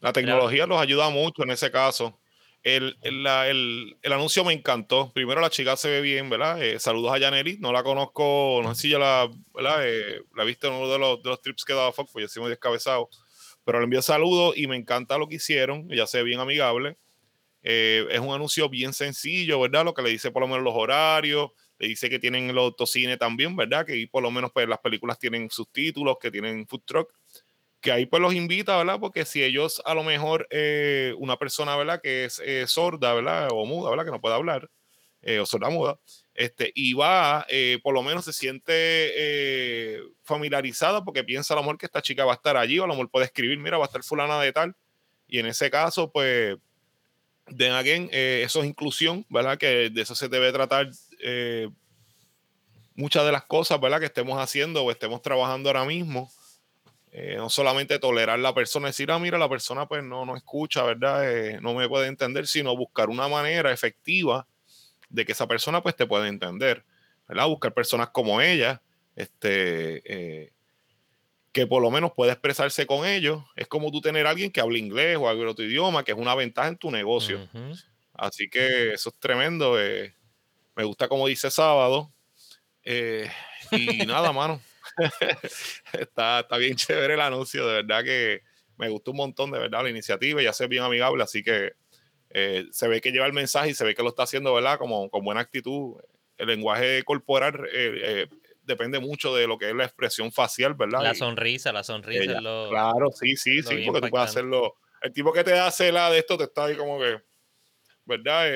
La 0.00 0.12
tecnología 0.12 0.66
los 0.66 0.80
ayuda 0.80 1.10
mucho 1.10 1.42
en 1.42 1.50
ese 1.50 1.70
caso. 1.70 2.18
El, 2.62 2.98
el, 3.02 4.12
anuncio 4.12 4.44
me 4.44 4.52
encantó. 4.52 5.12
Primero, 5.14 5.40
la 5.40 5.50
chica 5.50 5.76
se 5.76 5.88
ve 5.88 6.00
bien, 6.00 6.28
¿verdad? 6.28 6.62
Eh, 6.62 6.78
saludos 6.78 7.14
a 7.14 7.18
Janely. 7.18 7.58
No 7.58 7.72
la 7.72 7.82
conozco, 7.82 8.60
no 8.62 8.74
sé 8.74 8.82
si 8.82 8.88
ya 8.90 8.98
la, 8.98 9.30
¿verdad? 9.54 9.86
Eh, 9.86 10.22
la 10.34 10.44
viste 10.44 10.66
en 10.66 10.74
uno 10.74 10.88
de 10.88 10.98
los, 10.98 11.22
de 11.22 11.30
los 11.30 11.40
trips 11.40 11.64
que 11.64 11.72
daba 11.72 11.92
Fox, 11.92 12.10
pues 12.12 12.22
ya 12.24 12.26
estoy 12.26 12.42
muy 12.42 12.50
descabezado. 12.50 13.08
Pero 13.64 13.78
le 13.78 13.84
envío 13.84 14.02
saludos 14.02 14.56
y 14.56 14.66
me 14.66 14.76
encanta 14.76 15.16
lo 15.16 15.28
que 15.28 15.36
hicieron. 15.36 15.86
Ella 15.90 16.06
se 16.06 16.18
ve 16.18 16.24
bien 16.24 16.40
amigable. 16.40 16.98
Eh, 17.62 18.06
es 18.10 18.20
un 18.20 18.34
anuncio 18.34 18.68
bien 18.68 18.92
sencillo, 18.92 19.60
¿verdad? 19.60 19.84
Lo 19.84 19.94
que 19.94 20.02
le 20.02 20.10
dice 20.10 20.30
por 20.30 20.42
lo 20.42 20.48
menos 20.48 20.62
los 20.62 20.74
horarios. 20.74 21.50
Le 21.78 21.88
dice 21.88 22.10
que 22.10 22.18
tienen 22.18 22.50
el 22.50 22.58
autocine 22.58 23.16
también, 23.16 23.56
¿verdad? 23.56 23.86
Que 23.86 24.06
por 24.10 24.22
lo 24.22 24.30
menos 24.30 24.50
pues, 24.52 24.68
las 24.68 24.78
películas 24.80 25.18
tienen 25.18 25.50
subtítulos, 25.50 26.16
que 26.20 26.30
tienen 26.30 26.66
food 26.66 26.82
truck 26.84 27.19
que 27.80 27.92
ahí 27.92 28.06
pues 28.06 28.20
los 28.20 28.34
invita, 28.34 28.76
¿verdad? 28.76 28.98
Porque 29.00 29.24
si 29.24 29.42
ellos 29.42 29.80
a 29.84 29.94
lo 29.94 30.04
mejor 30.04 30.46
eh, 30.50 31.14
una 31.18 31.38
persona, 31.38 31.76
¿verdad? 31.76 32.00
Que 32.02 32.26
es 32.26 32.40
eh, 32.44 32.66
sorda, 32.66 33.14
¿verdad? 33.14 33.48
O 33.52 33.64
muda, 33.64 33.90
¿verdad? 33.90 34.04
Que 34.04 34.10
no 34.10 34.20
puede 34.20 34.34
hablar, 34.34 34.70
eh, 35.22 35.38
o 35.38 35.46
sorda 35.46 35.70
muda, 35.70 35.98
este, 36.34 36.72
y 36.74 36.92
va, 36.92 37.46
por 37.82 37.94
lo 37.94 38.02
menos 38.02 38.24
se 38.24 38.32
siente 38.32 40.00
familiarizada 40.22 41.04
porque 41.04 41.24
piensa 41.24 41.54
a 41.54 41.56
lo 41.56 41.62
mejor 41.62 41.78
que 41.78 41.86
esta 41.86 42.02
chica 42.02 42.24
va 42.24 42.32
a 42.32 42.36
estar 42.36 42.56
allí, 42.56 42.78
o 42.78 42.84
a 42.84 42.86
lo 42.86 42.94
mejor 42.94 43.10
puede 43.10 43.26
escribir, 43.26 43.58
mira, 43.58 43.78
va 43.78 43.84
a 43.84 43.86
estar 43.86 44.02
fulana 44.02 44.40
de 44.40 44.52
tal, 44.52 44.74
y 45.26 45.38
en 45.38 45.46
ese 45.46 45.70
caso, 45.70 46.10
pues, 46.10 46.56
de 47.48 47.70
again, 47.70 48.08
eso 48.12 48.62
es 48.62 48.68
inclusión, 48.68 49.26
¿verdad? 49.28 49.58
Que 49.58 49.90
de 49.90 50.02
eso 50.02 50.14
se 50.14 50.28
debe 50.28 50.52
tratar 50.52 50.90
muchas 52.94 53.24
de 53.24 53.32
las 53.32 53.44
cosas, 53.44 53.80
¿verdad? 53.80 54.00
Que 54.00 54.06
estemos 54.06 54.38
haciendo 54.38 54.84
o 54.84 54.90
estemos 54.90 55.20
trabajando 55.20 55.68
ahora 55.68 55.84
mismo 55.84 56.30
eh, 57.12 57.34
no 57.36 57.50
solamente 57.50 57.98
tolerar 57.98 58.38
la 58.38 58.54
persona, 58.54 58.88
decir, 58.88 59.10
ah, 59.10 59.18
mira, 59.18 59.36
la 59.36 59.48
persona 59.48 59.88
pues 59.88 60.04
no, 60.04 60.24
no 60.24 60.36
escucha, 60.36 60.84
¿verdad? 60.84 61.28
Eh, 61.28 61.58
no 61.60 61.74
me 61.74 61.88
puede 61.88 62.06
entender, 62.06 62.46
sino 62.46 62.76
buscar 62.76 63.08
una 63.08 63.26
manera 63.26 63.72
efectiva 63.72 64.46
de 65.08 65.26
que 65.26 65.32
esa 65.32 65.48
persona 65.48 65.82
pues 65.82 65.96
te 65.96 66.06
pueda 66.06 66.28
entender, 66.28 66.84
¿verdad? 67.26 67.48
Buscar 67.48 67.74
personas 67.74 68.10
como 68.10 68.40
ella, 68.40 68.80
este, 69.16 70.02
eh, 70.04 70.52
que 71.50 71.66
por 71.66 71.82
lo 71.82 71.90
menos 71.90 72.12
pueda 72.12 72.32
expresarse 72.32 72.86
con 72.86 73.04
ellos. 73.04 73.42
Es 73.56 73.66
como 73.66 73.90
tú 73.90 74.00
tener 74.00 74.28
a 74.28 74.30
alguien 74.30 74.52
que 74.52 74.60
hable 74.60 74.78
inglés 74.78 75.16
o 75.16 75.28
algún 75.28 75.48
otro 75.48 75.64
idioma, 75.64 76.04
que 76.04 76.12
es 76.12 76.18
una 76.18 76.36
ventaja 76.36 76.68
en 76.68 76.76
tu 76.76 76.92
negocio. 76.92 77.48
Así 78.14 78.48
que 78.48 78.92
eso 78.92 79.08
es 79.08 79.16
tremendo. 79.18 79.74
me 80.76 80.84
gusta 80.84 81.08
como 81.08 81.26
dice 81.26 81.50
sábado. 81.50 82.12
y 82.84 84.06
nada, 84.06 84.32
mano. 84.32 84.60
Está, 85.92 86.40
está 86.40 86.56
bien 86.56 86.76
chévere 86.76 87.14
el 87.14 87.20
anuncio, 87.20 87.66
de 87.66 87.82
verdad 87.82 88.04
que 88.04 88.42
me 88.80 88.88
gustó 88.88 89.10
un 89.10 89.18
montón, 89.18 89.50
de 89.50 89.58
verdad, 89.58 89.82
la 89.82 89.90
iniciativa, 89.90 90.42
ya 90.42 90.52
sé 90.52 90.66
bien 90.66 90.82
amigable, 90.82 91.22
así 91.22 91.42
que 91.42 91.74
eh, 92.30 92.66
se 92.70 92.88
ve 92.88 93.00
que 93.00 93.10
lleva 93.12 93.26
el 93.26 93.32
mensaje 93.32 93.70
y 93.70 93.74
se 93.74 93.84
ve 93.84 93.94
que 93.94 94.02
lo 94.02 94.08
está 94.08 94.22
haciendo, 94.22 94.54
¿verdad? 94.54 94.78
Como 94.78 95.10
con 95.10 95.24
buena 95.24 95.40
actitud. 95.40 95.96
El 96.38 96.46
lenguaje 96.46 97.02
corporal 97.02 97.66
eh, 97.72 97.92
eh, 98.02 98.26
depende 98.62 98.98
mucho 98.98 99.34
de 99.34 99.46
lo 99.46 99.58
que 99.58 99.68
es 99.68 99.74
la 99.74 99.84
expresión 99.84 100.32
facial, 100.32 100.74
¿verdad? 100.74 101.02
La 101.02 101.14
sonrisa, 101.14 101.72
la 101.72 101.84
sonrisa. 101.84 102.38
claro, 102.38 103.10
sí, 103.12 103.36
sí, 103.36 103.62
sí, 103.62 103.82
porque 103.84 104.00
tú 104.00 104.08
puedes 104.08 104.30
hacerlo. 104.30 104.76
El 105.02 105.12
tipo 105.12 105.32
que 105.32 105.44
te 105.44 105.52
hace 105.52 105.92
la 105.92 106.10
de 106.10 106.18
esto 106.18 106.38
te 106.38 106.44
está 106.44 106.66
ahí 106.66 106.76
como 106.76 106.98
que, 106.98 107.20
¿verdad? 108.04 108.48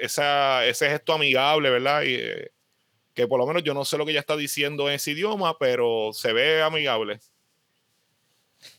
esa, 0.00 0.66
ese 0.66 0.90
gesto 0.90 1.14
amigable, 1.14 1.70
¿verdad? 1.70 2.02
Y 2.02 2.18
que 3.14 3.26
por 3.26 3.38
lo 3.38 3.46
menos 3.46 3.62
yo 3.62 3.74
no 3.74 3.84
sé 3.84 3.98
lo 3.98 4.04
que 4.04 4.12
ella 4.12 4.20
está 4.20 4.36
diciendo 4.36 4.88
en 4.88 4.94
ese 4.94 5.12
idioma, 5.12 5.58
pero 5.58 6.10
se 6.12 6.32
ve 6.32 6.62
amigable. 6.62 7.20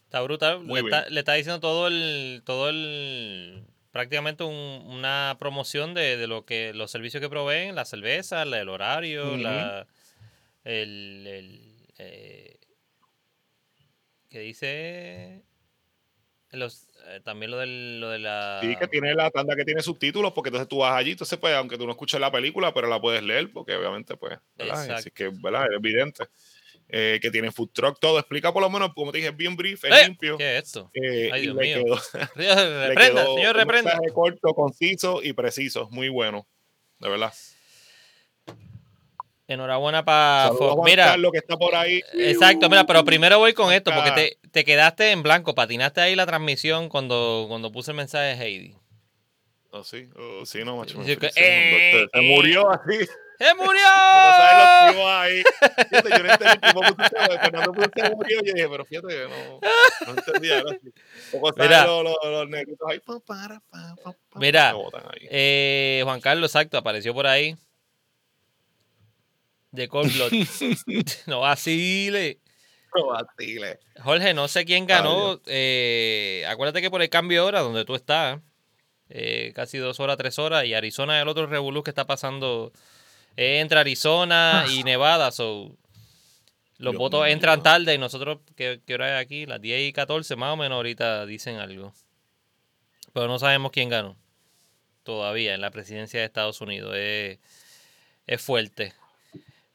Está 0.03 0.22
brutal. 0.22 0.66
Le 0.68 1.20
está, 1.20 1.34
diciendo 1.34 1.60
todo 1.60 1.88
el, 1.88 2.41
todo 2.45 2.70
el, 2.70 3.66
prácticamente 3.91 4.44
una 4.44 5.38
promoción 5.40 5.94
de, 5.94 6.28
lo 6.28 6.45
que 6.45 6.74
los 6.74 6.91
servicios 6.91 7.22
que 7.22 7.30
proveen, 7.30 7.76
la 7.76 7.86
cerveza, 7.86 8.44
el 8.44 8.70
horario, 8.70 9.38
la, 9.38 9.88
el, 10.64 11.28
el 11.28 11.88
eh, 11.98 12.58
que 14.30 14.40
dice 14.40 15.44
los, 16.57 16.88
eh, 17.07 17.22
también 17.23 17.52
lo, 17.52 17.57
del, 17.57 17.99
lo 17.99 18.10
de 18.10 18.19
la. 18.19 18.60
Sí, 18.61 18.76
que 18.76 18.88
tiene 18.88 19.14
la 19.15 19.30
tanda 19.32 19.56
que 19.56 19.65
tiene 19.65 19.82
subtítulos, 19.82 20.34
porque 20.34 20.49
entonces 20.49 20.68
tú 20.68 20.80
vas 20.80 20.94
allí, 20.94 21.11
entonces, 21.11 21.38
pues, 21.40 21.53
aunque 21.56 21.78
tú 21.78 21.86
no 21.86 21.91
escuches 21.91 22.19
la 22.19 22.32
película, 22.32 22.73
pero 22.73 22.88
la 22.88 22.99
puedes 22.99 23.23
leer, 23.23 23.52
porque 23.52 23.76
obviamente, 23.76 24.18
pues, 24.18 24.38
¿verdad? 24.56 24.91
Así 24.91 25.11
que, 25.11 25.30
¿verdad? 25.30 25.65
Es 25.65 25.78
evidente. 25.78 26.26
Eh, 26.94 27.19
que 27.22 27.32
tiene 27.32 27.52
food 27.52 27.69
truck, 27.72 27.99
todo. 28.02 28.19
Explica 28.19 28.52
por 28.52 28.61
lo 28.61 28.69
menos, 28.69 28.94
como 28.94 29.14
te 29.14 29.19
dije, 29.19 29.32
bien 29.32 29.56
brief, 29.56 29.86
es 29.86 29.91
¡Eh! 29.91 30.07
limpio. 30.07 30.38
¿Qué 30.38 30.57
es 30.57 30.65
esto? 30.65 30.91
Ay, 30.94 31.41
Dios 31.41 31.56
mío. 31.56 31.84
Quedó, 31.86 31.95
reprenda, 32.36 33.26
señor, 33.28 33.56
reprenda. 33.56 33.98
Un 34.02 34.14
corto, 34.14 34.53
conciso 34.53 35.23
y 35.23 35.32
preciso. 35.32 35.88
Muy 35.90 36.10
bueno, 36.10 36.45
de 36.99 37.10
verdad. 37.10 37.34
Enhorabuena 39.48 40.03
para 40.03 40.52
Mira, 40.84 41.15
lo 41.15 41.32
que 41.32 41.38
está 41.38 41.57
por 41.57 41.76
ahí. 41.76 42.02
Exacto, 42.14 42.69
mira, 42.69 42.86
pero 42.86 43.06
primero 43.06 43.40
voy 43.40 43.53
con 43.53 43.72
esto, 43.72 43.91
porque 43.94 44.11
te, 44.11 44.40
te, 44.52 44.64
quedaste 44.64 45.11
en 45.11 45.23
blanco, 45.23 45.56
patinaste 45.56 46.02
ahí 46.02 46.15
la 46.15 46.26
transmisión 46.26 46.90
cuando, 46.90 47.45
cuando 47.48 47.72
puse 47.72 47.91
el 47.91 47.98
mensaje 47.98 48.26
de 48.26 48.34
Heidi. 48.34 48.76
Oh, 49.72 49.84
sí, 49.84 50.10
oh, 50.18 50.45
sí, 50.45 50.64
no, 50.65 50.78
macho. 50.78 51.02
se, 51.03 51.18
eh, 51.36 52.07
murió 52.22 52.69
así. 52.69 53.06
¡Se 53.38 53.53
murió! 53.56 53.82
sabes 54.38 54.95
los 54.95 55.06
ahí. 55.06 55.44
Fíjate, 55.90 56.10
yo 56.10 56.23
no 56.23 56.32
entendí, 56.34 56.60
tipo 56.60 56.82
Fernando 57.41 57.73
se 57.95 58.10
murió, 58.15 58.41
yo 58.44 58.53
dije, 58.53 58.69
pero 58.69 58.86
fíjate 58.86 59.07
que 59.07 59.28
no, 59.30 60.07
no 60.07 60.19
entendía. 60.19 60.57
Era 60.57 60.72
así. 60.72 60.94
Mira, 61.57 61.86
los, 61.86 62.03
los, 62.03 62.18
los 62.23 62.49
negritos 62.49 62.88
ahí, 62.90 62.99
pa, 62.99 63.19
para, 63.19 63.60
pa, 63.61 63.95
pa, 64.03 64.40
Mira, 64.40 64.73
eh, 65.30 66.02
Juan 66.03 66.19
Carlos, 66.19 66.49
exacto, 66.49 66.78
apareció 66.78 67.14
por 67.14 67.26
ahí 67.26 67.56
de 69.72 69.88
Cold 69.88 70.11
no 70.22 70.30
vacile. 70.30 71.19
No 71.28 71.40
vacile. 71.40 72.40
Jorge, 74.01 74.34
no 74.34 74.47
sé 74.47 74.65
quién 74.65 74.85
ganó. 74.85 75.39
Eh, 75.45 76.45
acuérdate 76.47 76.81
que 76.81 76.91
por 76.91 77.01
el 77.01 77.09
cambio 77.09 77.41
de 77.41 77.47
hora 77.47 77.59
donde 77.61 77.85
tú 77.85 77.95
estás, 77.95 78.39
eh, 79.09 79.51
casi 79.55 79.77
dos 79.77 79.99
horas, 79.99 80.18
tres 80.18 80.39
horas, 80.39 80.65
y 80.65 80.73
Arizona 80.73 81.18
es 81.18 81.22
el 81.23 81.27
otro 81.27 81.47
revolú 81.47 81.84
que 81.84 81.91
está 81.91 82.05
pasando 82.05 82.72
entre 83.35 83.80
Arizona 83.80 84.65
y 84.72 84.84
Nevada. 84.84 85.31
So, 85.31 85.77
los 86.77 86.95
votos 86.95 87.27
entran 87.27 87.63
tarde 87.63 87.93
y 87.93 87.97
nosotros, 87.97 88.39
¿qué, 88.55 88.81
hora 88.93 89.19
es 89.19 89.26
aquí? 89.26 89.45
Las 89.45 89.61
10 89.61 89.89
y 89.89 89.93
14 89.93 90.35
más 90.35 90.53
o 90.53 90.57
menos 90.57 90.76
ahorita 90.76 91.26
dicen 91.26 91.57
algo. 91.57 91.93
Pero 93.13 93.27
no 93.27 93.39
sabemos 93.39 93.72
quién 93.72 93.89
ganó 93.89 94.18
todavía 95.03 95.53
en 95.53 95.61
la 95.61 95.72
presidencia 95.72 96.19
de 96.19 96.26
Estados 96.26 96.61
Unidos. 96.61 96.95
es 96.95 97.39
fuerte. 98.41 98.93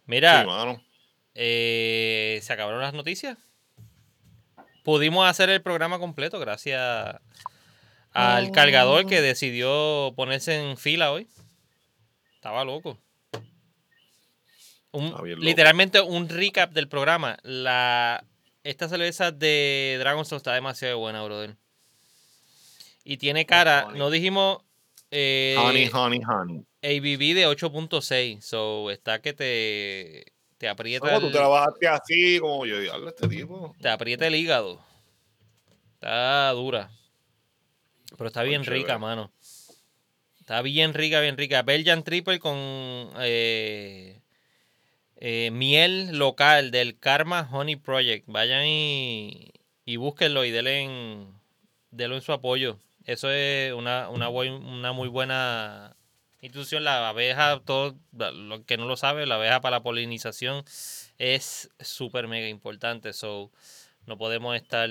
Mira, 0.07 0.47
Eh, 1.39 2.41
se 2.43 2.53
acabaron 2.53 2.81
las 2.81 2.95
noticias. 2.95 3.37
Pudimos 4.83 5.29
hacer 5.29 5.51
el 5.51 5.63
programa 5.63 5.99
completo 5.99 6.39
gracias 6.41 7.17
al 8.13 8.51
cargador 8.53 9.07
que 9.07 9.21
decidió 9.21 10.13
ponerse 10.17 10.55
en 10.71 10.77
fila 10.79 11.13
hoy. 11.13 11.29
Estaba 12.35 12.65
loco. 12.65 12.99
Un- 14.93 15.15
literalmente 15.41 16.01
un 16.01 16.29
recap 16.29 16.73
del 16.73 16.89
programa. 16.89 17.37
La, 17.43 18.25
esta 18.65 18.89
cerveza 18.89 19.31
de 19.33 19.97
Dragonstone 19.99 20.39
está 20.39 20.55
demasiado 20.55 20.99
buena, 20.99 21.23
brother. 21.23 21.57
Y 23.05 23.19
tiene 23.19 23.45
cara, 23.45 23.89
no 23.95 24.09
dijimos 24.11 24.59
eh, 25.11 25.55
Honey, 25.59 25.91
honey, 25.93 26.21
honey. 26.25 26.59
ABV 26.83 27.35
de 27.35 27.47
8.6. 27.47 28.41
So 28.41 28.91
está 28.91 29.21
que 29.21 29.33
te, 29.33 30.33
te 30.59 30.69
aprieta. 30.69 31.11
No, 31.11 31.21
tú 31.21 31.27
el- 31.27 31.33
te 31.33 31.39
la 31.39 31.49
bajaste 31.49 31.89
así, 31.89 32.39
como 32.41 32.67
yo 32.67 32.79
diablo, 32.81 33.09
este 33.09 33.29
tipo. 33.29 33.75
te 33.81 33.89
aprieta 33.89 34.27
el 34.27 34.35
hígado. 34.35 34.81
Está 35.95 36.51
dura. 36.53 36.91
Pero 38.17 38.29
está 38.29 38.43
bien 38.43 38.65
rica, 38.65 38.99
mano. 38.99 39.31
Está 40.41 40.63
bien 40.63 40.95
rica, 40.95 41.21
bien 41.21 41.37
rica. 41.37 41.63
Belgian 41.63 42.05
Triple 42.05 42.39
con 42.39 42.55
eh, 43.19 44.21
eh, 45.17 45.51
miel 45.53 46.17
local 46.19 46.71
del 46.71 46.99
Karma 46.99 47.49
Honey 47.51 47.77
Project. 47.77 48.25
Vayan 48.29 48.65
y, 48.67 49.51
y 49.85 49.97
búsquenlo 49.97 50.45
y 50.45 50.51
denle 50.53 50.81
en, 50.83 51.33
denle 51.91 52.17
en 52.17 52.23
su 52.23 52.33
apoyo. 52.33 52.79
Eso 53.05 53.31
es 53.31 53.73
una, 53.73 54.09
una, 54.09 54.29
una 54.29 54.93
muy 54.93 55.09
buena 55.09 55.96
institución. 56.47 56.85
La 56.85 57.09
abeja, 57.09 57.61
todo 57.65 57.97
lo 58.13 58.65
que 58.65 58.77
no 58.77 58.87
lo 58.87 58.97
sabe, 58.97 59.27
la 59.27 59.35
abeja 59.37 59.61
para 59.61 59.77
la 59.79 59.83
polinización 59.83 60.65
es 61.19 61.71
súper 61.81 62.27
mega 62.29 62.49
importante. 62.49 63.13
So, 63.13 63.51
no 64.07 64.17
podemos 64.19 64.57
estar 64.57 64.89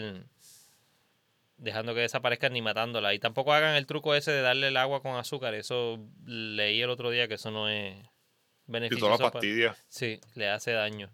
dejando 1.57 1.94
que 1.94 2.02
desaparezcan 2.02 2.53
ni 2.53 2.61
matándola. 2.61 3.14
Y 3.14 3.19
tampoco 3.19 3.53
hagan 3.53 3.76
el 3.76 3.86
truco 3.86 4.14
ese 4.15 4.32
de 4.32 4.41
darle 4.41 4.68
el 4.68 4.77
agua 4.77 5.02
con 5.02 5.15
azúcar. 5.15 5.53
Eso 5.56 5.99
leí 6.26 6.82
el 6.82 6.90
otro 6.90 7.10
día 7.11 7.27
que 7.27 7.36
eso 7.36 7.52
no 7.52 7.69
es 7.69 7.95
Y 7.95 8.02
beneficioso. 8.68 9.10
las 9.10 9.19
pa- 9.22 9.32
pastillas. 9.32 9.77
Sí, 9.88 10.19
le 10.36 10.49
hace 10.49 10.72
daño. 10.72 11.10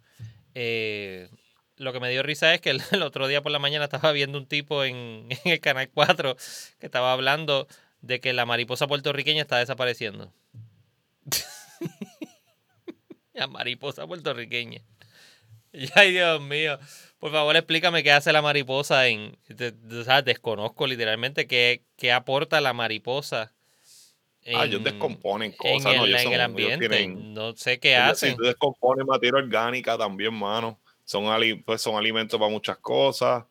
Eh, 0.56 1.30
lo 1.78 1.94
que 1.94 2.00
me 2.00 2.10
dio 2.10 2.24
risa 2.24 2.54
es 2.54 2.62
que 2.62 2.72
el, 2.72 2.82
el 2.92 3.04
otro 3.04 3.28
día 3.28 3.42
por 3.42 3.52
la 3.52 3.60
mañana 3.60 3.86
estaba 3.86 4.12
viendo 4.12 4.38
un 4.38 4.48
tipo 4.48 4.84
en, 4.84 5.28
en 5.46 5.52
el 5.52 5.60
canal 5.60 5.90
4 5.94 6.36
que 6.80 6.86
estaba 6.88 7.14
hablando 7.14 7.68
de 8.02 8.20
que 8.20 8.34
la 8.34 8.46
mariposa 8.46 8.88
puertorriqueña 8.88 9.42
está 9.42 9.58
desapareciendo. 9.60 10.32
la 13.34 13.48
mariposa 13.48 14.06
puertorriqueña. 14.08 14.82
Ay, 15.96 16.12
Dios 16.12 16.42
mío. 16.42 16.78
Por 17.20 17.32
favor, 17.32 17.56
explícame 17.56 18.04
qué 18.04 18.12
hace 18.12 18.34
la 18.34 18.42
mariposa 18.42 19.08
en. 19.08 19.38
de- 19.48 19.72
de- 19.72 20.04
¿sabes? 20.04 20.26
Desconozco 20.26 20.88
literalmente 20.88 21.48
qué, 21.48 21.84
qué 21.96 22.12
aporta 22.12 22.60
la 22.62 22.74
mariposa. 22.74 23.54
Ah, 24.48 24.66
ellos 24.66 24.80
en- 24.80 24.84
descomponen 24.86 25.52
en 25.52 25.58
cosas, 25.58 25.96
¿no? 25.96 26.04
el, 26.06 26.10
Ellos 26.10 26.22
en 26.22 26.24
son- 26.24 26.34
el 26.34 26.40
ellos 26.40 26.46
ambiente. 26.50 26.90
tienen- 26.90 27.34
No 27.34 27.56
sé 27.56 27.80
qué 27.80 27.94
ellos, 27.96 28.12
hacen. 28.14 28.32
Si 28.32 28.38
tú 28.38 28.44
descompones 28.44 29.06
materia 29.06 29.38
orgánica 29.38 29.98
también, 29.98 30.34
mano. 30.34 30.80
Son, 31.06 31.26
ali- 31.28 31.56
pues 31.56 31.82
son 31.82 31.96
alimentos 31.96 32.40
para 32.40 32.52
muchas 32.52 32.78
cosas. 32.78 33.46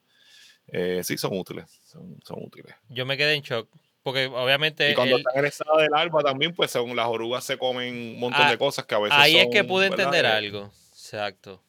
Eh, 0.66 1.00
sí, 1.04 1.16
son 1.16 1.36
útiles. 1.38 1.66
Son, 1.84 2.18
son 2.24 2.38
útiles. 2.42 2.74
Yo 2.88 3.06
me 3.06 3.16
quedé 3.16 3.34
en 3.34 3.42
shock. 3.42 3.68
Porque 4.02 4.26
obviamente. 4.26 4.90
Y 4.90 4.94
cuando 4.94 5.16
él- 5.16 5.22
están 5.26 5.38
en 5.40 5.44
estado 5.46 5.78
del 5.78 5.92
alba 5.94 6.22
también, 6.22 6.54
pues 6.54 6.70
son, 6.70 6.94
las 6.96 7.06
orugas 7.06 7.44
se 7.44 7.58
comen 7.58 7.94
un 7.94 8.18
montón 8.20 8.42
Ah, 8.46 8.50
de 8.50 8.58
cosas 8.58 8.86
que 8.86 8.94
a 8.94 8.98
veces 8.98 9.18
ahí 9.18 9.36
es 9.36 9.48
que 9.52 9.62
pude 9.64 9.86
entender 9.88 10.24
Eh, 10.24 10.28
algo. 10.28 10.70
Exacto. 10.92 11.62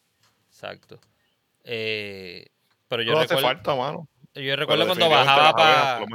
Exacto. 0.50 1.00
Eh, 1.64 2.48
pero 2.88 3.04
yo 3.04 3.12
No 3.14 3.20
hace 3.20 3.36
recuerdo, 3.36 3.48
falta, 3.48 3.76
mano. 3.76 4.08
yo 4.36 4.56
recuerdo 4.56 4.86
cuando 4.88 5.10
bajaba 5.10 5.54
para 5.54 6.06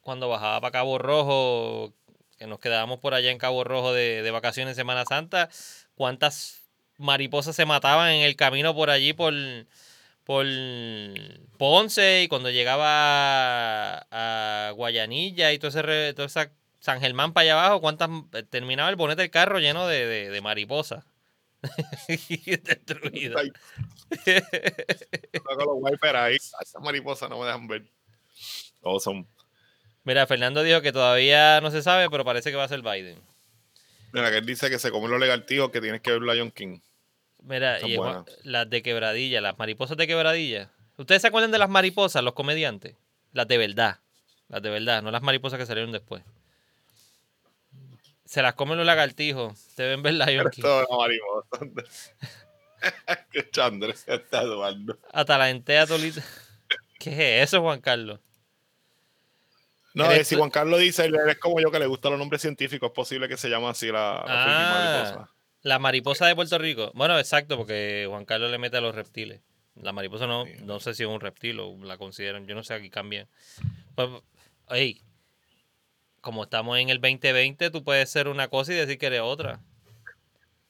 cuando 0.00 0.28
bajaba 0.28 0.60
para 0.60 0.72
Cabo 0.72 0.98
Rojo, 0.98 1.92
que 2.38 2.46
nos 2.46 2.60
quedábamos 2.60 2.98
por 3.00 3.12
allá 3.14 3.30
en 3.30 3.38
Cabo 3.38 3.62
Rojo 3.64 3.92
de, 3.92 4.22
de 4.22 4.30
vacaciones 4.30 4.72
en 4.72 4.76
Semana 4.76 5.04
Santa, 5.04 5.50
cuántas 5.96 6.62
mariposas 6.96 7.54
se 7.56 7.66
mataban 7.66 8.10
en 8.12 8.22
el 8.22 8.34
camino 8.36 8.74
por 8.74 8.88
allí 8.90 9.12
por, 9.12 9.34
por 10.28 10.44
Ponce 11.56 12.22
y 12.24 12.28
cuando 12.28 12.50
llegaba 12.50 14.06
a, 14.10 14.72
Guayanilla 14.72 15.54
y 15.54 15.58
todo 15.58 15.70
ese, 15.70 15.80
re- 15.80 16.12
toda 16.12 16.26
esa 16.26 16.52
San 16.80 17.00
Germán 17.00 17.32
para 17.32 17.44
allá 17.44 17.52
abajo, 17.54 17.80
cuántas 17.80 18.10
terminaba 18.50 18.90
el 18.90 18.96
bonete 18.96 19.22
del 19.22 19.30
carro 19.30 19.58
lleno 19.58 19.86
de, 19.86 20.04
de, 20.04 20.28
de 20.28 20.40
mariposas. 20.42 21.06
Wipers 25.80 26.14
ahí. 26.14 26.36
Esas 26.36 26.82
mariposas 26.82 27.30
no 27.30 27.38
me 27.40 27.46
dejan 27.46 27.66
ver. 27.66 27.84
Todos 28.82 29.02
son. 29.02 29.26
Mira, 30.04 30.26
Fernando 30.26 30.62
dijo 30.62 30.82
que 30.82 30.92
todavía 30.92 31.62
no 31.62 31.70
se 31.70 31.80
sabe, 31.82 32.10
pero 32.10 32.22
parece 32.26 32.50
que 32.50 32.56
va 32.58 32.64
a 32.64 32.68
ser 32.68 32.82
Biden. 32.82 33.18
Mira, 34.12 34.30
que 34.30 34.36
él 34.36 34.44
dice 34.44 34.68
que 34.68 34.78
se 34.78 34.90
comen 34.90 35.10
los 35.10 35.20
legaltijos 35.20 35.70
que 35.70 35.80
tienes 35.80 36.02
que 36.02 36.10
ver 36.12 36.20
Lion 36.20 36.50
King. 36.50 36.80
Mira, 37.42 37.80
y 37.86 37.96
las 38.42 38.68
de 38.68 38.82
quebradilla, 38.82 39.40
las 39.40 39.58
mariposas 39.58 39.96
de 39.96 40.06
quebradilla. 40.06 40.70
¿Ustedes 40.96 41.22
se 41.22 41.28
acuerdan 41.28 41.50
de 41.52 41.58
las 41.58 41.68
mariposas, 41.68 42.22
los 42.24 42.34
comediantes? 42.34 42.96
Las 43.32 43.46
de 43.46 43.58
verdad. 43.58 44.00
Las 44.48 44.62
de 44.62 44.70
verdad, 44.70 45.02
no 45.02 45.10
las 45.10 45.22
mariposas 45.22 45.58
que 45.58 45.66
salieron 45.66 45.92
después. 45.92 46.22
Se 48.24 48.42
las 48.42 48.54
comen 48.54 48.76
los 48.76 48.86
lagartijos. 48.86 49.74
Deben 49.76 50.02
ver 50.02 50.14
Lion 50.14 50.50
King. 50.50 50.62
Esto 50.62 50.82
es 50.82 50.88
una 50.88 50.98
mariposa. 50.98 52.06
Qué 53.32 53.50
chandre 53.50 53.94
está 54.06 54.42
Eduardo. 54.42 54.98
Hasta 55.12 55.38
la 55.38 55.50
entea 55.50 55.86
tolita. 55.86 56.22
¿Qué 56.98 57.40
es 57.42 57.48
eso, 57.48 57.62
Juan 57.62 57.80
Carlos? 57.80 58.20
No, 59.94 60.10
eh, 60.10 60.24
si 60.24 60.36
Juan 60.36 60.50
Carlos 60.50 60.80
dice, 60.80 61.10
es 61.28 61.38
como 61.38 61.60
yo 61.60 61.70
que 61.70 61.78
le 61.78 61.86
gustan 61.86 62.12
los 62.12 62.18
nombres 62.18 62.42
científicos, 62.42 62.88
es 62.88 62.94
posible 62.94 63.28
que 63.28 63.36
se 63.36 63.48
llame 63.48 63.68
así 63.68 63.90
la, 63.90 64.22
Ah, 64.26 65.04
mariposa. 65.04 65.30
La 65.62 65.78
mariposa 65.78 66.26
de 66.26 66.34
Puerto 66.34 66.58
Rico. 66.58 66.92
Bueno, 66.94 67.18
exacto, 67.18 67.56
porque 67.56 68.06
Juan 68.08 68.24
Carlos 68.24 68.50
le 68.50 68.58
mete 68.58 68.76
a 68.76 68.80
los 68.80 68.94
reptiles. 68.94 69.40
La 69.80 69.92
mariposa 69.92 70.26
no, 70.26 70.44
no 70.64 70.80
sé 70.80 70.94
si 70.94 71.04
es 71.04 71.08
un 71.08 71.20
reptil 71.20 71.60
o 71.60 71.76
la 71.84 71.98
consideran. 71.98 72.46
Yo 72.46 72.54
no 72.54 72.64
sé, 72.64 72.74
aquí 72.74 72.90
cambian. 72.90 73.28
Pues, 73.94 74.08
ey, 74.70 75.00
como 76.20 76.44
estamos 76.44 76.78
en 76.78 76.88
el 76.88 77.00
2020, 77.00 77.70
tú 77.70 77.84
puedes 77.84 78.10
ser 78.10 78.28
una 78.28 78.48
cosa 78.48 78.72
y 78.72 78.76
decir 78.76 78.98
que 78.98 79.06
eres 79.06 79.20
otra. 79.20 79.60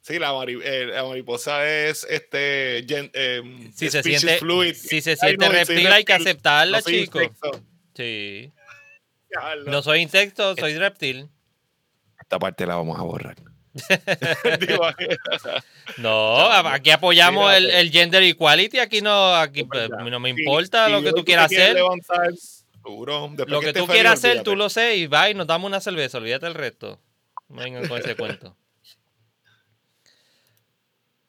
Sí, 0.02 0.18
la, 0.18 0.32
mari- 0.32 0.60
eh, 0.62 0.86
la 0.86 1.04
mariposa 1.04 1.66
es 1.68 2.06
este 2.08 2.84
gen- 2.88 3.10
eh, 3.14 3.42
Si 3.74 3.90
se 3.90 3.98
species 4.00 4.20
siente, 4.22 4.38
fluid. 4.40 4.74
si 4.74 5.00
se 5.02 5.10
Ay, 5.12 5.16
siente 5.16 5.46
no, 5.46 5.52
reptil, 5.52 5.86
hay 5.88 6.04
que 6.04 6.12
aceptarla, 6.14 6.78
no 6.78 6.82
soy 6.82 7.00
chico. 7.04 7.20
insecto. 7.22 7.60
Sí. 7.94 8.52
No 9.66 9.82
soy 9.82 10.00
insecto, 10.00 10.54
soy 10.56 10.76
reptil. 10.78 11.28
Esta 12.20 12.38
parte 12.38 12.66
la 12.66 12.76
vamos 12.76 12.98
a 12.98 13.02
borrar. 13.02 13.36
No, 15.96 16.50
aquí 16.50 16.90
apoyamos 16.90 17.52
el, 17.54 17.64
pues. 17.64 17.74
el 17.76 17.90
gender 17.90 18.22
equality. 18.22 18.78
Aquí 18.78 19.00
no, 19.00 19.34
aquí 19.34 19.64
pues, 19.64 19.88
no 19.90 20.20
me 20.20 20.30
importa 20.30 20.88
lo 20.88 21.02
que 21.02 21.12
tú 21.12 21.24
quieras 21.24 21.46
hacer. 21.46 21.74
levantar, 21.74 22.30
seguro, 22.72 23.28
después 23.30 23.48
Lo 23.48 23.60
que 23.60 23.72
tú 23.72 23.86
feliz, 23.86 23.92
quieras 23.92 24.12
hacer, 24.14 24.42
tú 24.42 24.54
lo 24.54 24.68
sé 24.68 24.96
y 24.96 25.06
va 25.06 25.30
y 25.30 25.34
nos 25.34 25.46
damos 25.46 25.68
una 25.68 25.80
cerveza. 25.80 26.18
Olvídate 26.18 26.46
el 26.46 26.54
resto. 26.54 27.00
Vengan 27.48 27.88
con 27.88 27.98
ese 27.98 28.14
cuento. 28.14 28.54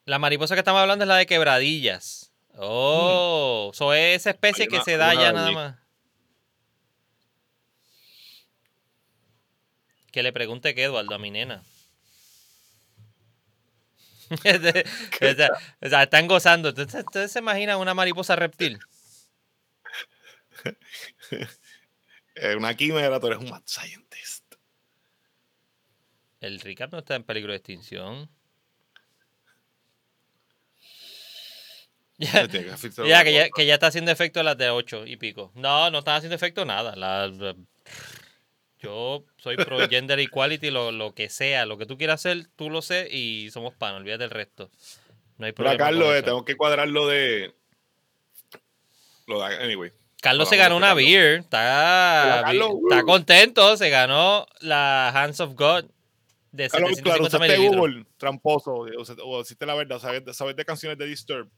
La 0.06 0.20
mariposa 0.20 0.56
que 0.56 0.60
estamos 0.60 0.82
hablando 0.82 1.06
es 1.06 1.08
la 1.08 1.18
de 1.18 1.26
quebradillas. 1.26 2.32
Oh, 2.58 3.72
so 3.74 3.94
es 3.94 4.22
esa 4.22 4.32
especie 4.32 4.68
que 4.68 4.82
se 4.82 4.98
da 4.98 5.14
ya 5.14 5.32
nada 5.32 5.52
más. 5.52 5.76
Que 10.12 10.24
le 10.24 10.34
pregunte 10.34 10.74
que 10.74 10.84
Eduardo 10.84 11.16
a 11.16 11.20
mi 11.20 11.32
nena. 11.32 11.64
O 15.22 15.36
sea, 15.36 15.52
o 15.82 15.90
sea, 15.90 16.04
están 16.04 16.28
gozando. 16.28 16.70
¿Ustedes 16.70 16.94
ustedes 16.96 17.32
se 17.32 17.40
imaginan 17.40 17.80
una 17.80 17.94
mariposa 17.94 18.36
reptil? 18.36 18.80
Eh, 22.36 22.56
una 22.56 22.74
quimera, 22.74 23.20
tú 23.20 23.28
eres 23.28 23.40
un 23.40 23.50
mad 23.50 23.64
scientist. 23.66 24.46
El 26.40 26.62
Ricard 26.62 26.92
no 26.92 27.00
está 27.00 27.16
en 27.16 27.24
peligro 27.24 27.52
de 27.52 27.58
extinción. 27.58 28.30
Ya, 32.18 32.48
que 32.48 32.66
ya, 33.08 33.24
que, 33.24 33.34
ya, 33.34 33.44
cosa. 33.44 33.50
que 33.56 33.66
ya 33.66 33.74
está 33.76 33.88
haciendo 33.88 34.12
efecto 34.12 34.44
las 34.44 34.58
de 34.58 34.70
8 34.70 35.06
y 35.06 35.16
pico. 35.18 35.52
No, 35.56 35.90
no 35.90 36.00
están 36.00 36.16
haciendo 36.18 36.36
efecto 36.36 36.66
nada. 36.66 36.96
La- 36.96 37.28
la- 37.28 37.56
yo 38.80 39.26
soy 39.38 39.58
pro 39.58 39.80
gender 39.90 40.20
equality, 40.20 40.72
lo, 40.72 40.92
lo 40.92 41.14
que 41.14 41.30
sea, 41.30 41.66
lo 41.66 41.78
que 41.78 41.86
tú 41.86 41.98
quieras 41.98 42.22
hacer, 42.22 42.48
tú 42.56 42.70
lo 42.70 42.82
sé 42.82 43.08
y 43.12 43.50
somos 43.52 43.74
pan, 43.74 43.96
olvídate 43.96 44.24
del 44.24 44.32
resto. 44.32 44.70
No 45.38 45.46
hay 45.46 45.52
problema. 45.52 45.78
Carlos, 45.78 46.08
con 46.08 46.18
eh, 46.18 46.22
tengo 46.24 46.46
que 46.46 46.56
cuadrar 46.58 46.88
lo 46.88 47.08
de. 47.08 47.54
Lo 49.28 49.42
de. 49.42 49.56
Anyway. 49.56 49.92
Carlos 50.22 50.50
se 50.50 50.58
ganó 50.58 50.76
una 50.76 50.88
Carlos. 50.88 51.06
beer, 51.06 51.40
está, 51.40 52.24
Hola, 52.26 52.42
Carlos. 52.44 52.72
está 52.90 53.04
contento, 53.04 53.78
se 53.78 53.90
ganó 53.90 54.46
la 54.60 55.10
Hands 55.10 55.40
of 55.40 55.54
God. 55.56 55.86
de 56.52 56.70
Claro, 56.70 56.88
750 56.88 57.00
claro, 57.04 57.24
usaste. 57.24 57.58
Google, 57.58 58.06
tramposo, 58.18 58.74
o, 58.74 59.06
sea, 59.06 59.16
o 59.24 59.40
deciste 59.40 59.66
la 59.66 59.76
verdad, 59.76 60.00
sabes, 60.00 60.24
sabes 60.36 60.58
de 60.58 60.66
canciones 60.66 60.98
de 60.98 61.06
Disturb. 61.06 61.50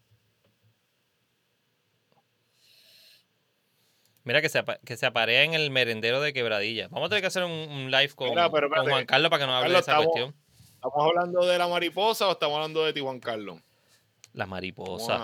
Mira 4.23 4.41
que 4.41 4.49
se, 4.49 4.63
que 4.85 4.97
se 4.97 5.05
aparea 5.05 5.43
en 5.43 5.53
el 5.53 5.71
merendero 5.71 6.21
de 6.21 6.31
Quebradilla. 6.33 6.87
Vamos 6.89 7.07
a 7.07 7.09
tener 7.09 7.21
que 7.21 7.27
hacer 7.27 7.43
un, 7.43 7.51
un 7.51 7.89
live 7.91 8.09
con, 8.15 8.29
Mira, 8.29 8.49
pero 8.51 8.69
con. 8.69 8.87
Juan 8.87 9.05
Carlos 9.05 9.29
para 9.29 9.41
que 9.43 9.47
nos 9.47 9.55
hable 9.55 9.73
Carlos, 9.73 9.85
de 9.85 9.91
esa 9.91 9.91
estamos- 9.91 10.05
cuestión. 10.13 10.35
¿Estamos 10.75 11.07
hablando 11.09 11.45
de 11.45 11.57
la 11.57 11.67
mariposa 11.67 12.27
o 12.27 12.31
estamos 12.31 12.55
hablando 12.55 12.83
de 12.85 12.93
ti, 12.93 12.99
Juan 13.01 13.19
Carlos? 13.19 13.59
La 14.33 14.45
mariposa. 14.45 15.15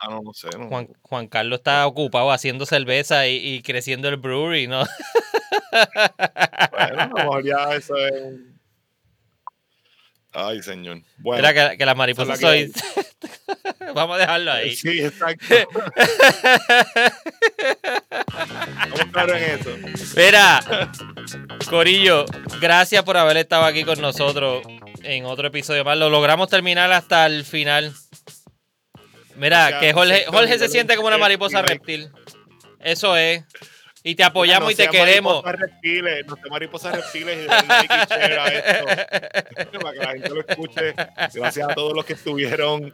Ah, 0.00 0.08
no, 0.08 0.22
no 0.22 0.32
sé. 0.32 0.48
No. 0.56 0.68
Juan, 0.68 0.88
Juan 1.02 1.26
Carlos 1.28 1.58
está 1.58 1.86
ocupado 1.86 2.30
haciendo 2.30 2.64
cerveza 2.66 3.26
y, 3.26 3.36
y 3.36 3.62
creciendo 3.62 4.08
el 4.08 4.16
brewery, 4.16 4.66
¿no? 4.68 4.84
Bueno, 5.70 7.00
a 7.02 7.06
lo 7.08 7.14
mejor 7.14 7.44
ya 7.44 7.72
eso 7.74 7.96
es 7.96 8.34
Ay, 10.32 10.62
señor. 10.62 10.98
Bueno, 11.18 11.42
Mira 11.48 11.70
que, 11.70 11.78
que 11.78 11.86
la 11.86 11.94
mariposa 11.94 12.34
esa 12.34 12.54
es 12.54 12.72
soy. 12.72 13.04
Vamos 13.94 14.16
a 14.16 14.20
dejarlo 14.20 14.52
ahí. 14.52 14.74
sí, 14.76 15.00
exacto. 15.00 15.46
Vamos 18.90 19.00
claro 19.12 19.34
en 19.36 19.42
eso. 19.44 19.70
Mira, 20.16 20.60
Corillo, 21.68 22.24
gracias 22.60 23.02
por 23.02 23.16
haber 23.16 23.38
estado 23.38 23.64
aquí 23.64 23.84
con 23.84 24.00
nosotros 24.00 24.62
en 25.02 25.24
otro 25.24 25.48
episodio 25.48 25.84
más. 25.84 25.96
Lo 25.96 26.10
logramos 26.10 26.48
terminar 26.48 26.92
hasta 26.92 27.26
el 27.26 27.44
final. 27.44 27.92
Mira, 29.36 29.78
que 29.80 29.92
Jorge, 29.92 30.58
se 30.58 30.68
siente 30.68 30.96
como 30.96 31.08
una 31.08 31.18
mariposa 31.18 31.62
reptil. 31.62 32.10
Eso 32.80 33.16
es. 33.16 33.44
Y 34.04 34.14
te 34.14 34.22
apoyamos 34.24 34.66
No 34.66 34.70
y 34.70 34.74
te 34.74 34.88
queremos. 34.88 35.42
mariposas 35.44 35.60
reptiles, 35.60 36.26
no 36.26 36.36
sea 36.36 36.44
mariposas 36.50 36.94
reptiles 36.94 37.36
y 37.36 37.40
esto 39.58 39.78
para 39.80 39.92
que 39.92 39.98
la 39.98 40.12
gente 40.12 40.30
lo 40.30 40.40
escuche. 40.40 40.94
Gracias 41.34 41.68
a 41.68 41.74
todos 41.74 41.94
los 41.94 42.04
que 42.04 42.12
estuvieron 42.14 42.92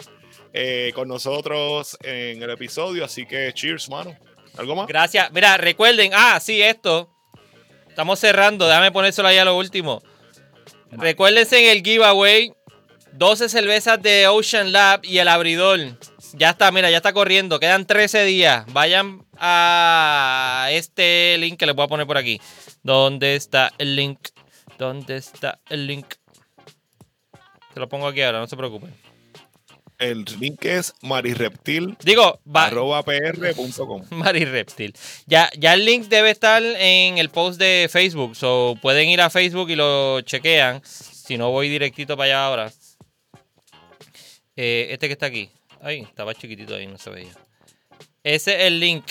eh, 0.54 0.92
con 0.94 1.08
nosotros 1.08 1.98
en 2.02 2.40
el 2.40 2.50
episodio. 2.50 3.04
Así 3.04 3.26
que 3.26 3.52
cheers, 3.52 3.90
mano. 3.90 4.16
¿Algo 4.56 4.76
más? 4.76 4.86
Gracias. 4.86 5.30
Mira, 5.32 5.56
recuerden, 5.56 6.12
ah, 6.14 6.38
sí, 6.40 6.62
esto. 6.62 7.10
Estamos 7.88 8.18
cerrando, 8.20 8.66
déjame 8.66 8.92
ponérselo 8.92 9.28
ahí 9.28 9.36
a 9.36 9.44
lo 9.44 9.56
último. 9.56 10.02
Recuérdense 10.90 11.58
en 11.58 11.76
el 11.76 11.82
giveaway 11.82 12.52
12 13.12 13.48
cervezas 13.48 14.00
de 14.00 14.28
Ocean 14.28 14.72
Lab 14.72 15.00
y 15.04 15.18
el 15.18 15.28
abridor. 15.28 15.80
Ya 16.34 16.50
está, 16.50 16.70
mira, 16.72 16.90
ya 16.90 16.98
está 16.98 17.12
corriendo. 17.12 17.60
Quedan 17.60 17.86
13 17.86 18.24
días. 18.24 18.64
Vayan 18.72 19.24
a 19.38 20.68
este 20.70 21.36
link 21.38 21.58
que 21.58 21.66
les 21.66 21.74
voy 21.74 21.84
a 21.84 21.88
poner 21.88 22.06
por 22.06 22.16
aquí. 22.16 22.40
¿Dónde 22.82 23.36
está 23.36 23.72
el 23.78 23.96
link? 23.96 24.28
¿Dónde 24.78 25.16
está 25.16 25.60
el 25.68 25.86
link? 25.86 26.14
Se 27.72 27.80
lo 27.80 27.88
pongo 27.88 28.06
aquí 28.06 28.22
ahora, 28.22 28.38
no 28.38 28.46
se 28.46 28.56
preocupen. 28.56 29.03
El 30.04 30.26
link 30.38 30.62
es 30.66 30.92
marirreptil.com. 31.00 31.96
Digo, 32.04 32.38
va, 32.44 32.68
Mari 34.10 34.44
Reptil. 34.44 34.94
Ya, 35.24 35.50
ya 35.56 35.72
el 35.72 35.86
link 35.86 36.08
debe 36.08 36.30
estar 36.30 36.62
en 36.62 37.16
el 37.16 37.30
post 37.30 37.58
de 37.58 37.88
Facebook. 37.90 38.36
So 38.36 38.76
pueden 38.82 39.08
ir 39.08 39.22
a 39.22 39.30
Facebook 39.30 39.70
y 39.70 39.76
lo 39.76 40.20
chequean. 40.20 40.82
Si 40.84 41.38
no, 41.38 41.50
voy 41.50 41.70
directito 41.70 42.18
para 42.18 42.26
allá 42.26 42.46
ahora. 42.46 42.72
Eh, 44.56 44.88
este 44.90 45.06
que 45.06 45.14
está 45.14 45.24
aquí. 45.24 45.48
Ay, 45.80 46.02
estaba 46.02 46.34
chiquitito 46.34 46.74
ahí, 46.74 46.86
no 46.86 46.98
se 46.98 47.08
veía. 47.08 47.32
Ese 48.22 48.56
es 48.56 48.66
el 48.66 48.80
link. 48.80 49.06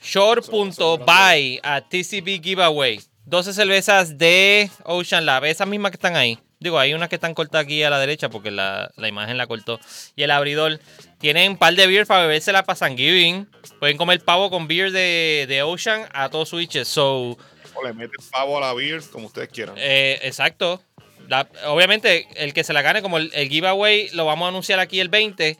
Short.buy 0.00 1.60
a 1.62 1.82
TCB 1.82 2.42
Giveaway. 2.42 3.00
12 3.26 3.52
cervezas 3.52 4.16
de 4.16 4.70
Ocean 4.84 5.26
Lab. 5.26 5.44
Esas 5.44 5.68
mismas 5.68 5.90
que 5.90 5.96
están 5.96 6.16
ahí. 6.16 6.38
Digo, 6.60 6.78
hay 6.78 6.92
unas 6.94 7.08
que 7.08 7.14
están 7.14 7.34
cortadas 7.34 7.64
aquí 7.66 7.82
a 7.84 7.90
la 7.90 8.00
derecha 8.00 8.28
porque 8.30 8.50
la, 8.50 8.90
la 8.96 9.06
imagen 9.08 9.36
la 9.36 9.46
cortó. 9.46 9.78
Y 10.16 10.22
el 10.24 10.30
abridor. 10.32 10.80
Tienen 11.18 11.52
un 11.52 11.56
par 11.56 11.74
de 11.74 11.86
beers 11.86 12.08
para 12.08 12.22
bebérsela 12.22 12.64
para 12.64 12.78
Thanksgiving. 12.78 13.48
Pueden 13.78 13.96
comer 13.96 14.24
pavo 14.24 14.50
con 14.50 14.66
beer 14.66 14.90
de, 14.90 15.46
de 15.48 15.62
Ocean 15.62 16.08
a 16.12 16.28
todos 16.30 16.48
switches. 16.48 16.88
So, 16.88 17.36
O 17.74 17.84
le 17.84 17.92
meten 17.92 18.24
pavo 18.32 18.58
a 18.58 18.60
la 18.60 18.74
beer, 18.74 19.00
como 19.12 19.26
ustedes 19.28 19.48
quieran. 19.50 19.76
eh, 19.78 20.18
exacto. 20.22 20.82
La- 21.28 21.46
obviamente, 21.66 22.26
el 22.36 22.52
que 22.54 22.64
se 22.64 22.72
la 22.72 22.82
gane, 22.82 23.02
como 23.02 23.18
el, 23.18 23.30
el 23.34 23.48
giveaway 23.48 24.08
lo 24.10 24.24
vamos 24.24 24.46
a 24.46 24.48
anunciar 24.48 24.80
aquí 24.80 24.98
el 24.98 25.08
20, 25.10 25.58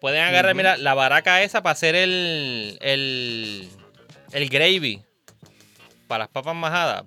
pueden 0.00 0.22
agarrar, 0.22 0.54
mira, 0.54 0.76
la 0.76 0.94
baraca 0.94 1.42
esa 1.42 1.62
para 1.62 1.72
hacer 1.72 1.94
el, 1.94 2.76
el, 2.82 3.68
el 4.32 4.48
gravy. 4.50 5.02
Para 6.08 6.24
las 6.24 6.28
papas 6.28 6.54
majadas. 6.54 7.04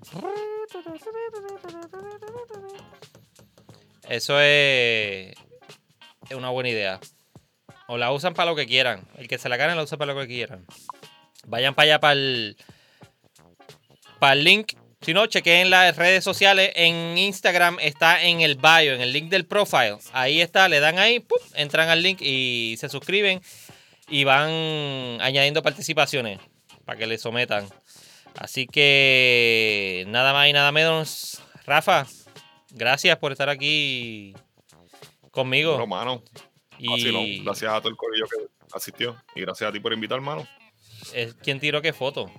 Eso 4.10 4.42
es, 4.42 5.36
una 6.36 6.50
buena 6.50 6.70
idea. 6.70 7.00
O 7.88 7.98
la 7.98 8.12
usan 8.12 8.34
para 8.34 8.50
lo 8.50 8.56
que 8.56 8.66
quieran. 8.66 9.08
El 9.18 9.28
que 9.28 9.38
se 9.38 9.50
la 9.50 9.58
gane 9.58 9.76
la 9.76 9.84
usa 9.84 10.00
para 10.00 10.14
lo 10.14 10.20
que 10.20 10.28
quieran. 10.28 10.66
Vayan 11.46 11.76
para 11.76 11.84
allá 11.86 12.00
para 12.00 12.14
el, 12.14 12.58
para 14.18 14.34
el 14.34 14.44
link. 14.44 14.74
Si 15.02 15.14
no, 15.14 15.28
chequen 15.28 15.70
las 15.70 15.96
redes 15.96 16.24
sociales. 16.24 16.72
En 16.76 17.20
Instagram 17.20 17.78
está 17.82 18.24
en 18.24 18.42
el 18.42 18.56
bio, 18.56 18.96
en 18.96 19.02
el 19.02 19.14
link 19.14 19.30
del 19.30 19.46
profile. 19.46 19.98
Ahí 20.12 20.42
está, 20.42 20.68
le 20.70 20.80
dan 20.80 20.98
ahí, 20.98 21.24
entran 21.54 21.88
al 21.90 22.02
link 22.02 22.20
y 22.20 22.78
se 22.80 22.90
suscriben. 22.90 23.42
Y 24.08 24.24
van 24.24 24.50
añadiendo 25.22 25.62
participaciones 25.62 26.40
para 26.84 26.98
que 26.98 27.06
le 27.06 27.20
sometan. 27.20 27.70
Así 28.40 28.66
que 28.66 30.04
nada 30.08 30.34
más 30.34 30.48
y 30.48 30.54
nada 30.54 30.72
menos. 30.72 31.44
Rafa, 31.66 32.08
gracias 32.80 33.18
por 33.18 33.32
estar 33.32 33.50
aquí 33.50 34.34
conmigo. 35.32 35.72
Bueno, 35.74 35.88
mano, 35.88 36.24
vacilón. 36.80 37.24
Y 37.24 37.44
Gracias 37.44 37.72
a 37.72 37.80
todo 37.80 37.90
el 37.90 37.98
corillo 37.98 38.26
que 38.26 38.48
asistió. 38.74 39.16
Y 39.36 39.42
gracias 39.42 39.70
a 39.70 39.74
ti 39.74 39.80
por 39.80 39.94
invitar, 39.94 40.18
hermano. 40.18 40.48
es 41.14 41.36
quien 41.36 41.60
tiró 41.60 41.82
qué 41.82 41.94
foto. 41.94 42.32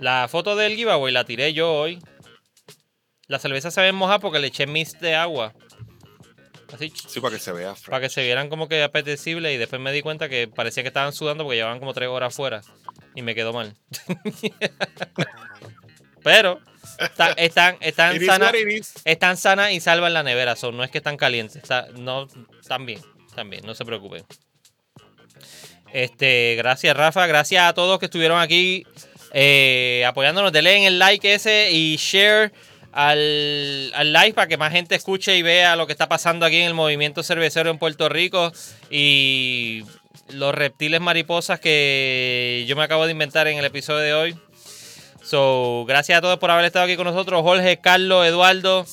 La 0.00 0.28
foto 0.28 0.54
del 0.56 0.76
giveaway 0.76 1.12
la 1.12 1.24
tiré 1.24 1.52
yo 1.54 1.72
hoy. 1.72 1.98
La 3.26 3.38
cerveza 3.38 3.70
se 3.70 3.80
ve 3.80 3.92
mojada 3.92 4.18
porque 4.18 4.38
le 4.38 4.48
eché 4.48 4.66
mist 4.66 5.00
de 5.00 5.14
agua. 5.14 5.54
Así, 6.72 6.92
Sí, 6.94 7.20
para 7.20 7.34
que 7.36 7.40
se 7.40 7.52
vea. 7.52 7.74
para 7.86 8.00
que 8.00 8.08
se 8.10 8.22
vieran 8.22 8.50
como 8.50 8.68
que 8.68 8.82
apetecible. 8.82 9.52
Y 9.52 9.56
después 9.56 9.80
me 9.80 9.92
di 9.92 10.02
cuenta 10.02 10.28
que 10.28 10.48
parecía 10.48 10.82
que 10.82 10.88
estaban 10.88 11.12
sudando 11.12 11.44
porque 11.44 11.56
llevaban 11.56 11.78
como 11.78 11.94
tres 11.94 12.08
horas 12.08 12.34
fuera. 12.34 12.60
Y 13.14 13.22
me 13.22 13.34
quedó 13.34 13.52
mal. 13.52 13.74
Pero 16.22 16.60
está- 16.98 17.32
están, 17.36 17.76
están 17.80 18.20
sanas. 18.26 18.52
Están 19.04 19.36
sanas 19.36 19.72
y 19.72 19.80
salvas 19.80 20.08
en 20.08 20.14
la 20.14 20.22
nevera. 20.22 20.56
Son, 20.56 20.76
no 20.76 20.84
es 20.84 20.90
que 20.90 20.98
están 20.98 21.16
calientes. 21.16 21.56
Está, 21.56 21.88
no, 21.96 22.26
están 22.60 22.86
bien. 22.86 23.00
Están 23.28 23.48
bien. 23.50 23.64
No 23.64 23.74
se 23.74 23.84
preocupen. 23.84 24.24
Este, 25.92 26.54
gracias, 26.56 26.96
Rafa. 26.96 27.26
Gracias 27.26 27.64
a 27.64 27.72
todos 27.74 27.98
que 27.98 28.06
estuvieron 28.06 28.40
aquí 28.40 28.86
eh, 29.32 30.04
apoyándonos. 30.06 30.52
Denle 30.52 30.76
en 30.76 30.84
el 30.84 30.98
like 30.98 31.32
ese 31.34 31.70
y 31.72 31.96
share 31.96 32.52
al, 32.92 33.92
al 33.94 34.12
live 34.12 34.34
para 34.34 34.48
que 34.48 34.56
más 34.56 34.72
gente 34.72 34.94
escuche 34.94 35.36
y 35.36 35.42
vea 35.42 35.76
lo 35.76 35.86
que 35.86 35.92
está 35.92 36.08
pasando 36.08 36.44
aquí 36.46 36.56
en 36.56 36.66
el 36.66 36.74
movimiento 36.74 37.22
cervecero 37.22 37.70
en 37.70 37.78
Puerto 37.78 38.08
Rico. 38.08 38.52
Y 38.90 39.84
los 40.30 40.54
reptiles 40.54 41.00
mariposas 41.00 41.58
que 41.60 42.64
yo 42.68 42.76
me 42.76 42.82
acabo 42.82 43.06
de 43.06 43.12
inventar 43.12 43.46
en 43.48 43.58
el 43.58 43.64
episodio 43.64 44.00
de 44.00 44.14
hoy. 44.14 44.38
So, 45.28 45.84
gracias 45.86 46.16
a 46.16 46.22
todos 46.22 46.38
por 46.38 46.50
haber 46.50 46.64
estado 46.64 46.86
aquí 46.86 46.96
con 46.96 47.04
nosotros. 47.04 47.42
Jorge, 47.42 47.78
Carlos, 47.80 48.26
Eduardo, 48.26 48.86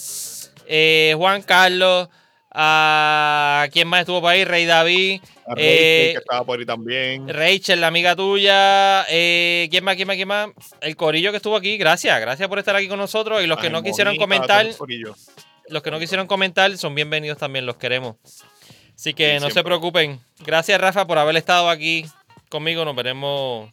eh, 0.68 1.14
Juan 1.16 1.42
Carlos, 1.44 2.10
a 2.52 3.70
quién 3.72 3.88
más 3.88 4.02
estuvo 4.02 4.20
por 4.20 4.32
ahí, 4.32 4.44
Rey 4.44 4.66
David, 4.66 5.22
A 5.46 5.52
Rachel, 5.52 5.66
eh, 5.66 6.10
que 6.12 6.18
estaba 6.18 6.44
por 6.44 6.60
ahí 6.60 6.66
también. 6.66 7.30
Rachel, 7.30 7.80
la 7.80 7.88
amiga 7.88 8.18
tuya, 8.18 9.06
eh, 9.08 9.70
quién 9.72 9.86
más, 9.86 9.96
quién 9.96 10.08
más, 10.08 10.18
quién 10.18 10.28
más, 10.28 10.50
el 10.82 10.98
corillo 10.98 11.32
que 11.32 11.38
estuvo 11.38 11.56
aquí, 11.56 11.78
gracias, 11.78 12.20
gracias 12.20 12.50
por 12.50 12.60
estar 12.60 12.76
aquí 12.76 12.90
con 12.90 13.00
nosotros 13.00 13.42
y 13.42 13.48
los 13.48 13.58
que 13.58 13.68
Ay, 13.68 13.72
no 13.72 13.82
quisieron 13.82 14.18
comentar, 14.18 14.68
los 15.70 15.84
que 15.84 15.92
no 15.92 16.00
quisieron 16.00 16.28
comentar 16.28 16.78
son 16.78 16.96
bienvenidos 16.96 17.38
también, 17.38 17.66
los 17.66 17.78
queremos. 17.78 18.18
Así 18.94 19.14
que 19.14 19.40
Sí, 19.40 19.46
no 19.46 19.52
se 19.52 19.64
preocupen. 19.64 20.20
Gracias 20.40 20.82
Rafa 20.82 21.08
por 21.08 21.18
haber 21.18 21.38
estado 21.38 21.70
aquí 21.70 22.06
conmigo, 22.50 22.84
nos 22.84 22.94
veremos 22.94 23.72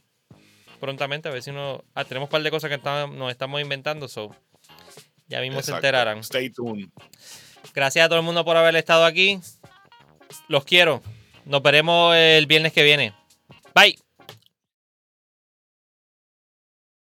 prontamente, 0.83 1.29
a 1.29 1.31
ver 1.33 1.45
si 1.45 1.53
no... 1.53 1.85
Ah, 1.95 2.05
tenemos 2.05 2.27
un 2.27 2.31
par 2.33 2.43
de 2.43 2.51
cosas 2.51 2.69
que 2.69 2.75
estamos- 2.75 3.17
nos 3.17 3.31
estamos 3.31 3.61
inventando, 3.61 4.09
so 4.09 4.35
ya 5.29 5.41
mismo 5.41 5.63
se 5.63 5.71
enterarán. 5.73 6.19
Stay 6.19 6.51
tuned. 6.51 6.89
Gracias 7.73 8.05
a 8.05 8.09
todo 8.09 8.19
el 8.19 8.25
mundo 8.25 8.45
por 8.45 8.57
haber 8.57 8.75
estado 8.75 9.05
aquí. 9.05 9.39
Los 10.49 10.65
quiero. 10.65 11.01
Nos 11.45 11.63
veremos 11.63 12.17
el 12.17 12.47
viernes 12.47 12.73
que 12.73 12.83
viene. 12.83 13.15
Bye. 13.75 13.97